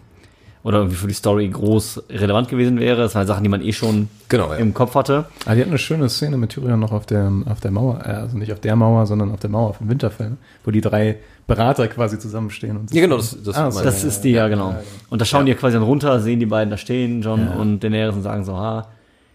oder 0.65 0.79
irgendwie 0.79 0.97
für 0.97 1.07
die 1.07 1.15
Story 1.15 1.47
groß 1.49 2.05
relevant 2.11 2.49
gewesen 2.49 2.81
wäre. 2.81 3.03
Das 3.03 3.15
waren 3.15 3.27
Sachen, 3.27 3.43
die 3.45 3.49
man 3.51 3.61
eh 3.63 3.73
schon 3.73 4.09
Genau, 4.29 4.51
ja. 4.51 4.57
im 4.59 4.75
Kopf 4.75 4.95
hatte. 4.97 5.27
Ah, 5.47 5.55
die 5.55 5.61
hatten 5.61 5.71
eine 5.71 5.79
schöne 5.79 6.09
Szene 6.09 6.37
mit 6.39 6.51
Tyrion 6.51 6.81
noch 6.81 6.91
auf 6.91 7.07
der, 7.07 7.31
auf 7.47 7.61
der 7.61 7.71
Mauer, 7.71 8.01
äh, 8.05 8.09
also 8.09 8.37
nicht 8.37 8.53
auf 8.53 8.59
der 8.61 8.75
Mauer, 8.75 9.07
sondern 9.07 9.31
auf 9.31 9.39
der 9.41 9.51
Mauer 9.51 9.75
von 9.75 9.89
Winterfell, 9.89 10.33
wo 10.65 10.71
die 10.73 10.81
drei 10.81 11.19
Berater 11.47 11.87
quasi 11.89 12.19
zusammenstehen. 12.19 12.77
Und 12.79 12.93
Ja, 12.95 13.03
genau, 13.03 13.19
das, 13.19 13.37
das 13.45 13.55
Ah. 13.57 13.71
Das 13.71 14.03
ist 14.03 14.23
die, 14.23 14.31
ja, 14.31 14.49
genau. 14.49 14.75
Und 15.11 15.21
da 15.21 15.27
schauen 15.27 15.41
Ja. 15.41 15.45
die 15.45 15.51
ja 15.53 15.59
quasi 15.59 15.75
dann 15.75 15.83
runter, 15.85 16.19
sehen 16.21 16.41
die 16.41 16.47
beiden 16.47 16.71
da 16.71 16.79
stehen, 16.79 17.21
John 17.23 17.41
Ja. 17.47 17.53
und 17.61 17.81
Daenerys 17.81 18.15
und 18.17 18.23
sagen 18.23 18.45
so, 18.45 18.57
ha, 18.57 18.89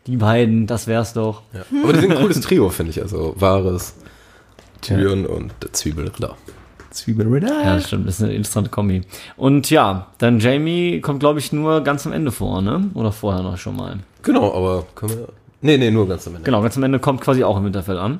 die 0.07 0.17
beiden, 0.17 0.65
das 0.65 0.87
wär's 0.87 1.13
doch. 1.13 1.43
Ja. 1.53 1.61
Aber 1.83 1.93
die 1.93 1.99
sind 1.99 2.11
ein 2.11 2.17
cooles 2.17 2.41
Trio, 2.41 2.69
finde 2.69 2.89
ich. 2.89 2.99
Also 3.01 3.35
Varys, 3.37 3.93
Tyrion 4.81 5.27
und 5.27 5.51
der 5.61 5.73
Zwiebelritter. 5.73 6.35
Zwiebelritter. 6.91 7.63
Ja, 7.63 7.75
das 7.75 7.87
stimmt, 7.87 8.07
das 8.07 8.15
ist 8.15 8.23
eine 8.23 8.33
interessante 8.33 8.69
Kombi. 8.69 9.01
Und 9.37 9.69
ja, 9.69 10.07
dann 10.17 10.39
Jamie 10.39 11.01
kommt, 11.01 11.19
glaube 11.19 11.39
ich, 11.39 11.51
nur 11.51 11.81
ganz 11.81 12.05
am 12.05 12.13
Ende 12.13 12.31
vor, 12.31 12.61
ne? 12.61 12.89
Oder 12.93 13.11
vorher 13.11 13.43
noch 13.43 13.57
schon 13.57 13.75
mal. 13.75 13.99
Genau, 14.23 14.53
aber 14.53 14.85
können 14.95 15.17
wir. 15.17 15.27
Nee, 15.61 15.77
nee, 15.77 15.91
nur 15.91 16.07
ganz 16.07 16.25
am 16.27 16.35
Ende. 16.35 16.45
Genau, 16.45 16.61
ganz 16.61 16.77
am 16.77 16.83
Ende 16.83 16.99
kommt 16.99 17.21
quasi 17.21 17.43
auch 17.43 17.57
im 17.57 17.65
Winterfell 17.65 17.97
an. 17.97 18.19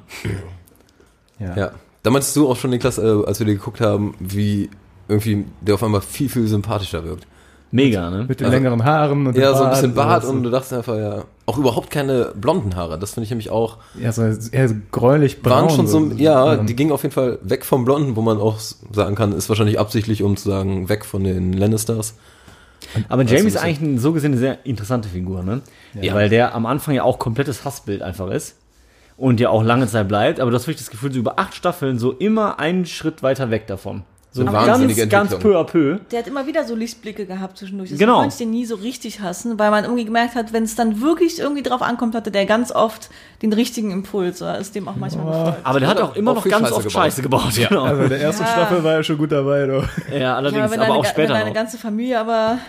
Ja. 1.39 1.55
Ja. 1.55 1.71
Da 2.03 2.12
meinst 2.12 2.36
du 2.36 2.49
auch 2.49 2.55
schon, 2.55 2.69
Niklas, 2.69 2.97
äh, 2.97 3.23
als 3.25 3.39
wir 3.39 3.45
die 3.45 3.53
geguckt 3.53 3.82
haben, 3.82 4.13
wie 4.19 4.69
irgendwie 5.08 5.45
der 5.62 5.75
auf 5.75 5.84
einmal 5.84 6.01
viel, 6.01 6.29
viel 6.29 6.47
sympathischer 6.47 7.03
wirkt. 7.03 7.25
Mega, 7.71 8.10
ne? 8.10 8.25
Mit 8.27 8.39
den 8.39 8.45
Also- 8.47 8.58
längeren 8.58 8.84
Haaren 8.84 9.27
und 9.27 9.38
Ja, 9.38 9.51
dem 9.51 9.58
so 9.58 9.63
ein 9.63 9.69
bisschen 9.69 9.93
Bart 9.93 10.23
so- 10.23 10.29
und 10.29 10.43
du 10.43 10.49
dachtest 10.49 10.73
einfach, 10.73 10.95
ja, 10.97 11.23
auch 11.45 11.58
überhaupt 11.58 11.91
keine 11.91 12.32
blonden 12.36 12.75
Haare. 12.75 12.97
Das 12.97 13.13
finde 13.13 13.25
ich 13.25 13.29
nämlich 13.29 13.49
auch, 13.51 13.77
Ja, 13.99 14.12
so 14.12 14.23
eher 14.23 14.69
so 14.69 14.75
gräulich 14.91 15.41
braun. 15.41 15.65
waren 15.65 15.69
schon 15.69 15.88
so, 15.88 15.99
ja, 16.17 16.55
Ja. 16.55 16.63
die 16.63 16.75
gingen 16.75 16.91
auf 16.91 17.03
jeden 17.03 17.13
Fall 17.13 17.38
weg 17.43 17.65
vom 17.65 17.86
Blonden, 17.86 18.15
wo 18.15 18.21
man 18.21 18.39
auch 18.39 18.60
sagen 18.60 19.15
kann, 19.15 19.34
ist 19.34 19.49
wahrscheinlich 19.49 19.79
absichtlich, 19.79 20.23
um 20.23 20.36
zu 20.36 20.49
sagen, 20.49 20.89
weg 20.89 21.05
von 21.05 21.23
den 21.23 21.53
Lannisters. 21.53 22.15
Aber 23.08 23.21
Also 23.21 23.36
Jamie 23.36 23.47
ist 23.47 23.58
eigentlich 23.58 24.01
so 24.01 24.13
gesehen 24.13 24.32
eine 24.32 24.39
sehr 24.39 24.65
interessante 24.65 25.10
Figur, 25.10 25.43
ne? 25.43 25.62
Ja. 26.01 26.13
Weil 26.15 26.29
der 26.29 26.55
am 26.55 26.65
Anfang 26.65 26.95
ja 26.95 27.03
auch 27.03 27.19
komplettes 27.19 27.65
Hassbild 27.65 28.01
einfach 28.01 28.29
ist. 28.32 28.55
Und 29.17 29.39
ja 29.41 29.49
auch 29.49 29.63
lange 29.63 29.86
Zeit 29.86 30.08
bleibt, 30.08 30.39
aber 30.39 30.49
du 30.49 30.55
hast 30.55 30.63
wirklich 30.65 30.77
das 30.86 30.89
Gefühl, 30.89 31.12
so 31.12 31.19
über 31.19 31.38
acht 31.38 31.53
Staffeln 31.53 31.99
so 31.99 32.13
immer 32.13 32.58
einen 32.58 32.86
Schritt 32.86 33.21
weiter 33.21 33.51
weg 33.51 33.67
davon. 33.67 34.03
So 34.31 34.41
Eine 34.41 34.51
ganz, 34.51 34.67
wahnsinnige 34.67 35.07
ganz 35.07 35.35
peu 35.39 35.57
à 35.59 35.63
peu. 35.63 35.97
Der 36.11 36.19
hat 36.19 36.27
immer 36.27 36.45
wieder 36.45 36.63
so 36.63 36.75
Lichtblicke 36.75 37.25
gehabt 37.25 37.57
zwischendurch. 37.57 37.89
Deswegen 37.89 38.05
Genau. 38.05 38.19
konnte 38.19 38.33
ich 38.33 38.37
den 38.37 38.51
nie 38.51 38.63
so 38.63 38.75
richtig 38.75 39.21
hassen, 39.21 39.57
weil 39.57 39.71
man 39.71 39.85
irgendwie 39.85 40.05
gemerkt 40.05 40.35
hat, 40.35 40.53
wenn 40.53 40.63
es 40.65 40.75
dann 40.75 41.01
wirklich 41.01 41.39
irgendwie 41.39 41.63
drauf 41.63 41.81
ankommt, 41.81 42.13
hatte 42.13 42.29
der 42.29 42.45
ganz 42.45 42.71
oft 42.71 43.09
den 43.41 43.51
richtigen 43.53 43.89
Impuls 43.89 44.39
oder 44.43 44.59
ist 44.59 44.75
dem 44.75 44.87
auch 44.87 44.95
manchmal 44.97 45.25
gefolgt. 45.25 45.57
Aber 45.63 45.79
der 45.79 45.89
hat 45.89 45.99
auch 45.99 46.15
immer 46.15 46.31
Auch 46.31 46.35
noch 46.35 46.43
ganz 46.47 46.67
Scheiße 46.67 46.75
oft 46.75 46.83
gebaut. 46.87 47.03
Scheiße 47.03 47.21
gebaut. 47.23 47.53
Genau. 47.55 47.83
Also 47.85 48.07
der 48.07 48.19
erste 48.19 48.43
Ja. 48.43 48.49
Staffel 48.49 48.83
war 48.83 48.93
ja 48.93 49.03
schon 49.03 49.17
gut 49.17 49.31
dabei, 49.31 49.65
du. 49.65 49.83
ja, 50.11 50.17
Ja, 50.19 50.35
allerdings, 50.35 50.61
aber 50.63 50.71
wenn, 50.73 50.79
aber 50.79 50.87
deine, 50.89 50.99
auch 50.99 51.03
ga- 51.03 51.09
wenn 51.09 51.13
später 51.15 51.33
deine 51.33 51.53
ganze 51.53 51.77
Familie 51.79 52.19
aber 52.19 52.59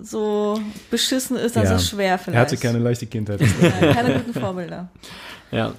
so 0.00 0.60
beschissen 0.90 1.36
ist, 1.38 1.56
dann 1.56 1.64
Ja. 1.64 1.74
ist 1.74 1.82
es 1.84 1.88
schwer 1.88 2.18
vielleicht. 2.18 2.36
Er 2.36 2.40
hatte 2.42 2.56
keine 2.58 2.78
leichte 2.80 3.06
Kindheit. 3.06 3.40
Ja, 3.80 3.94
keine 3.94 4.14
guten 4.20 4.38
Vorbilder. 4.38 4.88
Ja. 5.50 5.72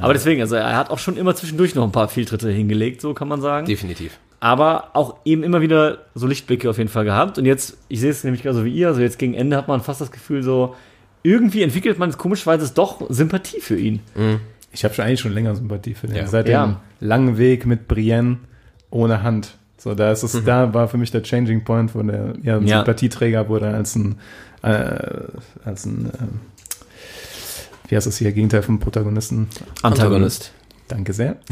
Aber 0.00 0.12
deswegen, 0.12 0.40
also 0.40 0.56
er 0.56 0.76
hat 0.76 0.90
auch 0.90 0.98
schon 0.98 1.16
immer 1.16 1.36
zwischendurch 1.36 1.76
noch 1.76 1.84
ein 1.84 1.92
paar 1.92 2.08
Fehltritte 2.08 2.50
hingelegt, 2.50 3.00
so 3.00 3.14
kann 3.14 3.28
man 3.28 3.40
sagen. 3.40 3.66
Definitiv. 3.66 4.18
Aber 4.44 4.90
auch 4.92 5.16
eben 5.24 5.42
immer 5.42 5.62
wieder 5.62 6.00
so 6.14 6.26
Lichtblicke 6.26 6.68
auf 6.68 6.76
jeden 6.76 6.90
Fall 6.90 7.06
gehabt. 7.06 7.38
Und 7.38 7.46
jetzt, 7.46 7.78
ich 7.88 8.00
sehe 8.00 8.10
es 8.10 8.24
nämlich 8.24 8.42
gerade 8.42 8.56
so 8.56 8.64
wie 8.66 8.74
ihr, 8.74 8.88
also 8.88 9.00
jetzt 9.00 9.18
gegen 9.18 9.32
Ende 9.32 9.56
hat 9.56 9.68
man 9.68 9.80
fast 9.80 10.02
das 10.02 10.12
Gefühl 10.12 10.42
so, 10.42 10.74
irgendwie 11.22 11.62
entwickelt 11.62 11.98
man 11.98 12.12
komischerweise 12.12 12.70
doch 12.74 13.00
Sympathie 13.08 13.60
für 13.62 13.78
ihn. 13.78 14.00
Ich 14.70 14.84
habe 14.84 14.92
schon 14.92 15.06
eigentlich 15.06 15.20
schon 15.20 15.32
länger 15.32 15.54
Sympathie 15.54 15.94
für 15.94 16.08
den. 16.08 16.16
Ja. 16.16 16.26
Seit 16.26 16.46
dem 16.48 16.52
Ja. 16.52 16.80
langen 17.00 17.38
Weg 17.38 17.64
mit 17.64 17.88
Brienne 17.88 18.36
ohne 18.90 19.22
Hand. 19.22 19.56
So, 19.78 19.94
da 19.94 20.12
ist 20.12 20.22
es, 20.24 20.34
Mhm. 20.34 20.44
da 20.44 20.74
war 20.74 20.88
für 20.88 20.98
mich 20.98 21.10
der 21.10 21.22
Changing 21.22 21.64
Point, 21.64 21.94
wo 21.94 22.02
der 22.02 22.34
ja, 22.42 22.56
ein 22.58 22.66
Ja. 22.66 22.78
Sympathieträger 22.80 23.48
wurde 23.48 23.68
als 23.68 23.96
ein, 23.96 24.16
äh, 24.60 24.98
als 25.64 25.86
ein, 25.86 26.10
ähm, 26.20 26.40
wie 27.88 27.96
heißt 27.96 28.06
das 28.06 28.18
hier, 28.18 28.30
Gegenteil 28.32 28.62
vom 28.62 28.78
Protagonisten. 28.78 29.48
Antagonist. 29.82 30.52
Danke 30.88 31.14
sehr. 31.14 31.36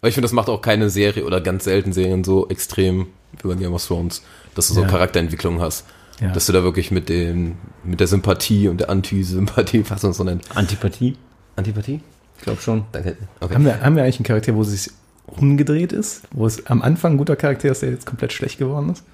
Aber 0.00 0.08
ich 0.08 0.14
finde, 0.14 0.26
das 0.26 0.32
macht 0.32 0.48
auch 0.48 0.60
keine 0.60 0.90
Serie 0.90 1.24
oder 1.24 1.40
ganz 1.40 1.64
selten 1.64 1.92
Serien 1.92 2.24
so 2.24 2.48
extrem 2.48 3.08
wie 3.42 3.48
bei 3.48 3.54
Game 3.54 3.74
of 3.74 3.84
Thrones, 3.86 4.22
dass 4.54 4.68
du 4.68 4.74
so 4.74 4.82
Ja. 4.82 4.88
Charakterentwicklung 4.88 5.60
hast. 5.60 5.84
Ja. 6.20 6.32
Dass 6.32 6.46
du 6.46 6.52
da 6.52 6.62
wirklich 6.62 6.90
mit 6.90 7.08
den, 7.08 7.56
mit 7.84 8.00
der 8.00 8.06
Sympathie 8.06 8.68
und 8.68 8.78
der 8.80 8.88
Antisympathie, 8.88 9.84
was 9.88 10.02
man 10.02 10.12
so 10.12 10.24
nennt. 10.24 10.44
Antipathie? 10.54 11.16
Antipathie? 11.56 12.00
Ich 12.38 12.42
glaube 12.44 12.60
schon. 12.60 12.84
Danke. 12.92 13.16
Okay. 13.40 13.54
Haben 13.54 13.64
wir, 13.64 13.80
haben 13.80 13.96
wir 13.96 14.02
eigentlich 14.02 14.16
einen 14.18 14.24
Charakter, 14.24 14.54
wo 14.54 14.62
es 14.62 14.70
sich 14.70 14.92
umgedreht 15.26 15.92
ist? 15.92 16.22
Wo 16.32 16.46
es 16.46 16.66
am 16.66 16.82
Anfang 16.82 17.12
ein 17.14 17.18
guter 17.18 17.36
Charakter 17.36 17.70
ist, 17.70 17.82
der 17.82 17.90
jetzt 17.90 18.06
komplett 18.06 18.32
schlecht 18.32 18.58
geworden 18.58 18.90
ist? 18.90 19.04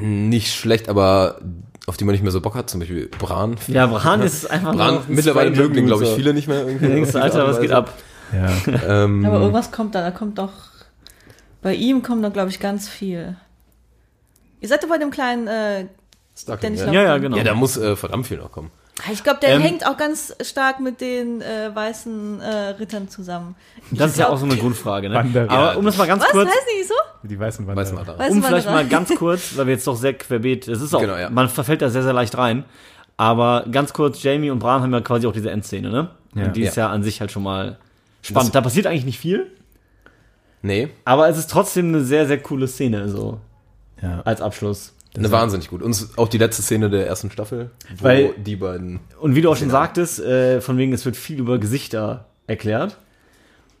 Nicht 0.00 0.52
schlecht, 0.54 0.88
aber 0.88 1.40
auf 1.86 1.96
die 1.96 2.04
man 2.04 2.12
nicht 2.12 2.22
mehr 2.22 2.30
so 2.32 2.40
Bock 2.40 2.54
hat, 2.54 2.70
zum 2.70 2.80
Beispiel 2.80 3.08
Bran. 3.08 3.56
Ja, 3.66 3.86
Bran 3.86 4.22
ist 4.22 4.48
einfach 4.50 4.74
Bran, 4.74 5.00
mittlerweile 5.08 5.50
mögen 5.50 5.74
den, 5.74 5.86
glaube 5.86 6.04
ich, 6.04 6.10
viele 6.10 6.32
nicht 6.34 6.48
mehr 6.48 6.66
irgendwie. 6.66 6.86
Denkst, 6.86 7.14
Alter, 7.16 7.46
was 7.46 7.60
geht 7.60 7.72
ab? 7.72 7.92
Ja. 8.32 9.04
Ähm, 9.04 9.24
Aber 9.24 9.40
irgendwas 9.40 9.70
kommt 9.70 9.94
da, 9.94 10.00
da 10.00 10.10
kommt 10.10 10.38
doch, 10.38 10.52
bei 11.60 11.74
ihm 11.74 12.02
kommt 12.02 12.24
doch, 12.24 12.32
glaube 12.32 12.50
ich, 12.50 12.60
ganz 12.60 12.88
viel. 12.88 13.36
Ihr 14.60 14.68
seid 14.68 14.82
doch 14.82 14.88
bei 14.88 14.98
dem 14.98 15.10
kleinen, 15.10 15.46
äh, 15.48 15.86
der 16.46 16.70
nicht 16.70 16.84
ja. 16.86 16.92
Ja, 16.92 17.02
ja, 17.02 17.18
genau. 17.18 17.36
ja, 17.36 17.44
da 17.44 17.54
muss 17.54 17.76
äh, 17.76 17.96
verdammt 17.96 18.26
viel 18.26 18.38
noch 18.38 18.50
kommen. 18.52 18.70
Ich 19.10 19.24
glaube, 19.24 19.40
der 19.40 19.50
Ähm, 19.54 19.62
hängt 19.62 19.86
auch 19.86 19.96
ganz 19.96 20.36
stark 20.42 20.78
mit 20.78 21.00
den 21.00 21.40
äh, 21.40 21.74
weißen 21.74 22.40
äh, 22.40 22.54
Rittern 22.78 23.08
zusammen. 23.08 23.56
Das 23.90 24.12
ist 24.12 24.18
ja 24.18 24.28
auch 24.28 24.36
so 24.36 24.44
eine 24.44 24.56
Grundfrage, 24.56 25.08
ne? 25.08 25.14
Wanderer. 25.16 25.50
Aber 25.50 25.78
um 25.78 25.84
das 25.84 25.96
mal 25.96 26.06
ganz 26.06 26.22
Was, 26.22 26.30
kurz, 26.30 26.48
heißen 26.48 26.60
die 26.78 26.84
so? 26.84 26.94
Die 27.28 27.38
weißen 27.40 27.66
Weiß 27.66 27.76
Wanderer. 27.76 27.94
man 27.94 28.06
da. 28.06 28.18
Weiß 28.18 28.32
um 28.32 28.42
vielleicht 28.42 28.66
mal 28.66 28.86
ganz 28.86 29.14
kurz, 29.16 29.56
weil 29.56 29.66
wir 29.66 29.74
jetzt 29.74 29.86
doch 29.86 29.96
sehr 29.96 30.12
querbeet, 30.14 30.68
es 30.68 30.80
ist 30.82 30.94
auch, 30.94 31.00
Genau, 31.00 31.16
ja. 31.16 31.30
man 31.30 31.48
verfällt 31.48 31.82
da 31.82 31.88
sehr, 31.88 32.02
sehr 32.02 32.12
leicht 32.12 32.36
rein. 32.36 32.64
Aber 33.16 33.64
ganz 33.70 33.92
kurz, 33.92 34.22
Jamie 34.22 34.50
und 34.50 34.58
Bran 34.58 34.82
haben 34.82 34.92
ja 34.92 35.00
quasi 35.00 35.26
auch 35.26 35.32
diese 35.32 35.50
Endszene, 35.50 35.90
ne? 35.90 36.10
Ja. 36.34 36.44
Und 36.46 36.56
die 36.56 36.62
ist 36.62 36.76
ja 36.76 36.88
an 36.88 37.02
sich 37.02 37.20
halt 37.20 37.32
schon 37.32 37.42
mal 37.42 37.78
spannend. 38.22 38.54
da 38.54 38.60
passiert 38.60 38.86
eigentlich 38.86 39.04
nicht 39.04 39.18
viel, 39.18 39.46
Nee. 40.62 40.88
aber 41.04 41.28
es 41.28 41.38
ist 41.38 41.50
trotzdem 41.50 41.88
eine 41.88 42.02
sehr, 42.02 42.26
sehr 42.26 42.38
coole 42.40 42.68
Szene, 42.68 43.08
so 43.08 43.40
Ja. 44.00 44.20
als 44.22 44.40
Abschluss. 44.40 44.94
Ne, 45.16 45.30
wahnsinnig 45.30 45.68
gut. 45.68 45.82
Und 45.82 45.90
es- 45.90 46.16
auch 46.16 46.28
die 46.28 46.38
letzte 46.38 46.62
Szene 46.62 46.88
der 46.88 47.06
ersten 47.06 47.30
Staffel, 47.30 47.70
wo 47.98 48.04
Weil- 48.04 48.32
die 48.38 48.56
beiden. 48.56 49.00
Und 49.20 49.34
wie 49.34 49.42
du 49.42 49.50
auch 49.50 49.56
schon 49.56 49.68
sagtest, 49.68 50.20
äh, 50.20 50.62
von 50.62 50.78
wegen, 50.78 50.92
es 50.94 51.04
wird 51.04 51.16
viel 51.16 51.38
über 51.38 51.58
Gesichter 51.58 52.24
erklärt. 52.46 52.96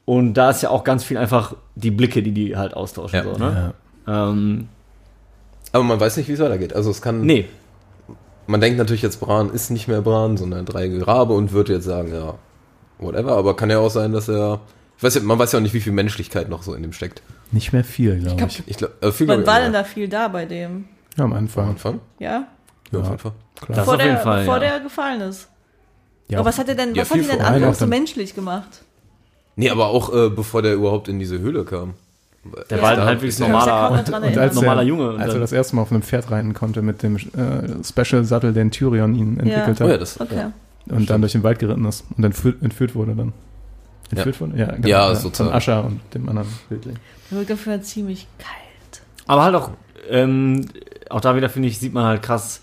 Und 0.04 0.34
da 0.34 0.50
ist 0.50 0.62
ja 0.62 0.68
auch 0.70 0.84
ganz 0.84 1.04
viel 1.04 1.16
einfach 1.16 1.54
die 1.74 1.90
Blicke, 1.90 2.22
die 2.22 2.32
die 2.32 2.56
halt 2.56 2.74
austauschen. 2.74 3.16
Ja. 3.16 3.22
So, 3.24 3.38
ne? 3.38 3.74
Ähm, 4.06 4.68
Aber 5.70 5.84
man 5.84 5.98
weiß 5.98 6.18
nicht, 6.18 6.28
wie 6.28 6.32
es 6.32 6.40
weitergeht. 6.40 6.74
Also 6.74 6.90
es 6.90 7.00
kann. 7.00 7.22
nee, 7.22 7.48
Man 8.48 8.60
denkt 8.60 8.76
natürlich 8.76 9.02
jetzt, 9.02 9.20
Bran 9.20 9.50
ist 9.50 9.70
nicht 9.70 9.86
mehr 9.88 10.02
Bran, 10.02 10.36
sondern 10.36 10.66
drei 10.66 10.90
Rabe 11.00 11.32
und 11.32 11.52
wird 11.52 11.68
jetzt 11.70 11.84
sagen, 11.84 12.12
ja, 12.12 12.34
whatever. 13.02 13.32
Aber 13.36 13.56
kann 13.56 13.70
ja 13.70 13.78
auch 13.78 13.90
sein, 13.90 14.12
dass 14.12 14.28
er. 14.28 14.60
Ich 14.98 15.02
weiß 15.02 15.14
ja, 15.16 15.20
man 15.22 15.38
weiß 15.38 15.52
ja 15.52 15.58
auch 15.58 15.62
nicht, 15.62 15.74
wie 15.74 15.80
viel 15.80 15.92
Menschlichkeit 15.92 16.48
noch 16.48 16.62
so 16.62 16.74
in 16.74 16.82
dem 16.82 16.92
steckt. 16.92 17.22
Nicht 17.50 17.72
mehr 17.72 17.84
viel, 17.84 18.18
glaube 18.20 18.44
ich. 18.46 18.62
Ich 18.66 18.76
glaube, 18.76 18.94
äh, 19.00 19.10
viel 19.12 19.26
glaub 19.26 19.36
Wann 19.38 19.42
ich 19.42 19.46
war 19.48 19.60
denn 19.60 19.72
ja. 19.72 19.78
da 19.80 19.84
viel 19.84 20.08
da 20.08 20.28
bei 20.28 20.44
dem? 20.44 20.84
Ja, 21.16 21.24
am 21.24 21.32
Am 21.32 21.38
Anfang. 21.38 21.68
Anfang? 21.70 22.00
Ja? 22.18 22.46
Ja, 22.92 22.98
auf 23.00 23.06
jeden 23.06 23.18
Fall. 23.18 23.32
Klar. 23.60 23.76
Das 23.76 23.84
Vor 23.84 23.94
auf 23.94 24.00
jeden 24.00 24.14
der, 24.14 24.22
Fall, 24.22 24.38
bevor 24.40 24.54
ja. 24.54 24.60
der 24.60 24.80
gefallen 24.80 25.20
ist. 25.22 25.48
Ja, 26.28 26.38
Aber 26.38 26.48
was 26.48 26.58
hat 26.58 26.68
er 26.68 26.74
denn, 26.76 26.94
Ja, 26.94 27.02
was 27.02 27.10
hat 27.10 27.18
ihn 27.18 27.26
denn 27.28 27.40
anfangs 27.40 27.78
so 27.80 27.86
menschlich 27.86 28.34
gemacht? 28.34 28.82
Nee, 29.56 29.68
aber 29.70 29.88
auch 29.88 30.14
äh, 30.14 30.30
bevor 30.30 30.62
der 30.62 30.74
überhaupt 30.74 31.08
in 31.08 31.18
diese 31.18 31.38
Höhle 31.40 31.64
kam. 31.64 31.94
der 32.70 32.78
Ja. 32.78 32.82
war 32.82 32.88
halt 32.90 32.98
Da- 33.00 33.04
halbwegs 33.06 33.38
er- 33.40 33.48
normaler, 33.48 33.90
Und 33.90 34.08
erinnern. 34.08 34.38
als 34.38 34.54
normaler 34.54 34.80
er, 34.82 34.86
Junge. 34.86 35.10
Und 35.10 35.20
als 35.20 35.34
er 35.34 35.40
das 35.40 35.52
erste 35.52 35.76
Mal 35.76 35.82
auf 35.82 35.90
einem 35.92 36.02
Pferd 36.02 36.30
reiten 36.30 36.54
konnte 36.54 36.80
mit 36.82 37.02
dem 37.02 37.16
äh, 37.16 37.20
Special-Sattel, 37.84 38.52
den 38.52 38.70
Tyrion 38.70 39.14
ihn 39.14 39.38
entwickelt 39.40 39.80
Oh 39.80 39.84
ja, 39.86 39.92
hat 39.94 40.00
das. 40.00 40.20
Okay. 40.20 40.46
Ja. 40.86 40.96
und 40.96 41.08
dann 41.10 41.20
durch 41.20 41.32
den 41.32 41.42
Wald 41.42 41.58
geritten 41.58 41.84
ist 41.84 42.04
und 42.16 42.24
entführt, 42.24 42.62
entführt 42.62 42.94
wurde 42.94 43.14
dann. 43.14 43.32
Entführt 44.10 44.40
wurde? 44.40 44.58
Ja, 44.58 44.66
genau. 44.74 44.88
Ja, 44.88 45.06
Von 45.14 45.16
sozusagen. 45.16 45.54
Ascher 45.54 45.84
und 45.84 46.00
dem 46.14 46.28
anderen 46.28 46.48
Wildling. 46.68 46.96
Der 47.30 47.38
wird 47.38 47.50
dafür 47.50 47.80
ziemlich 47.82 48.26
kalt. 48.38 49.02
Aber 49.26 49.44
halt 49.44 49.54
auch, 49.54 49.70
ähm, 50.10 50.66
auch 51.08 51.20
da 51.20 51.34
wieder 51.36 51.48
finde 51.48 51.68
ich, 51.68 51.78
sieht 51.78 51.92
man 51.94 52.04
halt 52.04 52.22
krass, 52.22 52.60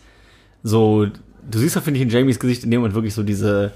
so, 0.61 1.05
du 1.05 1.57
siehst 1.59 1.75
da, 1.75 1.81
finde 1.81 1.99
ich, 1.99 2.03
in 2.03 2.09
Jamies 2.09 2.39
Gesicht 2.39 2.63
in 2.63 2.71
dem 2.71 2.81
Moment 2.81 2.93
wirklich 2.95 3.13
so 3.13 3.23
diese 3.23 3.71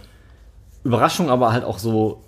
Überraschung, 0.83 1.29
aber 1.29 1.51
halt 1.53 1.63
auch 1.63 1.79
so 1.79 2.21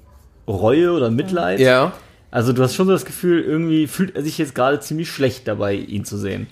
Reue 0.47 0.91
oder 0.93 1.11
Mitleid. 1.11 1.59
ja. 1.59 1.93
Also 2.31 2.51
du 2.51 2.61
hast 2.63 2.75
schon 2.75 2.87
so 2.87 2.91
das 2.91 3.05
Gefühl, 3.05 3.41
irgendwie 3.41 3.87
fühlt 3.87 4.13
er 4.13 4.21
sich 4.21 4.37
jetzt 4.37 4.53
gerade 4.55 4.81
ziemlich 4.81 5.09
schlecht 5.09 5.47
dabei, 5.47 5.73
ihn 5.73 6.03
zu 6.03 6.17
sehen. 6.17 6.47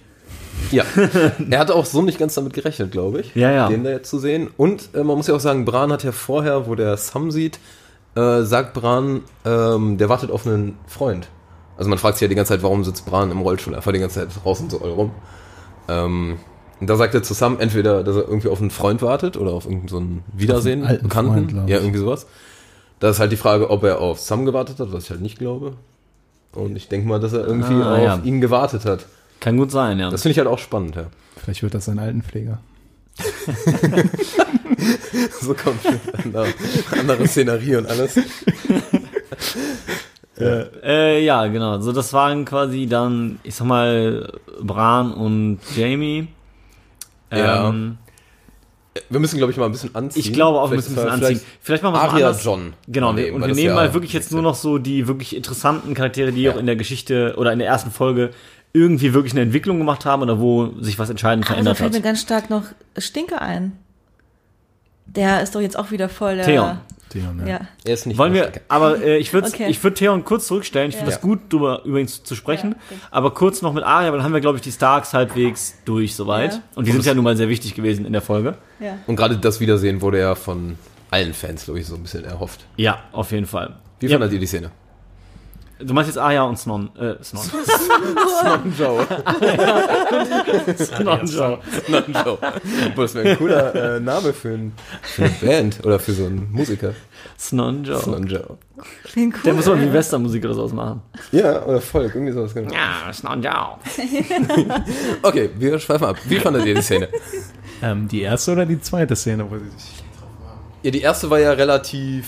Ja. 0.72 0.84
er 1.50 1.60
hatte 1.60 1.76
auch 1.76 1.86
so 1.86 2.02
nicht 2.02 2.18
ganz 2.20 2.34
damit 2.36 2.54
gerechnet, 2.54 2.92
glaube 2.92 3.22
ich. 3.22 3.36
Ja, 3.36 3.52
ja. 3.52 3.68
Den 3.68 3.84
da 3.84 3.92
jetzt 3.92 4.10
zu 4.10 4.20
sehen. 4.20 4.50
Und 4.58 4.90
äh, 4.94 5.04
man 5.04 5.18
muss 5.18 5.28
ja 5.28 5.36
auch 5.36 5.40
sagen, 5.40 5.66
Bran 5.66 5.92
hat 5.92 6.04
ja 6.04 6.12
vorher, 6.12 6.68
wo 6.68 6.76
der 6.76 6.98
Sam 6.98 7.32
sieht, 7.32 7.60
äh, 8.16 8.42
sagt 8.44 8.74
Bran, 8.74 9.22
ähm, 9.46 9.98
der 9.98 10.10
wartet 10.10 10.32
auf 10.32 10.46
einen 10.48 10.78
Freund. 10.88 11.28
Also 11.78 11.90
man 11.90 11.98
fragt 11.98 12.18
sich 12.18 12.22
ja 12.24 12.28
die 12.28 12.36
ganze 12.36 12.54
Zeit, 12.54 12.64
warum 12.64 12.84
sitzt 12.84 13.06
Bran 13.06 13.32
im 13.32 13.42
Rollstuhl 13.42 13.76
einfach 13.76 13.92
die 13.92 14.00
ganze 14.00 14.20
Zeit 14.20 14.44
draußen 14.44 14.70
so 14.70 14.78
rum. 14.78 15.12
Ähm, 15.90 16.38
und 16.80 16.90
da 16.90 16.96
sagt 16.96 17.14
er 17.14 17.24
zu 17.24 17.34
Sam 17.34 17.60
entweder, 17.60 18.04
dass 18.04 18.16
er 18.16 18.24
irgendwie 18.28 18.50
auf 18.50 18.60
einen 18.60 18.70
Freund 18.72 19.02
wartet 19.02 19.38
oder 19.38 19.52
auf 19.52 19.66
irgendein 19.66 19.88
so 19.88 20.00
ein 20.00 20.24
Wiedersehen, 20.34 20.84
einen 20.86 21.02
Bekannten. 21.04 21.50
Freund, 21.50 21.70
ja, 21.70 21.78
irgendwie 21.78 22.00
sowas. 22.00 22.28
Da 23.00 23.10
ist 23.10 23.20
halt 23.20 23.32
die 23.32 23.38
Frage, 23.38 23.70
ob 23.70 23.84
er 23.84 24.00
auf 24.02 24.20
Sam 24.20 24.46
gewartet 24.46 24.80
hat, 24.80 24.92
was 24.94 25.06
ich 25.06 25.10
halt 25.10 25.22
nicht 25.22 25.40
glaube. 25.40 25.74
Und 26.54 26.76
ich 26.76 26.88
denke 26.90 27.08
mal, 27.08 27.20
dass 27.20 27.34
er 27.34 27.46
irgendwie 27.46 27.74
Ah, 27.74 27.96
auf 27.96 28.04
ja. 28.04 28.20
ihn 28.24 28.40
gewartet 28.42 28.86
hat. 28.86 29.06
Kann 29.44 29.58
gut 29.58 29.72
sein, 29.72 30.00
ja. 30.00 30.10
Das 30.10 30.22
finde 30.22 30.32
ich 30.32 30.38
halt 30.38 30.48
auch 30.48 30.58
spannend, 30.58 30.96
ja. 30.96 31.08
Vielleicht 31.36 31.64
wird 31.64 31.74
das 31.74 31.90
ein 31.90 32.00
Altenpfleger. 32.00 32.60
So 35.42 35.54
kommt 35.54 35.80
andere, 36.24 36.48
andere 37.00 37.28
Szenerie 37.28 37.76
und 37.76 37.88
alles. 37.88 38.20
Äh, 40.36 41.24
ja, 41.24 41.46
genau. 41.48 41.80
So, 41.80 41.92
das 41.92 42.12
waren 42.12 42.44
quasi 42.44 42.88
dann, 42.88 43.40
ich 43.44 43.56
sag 43.56 43.68
mal, 43.68 44.34
Bran 44.62 45.14
und 45.14 45.60
Jamie. 45.76 46.28
Ja. 47.32 47.70
Ähm, 47.70 48.00
Wir 49.10 49.20
müssen, 49.20 49.38
glaube 49.38 49.52
ich, 49.52 49.58
mal 49.58 49.68
ein 49.68 49.72
bisschen 49.72 49.94
anziehen. 49.94 50.20
ich 50.22 50.34
glaube 50.34 50.60
auch, 50.60 50.72
wir 50.72 50.82
Vielleicht 50.82 50.98
müssen 50.98 51.08
ein 51.08 51.20
bisschen 51.20 51.28
anziehen. 51.28 51.48
Vielleicht 51.62 51.84
machen 51.84 51.94
wir 51.94 52.02
anders. 52.02 52.44
John. 52.44 52.74
Genau, 52.88 53.16
wir, 53.16 53.34
und 53.34 53.42
wir 53.46 53.54
nehmen 53.54 53.68
ja 53.70 53.76
mal 53.76 53.94
wirklich 53.94 54.12
jetzt 54.12 54.32
nur 54.32 54.42
noch 54.42 54.56
so 54.56 54.80
die 54.80 55.08
wirklich 55.08 55.36
interessanten 55.36 55.94
Charaktere, 55.94 56.32
die 56.32 56.50
auch 56.50 56.58
in 56.58 56.66
der 56.66 56.76
Geschichte 56.76 57.36
oder 57.38 57.54
in 57.54 57.60
der 57.60 57.68
ersten 57.68 57.92
Folge 57.92 58.32
irgendwie 58.74 59.14
wirklich 59.14 59.34
eine 59.34 59.42
Entwicklung 59.42 59.78
gemacht 59.78 60.04
haben 60.06 60.22
oder 60.24 60.40
wo 60.40 60.72
sich 60.82 60.98
was 61.00 61.10
entscheidend 61.10 61.46
Aber 61.46 61.50
da 61.50 61.54
verändert 61.54 61.78
fällt 61.78 61.92
mir 61.94 61.98
hat. 62.00 62.04
ganz 62.04 62.22
stark 62.22 62.50
noch 62.50 62.64
Stinke 62.98 63.40
ein. 63.42 63.74
Der 65.06 65.42
ist 65.44 65.54
doch 65.56 65.62
jetzt 65.62 65.78
auch 65.78 65.92
wieder 65.92 66.10
voll 66.10 66.38
der. 66.38 66.46
Theon. 66.46 66.78
Theon, 67.10 67.46
Ja. 67.46 67.60
Er 67.84 67.94
ist 67.94 68.08
nicht 68.08 68.18
Wollen 68.18 68.34
wir, 68.34 68.52
aber 68.70 69.00
äh, 69.04 69.18
ich 69.18 69.32
würde 69.34 69.48
Okay. 69.50 69.68
ich 69.70 69.84
würd 69.84 69.96
Theon 70.00 70.26
kurz 70.26 70.48
zurückstellen. 70.48 70.90
Ich 70.90 70.96
finde 70.96 71.12
Ja. 71.12 71.18
das 71.18 71.22
gut, 71.22 71.40
darüber 71.50 71.84
übrigens 71.86 72.24
zu 72.24 72.34
sprechen. 72.34 72.74
Ja, 72.90 72.98
aber 73.12 73.32
kurz 73.36 73.62
noch 73.62 73.74
mit 73.74 73.84
Arya, 73.84 74.08
weil 74.12 74.18
dann 74.18 74.24
haben 74.24 74.34
wir, 74.34 74.42
glaube 74.42 74.58
ich, 74.58 74.64
die 74.64 74.72
Starks 74.72 75.14
halbwegs 75.14 75.76
durch 75.86 76.16
soweit. 76.16 76.54
Ja. 76.54 76.60
Und 76.74 76.88
die 76.88 76.92
sind 76.92 77.06
ja 77.06 77.14
nun 77.14 77.24
mal 77.24 77.38
sehr 77.38 77.50
wichtig 77.50 77.76
gewesen 77.76 78.06
in 78.06 78.14
der 78.14 78.22
Folge. 78.24 78.58
ja. 78.80 78.98
Und 79.06 79.16
gerade 79.18 79.38
das 79.38 79.60
Wiedersehen 79.60 80.02
wurde 80.02 80.20
ja 80.20 80.34
von 80.34 80.78
allen 81.12 81.34
Fans, 81.36 81.66
glaube 81.66 81.80
ich, 81.80 81.86
so 81.86 81.94
ein 81.94 82.02
bisschen 82.02 82.24
erhofft. 82.26 82.66
Ja, 82.78 83.04
auf 83.12 83.32
jeden 83.32 83.46
Fall. 83.46 83.76
Wie 84.00 84.08
Ja. 84.08 84.14
fandet 84.14 84.34
ihr 84.34 84.40
die 84.40 84.48
Szene? 84.48 84.72
Du 85.84 85.94
meinst 85.94 86.10
jetzt 86.10 86.18
Arya 86.18 86.44
und 86.44 86.58
Snon. 86.58 86.90
Äh, 86.96 87.16
Snon. 87.24 87.44
Snon 88.42 88.74
Joe. 88.78 89.06
Snon 90.78 91.26
Joe. 91.26 91.60
Snon 91.86 92.04
Joe. 92.14 92.38
Obwohl, 92.88 93.06
das 93.06 93.16
wäre 93.16 93.30
ein 93.30 93.38
cooler 93.38 93.76
äh, 93.76 94.00
Name 94.00 94.34
für, 94.34 94.50
ein, 94.50 94.74
für 95.02 95.24
eine 95.24 95.34
Band 95.42 95.86
oder 95.86 96.00
für 96.00 96.14
so 96.14 96.26
einen 96.26 96.52
Musiker. 96.52 96.94
Snon 97.38 97.84
Joe. 97.84 98.02
Snon 98.02 98.28
Joe. 98.28 98.58
Klingt 99.04 99.36
cool. 99.36 99.42
Der 99.46 99.54
muss 99.54 99.66
mal 99.66 99.82
wie 99.82 99.92
Westernmusik 99.92 100.44
oder 100.46 100.54
sowas 100.54 100.74
machen. 100.74 101.02
Ja, 101.32 101.64
oder 101.66 101.82
Volk, 101.82 102.16
irgendwie 102.16 102.34
sowas. 102.34 102.54
Genau. 102.54 102.74
Ja, 102.74 103.12
Snon 103.14 103.42
Joe. 103.42 103.78
Okay, 105.22 105.50
wir 105.58 105.80
schweifen 105.80 106.06
ab. 106.06 106.18
Wie 106.26 106.40
fandet 106.40 106.66
ihr 106.66 106.76
die 106.76 106.82
Szene? 106.82 107.10
Ähm, 107.82 108.08
die 108.08 108.22
erste 108.22 108.52
oder 108.52 108.66
die 108.66 108.80
zweite 108.80 109.16
Szene, 109.16 109.50
wo 109.50 109.58
sie 109.58 109.70
sich. 109.70 110.04
Ja, 110.84 110.92
die 110.92 111.02
erste 111.02 111.30
war 111.30 111.40
ja 111.40 111.52
relativ. 111.52 112.28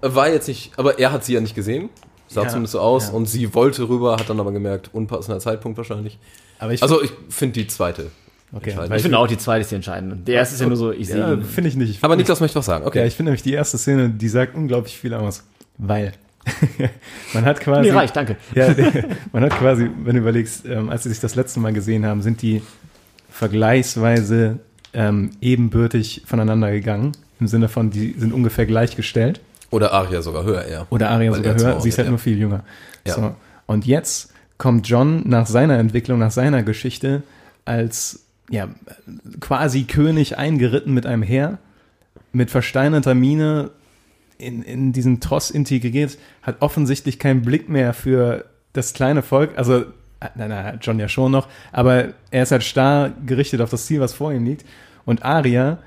War 0.00 0.28
jetzt 0.28 0.48
nicht. 0.48 0.72
Aber 0.76 0.98
er 0.98 1.12
hat 1.12 1.24
sie 1.24 1.34
ja 1.34 1.40
nicht 1.40 1.54
gesehen. 1.54 1.88
Sah 2.28 2.42
Ja, 2.42 2.48
zumindest 2.48 2.72
so 2.72 2.80
aus. 2.80 3.08
ja. 3.08 3.14
Und 3.14 3.26
sie 3.26 3.54
wollte 3.54 3.88
rüber, 3.88 4.16
hat 4.16 4.28
dann 4.30 4.40
aber 4.40 4.52
gemerkt, 4.52 4.90
unpassender 4.92 5.40
Zeitpunkt 5.40 5.76
wahrscheinlich. 5.78 6.18
Aber 6.58 6.72
ich 6.72 6.82
Also 6.82 7.02
ich 7.02 7.10
finde 7.28 7.60
die 7.60 7.66
zweite. 7.66 8.10
okay, 8.52 8.74
Ich 8.96 9.02
finde 9.02 9.18
auch, 9.18 9.26
die 9.26 9.38
zweite 9.38 9.62
ist 9.62 9.70
die 9.70 9.74
entscheidende. 9.76 10.16
Der 10.16 10.36
erste 10.36 10.54
ist 10.54 10.60
ja 10.60 10.66
nur 10.66 10.76
so, 10.76 10.92
ich 10.92 11.08
sehe 11.08 11.18
ja, 11.18 11.32
ihn. 11.34 11.42
finde 11.44 11.68
ich 11.68 11.76
nicht. 11.76 11.90
Ich 11.90 12.04
Aber 12.04 12.16
Niklas 12.16 12.40
möchte 12.40 12.58
was 12.58 12.66
sagen. 12.66 12.86
Okay. 12.86 13.00
Ja, 13.00 13.04
ich 13.06 13.14
finde 13.14 13.30
nämlich 13.30 13.42
die 13.42 13.52
erste 13.52 13.76
Szene, 13.78 14.08
die 14.10 14.28
sagt 14.28 14.54
unglaublich 14.54 14.96
viel 14.98 15.12
aus. 15.14 15.44
Weil 15.78 16.12
man 17.34 17.44
hat 17.44 17.60
quasi. 17.60 17.88
Nee, 17.90 17.96
reicht, 17.96 18.14
danke. 18.16 18.36
Ja, 18.54 18.74
man 19.32 19.44
hat 19.44 19.58
quasi, 19.58 19.88
wenn 20.04 20.14
du 20.14 20.20
überlegst, 20.20 20.66
ähm, 20.66 20.90
als 20.90 21.02
sie 21.04 21.08
sich 21.08 21.20
das 21.20 21.34
letzte 21.34 21.58
Mal 21.60 21.72
gesehen 21.72 22.04
haben, 22.06 22.22
sind 22.22 22.42
die 22.42 22.62
vergleichsweise 23.30 24.58
ähm, 24.92 25.30
ebenbürtig 25.40 26.22
voneinander 26.26 26.70
gegangen. 26.70 27.12
Im 27.40 27.46
Sinne 27.48 27.68
von, 27.68 27.90
die 27.90 28.14
sind 28.16 28.32
ungefähr 28.32 28.64
gleichgestellt. 28.66 29.40
Oder 29.74 29.92
Aria 29.92 30.22
sogar 30.22 30.44
höher, 30.44 30.64
eher. 30.64 30.86
Oder 30.90 31.10
Arya 31.10 31.32
Weil 31.32 31.38
sogar 31.38 31.56
er 31.56 31.64
höher, 31.64 31.80
sie 31.80 31.88
ist 31.88 31.98
halt 31.98 32.06
ja. 32.06 32.10
nur 32.10 32.20
viel 32.20 32.38
jünger. 32.38 32.62
Ja. 33.04 33.14
So. 33.14 33.34
Und 33.66 33.86
jetzt 33.86 34.32
kommt 34.56 34.88
John 34.88 35.28
nach 35.28 35.48
seiner 35.48 35.78
Entwicklung, 35.78 36.20
nach 36.20 36.30
seiner 36.30 36.62
Geschichte 36.62 37.24
als 37.64 38.20
ja, 38.50 38.68
quasi 39.40 39.82
König 39.82 40.38
eingeritten 40.38 40.94
mit 40.94 41.06
einem 41.06 41.22
Heer, 41.22 41.58
mit 42.32 42.52
versteinerter 42.52 43.14
Miene 43.14 43.70
in, 44.38 44.62
in 44.62 44.92
diesen 44.92 45.18
Tross 45.18 45.50
integriert, 45.50 46.18
hat 46.42 46.56
offensichtlich 46.60 47.18
keinen 47.18 47.42
Blick 47.42 47.68
mehr 47.68 47.94
für 47.94 48.44
das 48.74 48.92
kleine 48.92 49.22
Volk. 49.22 49.56
Also, 49.56 49.80
äh, 50.20 50.28
nein, 50.36 50.50
nein, 50.50 50.64
hat 50.64 50.86
John 50.86 51.00
ja 51.00 51.08
schon 51.08 51.32
noch, 51.32 51.48
aber 51.72 52.10
er 52.30 52.42
ist 52.44 52.52
halt 52.52 52.62
starr 52.62 53.10
gerichtet 53.26 53.60
auf 53.60 53.70
das 53.70 53.86
Ziel, 53.86 53.98
was 53.98 54.12
vor 54.12 54.32
ihm 54.32 54.44
liegt. 54.44 54.64
Und 55.04 55.24
Arya 55.24 55.78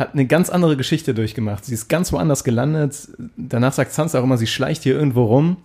hat 0.00 0.14
eine 0.14 0.26
ganz 0.26 0.48
andere 0.48 0.78
Geschichte 0.78 1.12
durchgemacht. 1.12 1.66
Sie 1.66 1.74
ist 1.74 1.88
ganz 1.88 2.10
woanders 2.10 2.42
gelandet. 2.42 3.08
Danach 3.36 3.74
sagt 3.74 3.92
Sansa 3.92 4.18
auch 4.18 4.24
immer, 4.24 4.38
sie 4.38 4.46
schleicht 4.46 4.82
hier 4.82 4.94
irgendwo 4.94 5.24
rum. 5.24 5.58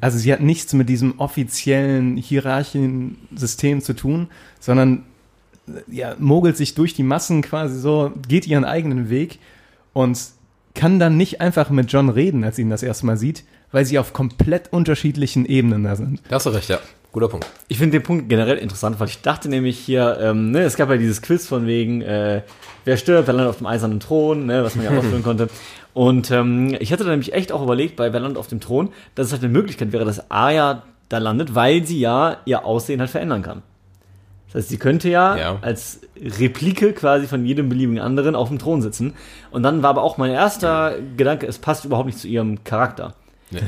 Also 0.00 0.18
sie 0.18 0.30
hat 0.32 0.40
nichts 0.40 0.74
mit 0.74 0.88
diesem 0.88 1.18
offiziellen 1.18 2.18
Hierarchiensystem 2.18 3.80
zu 3.80 3.94
tun, 3.94 4.28
sondern 4.60 5.04
ja, 5.86 6.14
mogelt 6.18 6.56
sich 6.56 6.74
durch 6.74 6.94
die 6.94 7.02
Massen 7.02 7.42
quasi 7.42 7.78
so, 7.78 8.12
geht 8.28 8.46
ihren 8.46 8.64
eigenen 8.64 9.10
Weg 9.10 9.38
und 9.94 10.18
kann 10.74 10.98
dann 10.98 11.16
nicht 11.16 11.40
einfach 11.40 11.70
mit 11.70 11.90
John 11.90 12.10
reden, 12.10 12.44
als 12.44 12.56
sie 12.56 12.62
ihn 12.62 12.70
das 12.70 12.82
erste 12.82 13.06
Mal 13.06 13.16
sieht, 13.16 13.44
weil 13.72 13.84
sie 13.84 13.98
auf 13.98 14.12
komplett 14.12 14.72
unterschiedlichen 14.72 15.44
Ebenen 15.44 15.84
da 15.84 15.96
sind. 15.96 16.20
Da 16.28 16.36
hast 16.36 16.46
du 16.46 16.50
recht, 16.50 16.68
ja. 16.68 16.78
Guter 17.12 17.28
Punkt. 17.28 17.46
Ich 17.68 17.78
finde 17.78 17.98
den 17.98 18.02
Punkt 18.02 18.28
generell 18.28 18.58
interessant, 18.58 19.00
weil 19.00 19.08
ich 19.08 19.22
dachte 19.22 19.48
nämlich 19.48 19.78
hier, 19.78 20.18
ähm, 20.20 20.50
ne, 20.50 20.60
es 20.62 20.76
gab 20.76 20.90
ja 20.90 20.96
dieses 20.96 21.22
Quiz 21.22 21.46
von 21.46 21.66
wegen, 21.66 22.02
äh, 22.02 22.42
wer 22.84 22.96
stirbt, 22.98 23.26
wer 23.26 23.34
landet 23.34 23.50
auf 23.50 23.58
dem 23.58 23.66
eisernen 23.66 23.98
Thron, 24.00 24.46
ne, 24.46 24.62
was 24.62 24.76
man 24.76 24.84
ja 24.84 24.90
ausführen 24.98 25.22
konnte. 25.22 25.48
Und 25.94 26.30
ähm, 26.30 26.76
ich 26.78 26.92
hatte 26.92 27.04
da 27.04 27.10
nämlich 27.10 27.32
echt 27.32 27.50
auch 27.50 27.62
überlegt, 27.62 27.96
bei 27.96 28.12
Wer 28.12 28.20
landet 28.20 28.38
auf 28.38 28.46
dem 28.46 28.60
Thron, 28.60 28.90
dass 29.14 29.26
es 29.28 29.32
halt 29.32 29.42
eine 29.42 29.52
Möglichkeit 29.52 29.92
wäre, 29.92 30.04
dass 30.04 30.30
Arya 30.30 30.82
da 31.08 31.18
landet, 31.18 31.54
weil 31.54 31.84
sie 31.84 31.98
ja 31.98 32.36
ihr 32.44 32.64
Aussehen 32.66 33.00
halt 33.00 33.10
verändern 33.10 33.42
kann. 33.42 33.62
Das 34.46 34.56
heißt, 34.56 34.68
sie 34.68 34.78
könnte 34.78 35.08
ja, 35.08 35.36
Ja. 35.36 35.58
als 35.62 36.00
Replike 36.16 36.92
quasi 36.92 37.26
von 37.26 37.44
jedem 37.44 37.68
beliebigen 37.68 38.00
anderen 38.00 38.34
auf 38.34 38.48
dem 38.48 38.58
Thron 38.58 38.80
sitzen. 38.82 39.14
Und 39.50 39.62
dann 39.62 39.82
war 39.82 39.90
aber 39.90 40.02
auch 40.02 40.18
mein 40.18 40.30
erster 40.30 40.94
Gedanke, 41.16 41.46
es 41.46 41.58
passt 41.58 41.84
überhaupt 41.84 42.06
nicht 42.06 42.18
zu 42.18 42.28
ihrem 42.28 42.64
Charakter. 42.64 43.14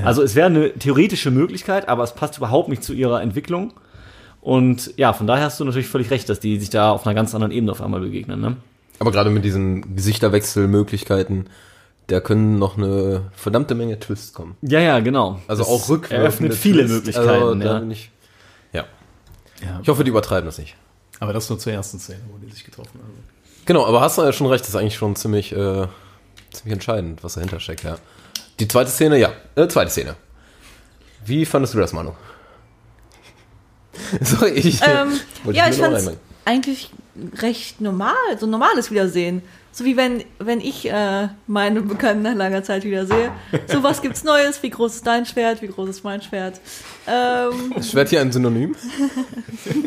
Also 0.05 0.23
es 0.23 0.35
wäre 0.35 0.47
eine 0.47 0.73
theoretische 0.75 1.31
Möglichkeit, 1.31 1.89
aber 1.89 2.05
es 2.05 2.15
passt 2.15 2.37
überhaupt 2.37 2.69
nicht 2.69 2.85
zu 2.85 2.93
ihrer 2.93 3.23
Entwicklung. 3.23 3.73
Und 4.41 4.93
ja, 4.97 5.13
von 5.13 5.27
daher 5.27 5.45
hast 5.45 5.61
du 5.61 5.65
natürlich 5.65 5.89
völlig 5.89 6.11
recht, 6.11 6.29
dass 6.29 6.41
die 6.41 6.59
sich 6.59 6.71
da 6.71 6.91
auf 6.91 7.07
einer 7.07 7.15
ganz 7.15 7.35
anderen 7.35 7.53
Ebene 7.53 7.73
auf 7.73 7.83
einmal 7.83 8.01
begegnen. 8.01 8.41
Ne? 8.41 8.57
Aber 8.99 9.11
gerade 9.11 9.31
mit 9.31 9.45
diesen 9.45 9.97
Gesichterwechselmöglichkeiten, 9.97 11.49
da 12.07 12.21
können 12.21 12.59
noch 12.59 12.77
eine 12.77 13.23
verdammte 13.33 13.75
Menge 13.75 13.99
Twists 13.99 14.33
kommen. 14.33 14.57
Ja, 14.63 14.81
ja, 14.81 15.01
genau. 15.01 15.41
Also 15.47 15.63
Das 15.63 15.73
auch 15.73 15.89
rückwirkend. 15.89 16.21
Eröffnet 16.21 16.55
viele 16.55 16.87
Möglichkeiten. 16.87 17.29
Also, 17.29 17.55
ja. 17.55 17.83
ich, 17.91 18.11
ja. 18.73 18.85
Ja. 19.63 19.81
Ich 19.83 19.89
hoffe, 19.89 20.05
die 20.05 20.11
übertreiben 20.11 20.47
das 20.47 20.59
nicht. 20.59 20.77
Aber 21.19 21.33
das 21.33 21.49
nur 21.51 21.59
zur 21.59 21.73
ersten 21.73 21.99
Szene, 21.99 22.21
wo 22.31 22.39
die 22.39 22.51
sich 22.51 22.65
getroffen 22.65 22.99
haben. 22.99 23.25
Genau, 23.67 23.87
aber 23.87 24.01
hast 24.01 24.19
du 24.19 24.23
ja 24.23 24.33
schon 24.33 24.47
recht, 24.47 24.63
das 24.63 24.71
ist 24.71 24.77
eigentlich 24.77 24.97
schon 24.97 25.15
ziemlich, 25.17 25.53
äh, 25.53 25.87
ziemlich 26.51 26.73
entscheidend, 26.73 27.23
was 27.23 27.35
dahinter 27.35 27.61
steckt, 27.61 27.85
ja. 27.85 27.99
Die 28.61 28.69
zweite 28.69 28.91
Szene, 28.91 29.19
ja. 29.19 29.33
Äh, 29.57 29.67
zweite 29.69 29.91
Szene. 29.91 30.17
Wie 31.25 31.47
fandest 31.47 31.75
du 31.75 31.79
das, 31.79 31.93
Manu? 31.95 32.13
Sorry, 34.21 34.51
ich. 34.51 34.81
Ähm, 34.83 35.19
ja, 35.51 35.69
ich 35.69 35.79
noch 35.79 35.91
fand 35.91 36.19
eigentlich 36.45 36.91
recht 37.37 37.81
normal, 37.81 38.15
so 38.39 38.47
normales 38.47 38.91
Wiedersehen. 38.91 39.43
So 39.73 39.85
wie 39.85 39.97
wenn, 39.97 40.25
wenn 40.39 40.61
ich 40.61 40.91
äh, 40.91 41.29
meine 41.47 41.81
Bekannten 41.81 42.23
nach 42.23 42.35
langer 42.35 42.65
Zeit 42.65 42.83
wieder 42.85 43.07
sehe. 43.07 43.31
So, 43.69 43.83
was 43.85 44.03
gibt's 44.03 44.25
Neues? 44.25 44.63
Wie 44.63 44.71
groß 44.71 44.97
ist 44.97 45.07
dein 45.07 45.27
Schwert? 45.27 45.63
Wie 45.63 45.69
groß 45.69 45.89
ist 45.89 46.03
mein 46.03 46.21
Schwert? 46.21 46.61
Ähm, 47.07 47.73
Ist 47.77 47.93
Schwert 47.93 48.09
hier 48.09 48.21
ein 48.21 48.33
Synonym? 48.33 48.75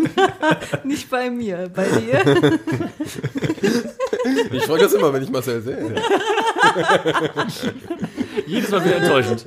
nicht 0.86 1.10
bei 1.10 1.30
mir, 1.30 1.70
bei 1.76 1.86
dir. 1.86 2.60
Ich 4.52 4.64
frage 4.64 4.84
das 4.84 4.94
immer, 4.94 5.12
wenn 5.12 5.24
ich 5.24 5.30
Marcel 5.30 5.62
sehe. 5.62 5.96
Jedes 8.54 8.70
Mal 8.70 8.86
wieder 8.86 8.98
enttäuschend. 8.98 9.46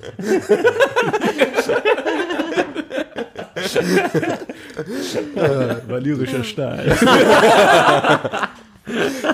Valyrischer 5.86 6.42
Stahl. 6.42 6.96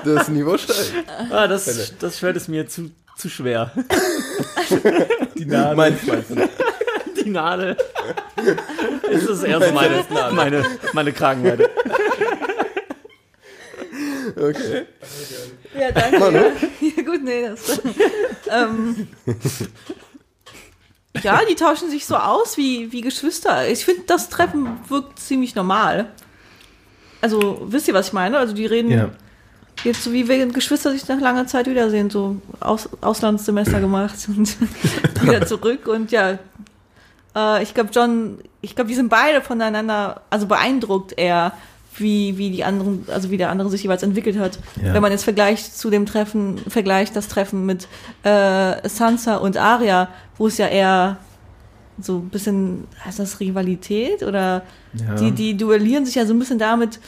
Das 0.05 0.29
Niveau 0.29 0.59
steigt. 0.59 0.93
Ah, 1.31 1.47
das, 1.47 1.95
das 1.99 2.18
Schwert 2.18 2.37
ist 2.37 2.49
mir 2.49 2.68
zu, 2.68 2.91
zu 3.16 3.31
schwer. 3.31 3.70
Die 5.37 5.47
Nadel. 5.47 5.77
Meins, 5.77 6.07
meinst 6.07 6.31
du? 6.31 6.37
Die 7.23 7.31
Nadel. 7.31 7.77
Es 9.11 9.25
ist 9.25 9.43
eher 9.43 9.61
so 9.61 9.73
meine, 9.73 10.05
meine, 10.33 10.64
meine 10.93 11.12
Kragenweite. 11.12 11.70
Okay. 14.37 14.87
Ja, 15.79 15.91
danke. 15.93 16.53
Ja, 16.97 17.03
gut, 17.03 17.23
nee, 17.23 17.49
das. 17.49 17.81
ähm, 18.51 19.09
ja, 21.23 21.41
die 21.49 21.55
tauschen 21.55 21.91
sich 21.91 22.07
so 22.07 22.16
aus 22.16 22.57
wie, 22.57 22.91
wie 22.93 23.01
Geschwister. 23.01 23.68
Ich 23.68 23.85
finde, 23.85 24.03
das 24.07 24.29
Treffen 24.29 24.68
wirkt 24.89 25.18
ziemlich 25.18 25.55
normal. 25.55 26.07
Also, 27.20 27.62
wisst 27.66 27.87
ihr, 27.89 27.95
was 27.95 28.09
ich 28.09 28.12
meine? 28.12 28.39
Also, 28.39 28.55
die 28.55 28.66
reden 28.66 28.91
Ja. 28.91 29.11
jetzt 29.85 30.03
so 30.05 30.12
wie 30.12 30.27
wenn 30.29 30.53
Geschwister 30.53 30.91
sich 30.91 31.07
nach 31.09 31.20
langer 31.20 31.47
Zeit 31.47 31.66
wiedersehen, 31.66 32.11
so 32.11 32.41
Aus 32.61 32.89
Auslandssemester 33.01 33.81
gemacht 33.81 34.14
und 34.29 34.57
wieder 35.23 35.47
zurück. 35.47 35.87
Und 35.87 36.11
ja, 36.12 36.39
äh, 37.37 37.62
ich 37.62 37.75
glaube, 37.75 37.91
John, 37.93 38.39
ich 38.61 38.75
glaube, 38.75 38.89
die 38.89 38.97
sind 38.97 39.09
beide 39.09 39.41
voneinander, 39.43 40.23
also 40.31 40.47
beeindruckt 40.47 41.12
eher, 41.16 41.53
wie, 41.97 42.38
wie 42.38 42.51
die 42.51 42.64
anderen, 42.64 43.05
also 43.12 43.30
wie 43.30 43.36
der 43.36 43.51
andere 43.51 43.68
sich 43.70 43.82
jeweils 43.82 44.03
entwickelt 44.03 44.38
hat. 44.38 44.59
Ja. 44.82 44.95
Wenn 44.95 45.03
man 45.03 45.12
jetzt 45.12 45.24
vergleicht 45.24 45.76
zu 45.76 45.90
dem 45.90 46.07
Treffen, 46.07 46.59
vergleicht 46.68 47.14
das 47.16 47.28
Treffen 47.28 47.66
mit 47.66 47.86
äh, 48.22 48.88
Sansa 48.88 49.36
und 49.36 49.57
Arya, 49.57 50.09
wo 50.38 50.47
es 50.47 50.59
ja 50.59 50.68
eher 50.68 51.18
so 52.01 52.18
ein 52.18 52.30
bisschen, 52.30 52.84
heißt 53.05 53.18
das 53.18 53.38
Rivalität 53.40 54.22
oder 54.22 54.62
Ja. 54.95 55.14
die, 55.16 55.32
die 55.32 55.57
duellieren 55.57 56.07
sich 56.07 56.14
ja 56.14 56.24
so 56.26 56.32
ein 56.32 56.38
bisschen 56.38 56.59
damit, 56.59 56.99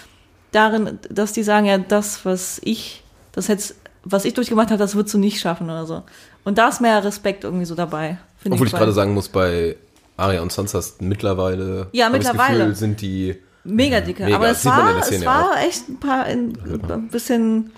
darin, 0.53 0.99
dass 1.11 1.33
die 1.33 1.43
sagen, 1.43 1.67
ja, 1.67 1.79
das, 1.79 2.25
was 2.25 2.61
ich, 2.63 3.03
das 3.33 3.49
jetzt, 3.49 3.75
was 4.05 4.25
ich 4.27 4.35
durchgemacht 4.35 4.69
habe, 4.69 4.79
das 4.79 4.95
würdest 4.95 5.15
du 5.15 5.19
nicht 5.19 5.41
schaffen 5.41 5.65
oder 5.71 5.87
so. 5.87 6.03
Und 6.45 6.59
da 6.59 6.69
ist 6.69 6.81
mehr 6.83 7.03
Respekt 7.03 7.45
irgendwie 7.45 7.65
so 7.65 7.75
dabei. 7.75 8.19
finde 8.39 8.55
Obwohl 8.55 8.67
ich 8.67 8.73
bei- 8.75 8.79
gerade 8.81 8.93
sagen 8.93 9.15
muss, 9.15 9.29
bei 9.31 9.77
Arya 10.19 10.43
und 10.43 10.53
Sansa 10.53 10.79
ist 10.79 11.01
mittlerweile, 11.01 11.89
Ja, 11.93 12.07
ich 12.09 12.13
mittlerweile. 12.13 12.59
Gefühl, 12.59 12.75
sind 12.77 13.01
die 13.01 13.37
Mega 13.65 14.01
dicke. 14.01 14.25
Mega, 14.25 14.37
Aber 14.37 14.49
es 14.51 14.65
war, 14.65 14.99
es 14.99 15.25
war 15.25 15.51
echt 15.67 15.89
ein 15.89 15.99
paar, 15.99 16.25
ein, 16.25 16.53
ein 16.89 17.09
bisschen, 17.09 17.73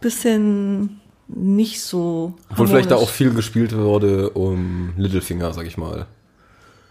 bisschen 0.00 1.00
nicht 1.28 1.82
so. 1.82 2.34
Obwohl 2.50 2.68
vielleicht 2.68 2.90
da 2.90 2.96
auch 2.96 3.08
viel 3.08 3.32
gespielt 3.32 3.76
wurde 3.76 4.30
um 4.30 4.92
Littlefinger, 4.96 5.52
sag 5.52 5.66
ich 5.66 5.76
mal. 5.76 6.06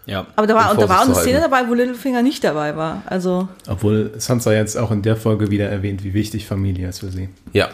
Ja. 0.06 0.26
Aber 0.36 0.46
da 0.46 0.54
war, 0.54 0.70
und 0.72 0.80
da 0.80 0.88
war 0.88 1.00
auch 1.00 1.04
eine 1.04 1.14
Szene 1.14 1.40
dabei, 1.40 1.68
wo 1.68 1.74
Littlefinger 1.74 2.22
nicht 2.22 2.42
dabei 2.42 2.76
war. 2.76 3.02
Also, 3.06 3.48
Obwohl 3.68 4.12
Sansa 4.18 4.52
jetzt 4.52 4.76
auch 4.76 4.90
in 4.90 5.02
der 5.02 5.16
Folge 5.16 5.50
wieder 5.50 5.68
erwähnt, 5.68 6.02
wie 6.02 6.12
wichtig 6.12 6.46
Familie 6.46 6.88
ist 6.88 7.00
für 7.00 7.10
sie. 7.10 7.28
Ja. 7.52 7.68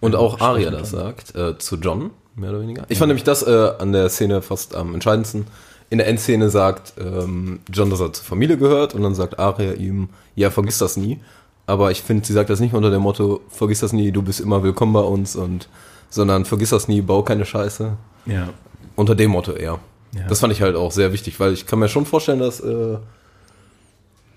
Und 0.00 0.14
auch 0.14 0.40
Arya 0.40 0.70
das 0.70 0.90
sagt, 0.90 1.34
äh, 1.34 1.56
zu 1.58 1.76
John, 1.76 2.10
mehr 2.36 2.50
oder 2.50 2.60
weniger. 2.60 2.84
Ich 2.88 2.98
fand 2.98 3.08
nämlich 3.08 3.24
das 3.24 3.42
äh, 3.42 3.72
an 3.78 3.92
der 3.92 4.10
Szene 4.10 4.42
fast 4.42 4.74
am 4.74 4.92
entscheidendsten. 4.92 5.46
In 5.90 5.98
der 5.98 6.06
Endszene 6.08 6.50
sagt 6.50 6.94
ähm, 6.98 7.60
John, 7.72 7.90
dass 7.90 8.00
er 8.00 8.12
zur 8.12 8.24
Familie 8.24 8.56
gehört 8.58 8.94
und 8.94 9.02
dann 9.02 9.14
sagt 9.14 9.38
Arya 9.38 9.72
ihm, 9.74 10.08
ja, 10.34 10.50
vergiss 10.50 10.78
das 10.78 10.96
nie. 10.96 11.20
Aber 11.66 11.90
ich 11.90 12.02
finde, 12.02 12.26
sie 12.26 12.32
sagt 12.32 12.50
das 12.50 12.60
nicht 12.60 12.74
unter 12.74 12.90
dem 12.90 13.02
Motto, 13.02 13.40
vergiss 13.48 13.80
das 13.80 13.92
nie, 13.92 14.10
du 14.12 14.22
bist 14.22 14.40
immer 14.40 14.62
willkommen 14.62 14.92
bei 14.92 15.00
uns 15.00 15.36
und 15.36 15.68
sondern 16.10 16.44
vergiss 16.44 16.70
das 16.70 16.88
nie, 16.88 17.00
bau 17.00 17.22
keine 17.22 17.44
Scheiße. 17.44 17.92
Ja. 18.26 18.48
Unter 18.96 19.14
dem 19.14 19.30
Motto 19.30 19.52
eher. 19.52 19.78
Ja. 20.14 20.26
Das 20.28 20.40
fand 20.40 20.52
ich 20.52 20.62
halt 20.62 20.76
auch 20.76 20.92
sehr 20.92 21.12
wichtig, 21.12 21.40
weil 21.40 21.52
ich 21.52 21.66
kann 21.66 21.78
mir 21.78 21.88
schon 21.88 22.06
vorstellen, 22.06 22.38
dass 22.38 22.60
äh, 22.60 22.96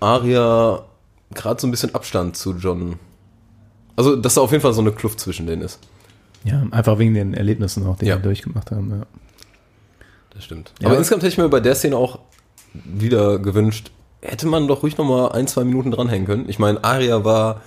Arya 0.00 0.84
gerade 1.34 1.60
so 1.60 1.66
ein 1.66 1.70
bisschen 1.70 1.94
Abstand 1.94 2.36
zu 2.36 2.54
John. 2.54 2.96
Also, 3.96 4.16
dass 4.16 4.34
da 4.34 4.40
auf 4.40 4.50
jeden 4.52 4.62
Fall 4.62 4.72
so 4.72 4.80
eine 4.80 4.92
Kluft 4.92 5.20
zwischen 5.20 5.46
denen 5.46 5.62
ist. 5.62 5.80
ja, 6.44 6.62
einfach 6.70 6.98
wegen 6.98 7.14
den 7.14 7.34
Erlebnissen 7.34 7.86
auch, 7.86 7.98
die 7.98 8.06
Ja. 8.06 8.16
wir 8.16 8.22
durchgemacht 8.22 8.70
haben. 8.70 8.90
Ja. 8.90 9.06
Das 10.34 10.44
stimmt. 10.44 10.72
Ja. 10.80 10.88
Aber 10.88 10.98
insgesamt 10.98 11.22
hätte 11.22 11.32
ich 11.32 11.38
mir 11.38 11.48
bei 11.48 11.60
der 11.60 11.74
Szene 11.74 11.96
auch 11.96 12.18
wieder 12.72 13.38
gewünscht, 13.38 13.90
hätte 14.20 14.46
man 14.46 14.68
doch 14.68 14.82
ruhig 14.82 14.98
noch 14.98 15.04
mal 15.04 15.32
ein, 15.32 15.46
zwei 15.46 15.64
Minuten 15.64 15.90
dranhängen 15.90 16.26
können. 16.26 16.48
Ich 16.48 16.58
meine, 16.58 16.82
Arya 16.84 17.24
war, 17.24 17.62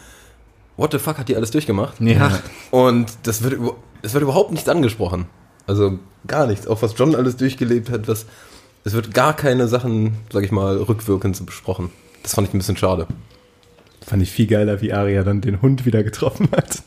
what 0.78 0.92
the 0.92 1.00
fuck, 1.00 1.18
hat 1.18 1.30
die 1.30 1.36
alles 1.36 1.52
durchgemacht? 1.52 2.00
Ja. 2.00 2.40
Und 2.72 3.12
das 3.24 3.44
wird, 3.44 3.60
es 4.02 4.14
wird 4.14 4.24
überhaupt 4.24 4.52
nichts 4.52 4.70
angesprochen. 4.70 5.26
Also 5.68 6.00
gar 6.28 6.48
nichts. 6.48 6.68
Auch 6.68 6.82
was 6.82 6.94
John 6.98 7.16
alles 7.16 7.38
durchgelebt 7.38 7.90
hat, 7.90 8.08
was, 8.08 8.26
es 8.84 8.94
wird 8.94 9.14
gar 9.14 9.36
keine 9.36 9.68
Sachen, 9.68 10.18
sag 10.32 10.44
ich 10.44 10.52
mal, 10.52 10.78
rückwirkend 10.78 11.46
besprochen. 11.46 11.92
Das 12.24 12.36
fand 12.36 12.48
ich 12.48 12.54
ein 12.54 12.58
bisschen 12.58 12.78
schade. 12.78 13.08
Fand 14.06 14.22
ich 14.24 14.32
viel 14.32 14.48
geiler, 14.48 14.82
wie 14.82 14.94
Arya 14.94 15.24
dann 15.24 15.42
den 15.42 15.62
Hund 15.62 15.86
wieder 15.86 16.04
getroffen 16.04 16.50
hat. 16.52 16.84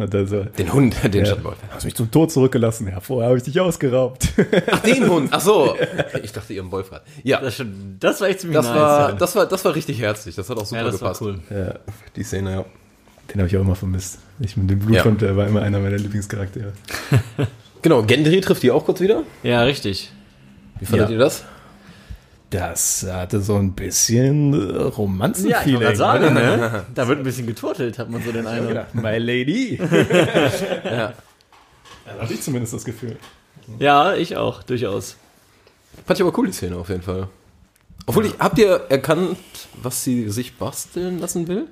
Und 0.00 0.14
dann 0.14 0.26
so, 0.26 0.44
Den 0.44 0.72
Hund, 0.72 0.96
den 1.04 1.12
ja, 1.12 1.26
Schattenwolf. 1.26 1.56
hast 1.70 1.84
mich 1.84 1.94
zum 1.94 2.10
Tod 2.10 2.32
zurückgelassen. 2.32 2.88
Ja, 2.88 3.00
vorher 3.00 3.28
habe 3.28 3.36
ich 3.38 3.44
dich 3.44 3.60
ausgeraubt. 3.60 4.28
Ach, 4.70 4.80
den 4.80 5.08
Hund. 5.08 5.28
Ach 5.32 5.40
so. 5.40 5.76
Ich 6.22 6.32
dachte, 6.32 6.52
ihren 6.54 6.70
Wolf 6.72 6.90
hat. 6.90 7.02
Ja, 7.22 7.40
Das, 7.40 7.62
das 8.00 8.20
war 8.20 8.28
echt 8.28 8.40
ziemlich 8.40 8.56
das 8.56 8.66
nice. 8.66 8.76
war, 8.76 9.08
ja. 9.10 9.14
das 9.16 9.36
war, 9.36 9.46
das 9.46 9.64
war 9.64 9.74
richtig 9.74 10.00
herzlich. 10.00 10.34
Das 10.34 10.48
hat 10.48 10.56
auch 10.58 10.64
super 10.66 10.80
ja, 10.82 10.86
das 10.90 11.00
war 11.02 11.12
gepasst. 11.12 11.22
cool. 11.22 11.38
ja, 11.50 11.74
Die 12.16 12.22
Szene, 12.22 12.50
ja. 12.50 12.64
den 13.32 13.38
habe 13.40 13.46
ich 13.48 13.56
auch 13.56 13.60
immer 13.62 13.74
vermisst. 13.76 14.18
Ich 14.40 14.56
mit 14.56 14.70
dem 14.70 14.78
Bluthund, 14.78 15.20
der 15.22 15.36
war 15.36 15.46
immer 15.46 15.62
einer 15.62 15.78
meiner 15.80 15.96
Lieblingscharaktere. 15.98 16.72
Genau, 17.82 18.02
Gendry 18.02 18.42
trifft 18.42 18.62
die 18.62 18.70
auch 18.70 18.84
kurz 18.84 19.00
wieder. 19.00 19.22
Ja, 19.42 19.62
richtig. 19.62 20.12
Wie 20.80 20.84
fandet 20.84 21.08
Ja. 21.08 21.12
ihr 21.14 21.18
das? 21.18 21.44
Das 22.50 23.06
hatte 23.08 23.40
so 23.40 23.56
ein 23.56 23.72
bisschen 23.72 24.52
äh, 24.54 24.56
Ja, 24.82 24.88
ich 24.88 24.98
Romanzen-Feeling. 24.98 25.74
wollte 25.74 25.84
gerade 25.84 25.96
sagen, 25.96 26.24
oder? 26.36 26.56
ne? 26.56 26.84
Da 26.94 27.06
wird 27.08 27.18
ein 27.18 27.24
bisschen 27.24 27.46
geturtelt, 27.46 27.98
hat 27.98 28.10
man 28.10 28.22
so 28.22 28.32
den 28.32 28.46
Eindruck. 28.46 28.74
Ja, 28.74 28.86
My 28.92 29.18
Lady. 29.18 29.78
Ja. 30.84 31.12
Da 32.04 32.22
hatte 32.22 32.34
ich 32.34 32.42
zumindest 32.42 32.74
das 32.74 32.84
Gefühl. 32.84 33.16
Ja, 33.78 34.14
ich 34.14 34.36
auch, 34.36 34.62
durchaus. 34.64 35.16
Fand 36.06 36.18
ich 36.18 36.26
aber 36.26 36.36
cool, 36.38 36.46
die 36.48 36.52
Szene 36.52 36.76
auf 36.76 36.88
jeden 36.88 37.02
Fall. 37.02 37.28
Obwohl, 38.06 38.26
ich, 38.26 38.34
habt 38.40 38.58
ihr 38.58 38.80
erkannt, 38.88 39.36
was 39.80 40.02
sie 40.02 40.28
sich 40.30 40.56
basteln 40.56 41.20
lassen 41.20 41.46
will? 41.46 41.66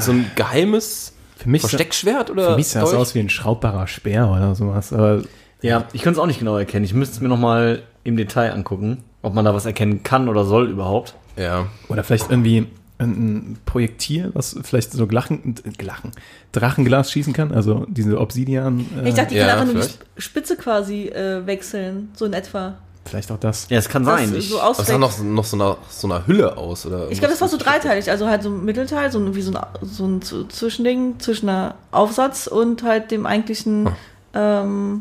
So 0.00 0.12
ein 0.12 0.28
geheimes 0.34 1.12
Für 1.36 1.48
mich, 1.48 1.60
Versteckschwert 1.60 2.30
oder? 2.30 2.50
für 2.52 2.56
mich 2.56 2.68
sah 2.68 2.82
es 2.82 2.92
aus 2.94 3.14
wie 3.14 3.20
ein 3.20 3.28
schraubbarer 3.30 3.86
Speer 3.86 4.28
oder 4.28 4.54
sowas. 4.56 4.92
Aber 4.92 5.22
Ja, 5.62 5.84
ich 5.92 6.02
könnte 6.02 6.18
es 6.18 6.22
auch 6.22 6.26
nicht 6.26 6.38
genau 6.40 6.56
erkennen. 6.56 6.84
Ich 6.84 6.94
müsste 6.94 7.14
es 7.16 7.20
mir 7.20 7.28
nochmal 7.28 7.82
im 8.02 8.16
Detail 8.16 8.52
angucken, 8.52 9.04
ob 9.28 9.34
man 9.34 9.44
da 9.44 9.54
was 9.54 9.66
erkennen 9.66 10.02
kann 10.02 10.28
oder 10.28 10.44
soll 10.44 10.68
überhaupt. 10.70 11.14
Ja. 11.36 11.66
Oder 11.88 12.02
vielleicht 12.02 12.30
irgendwie 12.30 12.66
ein 12.98 13.58
Projektil, 13.64 14.30
was 14.34 14.56
vielleicht 14.64 14.90
so 14.92 15.06
Glachen, 15.06 15.54
Glachen, 15.76 16.10
Drachenglas 16.50 17.12
schießen 17.12 17.32
kann, 17.32 17.52
also 17.52 17.86
diese 17.88 18.18
Obsidian. 18.20 18.84
Äh, 19.04 19.10
ich 19.10 19.14
dachte, 19.14 19.34
die 19.34 19.36
ja, 19.36 19.46
kann 19.46 19.58
einfach 19.60 19.72
nur 19.74 19.84
die 19.84 20.20
Spitze 20.20 20.56
quasi 20.56 21.06
äh, 21.06 21.46
wechseln, 21.46 22.08
so 22.16 22.24
in 22.24 22.32
etwa. 22.32 22.74
vielleicht 23.04 23.30
auch 23.30 23.38
das. 23.38 23.66
Ja, 23.70 23.78
es 23.78 23.88
kann 23.88 24.04
Das 24.04 24.18
sein. 24.18 24.34
Ich, 24.34 24.48
so 24.48 24.58
Das 24.58 24.86
sah 24.86 24.98
noch, 24.98 25.16
noch 25.22 25.44
so 25.44 25.56
einer, 25.56 25.76
so 25.88 26.08
einer 26.08 26.26
Hülle 26.26 26.56
aus, 26.56 26.86
oder? 26.86 27.08
Ich 27.10 27.20
glaube, 27.20 27.30
das 27.32 27.40
war 27.40 27.48
so 27.48 27.56
dreiteilig, 27.56 28.10
also 28.10 28.26
halt 28.26 28.42
so 28.42 28.48
ein 28.48 28.64
Mittelteil, 28.64 29.12
so 29.12 29.20
ein, 29.20 29.32
wie 29.36 29.42
so 29.42 29.52
ein, 29.52 29.60
so 29.82 30.04
ein 30.04 30.20
Zwischending 30.22 31.20
zwischen 31.20 31.48
einer 31.48 31.76
Aufsatz 31.92 32.48
und 32.48 32.82
halt 32.82 33.12
dem 33.12 33.26
eigentlichen 33.26 33.86
Hm. 33.86 33.94
ähm, 34.34 35.00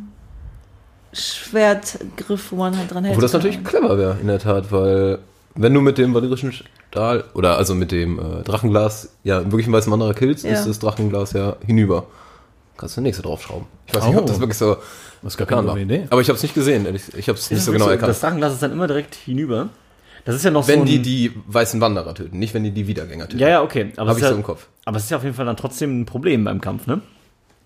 Schwertgriff, 1.17 2.51
wo 2.51 2.57
man 2.57 2.77
halt 2.77 2.91
dran 2.93 3.03
hält. 3.03 3.13
Obwohl 3.15 3.21
das 3.23 3.33
natürlich 3.33 3.63
clever 3.63 3.97
wäre, 3.97 4.17
in 4.21 4.27
der 4.27 4.39
Tat, 4.39 4.71
weil 4.71 5.19
wenn 5.55 5.73
du 5.73 5.81
mit 5.81 5.97
dem 5.97 6.13
valyrischen 6.13 6.53
Stahl 6.91 7.23
oder 7.33 7.57
also 7.57 7.75
mit 7.75 7.91
dem 7.91 8.19
äh, 8.19 8.43
Drachenglas, 8.43 9.09
ja, 9.23 9.43
wirklich 9.51 9.67
ein 9.67 9.73
weißen 9.73 9.91
Wanderer 9.91 10.13
killt, 10.13 10.43
Ja. 10.43 10.51
ist 10.51 10.65
das 10.67 10.79
Drachenglas 10.79 11.33
ja 11.33 11.55
hinüber. 11.65 12.05
Kannst 12.77 12.95
du 12.95 13.01
nächste 13.01 13.23
draufschrauben. 13.23 13.65
Ich 13.87 13.95
weiß 13.95 14.05
nicht, 14.05 14.15
ob 14.17 14.23
Oh. 14.23 14.27
das 14.27 14.39
wirklich 14.39 14.57
so 14.57 14.75
Das 15.23 15.33
ist 15.33 15.37
gar 15.37 15.47
keine 15.47 15.65
war. 15.65 15.77
Idee. 15.77 16.05
Aber 16.11 16.21
ich 16.21 16.29
habe 16.29 16.37
es 16.37 16.43
nicht 16.43 16.53
gesehen, 16.53 16.85
ehrlich. 16.85 17.01
ich 17.17 17.27
habe 17.27 17.39
es 17.39 17.49
nicht 17.49 17.63
so 17.63 17.71
genau 17.71 17.85
Das 17.85 17.93
erkannt. 17.95 18.21
Drachenglas 18.21 18.53
ist 18.53 18.61
dann 18.63 18.71
immer 18.71 18.85
direkt 18.87 19.15
hinüber. 19.15 19.69
Das 20.25 20.35
ist 20.35 20.43
ja 20.45 20.51
noch 20.51 20.67
wenn 20.67 20.79
so 20.79 20.81
ein, 20.81 20.85
die 20.87 21.01
die 21.01 21.31
weißen 21.47 21.79
Wanderer 21.81 22.13
töten, 22.13 22.37
nicht 22.37 22.53
wenn 22.53 22.63
die 22.63 22.71
die 22.71 22.85
Wiedergänger 22.87 23.25
töten. 23.29 23.39
Ja, 23.39 23.47
ja, 23.49 23.63
okay. 23.63 23.93
Aber 23.97 24.09
Hab 24.09 24.17
es 24.17 24.17
ich 24.17 24.23
ist 24.23 24.27
so 24.29 24.33
ja, 24.35 24.37
im 24.37 24.43
Kopf. 24.43 24.67
Aber 24.85 24.97
es 24.97 25.03
ist 25.05 25.09
ja 25.09 25.17
auf 25.17 25.23
jeden 25.23 25.35
Fall 25.35 25.45
dann 25.45 25.57
trotzdem 25.57 26.01
ein 26.01 26.05
Problem 26.05 26.43
beim 26.43 26.61
Kampf, 26.61 26.85
ne? 26.85 27.01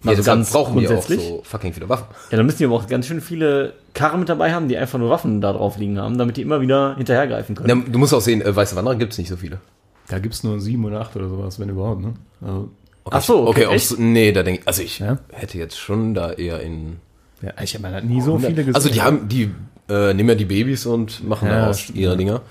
Ja, 0.03 0.09
Also 0.11 0.21
deshalb 0.21 0.37
ganz 0.39 0.51
brauchen 0.51 0.79
die 0.79 0.87
auch 0.87 0.91
grundsätzlich. 0.91 1.21
so 1.27 1.41
fucking 1.43 1.73
viele 1.73 1.87
Waffen. 1.89 2.05
Ja, 2.31 2.37
dann 2.37 2.45
müssen 2.45 2.57
die 2.59 2.65
aber 2.65 2.75
auch 2.75 2.87
ganz 2.87 3.05
schön 3.07 3.21
viele 3.21 3.73
Karren 3.93 4.19
mit 4.19 4.29
dabei 4.29 4.51
haben, 4.53 4.67
die 4.67 4.77
einfach 4.77 4.97
nur 4.97 5.09
Waffen 5.09 5.41
da 5.41 5.53
drauf 5.53 5.77
liegen 5.77 5.99
haben, 5.99 6.17
damit 6.17 6.37
die 6.37 6.41
immer 6.41 6.59
wieder 6.61 6.95
hinterhergreifen 6.95 7.55
können. 7.55 7.69
Ja, 7.85 7.91
du 7.91 7.99
musst 7.99 8.13
auch 8.13 8.21
sehen, 8.21 8.41
äh, 8.41 8.55
weiße 8.55 8.75
Wanderer 8.75 8.95
gibt 8.95 9.11
es 9.13 9.17
nicht 9.19 9.29
so 9.29 9.35
viele. 9.37 9.59
Da 10.07 10.19
gibt 10.19 10.33
es 10.33 10.43
nur 10.43 10.59
sieben 10.59 10.83
oder 10.85 11.01
acht 11.01 11.15
oder 11.15 11.29
sowas, 11.29 11.59
wenn 11.59 11.69
überhaupt, 11.69 12.01
ne? 12.01 12.13
Also, 12.41 12.69
Okay, 13.03 13.15
Ach 13.17 13.21
so, 13.23 13.47
okay, 13.47 13.65
okay 13.65 13.75
echt? 13.75 13.91
ob's- 13.91 13.97
nee, 13.99 14.31
da 14.31 14.43
denke 14.43 14.61
ich, 14.61 14.67
also 14.67 14.83
ich 14.83 14.99
Ja? 14.99 15.17
hätte 15.31 15.57
jetzt 15.57 15.79
schon 15.79 16.13
da 16.13 16.33
eher 16.33 16.59
in. 16.61 16.97
ja, 17.41 17.49
ich 17.63 17.73
habe 17.75 17.87
halt 17.87 18.03
nie 18.05 18.21
so 18.21 18.37
viele 18.37 18.53
gesehen. 18.53 18.75
Also 18.75 18.89
die 18.89 19.01
haben, 19.01 19.27
die 19.27 19.49
äh, 19.89 20.13
nehmen 20.13 20.29
ja 20.29 20.35
die 20.35 20.45
Babys 20.45 20.85
und 20.85 21.27
machen 21.27 21.47
Ja, 21.47 21.61
daraus 21.61 21.79
stimmt, 21.79 21.97
ihre 21.97 22.11
ja. 22.11 22.17
Dinger. 22.17 22.41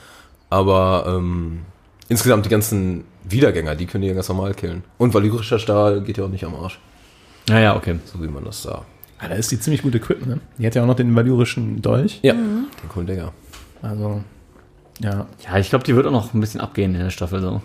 Aber 0.49 1.05
ähm, 1.07 1.61
insgesamt 2.09 2.45
die 2.47 2.49
ganzen 2.49 3.05
Wiedergänger, 3.29 3.77
die 3.77 3.87
können 3.87 4.03
die 4.03 4.09
ja 4.09 4.15
ganz 4.15 4.29
normal 4.29 4.55
killen. 4.55 4.83
Und 4.99 5.15
valyrischer 5.15 5.59
Stahl 5.61 6.01
geht 6.03 6.19
ja 6.19 6.25
auch 6.25 6.29
nicht 6.29 6.45
am 6.45 6.57
Arsch, 6.57 6.81
Ja, 7.49 7.59
ja, 7.59 7.77
okay. 7.77 7.99
so 8.05 8.23
wie 8.23 8.29
man 8.29 8.45
das 8.45 8.63
sah. 8.63 8.85
Ah, 9.19 9.29
da 9.29 9.35
ist 9.35 9.51
die 9.51 9.59
ziemlich 9.61 9.83
gut 9.83 9.95
equipped, 9.95 10.27
ne? 10.27 10.41
Die 10.59 10.67
hat 10.67 10.75
ja 10.75 10.83
auch 10.83 10.87
noch 10.87 10.95
den 10.97 11.15
valyrischen 11.15 11.83
Dolch. 11.83 12.21
Ja, 12.23 12.33
den 12.35 12.67
coolen 12.89 13.07
Digger. 13.07 13.33
Also, 13.83 14.23
ja, 15.01 15.27
Ja, 15.47 15.59
ich 15.59 15.69
glaube, 15.71 15.85
die 15.85 15.95
wird 15.97 16.07
auch 16.07 16.11
noch 16.13 16.33
ein 16.35 16.41
bisschen 16.41 16.61
abgehen 16.61 16.95
in 16.95 17.01
der 17.03 17.11
Staffel 17.11 17.41
so. 17.41 17.61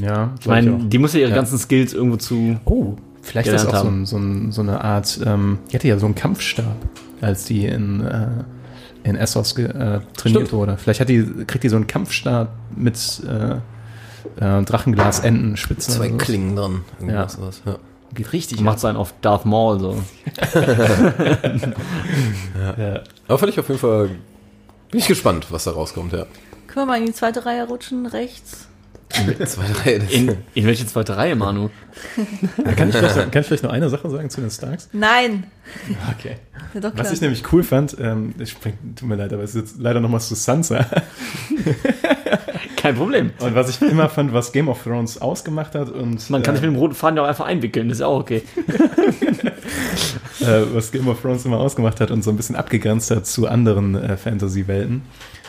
ja. 0.00 0.32
Ich 0.40 0.46
meine, 0.46 0.78
die 0.84 0.98
muss 0.98 1.12
ja 1.14 1.20
ihre 1.20 1.30
Ja. 1.30 1.36
ganzen 1.36 1.58
Skills 1.58 1.92
irgendwo 1.92 2.16
zu. 2.16 2.58
Oh, 2.64 2.94
vielleicht 3.22 3.48
ist 3.48 3.64
das 3.64 3.74
auch 3.74 3.82
so, 3.82 3.88
ein, 3.88 4.06
so, 4.06 4.16
ein, 4.18 4.52
so 4.52 4.62
eine 4.62 4.82
Art, 4.82 5.20
ähm, 5.26 5.58
die 5.70 5.76
hatte 5.76 5.88
ja 5.88 5.98
so 5.98 6.06
einen 6.06 6.14
Kampfstab, 6.14 6.76
als 7.20 7.44
die 7.44 7.66
in, 7.66 8.00
äh, 8.04 8.28
in 9.04 9.16
Essos 9.16 9.56
äh, 9.58 9.64
trainiert 9.68 10.02
Stimmt. 10.20 10.52
wurde. 10.52 10.76
Vielleicht 10.78 11.00
hat 11.00 11.08
die, 11.08 11.22
kriegt 11.46 11.64
die 11.64 11.68
so 11.68 11.76
einen 11.76 11.86
Kampfstab 11.86 12.50
mit 12.76 13.22
äh, 13.28 13.56
äh, 14.44 14.62
Drachenglas-Enden, 14.64 15.56
Spitzen. 15.56 15.94
Zwei 15.94 16.08
sowas. 16.08 16.22
Klingen 16.22 16.56
dran. 16.56 16.80
Irgendwas 17.00 17.36
Ja. 17.38 17.46
was, 17.46 17.62
ja. 17.66 17.76
Geht 18.14 18.32
richtig. 18.32 18.60
Macht 18.60 18.84
einen 18.84 18.96
auf 18.96 19.12
Darth 19.20 19.44
Maul 19.44 19.80
so. 19.80 20.02
Ja. 22.78 23.00
Aber 23.26 23.38
fand 23.38 23.52
ich 23.52 23.60
auf 23.60 23.68
jeden 23.68 23.80
Fall. 23.80 24.10
Bin 24.90 25.00
ich 25.00 25.06
gespannt, 25.06 25.46
was 25.50 25.64
da 25.64 25.72
rauskommt, 25.72 26.12
ja. 26.12 26.26
Können 26.66 26.86
wir 26.86 26.92
mal 26.92 26.98
in 26.98 27.06
die 27.06 27.12
zweite 27.12 27.44
Reihe 27.44 27.66
rutschen, 27.66 28.06
rechts? 28.06 28.67
Zwei, 29.10 29.64
drei, 29.72 29.98
das 29.98 30.10
In, 30.10 30.36
in 30.54 30.66
welche 30.66 30.86
zweite 30.86 31.16
Reihe, 31.16 31.34
Manu? 31.34 31.70
Kann, 32.76 32.90
ich 32.90 32.96
vielleicht, 32.96 33.32
kann 33.32 33.40
ich 33.40 33.46
vielleicht 33.46 33.64
noch 33.64 33.72
eine 33.72 33.88
Sache 33.88 34.08
sagen 34.10 34.28
zu 34.30 34.40
den 34.40 34.50
Starks? 34.50 34.88
Nein! 34.92 35.44
Okay. 36.16 36.36
Ja. 36.74 36.92
Was 36.94 37.12
ich 37.12 37.20
nämlich 37.20 37.42
cool 37.52 37.62
fand, 37.62 37.96
ähm, 38.00 38.34
ich 38.38 38.50
spring, 38.50 38.74
tut 38.96 39.08
mir 39.08 39.16
leid, 39.16 39.32
aber 39.32 39.42
es 39.42 39.54
ist 39.54 39.56
jetzt 39.56 39.80
leider 39.80 40.00
nochmal 40.00 40.20
zu 40.20 40.34
Sansa. 40.34 40.86
Kein 42.76 42.94
Problem. 42.94 43.32
Und 43.40 43.54
was 43.54 43.70
ich 43.70 43.82
immer 43.82 44.08
fand, 44.08 44.32
was 44.32 44.52
Game 44.52 44.68
of 44.68 44.82
Thrones 44.82 45.20
ausgemacht 45.20 45.74
hat 45.74 45.88
und 45.88 46.30
Man 46.30 46.42
kann 46.42 46.54
äh, 46.54 46.58
sich 46.58 46.66
mit 46.66 46.76
dem 46.76 46.78
roten 46.78 46.94
Faden 46.94 47.16
ja 47.16 47.24
auch 47.24 47.28
einfach 47.28 47.46
einwickeln, 47.46 47.88
das 47.88 47.96
ist 47.96 48.00
ja 48.02 48.06
auch 48.06 48.20
okay. 48.20 48.42
äh, 50.40 50.62
was 50.72 50.92
Game 50.92 51.08
of 51.08 51.20
Thrones 51.20 51.44
immer 51.44 51.58
ausgemacht 51.58 52.00
hat 52.00 52.10
und 52.10 52.22
so 52.22 52.30
ein 52.30 52.36
bisschen 52.36 52.56
abgegrenzt 52.56 53.10
hat 53.10 53.26
zu 53.26 53.48
anderen 53.48 53.96
äh, 53.96 54.16
Fantasy-Welten, 54.16 55.02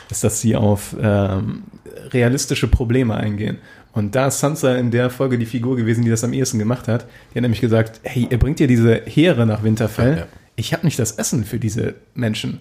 ist, 0.09 0.23
dass 0.23 0.41
sie 0.41 0.55
auf 0.55 0.95
ähm, 0.99 1.63
realistische 2.11 2.67
Probleme 2.67 3.15
eingehen. 3.15 3.57
Und 3.91 4.15
da 4.15 4.27
ist 4.27 4.39
Sansa 4.39 4.75
in 4.75 4.91
der 4.91 5.09
Folge 5.09 5.37
die 5.37 5.45
Figur 5.45 5.75
gewesen, 5.75 6.03
die 6.03 6.09
das 6.09 6.23
am 6.23 6.33
ehesten 6.33 6.59
gemacht 6.59 6.87
hat. 6.87 7.05
Die 7.31 7.35
hat 7.35 7.41
nämlich 7.41 7.61
gesagt, 7.61 7.99
hey, 8.03 8.27
ihr 8.29 8.37
bringt 8.37 8.59
ihr 8.59 8.67
diese 8.67 9.01
Heere 9.05 9.45
nach 9.45 9.63
Winterfell. 9.63 10.11
Ja, 10.11 10.17
ja. 10.17 10.27
Ich 10.55 10.73
habe 10.73 10.85
nicht 10.85 10.99
das 10.99 11.13
Essen 11.13 11.43
für 11.43 11.59
diese 11.59 11.95
Menschen. 12.13 12.59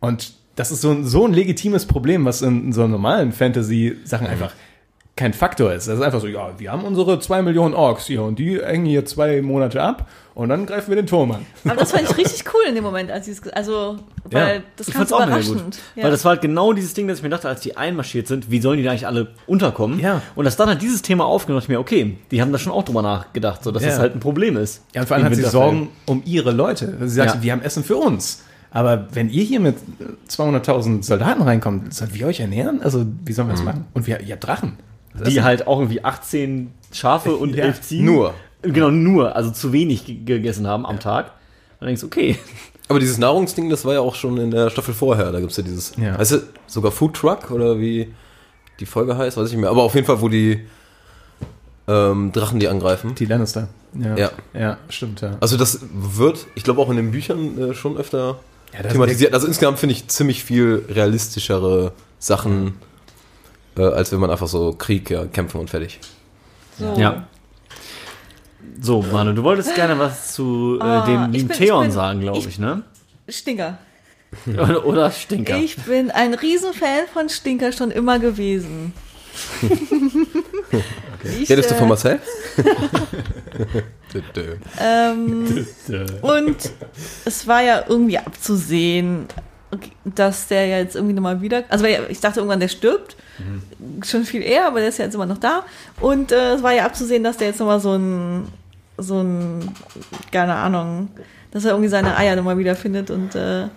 Und 0.00 0.34
das 0.56 0.70
ist 0.70 0.80
so 0.80 0.90
ein, 0.90 1.04
so 1.04 1.26
ein 1.26 1.32
legitimes 1.32 1.86
Problem, 1.86 2.24
was 2.24 2.42
in, 2.42 2.66
in 2.66 2.72
so 2.72 2.86
normalen 2.86 3.32
Fantasy-Sachen 3.32 4.26
einfach 4.26 4.52
kein 5.16 5.32
Faktor 5.32 5.72
ist. 5.72 5.86
Das 5.86 5.96
ist 5.98 6.02
einfach 6.02 6.20
so, 6.20 6.26
ja, 6.26 6.50
wir 6.58 6.72
haben 6.72 6.82
unsere 6.82 7.20
zwei 7.20 7.40
Millionen 7.40 7.72
Orks 7.74 8.06
hier 8.06 8.22
und 8.24 8.38
die 8.38 8.60
hängen 8.60 8.84
hier 8.84 9.04
zwei 9.06 9.42
Monate 9.42 9.80
ab 9.80 10.08
und 10.34 10.48
dann 10.48 10.66
greifen 10.66 10.88
wir 10.88 10.96
den 10.96 11.06
Turm 11.06 11.30
an. 11.30 11.46
Aber 11.64 11.76
das 11.76 11.92
fand 11.92 12.02
ich 12.10 12.16
richtig 12.16 12.44
cool 12.52 12.62
in 12.68 12.74
dem 12.74 12.82
Moment, 12.82 13.12
als 13.12 13.26
sie 13.26 13.30
es, 13.30 13.46
also, 13.52 13.96
weil 14.24 14.56
Ja, 14.56 14.62
das 14.74 14.88
auch 14.90 15.20
mega 15.20 15.26
überraschend. 15.26 15.62
gut. 15.64 15.78
Weil 15.94 16.10
das 16.10 16.24
war 16.24 16.30
halt 16.30 16.40
genau 16.42 16.72
dieses 16.72 16.94
Ding, 16.94 17.06
dass 17.06 17.18
ich 17.18 17.22
mir 17.22 17.28
dachte, 17.28 17.48
als 17.48 17.60
die 17.60 17.76
einmarschiert 17.76 18.26
sind, 18.26 18.50
wie 18.50 18.60
sollen 18.60 18.78
die 18.78 18.82
da 18.82 18.90
eigentlich 18.90 19.06
alle 19.06 19.28
unterkommen? 19.46 20.00
Ja. 20.00 20.20
Und 20.34 20.46
dass 20.46 20.56
dann 20.56 20.68
halt 20.68 20.82
dieses 20.82 21.02
Thema 21.02 21.26
aufgenommen 21.26 21.60
dachte 21.60 21.72
ich 21.72 21.76
mir, 21.76 21.80
okay, 21.80 22.16
die 22.32 22.42
haben 22.42 22.50
da 22.50 22.58
schon 22.58 22.72
auch 22.72 22.82
drüber 22.82 23.02
nachgedacht, 23.02 23.62
so 23.62 23.70
dass 23.70 23.84
Ja. 23.84 23.90
das 23.90 23.98
halt 24.00 24.16
ein 24.16 24.20
Problem 24.20 24.56
ist. 24.56 24.82
Ja, 24.96 25.02
und 25.02 25.06
vor 25.06 25.16
allem 25.16 25.26
hat 25.26 25.34
sie. 25.36 25.42
Sorgen 25.44 25.90
um 26.06 26.22
ihre 26.24 26.50
Leute. 26.50 26.92
Sie 27.02 27.08
sagt, 27.14 27.36
Ja. 27.36 27.42
wir 27.42 27.52
haben 27.52 27.62
Essen 27.62 27.84
für 27.84 27.96
uns. 27.96 28.42
Aber 28.72 29.06
wenn 29.12 29.30
ihr 29.30 29.44
hier 29.44 29.60
mit 29.60 29.76
äh, 30.00 30.04
200.000 30.28 31.04
Soldaten 31.04 31.42
reinkommt, 31.42 31.94
sollen 31.94 32.12
wir 32.12 32.26
euch 32.26 32.40
ernähren? 32.40 32.82
Also, 32.82 33.06
wie 33.24 33.32
sollen 33.32 33.46
wir 33.46 33.52
das 33.54 33.62
machen? 33.62 33.84
Und 33.94 34.08
wir, 34.08 34.20
ihr 34.20 34.32
habt 34.32 34.42
Drachen. 34.44 34.76
Das 35.18 35.28
Die 35.28 35.36
ist- 35.38 35.42
halt 35.44 35.66
auch 35.66 35.78
irgendwie 35.80 36.04
18 36.04 36.72
Schafe 36.92 37.36
und 37.36 37.54
Ja, 37.54 37.64
11 37.64 37.80
Ziegen. 37.82 38.04
nur. 38.06 38.34
Genau, 38.62 38.90
nur, 38.90 39.36
also 39.36 39.50
zu 39.50 39.72
wenig 39.72 40.06
ge- 40.06 40.16
gegessen 40.24 40.66
haben 40.66 40.86
am 40.86 40.98
Tag. 40.98 41.32
Dann 41.80 41.86
denkst 41.88 42.00
du, 42.00 42.06
okay. 42.06 42.38
Aber 42.88 42.98
dieses 42.98 43.18
Nahrungsding, 43.18 43.68
das 43.70 43.84
war 43.84 43.94
ja 43.94 44.00
auch 44.00 44.14
schon 44.14 44.38
in 44.38 44.50
der 44.50 44.70
Staffel 44.70 44.94
vorher. 44.94 45.32
Da 45.32 45.40
gibt's 45.40 45.56
ja 45.56 45.62
dieses, 45.62 45.92
Ja. 45.96 46.16
heißt 46.18 46.32
es 46.32 46.42
sogar 46.66 46.90
Food 46.92 47.14
Truck 47.14 47.50
oder 47.50 47.78
wie 47.78 48.12
die 48.80 48.86
Folge 48.86 49.16
heißt, 49.16 49.36
weiß 49.36 49.46
ich 49.48 49.52
nicht 49.52 49.60
mehr. 49.60 49.70
Aber 49.70 49.82
auf 49.82 49.94
jeden 49.94 50.06
Fall, 50.06 50.20
wo 50.20 50.28
die 50.28 50.60
ähm, 51.86 52.32
Drachen 52.32 52.60
die 52.60 52.68
angreifen. 52.68 53.14
Die 53.14 53.26
Lannister. 53.26 53.68
Ja. 53.98 54.16
Ja. 54.16 54.30
Ja, 54.54 54.78
stimmt, 54.88 55.20
ja. 55.20 55.36
Also 55.40 55.56
das 55.56 55.80
wird, 55.92 56.46
ich 56.54 56.64
glaube 56.64 56.80
auch 56.80 56.88
in 56.90 56.96
den 56.96 57.10
Büchern 57.10 57.58
äh, 57.70 57.74
schon 57.74 57.96
öfter 57.96 58.38
Ja, 58.72 58.82
thematisiert. 58.88 59.34
Also 59.34 59.46
insgesamt 59.46 59.78
finde 59.78 59.92
ich 59.94 60.08
ziemlich 60.08 60.42
viel 60.44 60.84
realistischere 60.88 61.92
Sachen, 62.18 62.74
äh, 63.76 63.82
als 63.82 64.12
wenn 64.12 64.20
man 64.20 64.30
einfach 64.30 64.46
so 64.48 64.72
Krieg, 64.72 65.10
ja, 65.10 65.24
kämpfen 65.26 65.60
und 65.60 65.70
fertig. 65.70 66.00
So. 66.78 66.94
Ja. 66.98 67.26
So, 68.80 69.02
Manu, 69.02 69.32
du 69.32 69.42
wolltest 69.42 69.74
gerne 69.74 69.98
was 69.98 70.32
zu 70.34 70.78
äh, 70.80 70.84
Ah, 70.84 71.04
dem 71.06 71.32
lieben 71.32 71.48
bin- 71.48 71.56
Theon 71.56 71.82
bin- 71.84 71.92
sagen, 71.92 72.20
glaube 72.20 72.38
ich, 72.38 72.46
ich- 72.46 72.58
ne? 72.58 72.82
Stinker. 73.28 73.78
Oder, 74.84 75.10
Stinker. 75.12 75.56
Ich 75.58 75.76
bin 75.76 76.10
ein 76.10 76.34
Riesenfan 76.34 77.06
von 77.12 77.28
Stinker 77.28 77.70
schon 77.72 77.90
immer 77.90 78.18
gewesen. 78.18 78.92
Ich, 81.40 81.48
Redest 81.48 81.70
du 81.70 81.74
äh, 81.74 81.78
von 81.78 81.88
Marcel? 81.88 82.20
Ähm, 84.78 85.66
und 86.22 86.56
es 87.24 87.46
war 87.48 87.62
ja 87.62 87.84
irgendwie 87.88 88.18
abzusehen, 88.18 89.26
dass 90.04 90.48
der 90.48 90.66
ja 90.66 90.78
jetzt 90.78 90.96
irgendwie 90.96 91.14
nochmal 91.14 91.40
wieder. 91.40 91.64
Also 91.68 91.84
ich 91.84 92.20
dachte 92.20 92.40
irgendwann, 92.40 92.60
der 92.60 92.68
stirbt. 92.68 93.16
Schon 94.04 94.24
viel 94.24 94.42
eher, 94.42 94.66
aber 94.66 94.80
der 94.80 94.88
ist 94.88 94.98
ja 94.98 95.04
jetzt 95.04 95.14
immer 95.14 95.26
noch 95.26 95.38
da. 95.38 95.64
Und 96.00 96.32
äh, 96.32 96.54
es 96.54 96.62
war 96.62 96.72
ja 96.72 96.84
abzusehen, 96.84 97.24
dass 97.24 97.36
der 97.36 97.48
jetzt 97.48 97.58
nochmal 97.58 97.80
so 97.80 97.94
ein, 97.94 98.48
so 98.96 99.20
ein, 99.20 99.74
keine 100.30 100.54
Ahnung, 100.54 101.08
dass 101.50 101.64
er 101.64 101.72
irgendwie 101.72 101.88
seine 101.88 102.16
Eier 102.16 102.36
nochmal 102.36 102.58
wiederfindet 102.58 103.10
und 103.10 103.34
äh, 103.34 103.68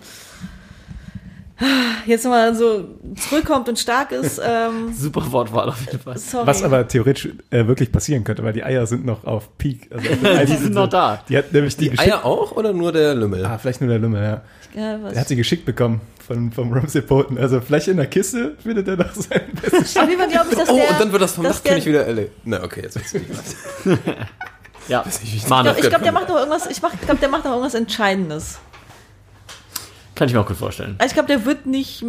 jetzt 2.06 2.24
nochmal 2.24 2.54
so 2.54 2.84
zurückkommt 3.16 3.68
und 3.68 3.78
stark 3.78 4.12
ist. 4.12 4.40
Ähm, 4.48 4.92
Super 4.94 5.30
Wortwahl 5.32 5.68
auf 5.68 5.80
jeden 5.84 5.98
Fall. 5.98 6.16
sorry. 6.18 6.46
Was 6.46 6.62
aber 6.62 6.86
theoretisch 6.88 7.28
äh, 7.50 7.66
wirklich 7.66 7.90
passieren 7.92 8.24
könnte, 8.24 8.42
weil 8.44 8.52
die 8.52 8.62
Eier 8.64 8.86
sind 8.86 9.04
noch 9.04 9.24
auf 9.24 9.56
Peak. 9.58 9.90
Also 9.92 10.08
auf 10.10 10.18
Die 10.46 10.56
sind 10.56 10.74
noch 10.74 10.88
da. 10.88 11.22
Die 11.28 11.36
hat 11.36 11.52
nämlich 11.52 11.76
die, 11.76 11.84
Die 11.84 11.90
geschickt. 11.90 12.12
Eier 12.12 12.24
auch 12.24 12.52
oder 12.52 12.72
nur 12.72 12.92
der 12.92 13.14
Lümmel? 13.14 13.44
Ah, 13.44 13.58
vielleicht 13.58 13.80
nur 13.80 13.90
der 13.90 13.98
Lümmel, 13.98 14.22
ja. 14.22 14.42
ja, 14.80 15.02
was, 15.02 15.12
Er 15.14 15.20
hat 15.20 15.28
sie 15.28 15.36
geschickt 15.36 15.64
bekommen 15.66 16.00
von, 16.26 16.50
vom 16.52 16.72
Ramsay 16.72 17.02
Bolton. 17.02 17.36
Also 17.38 17.60
vielleicht 17.60 17.88
in 17.88 17.96
der 17.98 18.06
Kiste 18.06 18.56
findet 18.62 18.88
er 18.88 18.96
noch 18.96 19.12
seinen 19.12 19.52
besten 19.60 19.84
Sch 19.84 19.96
auf 19.96 20.08
jeden 20.08 20.20
Fall 20.20 20.30
glaube 20.30 20.46
ich, 20.50 20.56
dass 20.58 20.68
Oh, 20.68 20.74
und 20.74 21.00
dann 21.00 21.12
wird 21.12 21.22
das 21.22 21.32
vom 21.34 21.44
Nachtkönig 21.44 21.84
der- 21.84 21.92
wieder 22.06 22.22
LA. 22.22 22.28
Na, 22.44 22.62
okay, 22.64 22.80
jetzt 22.82 22.94
wird's 22.96 23.12
nicht. 23.14 23.26
Ja, 24.88 25.04
Ich 25.22 25.46
Manu, 25.48 25.70
glaube, 25.74 25.88
glaub, 25.90 26.02
der 26.02 26.12
macht 26.12 26.28
noch 26.30 26.36
irgendwas, 26.36 26.66
ich 26.70 26.80
mach, 26.80 26.92
glaub, 27.04 27.20
der 27.20 27.28
macht 27.28 27.44
noch 27.44 27.50
irgendwas 27.50 27.74
Entscheidendes. 27.74 28.58
Kann 30.18 30.28
ich 30.28 30.34
mir 30.34 30.40
auch 30.40 30.46
gut 30.46 30.56
vorstellen. 30.56 30.96
Also 30.98 31.12
ich 31.12 31.14
glaube, 31.14 31.28
der 31.28 31.46
wird 31.46 31.66
nicht, 31.66 32.04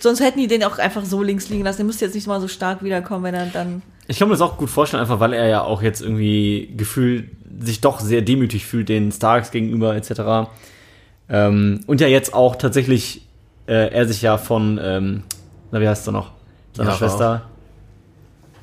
sonst 0.00 0.20
hätten 0.20 0.38
die 0.40 0.46
den 0.46 0.64
auch 0.64 0.78
einfach 0.78 1.04
so 1.04 1.22
links 1.22 1.50
liegen 1.50 1.62
lassen. 1.62 1.78
Der 1.78 1.86
müsste 1.86 2.06
jetzt 2.06 2.14
nicht 2.14 2.26
mal 2.26 2.40
so 2.40 2.48
stark 2.48 2.82
wiederkommen, 2.82 3.22
wenn 3.24 3.34
er 3.34 3.46
dann. 3.46 3.82
Ich 4.08 4.18
kann 4.18 4.28
mir 4.28 4.34
das 4.34 4.40
auch 4.40 4.56
gut 4.56 4.70
vorstellen, 4.70 5.02
einfach 5.02 5.20
weil 5.20 5.34
er 5.34 5.46
ja 5.46 5.62
auch 5.62 5.82
jetzt 5.82 6.00
irgendwie 6.00 6.72
gefühlt 6.76 7.28
sich 7.60 7.80
doch 7.80 8.00
sehr 8.00 8.22
demütig 8.22 8.64
fühlt 8.64 8.88
den 8.88 9.12
Starks 9.12 9.50
gegenüber 9.50 9.94
etc. 9.94 10.48
Ähm, 11.28 11.80
und 11.86 12.00
ja 12.00 12.08
jetzt 12.08 12.32
auch 12.32 12.56
tatsächlich 12.56 13.26
äh, 13.66 13.92
er 13.92 14.06
sich 14.06 14.22
ja 14.22 14.38
von, 14.38 14.80
ähm, 14.82 15.22
na 15.70 15.80
wie 15.80 15.88
heißt 15.88 16.08
er 16.08 16.12
noch, 16.12 16.32
seiner 16.72 16.90
Yara. 16.90 16.98
Schwester. 16.98 17.42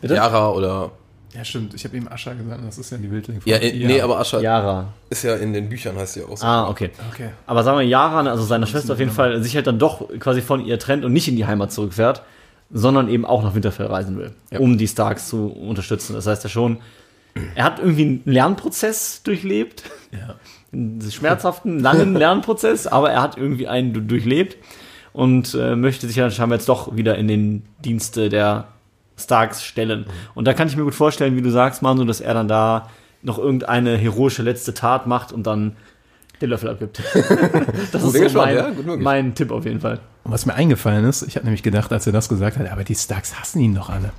Bitte? 0.02 0.16
Yara 0.16 0.50
oder. 0.50 0.92
Ja, 1.36 1.44
stimmt. 1.44 1.74
Ich 1.74 1.84
habe 1.84 1.98
ihm 1.98 2.08
Ascha 2.08 2.34
gesagt. 2.34 2.62
Das 2.66 2.78
ist 2.78 2.90
ja 2.92 2.98
die 2.98 3.12
Wildling. 3.12 3.42
Ja, 3.46 3.58
in, 3.58 3.86
nee, 3.88 4.02
aber 4.02 4.20
Ascha 4.20 4.40
Yara. 4.40 4.88
ist 5.10 5.24
ja 5.24 5.36
in 5.36 5.54
den 5.54 5.70
Büchern, 5.70 5.96
heißt 5.98 6.14
sie 6.14 6.24
auch 6.24 6.38
so. 6.38 6.46
Ah, 6.46 6.68
okay. 6.70 6.90
Okay. 7.14 7.30
Aber 7.46 7.64
sagen 7.64 7.78
wir 7.80 7.86
Yara, 7.86 8.22
also 8.30 8.44
seine 8.44 8.66
Schwester 8.66 8.94
auf 8.94 9.00
jeden 9.00 9.12
Fall, 9.12 9.42
sich 9.44 9.56
halt 9.56 9.68
dann 9.68 9.78
doch 9.80 10.08
quasi 10.20 10.42
von 10.42 10.66
ihr 10.66 10.80
trennt 10.80 11.04
und 11.06 11.14
nicht 11.14 11.28
in 11.28 11.36
die 11.36 11.46
Heimat 11.46 11.72
zurückfährt. 11.72 12.24
sondern 12.72 13.08
eben 13.10 13.26
auch 13.26 13.44
nach 13.44 13.56
Winterfell 13.56 13.86
reisen 13.88 14.18
will, 14.18 14.32
um 14.60 14.78
die 14.78 14.88
Starks 14.90 15.30
zu 15.30 15.48
unterstützen. 15.48 16.14
Das 16.14 16.28
heißt 16.28 16.44
ja 16.44 16.50
schon, 16.50 16.78
er 17.56 17.64
hat 17.66 17.80
irgendwie 17.80 18.04
einen 18.04 18.22
Lernprozess 18.26 19.22
durchlebt. 19.24 19.84
Einen 20.74 21.02
schmerzhaften, 21.10 21.80
langen 21.80 22.14
Lernprozess, 22.18 22.88
aber 22.88 23.12
er 23.12 23.22
hat 23.22 23.38
irgendwie 23.38 23.68
einen 23.68 23.94
du- 23.94 24.02
durchlebt 24.02 24.58
und 25.14 25.54
äh, 25.54 25.76
möchte 25.76 26.08
sich 26.08 26.16
dann 26.18 26.32
scheinbar 26.32 26.58
jetzt 26.58 26.68
doch 26.68 26.96
wieder 26.96 27.18
in 27.18 27.28
den 27.28 27.64
Dienste 27.86 28.28
der 28.30 28.68
Starks 29.18 29.64
stellen. 29.64 30.06
Und 30.36 30.46
da 30.46 30.54
kann 30.54 30.68
ich 30.68 30.78
mir 30.78 30.84
gut 30.84 30.96
vorstellen, 30.96 31.36
wie 31.36 31.42
du 31.42 31.50
sagst, 31.50 31.82
Manu, 31.82 32.06
dass 32.06 32.22
er 32.22 32.34
dann 32.34 32.48
da 32.48 32.90
noch 33.22 33.40
irgendeine 33.40 33.98
heroische 33.98 34.44
letzte 34.44 34.74
Tat 34.74 35.08
macht 35.08 35.32
und 35.32 35.48
dann 35.48 35.76
den 36.42 36.52
Löffel 36.52 36.70
abgibt. 36.70 37.02
das 37.92 38.04
ist 38.04 38.32
so 38.32 38.38
mein, 38.38 38.56
ja, 38.56 38.72
mein 38.98 39.34
Tipp 39.34 39.52
auf 39.52 39.66
jeden 39.66 39.80
Fall. 39.80 40.00
Und 40.24 40.32
was 40.32 40.46
mir 40.46 40.54
eingefallen 40.54 41.06
ist, 41.06 41.24
ich 41.24 41.36
habe 41.36 41.46
nämlich 41.46 41.64
gedacht, 41.64 41.92
als 41.92 42.06
er 42.06 42.14
das 42.14 42.30
gesagt 42.30 42.58
hat, 42.58 42.72
aber 42.72 42.84
die 42.84 42.96
Starks 42.96 43.40
hassen 43.40 43.60
ihn 43.60 43.74
doch 43.74 43.90
alle. 43.90 44.12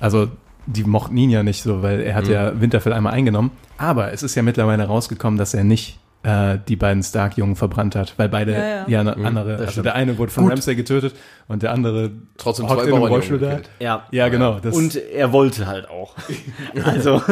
Also, 0.00 0.28
die 0.66 0.84
mochten 0.84 1.16
ihn 1.16 1.30
ja 1.30 1.42
nicht 1.42 1.62
so, 1.62 1.82
weil 1.82 2.00
er 2.00 2.14
hat 2.14 2.26
ja 2.26 2.58
Winterfell 2.60 2.92
einmal 2.92 3.12
eingenommen. 3.12 3.50
Aber 3.76 4.12
es 4.12 4.22
ist 4.22 4.34
ja 4.34 4.42
mittlerweile 4.42 4.84
rausgekommen, 4.84 5.38
dass 5.38 5.54
er 5.54 5.62
nicht 5.62 5.98
äh, 6.24 6.58
die 6.68 6.76
beiden 6.76 7.02
Stark-Jungen 7.02 7.54
verbrannt 7.54 7.94
hat, 7.94 8.14
weil 8.16 8.28
beide 8.28 8.52
Ja, 8.52 8.58
ja, 8.58 8.84
ja. 8.88 9.00
eine 9.00 9.16
andere, 9.16 9.56
also 9.58 9.82
der 9.82 9.94
eine 9.94 10.18
wurde 10.18 10.32
von 10.32 10.44
Gut. 10.44 10.52
Ramsay 10.52 10.74
getötet 10.74 11.14
und 11.48 11.62
der 11.62 11.72
andere 11.72 12.10
Trotzdem 12.38 12.68
hockt 12.68 12.80
zwei 12.80 12.88
in 12.88 12.94
einem 12.94 13.04
Rollstuhl 13.04 13.38
da. 13.38 13.60
Ja. 13.78 14.06
Ja, 14.10 14.28
genau. 14.28 14.58
Das, 14.60 14.74
Und 14.74 14.96
er 14.96 15.32
wollte 15.32 15.66
halt 15.66 15.88
auch. 15.88 16.14
Also, 16.84 17.22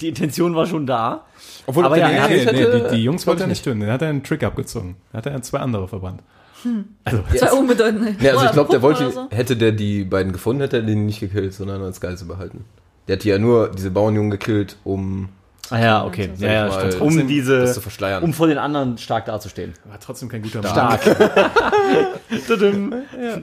die 0.00 0.08
Intention 0.08 0.54
war 0.54 0.66
schon 0.66 0.86
da. 0.86 1.24
Obwohl, 1.66 1.84
Aber 1.84 1.96
ja, 1.96 2.08
den 2.08 2.16
er- 2.16 2.28
nee, 2.28 2.34
nee, 2.36 2.44
hätte, 2.44 2.88
die, 2.90 2.96
die 2.96 3.02
Jungs 3.04 3.22
glaub 3.24 3.32
wollte 3.34 3.42
er 3.44 3.46
ich 3.46 3.50
nicht 3.50 3.64
töten. 3.64 3.82
Er 3.82 3.92
hat 3.94 4.02
einen 4.02 4.22
Trick 4.22 4.42
abgezogen. 4.44 4.96
Da 5.12 5.18
hat 5.18 5.26
er 5.26 5.42
zwei 5.42 5.58
andere 5.58 5.88
verbrannt. 5.88 6.20
Also, 7.04 7.24
Zwei 7.36 7.52
unbedeutende. 7.52 8.14
Ja, 8.20 8.32
also 8.34 8.44
ich 8.46 8.52
glaube, 8.52 8.70
der 8.70 8.82
wollte, 8.82 9.10
so. 9.10 9.26
hätte 9.30 9.56
der 9.56 9.72
die 9.72 10.04
beiden 10.04 10.32
gefunden, 10.32 10.60
hätte 10.62 10.76
er 10.76 10.82
den 10.84 11.06
nicht 11.06 11.18
gekillt, 11.20 11.54
sondern 11.54 11.82
als 11.82 12.00
Geisel 12.00 12.28
behalten. 12.28 12.64
Der 13.08 13.16
hat 13.16 13.24
ja 13.24 13.38
nur 13.38 13.70
diese 13.70 13.90
Bauernjungen 13.90 14.30
gekillt, 14.30 14.76
um 14.84 15.30
Ah 15.70 15.78
ja, 15.78 16.04
okay. 16.04 16.30
Ja, 16.38 16.52
ja, 16.52 16.68
mal, 16.68 16.88
stimmt. 16.90 17.02
Um 17.02 17.16
das 17.16 17.26
diese, 17.26 17.72
zu 17.72 17.80
verschleiern. 17.80 18.22
um 18.22 18.32
vor 18.34 18.46
den 18.46 18.58
anderen 18.58 18.98
stark 18.98 19.24
dazustehen. 19.26 19.72
war 19.84 19.98
trotzdem 19.98 20.28
kein 20.28 20.42
guter 20.42 20.60
Mann. 20.60 20.70
Stark. 20.70 21.00
Tudum. 22.46 22.92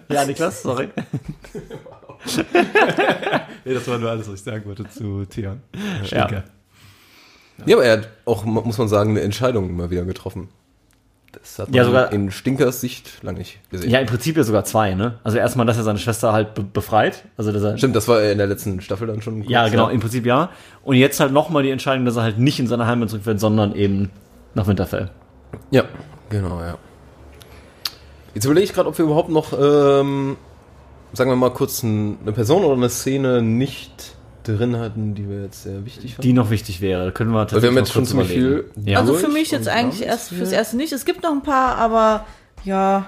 ja, 0.09 0.25
Niklas, 0.25 0.61
sorry. 0.61 0.89
Nee, 3.65 3.73
das 3.73 3.87
war 3.87 3.97
nur 3.97 4.09
alles, 4.09 4.27
was 4.27 4.35
ich 4.35 4.43
sagen 4.43 4.65
wollte 4.65 4.89
zu 4.89 5.25
Theon. 5.25 5.61
Ja. 5.73 6.05
Stinker. 6.05 6.43
ja, 7.65 7.75
aber 7.75 7.85
er 7.85 7.97
hat 7.99 8.09
auch, 8.25 8.43
muss 8.43 8.77
man 8.77 8.87
sagen, 8.87 9.11
eine 9.11 9.21
Entscheidung 9.21 9.69
immer 9.69 9.89
wieder 9.89 10.03
getroffen. 10.05 10.49
Das 11.31 11.59
hat 11.59 11.67
man 11.69 11.75
Ja, 11.75 11.85
sogar- 11.85 12.11
in 12.11 12.31
Stinkers 12.31 12.81
Sicht 12.81 13.23
lange 13.23 13.37
nicht 13.39 13.59
gesehen. 13.69 13.91
Ja, 13.91 13.99
im 13.99 14.07
Prinzip 14.07 14.35
ja 14.35 14.43
sogar 14.43 14.63
zwei, 14.63 14.95
ne? 14.95 15.19
Also 15.23 15.37
erstmal, 15.37 15.65
dass 15.65 15.77
er 15.77 15.83
seine 15.83 15.99
Schwester 15.99 16.33
halt 16.33 16.55
be 16.55 16.63
befreit. 16.63 17.23
Also, 17.37 17.51
dass 17.51 17.61
er, 17.63 17.77
Stimmt, 17.77 17.95
das 17.95 18.07
war 18.07 18.21
in 18.23 18.37
der 18.39 18.47
letzten 18.47 18.81
Staffel 18.81 19.07
dann 19.07 19.21
schon. 19.21 19.43
Ja, 19.43 19.67
genau, 19.69 19.89
im 19.89 19.99
Prinzip 19.99 20.25
ja. 20.25 20.49
Und 20.83 20.95
jetzt 20.95 21.19
halt 21.19 21.31
nochmal 21.31 21.61
die 21.63 21.69
Entscheidung, 21.69 22.05
dass 22.05 22.15
er 22.15 22.23
halt 22.23 22.39
nicht 22.39 22.59
in 22.59 22.67
seine 22.67 22.87
Heimat 22.87 23.09
zurückfährt, 23.09 23.39
sondern 23.39 23.75
eben 23.75 24.09
nach 24.55 24.65
Winterfell. 24.67 25.09
Ja, 25.71 25.83
genau, 26.29 26.59
ja. 26.61 26.77
Jetzt 28.33 28.45
überlege 28.45 28.65
ich 28.65 28.73
gerade, 28.73 28.89
ob 28.89 28.97
wir 28.97 29.05
überhaupt 29.05 29.29
noch, 29.29 29.53
ähm, 29.53 30.37
sagen 31.13 31.29
wir 31.31 31.35
mal 31.35 31.51
kurz 31.51 31.83
ein, 31.83 32.17
eine 32.21 32.31
Person 32.31 32.63
oder 32.63 32.75
eine 32.75 32.89
Szene 32.89 33.41
nicht 33.41 34.15
drin 34.57 34.77
hatten, 34.77 35.15
die 35.15 35.29
wir 35.29 35.43
jetzt 35.43 35.63
sehr 35.63 35.85
wichtig 35.85 36.15
fanden. 36.15 36.21
Die 36.23 36.33
noch 36.33 36.49
wichtig 36.49 36.81
wäre. 36.81 37.05
Da 37.05 37.11
können 37.11 37.31
wir 37.31 37.51
Weil 37.51 37.61
wir 37.61 37.69
haben 37.69 37.77
jetzt 37.77 37.91
schon 37.93 38.05
ziemlich 38.05 38.29
viel. 38.29 38.69
Ja. 38.85 38.99
Also 38.99 39.13
für 39.13 39.29
mich 39.29 39.51
jetzt 39.51 39.67
eigentlich 39.67 40.05
erst 40.05 40.29
fürs 40.29 40.51
erste 40.51 40.77
nicht. 40.77 40.91
Es 40.93 41.05
gibt 41.05 41.23
noch 41.23 41.31
ein 41.31 41.43
paar, 41.43 41.77
aber 41.77 42.25
ja, 42.63 43.05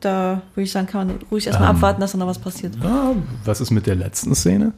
da 0.00 0.42
würde 0.54 0.64
ich 0.64 0.72
sagen, 0.72 0.86
kann 0.86 1.06
man 1.06 1.18
ruhig 1.30 1.46
erstmal 1.46 1.70
Ähm. 1.70 1.76
abwarten, 1.76 2.00
dass 2.00 2.12
da 2.12 2.18
noch 2.18 2.26
was 2.26 2.38
passiert. 2.38 2.74
Ja, 2.82 3.14
was 3.44 3.60
ist 3.60 3.70
mit 3.70 3.86
der 3.86 3.94
letzten 3.96 4.34
Szene? 4.34 4.72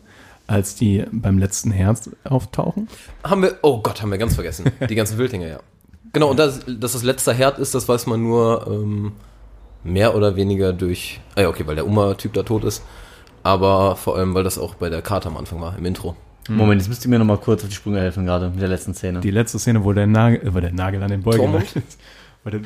Als 0.49 0.77
die 0.77 1.05
beim 1.11 1.39
letzten 1.39 1.73
Herz 1.73 2.09
auftauchen? 2.25 2.89
Haben 3.25 3.43
wir, 3.43 3.57
oh 3.63 3.81
Gott, 3.83 4.01
haben 4.01 4.11
wir 4.11 4.19
ganz 4.19 4.35
vergessen. 4.35 4.71
Die 4.89 4.95
ganzen 4.95 5.19
Wildlinge, 5.19 5.49
ja. 5.49 5.59
Genau, 6.13 6.31
und 6.31 6.39
das, 6.39 6.61
dass 6.67 6.93
das 6.93 7.03
letzter 7.03 7.35
Herd 7.35 7.59
ist, 7.59 7.75
das 7.75 7.89
weiß 7.89 8.07
man 8.07 8.23
nur 8.23 8.67
ähm, 8.71 9.13
mehr 9.83 10.15
oder 10.15 10.37
weniger 10.37 10.73
durch. 10.73 11.21
Ah 11.35 11.43
ja, 11.43 11.49
okay, 11.49 11.67
weil 11.67 11.75
der 11.75 11.87
Uma-Typ 11.87 12.33
da 12.33 12.43
tot 12.43 12.65
ist. 12.65 12.83
Aber 13.47 13.95
vor 13.95 14.17
allem, 14.17 14.35
weil 14.35 14.43
das 14.43 14.59
auch 14.59 14.75
bei 14.75 14.91
der 14.91 15.03
Karte 15.03 15.29
am 15.29 15.37
Anfang 15.37 15.61
war, 15.61 15.79
im 15.79 15.85
Intro. 15.85 16.17
Moment, 16.49 16.81
jetzt 16.81 16.89
müsst 16.89 17.05
ihr 17.05 17.11
mir 17.11 17.19
noch 17.21 17.25
mal 17.27 17.39
kurz 17.39 17.63
auf 17.63 17.69
die 17.69 17.75
Sprünge 17.77 18.01
helfen, 18.01 18.27
gerade 18.27 18.49
mit 18.51 18.61
der 18.61 18.69
letzten 18.69 18.93
Szene. 18.93 19.21
Die 19.21 19.31
letzte 19.31 19.61
Szene, 19.61 19.85
wo 19.85 19.93
der 19.93 20.09
Nagel, 20.09 20.45
äh, 20.45 20.53
wo 20.53 20.59
der 20.59 20.73
Nagel 20.73 21.01
an 21.03 21.11
den 21.11 21.23
Boy 21.23 21.37
Tormund? 21.37 21.63
genagelt 21.73 21.89
ist. 21.89 22.01
Wo 22.43 22.51
der 22.51 22.61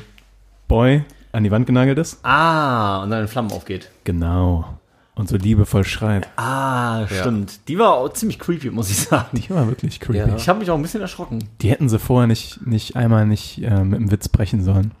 Boy 0.67 1.03
an 1.33 1.43
die 1.43 1.51
Wand 1.51 1.67
genagelt 1.67 1.99
ist? 1.99 2.19
ah, 2.23 3.03
und 3.03 3.11
dann 3.11 3.21
in 3.21 3.27
Flammen 3.27 3.51
aufgeht. 3.51 3.91
Genau. 4.05 4.65
Und 5.13 5.29
so 5.29 5.37
liebevoll 5.37 5.83
schreit. 5.83 6.27
Ah, 6.37 7.05
stimmt. 7.05 7.67
Die 7.67 7.77
war 7.77 7.93
auch 7.93 8.09
ziemlich 8.13 8.39
creepy, 8.39 8.71
muss 8.71 8.89
ich 8.89 8.97
sagen. 8.97 9.37
Die 9.37 9.49
war 9.51 9.67
wirklich 9.67 9.99
creepy. 9.99 10.29
Ja. 10.29 10.35
Ich 10.35 10.49
habe 10.49 10.59
mich 10.59 10.71
auch 10.71 10.75
ein 10.75 10.81
bisschen 10.81 11.01
erschrocken. 11.01 11.43
Die 11.61 11.69
hätten 11.69 11.89
sie 11.89 11.99
vorher 11.99 12.25
nicht, 12.27 12.65
nicht 12.65 12.95
einmal 12.95 13.27
nicht 13.27 13.61
äh, 13.61 13.83
mit 13.83 13.99
dem 13.99 14.11
Witz 14.11 14.29
brechen 14.29 14.63
sollen. 14.63 14.91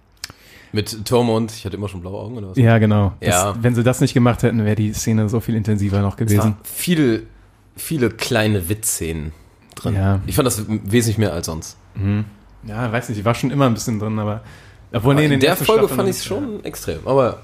Mit 0.73 1.05
Tormund, 1.05 1.51
ich 1.51 1.65
hatte 1.65 1.75
immer 1.77 1.87
schon 1.89 2.01
blaue 2.01 2.19
Augen 2.21 2.37
oder 2.37 2.51
was? 2.51 2.57
Ja, 2.57 2.77
genau. 2.77 3.13
Das, 3.19 3.29
Ja. 3.29 3.55
Wenn 3.61 3.75
sie 3.75 3.83
das 3.83 3.99
nicht 4.01 4.13
gemacht 4.13 4.41
hätten, 4.43 4.63
wäre 4.63 4.75
die 4.75 4.93
Szene 4.93 5.27
so 5.29 5.39
viel 5.41 5.55
intensiver 5.55 6.01
noch 6.01 6.13
Es 6.13 6.17
gewesen. 6.19 6.39
waren 6.39 6.57
viele, 6.63 7.23
viele 7.75 8.09
kleine 8.09 8.69
Witzszenen 8.69 9.33
drin. 9.75 9.95
Ja. 9.95 10.21
Ich 10.27 10.35
fand 10.35 10.45
das 10.47 10.63
wesentlich 10.67 11.17
mehr 11.17 11.33
als 11.33 11.45
sonst. 11.47 11.77
Ja, 12.65 12.91
weiß 12.91 13.09
nicht, 13.09 13.19
die 13.19 13.25
war 13.25 13.35
schon 13.35 13.51
immer 13.51 13.65
ein 13.65 13.73
bisschen 13.73 13.99
drin, 13.99 14.17
aber. 14.19 14.41
Obwohl, 14.93 15.15
nee, 15.15 15.25
in, 15.25 15.31
den 15.31 15.39
der 15.39 15.55
Folge 15.55 15.83
Staffeln- 15.83 15.95
fand 15.97 16.09
ich 16.09 16.17
es 16.17 16.25
schon 16.25 16.63
extrem. 16.63 16.99
Aber 17.05 17.39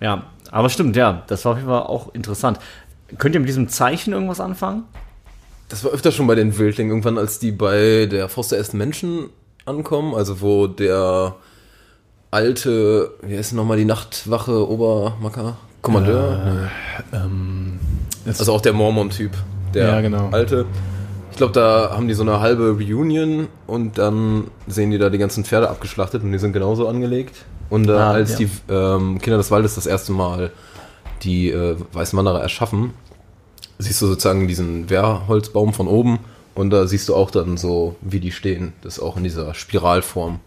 Ja, 0.00 0.24
aber 0.50 0.68
stimmt, 0.70 0.96
ja. 0.96 1.22
Das 1.26 1.44
war 1.44 1.52
auf 1.52 1.58
jeden 1.58 1.68
Fall 1.70 1.82
auch 1.82 2.14
interessant. 2.14 2.58
Könnt 3.18 3.34
ihr 3.34 3.40
mit 3.40 3.48
diesem 3.48 3.68
Zeichen 3.68 4.12
irgendwas 4.12 4.40
anfangen? 4.40 4.84
das 5.68 5.84
war 5.84 5.92
öfter 5.92 6.10
schon 6.10 6.26
bei 6.26 6.34
den 6.34 6.58
Wildlingen. 6.58 6.90
Irgendwann, 6.90 7.16
als 7.16 7.38
die 7.38 7.52
bei 7.52 8.06
der 8.10 8.28
Faust 8.28 8.50
der 8.50 8.58
ersten 8.58 8.76
Menschen 8.76 9.30
ankommen, 9.66 10.14
also 10.16 10.40
wo 10.40 10.66
der 10.66 11.36
alte, 12.30 13.12
wie 13.22 13.36
heißt 13.36 13.52
denn 13.52 13.56
nochmal 13.56 13.76
die 13.76 13.84
Nachtwache, 13.84 14.68
Obermacker, 14.68 15.56
Kommandeur? 15.82 16.70
Nee. 17.12 17.16
Ähm, 17.18 17.78
Also 18.26 18.52
auch 18.52 18.60
der 18.60 18.72
Mormon-Typ, 18.72 19.32
der 19.74 19.86
Ja, 19.88 20.00
genau. 20.00 20.28
alte. 20.30 20.66
Ich 21.30 21.36
glaube, 21.36 21.52
da 21.54 21.92
haben 21.96 22.06
die 22.06 22.14
so 22.14 22.22
eine 22.22 22.40
halbe 22.40 22.76
Reunion 22.78 23.48
und 23.66 23.96
dann 23.98 24.48
sehen 24.66 24.90
die 24.90 24.98
da 24.98 25.08
die 25.10 25.16
ganzen 25.18 25.44
Pferde 25.44 25.70
abgeschlachtet 25.70 26.22
und 26.22 26.32
die 26.32 26.38
sind 26.38 26.52
genauso 26.52 26.86
angelegt. 26.86 27.36
Und 27.70 27.88
äh, 27.88 27.92
Ah, 27.92 28.10
als 28.10 28.32
ja. 28.32 28.38
die 28.38 28.50
ähm, 28.68 29.18
Kinder 29.20 29.38
des 29.38 29.50
Waldes 29.50 29.74
das 29.76 29.86
erste 29.86 30.12
Mal 30.12 30.50
die 31.22 31.50
äh, 31.50 31.76
Weißen 31.92 32.16
Wanderer 32.18 32.42
erschaffen, 32.42 32.92
siehst 33.78 34.02
du 34.02 34.06
sozusagen 34.06 34.48
diesen 34.48 34.90
Wehrholzbaum 34.90 35.72
von 35.72 35.86
oben 35.88 36.18
und 36.54 36.70
da 36.70 36.86
siehst 36.86 37.08
du 37.08 37.14
auch 37.14 37.30
dann 37.30 37.56
so, 37.56 37.96
wie 38.02 38.20
die 38.20 38.32
stehen. 38.32 38.72
Das 38.82 38.98
ist 38.98 39.02
auch 39.02 39.16
in 39.16 39.24
dieser 39.24 39.54
Spiralform. 39.54 40.40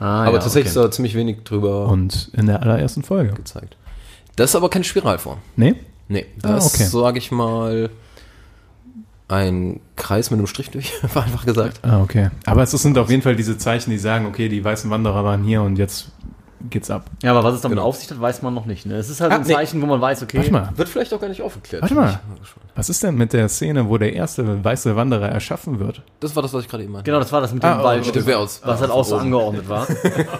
Ah, 0.00 0.24
aber 0.24 0.32
ja, 0.38 0.38
tatsächlich 0.42 0.72
okay. 0.72 0.80
ist 0.80 0.86
da 0.86 0.90
ziemlich 0.90 1.14
wenig 1.14 1.44
drüber 1.44 1.86
und 1.86 2.30
in 2.32 2.46
der 2.46 2.62
allerersten 2.62 3.02
Folge. 3.02 3.32
gezeigt. 3.34 3.76
Das 4.36 4.50
ist 4.50 4.56
aber 4.56 4.68
keine 4.70 4.84
Spiralform. 4.84 5.38
Nee? 5.56 5.74
Nee, 6.08 6.26
Ah, 6.42 6.54
das 6.54 6.74
okay. 6.74 6.84
sage 6.84 7.18
ich 7.18 7.30
mal 7.30 7.90
ein 9.28 9.78
Kreis 9.96 10.30
mit 10.30 10.38
einem 10.38 10.46
Strich 10.48 10.70
durch, 10.70 10.90
vereinfacht 11.06 11.46
gesagt. 11.46 11.80
Ah, 11.82 12.00
okay. 12.02 12.30
Aber 12.46 12.62
es 12.62 12.70
sind 12.72 12.98
auf 12.98 13.10
jeden 13.10 13.22
Fall 13.22 13.36
diese 13.36 13.58
Zeichen, 13.58 13.90
die 13.90 13.98
sagen, 13.98 14.26
okay, 14.26 14.48
die 14.48 14.64
weißen 14.64 14.90
Wanderer 14.90 15.24
waren 15.24 15.44
hier 15.44 15.62
und 15.62 15.76
jetzt 15.76 16.10
geht's 16.68 16.90
ab. 16.90 17.06
Ja, 17.22 17.30
aber 17.30 17.42
was 17.44 17.54
es 17.54 17.60
damit 17.62 17.76
Genau. 17.78 17.88
auf 17.88 17.96
sich 17.96 18.10
hat, 18.10 18.20
weiß 18.20 18.42
man 18.42 18.52
noch 18.52 18.66
nicht. 18.66 18.84
Ne? 18.86 18.96
Es 18.96 19.08
ist 19.08 19.20
halt 19.20 19.32
Ah, 19.32 19.36
ein 19.36 19.42
nee. 19.42 19.52
Zeichen, 19.54 19.80
wo 19.80 19.86
man 19.86 20.00
weiß, 20.00 20.22
okay. 20.22 20.38
Warte 20.38 20.52
mal, 20.52 20.68
Wird 20.76 20.88
vielleicht 20.88 21.14
auch 21.14 21.20
gar 21.20 21.28
nicht 21.28 21.40
aufgeklärt. 21.42 21.82
Warte 21.82 21.94
mal. 21.94 22.20
was 22.74 22.88
ist 22.90 23.02
denn 23.02 23.14
mit 23.14 23.32
der 23.32 23.48
Szene, 23.48 23.88
wo 23.88 23.96
der 23.98 24.12
erste 24.12 24.62
weiße 24.62 24.94
Wanderer 24.96 25.28
erschaffen 25.28 25.78
wird? 25.80 26.02
Das 26.20 26.36
war 26.36 26.42
das, 26.42 26.52
was 26.52 26.64
ich 26.64 26.68
gerade 26.68 26.82
eben 26.84 26.92
meinte. 26.92 27.10
Genau, 27.10 27.20
das 27.20 27.32
war 27.32 27.40
das 27.40 27.54
mit 27.54 27.62
dem 27.62 27.66
Ah, 27.70 27.82
Wald, 27.82 28.04
Mit 28.04 28.14
dem 28.14 28.26
Wehrhaus. 28.26 28.60
was 28.64 28.80
halt 28.80 28.90
auch 28.90 29.04
so 29.04 29.16
angeordnet 29.16 29.68
war. 29.68 29.86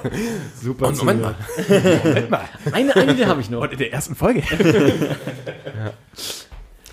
Super. 0.63 0.89
Und 0.89 0.99
Moment 0.99 1.23
mal. 1.23 1.35
Eine, 2.73 2.95
eine 2.97 3.13
Idee 3.13 3.27
habe 3.27 3.41
ich 3.41 3.49
noch. 3.51 3.63
Und 3.63 3.73
in 3.73 3.79
der 3.79 3.93
ersten 3.93 4.15
Folge. 4.15 4.43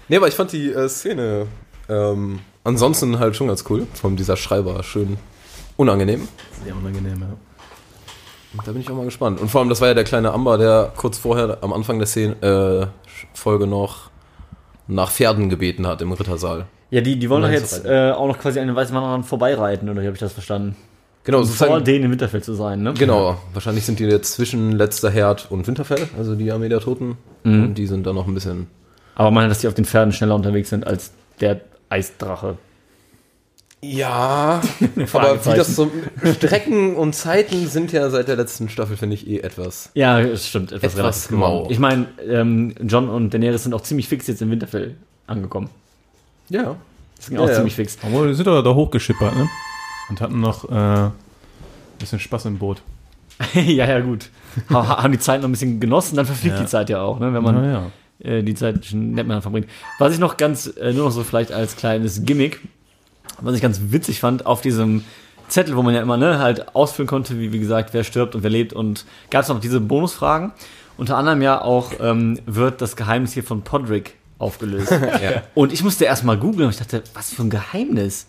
Nee, 0.09 0.15
aber 0.17 0.28
ich 0.30 0.36
fand 0.36 0.53
die 0.53 0.71
äh, 0.71 0.88
Szene 0.88 1.47
ähm, 1.89 2.39
ansonsten 2.63 3.19
halt 3.19 3.36
schon 3.36 3.47
ganz 3.47 3.65
cool. 3.69 3.88
Von 3.93 4.15
dieser 4.15 4.38
Schreiber 4.38 4.82
schön 4.84 5.17
unangenehm. 5.75 6.28
Sehr 6.63 6.75
unangenehm, 6.75 7.19
ja. 7.21 7.28
Da 8.66 8.72
bin 8.72 8.82
ich 8.82 8.89
auch 8.89 8.95
mal 8.95 9.06
gespannt. 9.06 9.39
Und 9.41 9.50
vor 9.50 9.62
allem, 9.62 9.70
das 9.70 9.82
war 9.82 9.89
ja 9.89 9.93
der 9.93 10.04
kleine 10.04 10.32
Amber, 10.32 10.58
der 10.58 10.91
kurz 10.95 11.18
vorher 11.18 11.58
am 11.62 11.74
Anfang 11.74 12.00
der 12.00 12.08
Szene, 12.08 12.36
äh, 12.41 12.88
Folge 13.34 13.68
noch 13.68 14.10
nach 14.88 15.12
Pferden 15.12 15.50
gebeten 15.50 15.86
hat 15.86 16.02
im 16.02 16.12
Rittersaal. 16.12 16.66
Ja, 16.89 17.02
die, 17.02 17.20
die 17.20 17.30
wollen 17.30 17.41
doch 17.41 17.50
jetzt 17.50 17.86
äh, 17.86 18.12
auch 18.12 18.28
noch 18.28 18.39
quasi 18.39 18.60
an 18.60 18.68
den 18.68 18.76
weißen 18.76 18.95
Wanderern 18.95 19.24
vorbeireiten, 19.24 19.89
oder 19.89 20.02
wie 20.02 20.06
habe 20.06 20.16
ich 20.16 20.22
das 20.22 20.32
verstanden? 20.32 20.76
Genau, 21.26 21.39
Um 21.39 21.43
vor 21.43 21.54
sozusagen. 21.54 21.84
denen 21.84 22.06
im 22.06 22.12
Winterfell 22.12 22.41
zu 22.41 22.54
sein, 22.54 22.82
ne? 22.84 22.93
Genau, 22.93 23.38
wahrscheinlich 23.54 23.86
sind 23.86 24.00
die 24.00 24.06
jetzt 24.06 24.34
zwischen 24.36 24.72
letzter 24.72 25.10
Herd 25.10 25.52
und 25.52 25.68
Winterfell, 25.68 26.08
also 26.18 26.36
die 26.36 26.50
Armee 26.50 26.70
der 26.70 26.80
Toten. 26.80 27.18
Mhm. 27.43 27.64
Und 27.64 27.74
die 27.76 27.86
sind 27.86 28.08
dann 28.08 28.16
noch 28.16 28.28
ein 28.28 28.34
bisschen. 28.34 28.68
Aber 29.16 29.32
man, 29.32 29.50
dass 29.50 29.60
die 29.60 29.68
auf 29.68 29.74
den 29.74 29.84
Pferden 29.84 30.14
schneller 30.14 30.36
unterwegs 30.36 30.70
sind 30.70 30.88
als 30.88 31.12
der 31.41 31.60
Eisdrache. 31.89 32.58
Ja, 33.82 34.59
aber 35.13 35.45
wie 35.45 35.55
das 35.55 35.75
so 35.75 35.91
Strecken 36.36 36.95
und 36.95 37.13
Zeiten 37.13 37.67
sind 37.67 37.91
ja 37.91 38.09
seit 38.09 38.28
der 38.28 38.36
letzten 38.36 38.69
Staffel, 38.69 38.97
finde 38.97 39.13
ich, 39.15 39.28
eh 39.28 39.39
etwas. 39.39 39.91
Ja, 39.93 40.19
es 40.19 40.47
stimmt. 40.47 40.71
Etwas, 40.71 40.95
Etwas 40.95 41.30
mau. 41.30 41.59
genau. 41.59 41.71
Ich 41.71 41.78
meine, 41.80 42.07
ähm, 42.28 42.73
John 42.82 43.07
und 43.07 43.34
Daenerys 43.34 43.63
sind 43.63 43.73
auch 43.75 43.82
ziemlich 43.82 44.07
fix 44.07 44.25
jetzt 44.28 44.41
in 44.41 44.49
Winterfell 44.49 44.95
angekommen. 45.28 45.69
Ja. 46.49 46.75
Das 47.17 47.30
ging 47.30 47.38
auch 47.38 47.43
Ja, 47.43 47.49
ja. 47.49 47.55
ziemlich 47.55 47.75
fix. 47.75 47.97
Aber 48.03 48.28
die 48.28 48.34
sind 48.34 48.47
doch 48.47 48.61
da 48.63 48.73
hochgeschippert, 48.73 49.36
ne? 49.36 49.47
Und 50.09 50.21
hatten 50.21 50.39
noch 50.39 50.69
äh, 50.69 50.73
ein 50.73 51.11
bisschen 51.99 52.19
Spaß 52.19 52.45
im 52.45 52.57
Boot. 52.57 52.82
ja, 53.53 53.88
ja, 53.88 53.99
gut. 53.99 54.30
Ha- 54.71 55.03
Haben 55.03 55.11
die 55.11 55.19
Zeit 55.19 55.41
noch 55.41 55.49
ein 55.49 55.51
bisschen 55.51 55.80
genossen, 55.80 56.15
dann 56.15 56.25
verfliegt 56.25 56.55
Ja. 56.55 56.61
die 56.61 56.67
Zeit 56.67 56.89
ja 56.89 57.01
auch, 57.01 57.19
ne? 57.19 57.32
wenn 57.32 57.43
man 57.43 57.55
Naja. 57.55 57.91
äh, 58.23 58.41
die 58.41 58.55
Zeit 58.55 58.86
schon 58.86 59.01
nett 59.09 59.17
miteinander 59.28 59.43
verbringt. 59.43 59.67
Was 59.99 60.13
ich 60.13 60.19
noch 60.19 60.38
ganz, 60.38 60.65
äh, 60.78 60.93
nur 60.93 61.05
noch 61.05 61.11
so 61.11 61.23
vielleicht 61.23 61.51
als 61.51 61.75
kleines 61.75 62.23
Gimmick, 62.25 62.61
was 63.41 63.55
ich 63.55 63.61
ganz 63.61 63.79
witzig 63.89 64.19
fand, 64.19 64.45
auf 64.45 64.61
diesem 64.61 65.03
Zettel, 65.47 65.75
wo 65.77 65.81
man 65.81 65.93
ja 65.93 66.01
immer 66.01 66.17
ne, 66.17 66.39
halt 66.39 66.75
ausfüllen 66.75 67.07
konnte, 67.07 67.39
wie, 67.39 67.53
wie 67.53 67.59
gesagt, 67.59 67.93
wer 67.93 68.03
stirbt 68.03 68.35
und 68.35 68.43
wer 68.43 68.49
lebt 68.49 68.73
und 68.73 69.05
gab 69.29 69.43
es 69.43 69.49
noch 69.49 69.59
diese 69.59 69.79
Bonusfragen. 69.79 70.51
Unter 70.97 71.17
anderem 71.17 71.41
ja 71.41 71.61
auch 71.61 71.91
ähm, 71.99 72.39
wird 72.45 72.81
das 72.81 72.95
Geheimnis 72.95 73.33
hier 73.33 73.43
von 73.43 73.61
Podrick 73.61 74.15
aufgelöst. 74.39 74.91
Ja. 75.21 75.43
Und 75.55 75.73
ich 75.73 75.83
musste 75.83 76.05
erst 76.05 76.23
mal 76.23 76.38
googeln 76.38 76.65
und 76.65 76.71
ich 76.71 76.77
dachte, 76.77 77.03
was 77.13 77.33
für 77.33 77.41
ein 77.41 77.49
Geheimnis. 77.49 78.27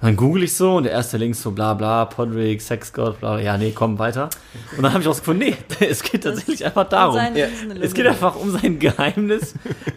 Und 0.00 0.06
dann 0.06 0.16
google 0.16 0.44
ich 0.44 0.54
so 0.54 0.76
und 0.76 0.84
der 0.84 0.92
erste 0.92 1.18
Link 1.18 1.36
so 1.36 1.50
bla 1.50 1.74
bla, 1.74 2.06
Podrick, 2.06 2.60
Sexgott, 2.60 3.20
bla, 3.20 3.38
ja, 3.38 3.58
nee, 3.58 3.72
komm, 3.72 3.98
weiter. 3.98 4.30
Und 4.76 4.82
dann 4.82 4.92
habe 4.92 5.02
ich 5.02 5.08
rausgefunden, 5.08 5.48
nee, 5.48 5.56
es 5.86 6.02
geht 6.02 6.24
tatsächlich 6.24 6.64
einfach 6.64 6.88
darum. 6.88 7.16
Seine 7.16 7.38
Ja. 7.38 7.46
Es 7.80 7.92
geht 7.92 8.06
einfach 8.06 8.36
um 8.36 8.50
sein 8.50 8.78
Geheimnis, 8.78 9.54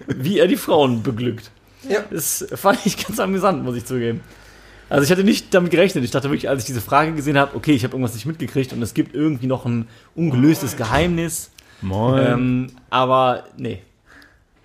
wie 0.08 0.40
er 0.40 0.48
die 0.48 0.58
Frauen 0.58 1.04
beglückt. 1.04 1.52
Ja. 1.88 2.00
Das 2.10 2.46
fand 2.54 2.86
ich 2.86 3.06
ganz 3.06 3.20
amüsant, 3.20 3.64
muss 3.64 3.76
ich 3.76 3.86
zugeben. 3.86 4.22
Also 4.90 5.04
ich 5.04 5.12
hatte 5.12 5.24
nicht 5.24 5.54
damit 5.54 5.72
gerechnet. 5.72 6.04
Ich 6.04 6.12
dachte 6.12 6.30
wirklich, 6.30 6.48
als 6.50 6.62
ich 6.62 6.68
diese 6.68 6.82
Frage 6.82 7.14
gesehen 7.14 7.38
habe, 7.38 7.56
okay, 7.56 7.72
ich 7.72 7.84
habe 7.84 7.94
irgendwas 7.94 8.14
nicht 8.14 8.26
mitgekriegt 8.26 8.72
und 8.74 8.82
es 8.82 8.94
gibt 8.94 9.16
irgendwie 9.16 9.48
noch 9.48 9.66
ein 9.66 9.88
ungelöstes 10.16 10.78
Geheimnis. 10.78 11.52
Moin. 11.82 12.26
Ähm, 12.26 12.68
aber 12.90 13.46
nee. 13.58 13.82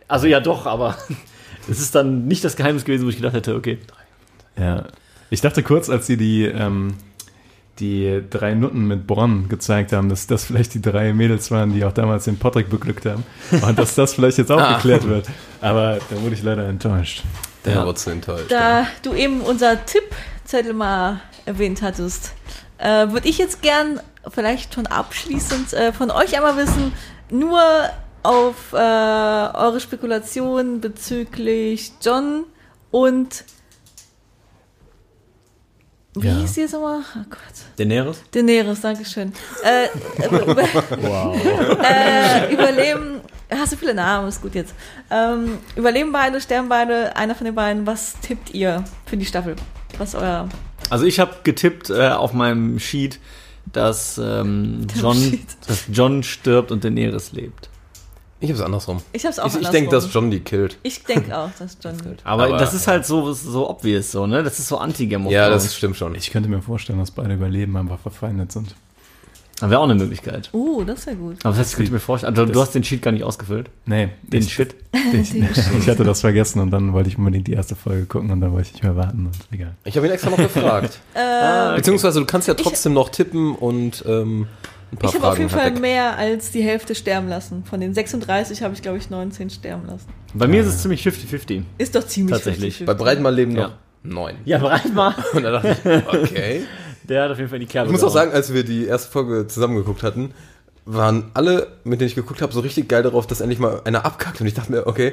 Also 0.08 0.26
ja 0.26 0.40
doch, 0.40 0.66
aber 0.66 0.96
es 1.70 1.80
ist 1.80 1.94
dann 1.94 2.26
nicht 2.26 2.44
das 2.44 2.56
Geheimnis 2.56 2.84
gewesen, 2.84 3.04
wo 3.06 3.08
ich 3.10 3.16
gedacht 3.16 3.34
hätte, 3.34 3.54
okay. 3.54 3.78
Ja. 4.58 4.84
Ich 5.30 5.40
dachte 5.40 5.62
kurz, 5.62 5.88
als 5.88 6.06
sie 6.06 6.16
die, 6.16 6.44
ähm, 6.44 6.94
die 7.78 8.22
drei 8.28 8.54
Nutten 8.54 8.86
mit 8.88 9.06
Bronn 9.06 9.48
gezeigt 9.48 9.92
haben, 9.92 10.08
dass 10.10 10.26
das 10.26 10.44
vielleicht 10.44 10.74
die 10.74 10.82
drei 10.82 11.14
Mädels 11.14 11.50
waren, 11.50 11.72
die 11.72 11.84
auch 11.84 11.92
damals 11.92 12.24
den 12.24 12.36
Patrick 12.36 12.68
beglückt 12.68 13.06
haben. 13.06 13.24
Und 13.52 13.78
dass 13.78 13.94
das 13.94 14.12
vielleicht 14.14 14.36
jetzt 14.38 14.50
auch 14.52 14.60
Ah. 14.60 14.74
geklärt 14.74 15.08
wird. 15.08 15.26
Aber 15.62 15.98
da 16.10 16.20
wurde 16.20 16.34
ich 16.34 16.42
leider 16.42 16.68
enttäuscht. 16.68 17.22
Der 17.64 17.74
Ja. 17.74 17.86
ja. 17.86 17.94
zu 17.94 18.10
enttäuscht. 18.10 18.50
Da 18.50 18.86
du 19.02 19.12
eben 19.14 19.40
unser 19.42 19.84
Tippzettel 19.84 20.72
mal 20.72 21.20
erwähnt 21.46 21.82
hattest, 21.82 22.32
äh, 22.78 23.08
würde 23.08 23.28
ich 23.28 23.38
jetzt 23.38 23.62
gern 23.62 24.00
vielleicht 24.28 24.74
schon 24.74 24.86
abschließend 24.86 25.72
äh, 25.72 25.92
von 25.92 26.10
euch 26.10 26.36
einmal 26.36 26.56
wissen, 26.56 26.92
nur 27.30 27.62
auf 28.22 28.72
äh, 28.72 28.76
eure 28.76 29.80
Spekulation 29.80 30.80
bezüglich 30.80 31.92
John 32.02 32.44
und 32.90 33.44
wie 36.14 36.26
Ja. 36.26 36.34
hieß 36.34 36.54
die 36.54 36.60
jetzt 36.62 36.72
nochmal? 36.72 37.00
Oh 37.16 37.24
Gott. 37.30 37.38
Daenerys? 37.78 38.20
Daenerys, 38.32 38.80
Dankeschön. 38.80 39.32
Äh, 39.62 39.86
über, 40.26 40.56
Wow. 41.00 41.40
äh, 41.84 42.52
überleben, 42.52 43.20
hast 43.58 43.72
du 43.72 43.76
viele 43.76 43.94
Namen, 43.94 44.28
ist 44.28 44.42
gut 44.42 44.54
jetzt. 44.54 44.74
Ähm, 45.10 45.58
überleben 45.76 46.12
beide, 46.12 46.40
sterben 46.40 46.68
beide, 46.68 47.16
einer 47.16 47.34
von 47.34 47.44
den 47.44 47.54
beiden. 47.54 47.86
Was 47.86 48.18
tippt 48.20 48.54
ihr 48.54 48.84
für 49.06 49.16
die 49.16 49.26
Staffel? 49.26 49.56
Was 49.98 50.10
ist 50.10 50.20
euer 50.20 50.48
Also 50.90 51.04
ich 51.04 51.18
habe 51.20 51.34
getippt 51.44 51.90
äh, 51.90 52.08
auf 52.08 52.32
meinem 52.32 52.78
Sheet, 52.78 53.18
dass, 53.72 54.18
ähm, 54.18 54.86
John, 54.94 55.16
Sheet. 55.16 55.46
dass 55.66 55.84
John 55.92 56.22
stirbt 56.22 56.70
und 56.72 56.84
Daenerys 56.84 57.32
lebt. 57.32 57.68
Ich 58.42 58.50
hab's 58.50 58.62
andersrum. 58.62 59.02
Ich 59.12 59.26
hab's 59.26 59.38
auch 59.38 59.46
Ich, 59.54 59.60
ich 59.60 59.68
denke, 59.68 59.90
dass 59.90 60.12
John 60.12 60.30
die 60.30 60.40
killt. 60.40 60.78
Ich 60.82 61.04
denke 61.04 61.36
auch, 61.38 61.50
dass 61.58 61.76
John. 61.82 61.94
Aber, 62.24 62.44
Aber- 62.44 62.56
das 62.56 62.72
ist 62.72 62.86
halt 62.86 63.04
so, 63.04 63.32
so 63.34 63.68
obvious 63.68 64.12
so, 64.12 64.26
ne? 64.26 64.42
Das 64.42 64.58
ist 64.58 64.68
so 64.68 64.78
anti-Game 64.78 65.26
Ja, 65.28 65.50
das 65.50 65.74
stimmt 65.74 65.96
schon. 65.98 66.14
Ich 66.14 66.30
könnte 66.30 66.48
mir 66.48 66.62
vorstellen, 66.62 66.98
dass 66.98 67.10
beide 67.10 67.34
überleben, 67.34 67.76
aber 67.76 67.98
verfeindet 67.98 68.50
sind. 68.52 68.74
Wäre 69.60 69.78
auch 69.78 69.84
eine 69.84 69.94
Möglichkeit. 69.94 70.48
Uh, 70.52 70.84
das 70.84 71.06
wäre 71.06 71.16
gut. 71.16 71.36
Aber 71.42 71.50
das 71.50 71.58
heißt, 71.58 71.70
ich 71.72 71.76
könnte 71.76 71.92
mir 71.92 72.00
vorstellen, 72.00 72.36
also, 72.36 72.50
du 72.50 72.60
hast 72.60 72.74
den 72.74 72.82
Sheet 72.84 73.02
gar 73.02 73.12
nicht 73.12 73.24
ausgefüllt. 73.24 73.68
Nee, 73.86 74.08
Den 74.22 74.40
ich, 74.40 74.52
Shit. 74.52 74.74
ich, 75.12 75.34
ich 75.34 75.88
hatte 75.88 76.04
das 76.04 76.20
vergessen 76.20 76.60
und 76.60 76.70
dann 76.70 76.92
wollte 76.92 77.08
ich 77.10 77.18
unbedingt 77.18 77.46
die 77.46 77.52
erste 77.52 77.76
Folge 77.76 78.06
gucken 78.06 78.30
und 78.30 78.40
dann 78.40 78.52
wollte 78.52 78.68
ich 78.68 78.72
nicht 78.74 78.82
mehr 78.82 78.96
warten 78.96 79.26
und 79.26 79.36
egal. 79.52 79.74
Ich 79.84 79.96
habe 79.96 80.06
ihn 80.06 80.12
extra 80.12 80.30
noch 80.30 80.36
gefragt. 80.38 80.98
Äh, 81.14 81.76
Beziehungsweise 81.76 82.20
du 82.20 82.26
kannst 82.26 82.48
ja 82.48 82.54
trotzdem 82.54 82.92
noch 82.94 83.08
tippen 83.10 83.54
und 83.54 84.04
ähm, 84.06 84.46
ein 84.92 84.96
paar 84.96 85.10
ich 85.10 85.16
habe 85.16 85.28
auf 85.28 85.38
jeden 85.38 85.50
Fall 85.50 85.74
weg. 85.74 85.80
mehr 85.80 86.16
als 86.16 86.50
die 86.50 86.62
Hälfte 86.62 86.94
sterben 86.94 87.28
lassen. 87.28 87.64
Von 87.64 87.80
den 87.80 87.94
36 87.94 88.62
habe 88.62 88.74
ich, 88.74 88.82
glaube 88.82 88.98
ich, 88.98 89.10
19 89.10 89.50
sterben 89.50 89.86
lassen. 89.86 90.06
Bei 90.34 90.46
mir 90.48 90.62
ist 90.62 90.68
es 90.68 90.82
ziemlich 90.82 91.06
50-50. 91.06 91.62
Ist 91.78 91.94
doch 91.94 92.06
ziemlich 92.06 92.32
Tatsächlich. 92.34 92.76
50-50. 92.78 92.84
Bei 92.86 92.94
Breitenmal 92.94 93.34
leben 93.34 93.52
Ja. 93.56 93.62
noch 93.68 93.72
neun. 94.02 94.36
Ja, 94.44 94.58
bereit 94.58 94.92
mal. 94.94 95.14
Und 95.32 95.42
dann 95.42 95.52
dachte 95.52 95.76
ich, 95.84 96.08
okay. 96.08 96.62
Der 97.04 97.24
hat 97.24 97.30
auf 97.30 97.38
jeden 97.38 97.50
Fall 97.50 97.58
die 97.58 97.66
Kerbe. 97.66 97.86
Ich 97.88 97.92
muss 97.92 98.04
auch 98.04 98.12
sagen, 98.12 98.32
als 98.32 98.52
wir 98.52 98.64
die 98.64 98.86
erste 98.86 99.10
Folge 99.10 99.46
zusammengeguckt 99.46 100.02
hatten, 100.02 100.32
waren 100.86 101.30
alle, 101.34 101.68
mit 101.84 102.00
denen 102.00 102.08
ich 102.08 102.14
geguckt 102.14 102.42
habe, 102.42 102.52
so 102.52 102.60
richtig 102.60 102.88
geil 102.88 103.02
darauf, 103.02 103.26
dass 103.26 103.40
endlich 103.40 103.58
mal 103.60 103.80
einer 103.84 104.04
abkackt. 104.04 104.40
Und 104.40 104.46
ich 104.46 104.54
dachte 104.54 104.72
mir, 104.72 104.86
okay, 104.86 105.12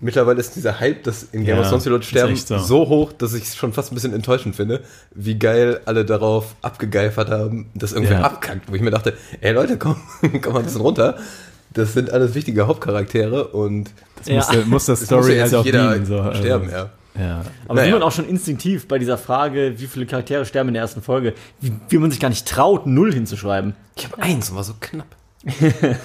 mittlerweile 0.00 0.40
ist 0.40 0.54
dieser 0.56 0.80
Hype, 0.80 1.04
dass 1.04 1.22
in 1.22 1.44
Game 1.44 1.58
of 1.58 1.68
Thrones 1.68 1.84
die 1.84 1.88
Leute 1.88 2.04
sterben, 2.04 2.36
so. 2.36 2.58
so. 2.58 2.88
hoch, 2.88 3.12
dass 3.12 3.32
ich 3.32 3.44
es 3.44 3.56
schon 3.56 3.72
fast 3.72 3.90
ein 3.92 3.94
bisschen 3.94 4.12
enttäuschend 4.12 4.54
finde, 4.56 4.82
wie 5.14 5.38
geil 5.38 5.80
alle 5.86 6.04
darauf 6.04 6.56
abgegeifert 6.62 7.30
haben, 7.30 7.70
dass 7.74 7.92
irgendwer 7.92 8.18
Ja. 8.18 8.24
abkackt. 8.24 8.70
Wo 8.70 8.74
ich 8.74 8.82
mir 8.82 8.90
dachte, 8.90 9.14
ey 9.40 9.52
Leute, 9.52 9.78
komm, 9.78 9.96
komm 10.42 10.52
mal 10.52 10.58
ein 10.58 10.64
bisschen 10.66 10.80
runter. 10.82 11.16
Das 11.72 11.92
sind 11.94 12.10
alles 12.10 12.34
wichtige 12.34 12.66
Hauptcharaktere 12.66 13.48
und 13.48 13.90
Das 14.18 14.26
Ja. 14.28 14.34
muss, 14.36 14.46
der- 14.48 14.64
muss 14.66 14.84
das 14.86 15.00
es 15.02 15.10
muss 15.10 15.24
Story 15.24 15.36
ja 15.38 15.44
jetzt 15.44 15.54
auch 15.54 15.64
nicht 15.64 15.72
jeder 15.74 15.92
dienen. 15.94 16.06
So, 16.06 16.20
also, 16.20 16.38
sterben, 16.40 16.70
ja. 16.70 16.90
Ja. 17.18 17.42
Aber 17.66 17.74
Naja. 17.74 17.88
wie 17.88 17.92
man 17.92 18.02
auch 18.02 18.12
schon 18.12 18.26
instinktiv 18.28 18.88
bei 18.88 18.98
dieser 18.98 19.18
Frage, 19.18 19.74
wie 19.78 19.86
viele 19.86 20.06
Charaktere 20.06 20.44
sterben 20.46 20.68
in 20.68 20.74
der 20.74 20.82
ersten 20.82 21.02
Folge, 21.02 21.34
wie, 21.60 21.72
wie 21.88 21.98
man 21.98 22.10
sich 22.10 22.20
gar 22.20 22.28
nicht 22.28 22.46
traut, 22.46 22.86
null 22.86 23.12
hinzuschreiben. 23.12 23.74
Ich 23.96 24.04
habe 24.10 24.20
eins 24.22 24.50
und 24.50 24.56
war 24.56 24.64
so 24.64 24.74
knapp. 24.80 25.06
Ich 25.46 25.62
habe, 25.62 25.96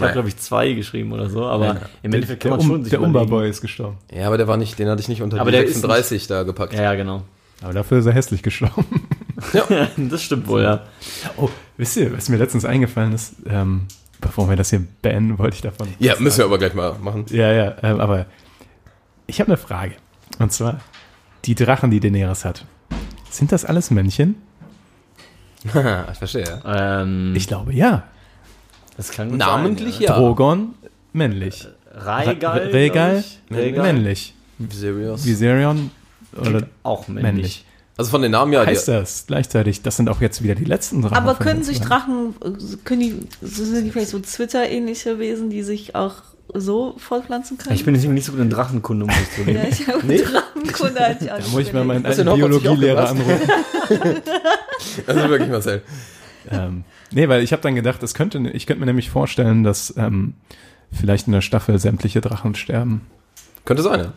Naja. 0.00 0.12
glaube 0.12 0.28
ich, 0.28 0.36
zwei 0.36 0.72
geschrieben 0.74 1.12
oder 1.12 1.30
so, 1.30 1.44
aber 1.46 1.66
Ja. 1.66 1.76
im 2.02 2.12
Endeffekt 2.12 2.42
kann 2.42 2.50
Der, 2.50 2.58
man 2.58 2.66
schon 2.66 2.76
um, 2.76 2.82
sich 2.84 2.90
der. 2.90 3.00
Umba-Boy 3.00 3.48
ist 3.48 3.60
gestorben. 3.62 3.96
Ja, 4.12 4.26
aber 4.26 4.36
der 4.36 4.46
war 4.46 4.56
nicht, 4.58 4.78
den 4.78 4.88
hatte 4.88 5.00
ich 5.00 5.08
nicht 5.08 5.22
unter 5.22 5.40
Aber 5.40 5.50
die 5.50 5.56
der 5.56 5.64
ist 5.64 5.74
36 5.74 6.26
da 6.26 6.42
gepackt. 6.42 6.74
Ja, 6.74 6.82
ja, 6.82 6.94
genau. 6.94 7.22
Aber 7.62 7.72
dafür 7.72 7.98
ist 7.98 8.06
er 8.06 8.12
hässlich 8.12 8.42
gestorben. 8.42 8.84
Das 9.96 10.22
stimmt 10.22 10.46
wohl, 10.48 10.62
ja. 10.62 10.82
Oh, 11.36 11.48
wisst 11.76 11.96
ihr, 11.96 12.12
was 12.16 12.28
mir 12.28 12.36
letztens 12.36 12.64
eingefallen 12.64 13.12
ist, 13.12 13.34
ähm, 13.48 13.82
bevor 14.20 14.48
wir 14.48 14.56
das 14.56 14.70
hier 14.70 14.82
beenden, 15.00 15.38
wollte 15.38 15.54
ich 15.54 15.62
davon. 15.62 15.88
Ja, 16.00 16.14
müssen 16.18 16.38
wir 16.38 16.44
aber 16.44 16.58
gleich 16.58 16.74
mal 16.74 16.94
machen. 17.00 17.24
Ja, 17.30 17.52
ja, 17.52 17.74
ähm, 17.82 18.00
aber 18.00 18.26
ich 19.28 19.40
habe 19.40 19.48
eine 19.52 19.56
Frage. 19.56 19.94
Und 20.38 20.52
zwar, 20.52 20.80
die 21.44 21.54
Drachen, 21.54 21.90
die 21.90 22.00
Daenerys 22.00 22.44
hat, 22.44 22.64
sind 23.30 23.52
das 23.52 23.64
alles 23.64 23.90
Männchen? 23.90 24.36
ich 25.64 26.18
verstehe. 26.18 26.62
Ähm, 26.64 27.34
Ich 27.36 27.46
glaube, 27.46 27.72
ja. 27.74 28.04
das 28.96 29.10
kann 29.10 29.36
Namentlich 29.36 29.96
sein, 29.96 30.02
ja. 30.04 30.16
Drogon, 30.16 30.74
männlich. 31.12 31.66
Rhaegal, 31.92 32.70
männlich. 33.48 34.34
Serious. 34.70 35.24
Viserion, 35.24 35.90
oder 36.36 36.68
auch 36.82 37.08
männlich. 37.08 37.22
männlich. 37.22 37.64
Also 37.96 38.12
von 38.12 38.22
den 38.22 38.30
Namen 38.30 38.52
ja. 38.52 38.64
Heißt 38.64 38.86
das 38.86 39.26
gleichzeitig, 39.26 39.82
das 39.82 39.96
sind 39.96 40.08
auch 40.08 40.20
jetzt 40.20 40.42
wieder 40.42 40.54
die 40.54 40.64
letzten 40.64 41.02
Drachen. 41.02 41.16
Aber 41.16 41.34
können 41.34 41.64
sich. 41.64 41.80
Drachen, 41.80 42.34
äh, 42.44 42.76
können 42.84 43.00
die, 43.00 43.20
sind 43.40 43.84
die 43.84 43.90
vielleicht 43.90 44.10
so 44.10 44.20
Twitter-ähnliche 44.20 45.18
Wesen, 45.18 45.50
die 45.50 45.64
sich 45.64 45.96
auch 45.96 46.14
so 46.54 46.94
fortpflanzen 46.98 47.58
können? 47.58 47.74
Ich 47.74 47.84
bin 47.84 47.94
nicht 47.94 48.24
so 48.24 48.32
gut 48.32 48.40
in 48.40 48.50
Drachenkunde, 48.50 49.06
muss 49.06 49.14
ich 49.20 49.30
zugeben. 49.36 49.58
ja, 49.58 49.68
ich 49.68 49.86
habe 49.86 50.00
Drachenkunde 50.00 51.00
hatte 51.00 51.24
ich 51.24 51.32
auch 51.32 51.38
Da 51.38 51.48
muss 51.48 51.60
ich 51.60 51.72
mal 51.72 51.84
meinen 51.84 52.06
alten 52.06 52.24
Biologielehrer 52.24 53.10
anrufen. 53.10 53.50
also 55.06 55.28
wirklich 55.28 55.50
Marcel. 55.50 55.82
ähm, 56.50 56.84
nee, 57.10 57.28
weil 57.28 57.42
ich 57.42 57.52
habe 57.52 57.62
dann 57.62 57.74
gedacht, 57.74 58.02
es 58.02 58.14
könnte, 58.14 58.38
ich 58.50 58.66
könnte 58.66 58.80
mir 58.80 58.86
nämlich 58.86 59.10
vorstellen, 59.10 59.64
dass 59.64 59.94
ähm, 59.96 60.34
vielleicht 60.92 61.26
in 61.26 61.32
der 61.32 61.42
Staffel 61.42 61.78
sämtliche 61.78 62.20
Drachen 62.20 62.54
sterben. 62.54 63.02
Könnte 63.64 63.82
sein, 63.82 64.00
ja. 64.00 64.12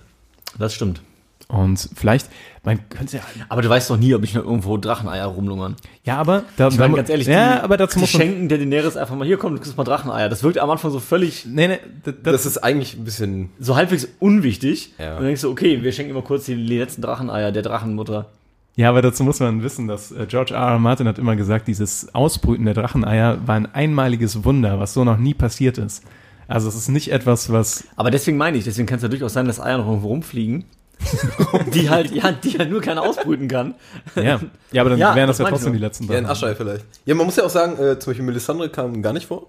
Das 0.57 0.73
stimmt. 0.73 1.01
Und 1.47 1.89
vielleicht, 1.95 2.27
man 2.63 2.87
könnte 2.89 3.17
ja, 3.17 3.23
Aber 3.49 3.61
du 3.61 3.69
weißt 3.69 3.89
doch 3.89 3.97
nie, 3.97 4.13
ob 4.13 4.21
nicht 4.21 4.35
noch 4.35 4.43
irgendwo 4.43 4.77
Dracheneier 4.77 5.25
rumlungern. 5.25 5.75
ja, 6.03 6.17
aber 6.17 6.43
da, 6.57 6.69
Ich 6.69 6.77
meine, 6.77 6.95
ganz 6.95 7.09
ehrlich, 7.09 7.27
ja, 7.27 7.57
die, 7.57 7.63
aber 7.63 7.77
dazu 7.77 7.95
die 7.95 8.01
muss 8.01 8.13
man, 8.13 8.21
schenken 8.21 8.49
der 8.49 8.57
Daenerys 8.57 8.97
einfach 8.97 9.15
mal, 9.15 9.25
hier 9.25 9.37
komm, 9.37 9.55
du 9.55 9.61
kriegst 9.61 9.77
mal 9.77 9.83
Dracheneier. 9.83 10.29
Das 10.29 10.43
wirkt 10.43 10.57
am 10.59 10.69
Anfang 10.69 10.91
so 10.91 10.99
völlig, 10.99 11.45
nee, 11.45 11.67
nee, 11.67 11.79
das, 12.03 12.15
Das 12.23 12.45
ist 12.45 12.57
eigentlich 12.59 12.95
ein 12.97 13.03
bisschen. 13.03 13.49
so 13.59 13.75
halbwegs 13.75 14.07
unwichtig. 14.19 14.93
Ja. 14.97 15.11
Und 15.11 15.15
dann 15.17 15.25
denkst 15.25 15.41
du, 15.41 15.49
okay, 15.51 15.83
wir 15.83 15.91
schenken 15.91 16.11
immer 16.11 16.21
kurz 16.21 16.45
die 16.45 16.55
letzten 16.55 17.01
Dracheneier 17.01 17.51
der 17.51 17.63
Drachenmutter. 17.63 18.27
Ja, 18.75 18.89
aber 18.89 19.01
dazu 19.01 19.23
muss 19.23 19.39
man 19.41 19.63
wissen, 19.63 19.87
dass 19.87 20.11
äh, 20.11 20.25
George 20.27 20.53
R. 20.53 20.61
R. 20.61 20.79
Martin 20.79 21.07
hat 21.07 21.19
immer 21.19 21.35
gesagt, 21.35 21.67
dieses 21.67 22.15
Ausbrüten 22.15 22.65
der 22.65 22.73
Dracheneier 22.73 23.39
war 23.45 23.55
ein 23.55 23.65
einmaliges 23.73 24.45
Wunder, 24.45 24.79
was 24.79 24.93
so 24.93 25.03
noch 25.03 25.17
nie 25.17 25.33
passiert 25.33 25.77
ist. 25.77 26.03
Also 26.47 26.67
es 26.69 26.75
ist 26.75 26.89
nicht 26.89 27.11
etwas, 27.11 27.51
was 27.51 27.85
Aber 27.95 28.11
deswegen 28.11 28.37
meine 28.37 28.57
ich, 28.57 28.63
deswegen 28.63 28.85
kann 28.87 28.97
es 28.97 29.03
ja 29.03 29.09
durchaus 29.09 29.33
sein, 29.33 29.45
dass 29.45 29.59
Eier 29.59 29.77
noch 29.77 29.87
irgendwo 29.87 30.07
rumfliegen. 30.07 30.65
die 31.73 31.89
halt, 31.89 32.11
ja, 32.11 32.31
die 32.31 32.57
halt 32.57 32.69
nur 32.69 32.81
keiner 32.81 33.01
ausbrüten 33.03 33.47
kann. 33.47 33.75
Ja, 34.15 34.39
ja 34.71 34.81
aber 34.81 34.91
dann 34.91 34.99
Ja, 34.99 35.15
wären 35.15 35.27
das 35.27 35.37
das 35.37 35.45
ja 35.45 35.49
trotzdem 35.49 35.73
die 35.73 35.79
letzten 35.79 36.11
Ja, 36.11 36.17
in. 36.17 36.25
Aschei 36.25 36.55
vielleicht. 36.55 36.85
Ja, 37.05 37.15
man 37.15 37.25
muss 37.25 37.35
ja 37.35 37.43
auch 37.43 37.49
sagen, 37.49 37.73
äh, 37.73 37.99
zum 37.99 38.11
Beispiel 38.11 38.25
Melisandre 38.25 38.69
kam 38.69 39.01
gar 39.01 39.13
nicht 39.13 39.27
vor. 39.27 39.47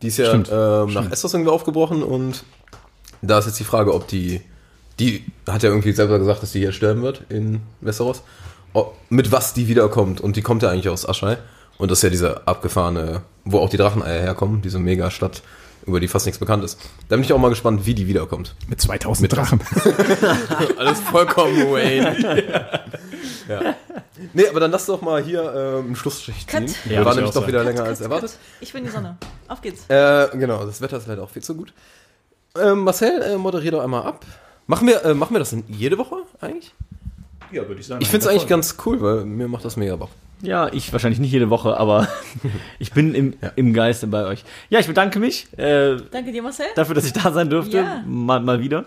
Die 0.00 0.08
ist 0.08 0.18
ja 0.18 0.26
Stimmt, 0.26 0.50
ähm, 0.52 0.92
nach 0.92 1.10
Essos 1.10 1.32
irgendwie 1.32 1.50
aufgebrochen 1.50 2.02
und 2.02 2.44
da 3.22 3.38
ist 3.38 3.46
jetzt 3.46 3.60
die 3.60 3.64
Frage, 3.64 3.94
ob 3.94 4.08
die, 4.08 4.40
die 4.98 5.24
hat 5.48 5.62
ja 5.62 5.70
irgendwie 5.70 5.92
selber 5.92 6.18
gesagt, 6.18 6.42
dass 6.42 6.52
die 6.52 6.58
hier 6.58 6.72
sterben 6.72 7.02
wird 7.02 7.22
in 7.28 7.60
Westeros. 7.80 8.22
Ob, 8.72 8.96
mit 9.10 9.30
was 9.30 9.54
die 9.54 9.68
wiederkommt 9.68 10.20
und 10.20 10.36
die 10.36 10.42
kommt 10.42 10.62
ja 10.62 10.70
eigentlich 10.70 10.88
aus 10.88 11.08
Aschei. 11.08 11.38
Und 11.78 11.90
das 11.90 11.98
ist 11.98 12.02
ja 12.02 12.10
diese 12.10 12.46
abgefahrene, 12.46 13.22
wo 13.44 13.58
auch 13.58 13.68
die 13.68 13.76
Dracheneier 13.76 14.20
herkommen, 14.20 14.62
diese 14.62 14.78
Megastadt, 14.78 15.42
über 15.86 16.00
die 16.00 16.08
fast 16.08 16.26
nichts 16.26 16.38
bekannt 16.38 16.64
ist. 16.64 16.78
Da 17.08 17.16
bin 17.16 17.24
ich 17.24 17.32
auch 17.32 17.38
mal 17.38 17.48
gespannt, 17.48 17.86
wie 17.86 17.94
die 17.94 18.06
wiederkommt. 18.06 18.54
Mit 18.68 18.80
2000 18.80 19.32
Drachen. 19.32 19.60
Alles 20.78 21.00
vollkommen 21.00 21.56
Wayne. 21.72 22.42
ja. 23.48 23.74
Nee, 24.32 24.46
aber 24.48 24.60
dann 24.60 24.70
lass 24.70 24.86
doch 24.86 25.02
mal 25.02 25.22
hier 25.22 25.42
ähm, 25.42 25.86
einen 25.86 25.96
Schlussstrich 25.96 26.46
ziehen. 26.46 26.66
Cut. 26.66 26.90
Ja, 26.90 27.04
War 27.04 27.14
nämlich 27.14 27.32
doch 27.32 27.46
wieder 27.46 27.64
länger 27.64 27.80
Cut, 27.80 27.88
als 27.88 27.98
cut, 27.98 28.06
erwartet. 28.06 28.30
cut. 28.30 28.38
Ich 28.60 28.72
bin 28.72 28.84
die 28.84 28.90
Sonne. 28.90 29.16
Auf 29.48 29.60
geht's. 29.60 29.84
Äh, 29.88 30.28
genau, 30.36 30.64
das 30.64 30.80
Wetter 30.80 30.98
ist 30.98 31.06
leider 31.08 31.22
auch 31.22 31.30
viel 31.30 31.42
zu 31.42 31.54
gut. 31.56 31.72
Ähm, 32.60 32.80
Marcel, 32.80 33.22
äh, 33.22 33.36
moderier 33.36 33.72
doch 33.72 33.82
einmal 33.82 34.04
ab. 34.04 34.24
Machen 34.66 34.86
wir, 34.86 35.04
äh, 35.04 35.14
machen 35.14 35.34
wir 35.34 35.38
das 35.38 35.50
denn 35.50 35.64
jede 35.68 35.98
Woche 35.98 36.16
eigentlich? 36.40 36.72
Ja, 37.50 37.66
würde 37.66 37.80
ich 37.80 37.86
sagen. 37.86 38.00
Ich 38.00 38.08
finde 38.08 38.26
es 38.26 38.30
eigentlich 38.30 38.48
ganz 38.48 38.76
cool, 38.86 39.00
weil 39.02 39.24
mir 39.24 39.48
macht 39.48 39.64
das 39.64 39.76
mega 39.76 39.96
Bock. 39.96 40.10
Ja, 40.42 40.68
ich 40.72 40.92
wahrscheinlich 40.92 41.20
nicht 41.20 41.32
jede 41.32 41.50
Woche, 41.50 41.78
aber 41.78 42.08
ich 42.78 42.92
bin 42.92 43.14
im, 43.14 43.34
im 43.56 43.72
Geiste 43.72 44.06
bei 44.08 44.24
euch. 44.26 44.44
Ja, 44.70 44.80
ich 44.80 44.86
bedanke 44.88 45.18
mich 45.20 45.46
äh, 45.56 45.96
Danke 46.10 46.32
dir, 46.32 46.42
Marcel. 46.42 46.66
dafür, 46.74 46.94
dass 46.94 47.06
ich 47.06 47.12
da 47.12 47.32
sein 47.32 47.48
durfte. 47.48 47.76
Ja. 47.78 48.02
Mal, 48.06 48.40
mal 48.40 48.60
wieder. 48.60 48.84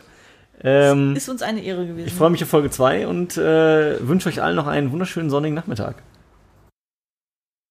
Ähm, 0.61 1.15
Ist 1.15 1.29
uns 1.29 1.41
eine 1.41 1.61
Ehre 1.63 1.85
gewesen. 1.85 2.07
ich 2.07 2.13
freue 2.13 2.29
mich 2.29 2.41
auf 2.43 2.49
Folge 2.49 2.69
2 2.69 3.07
und 3.07 3.37
äh, 3.37 4.07
wünsche 4.07 4.29
euch 4.29 4.41
allen 4.41 4.55
noch 4.55 4.67
einen 4.67 4.91
wunderschönen 4.91 5.29
sonnigen 5.29 5.55
Nachmittag. 5.55 5.95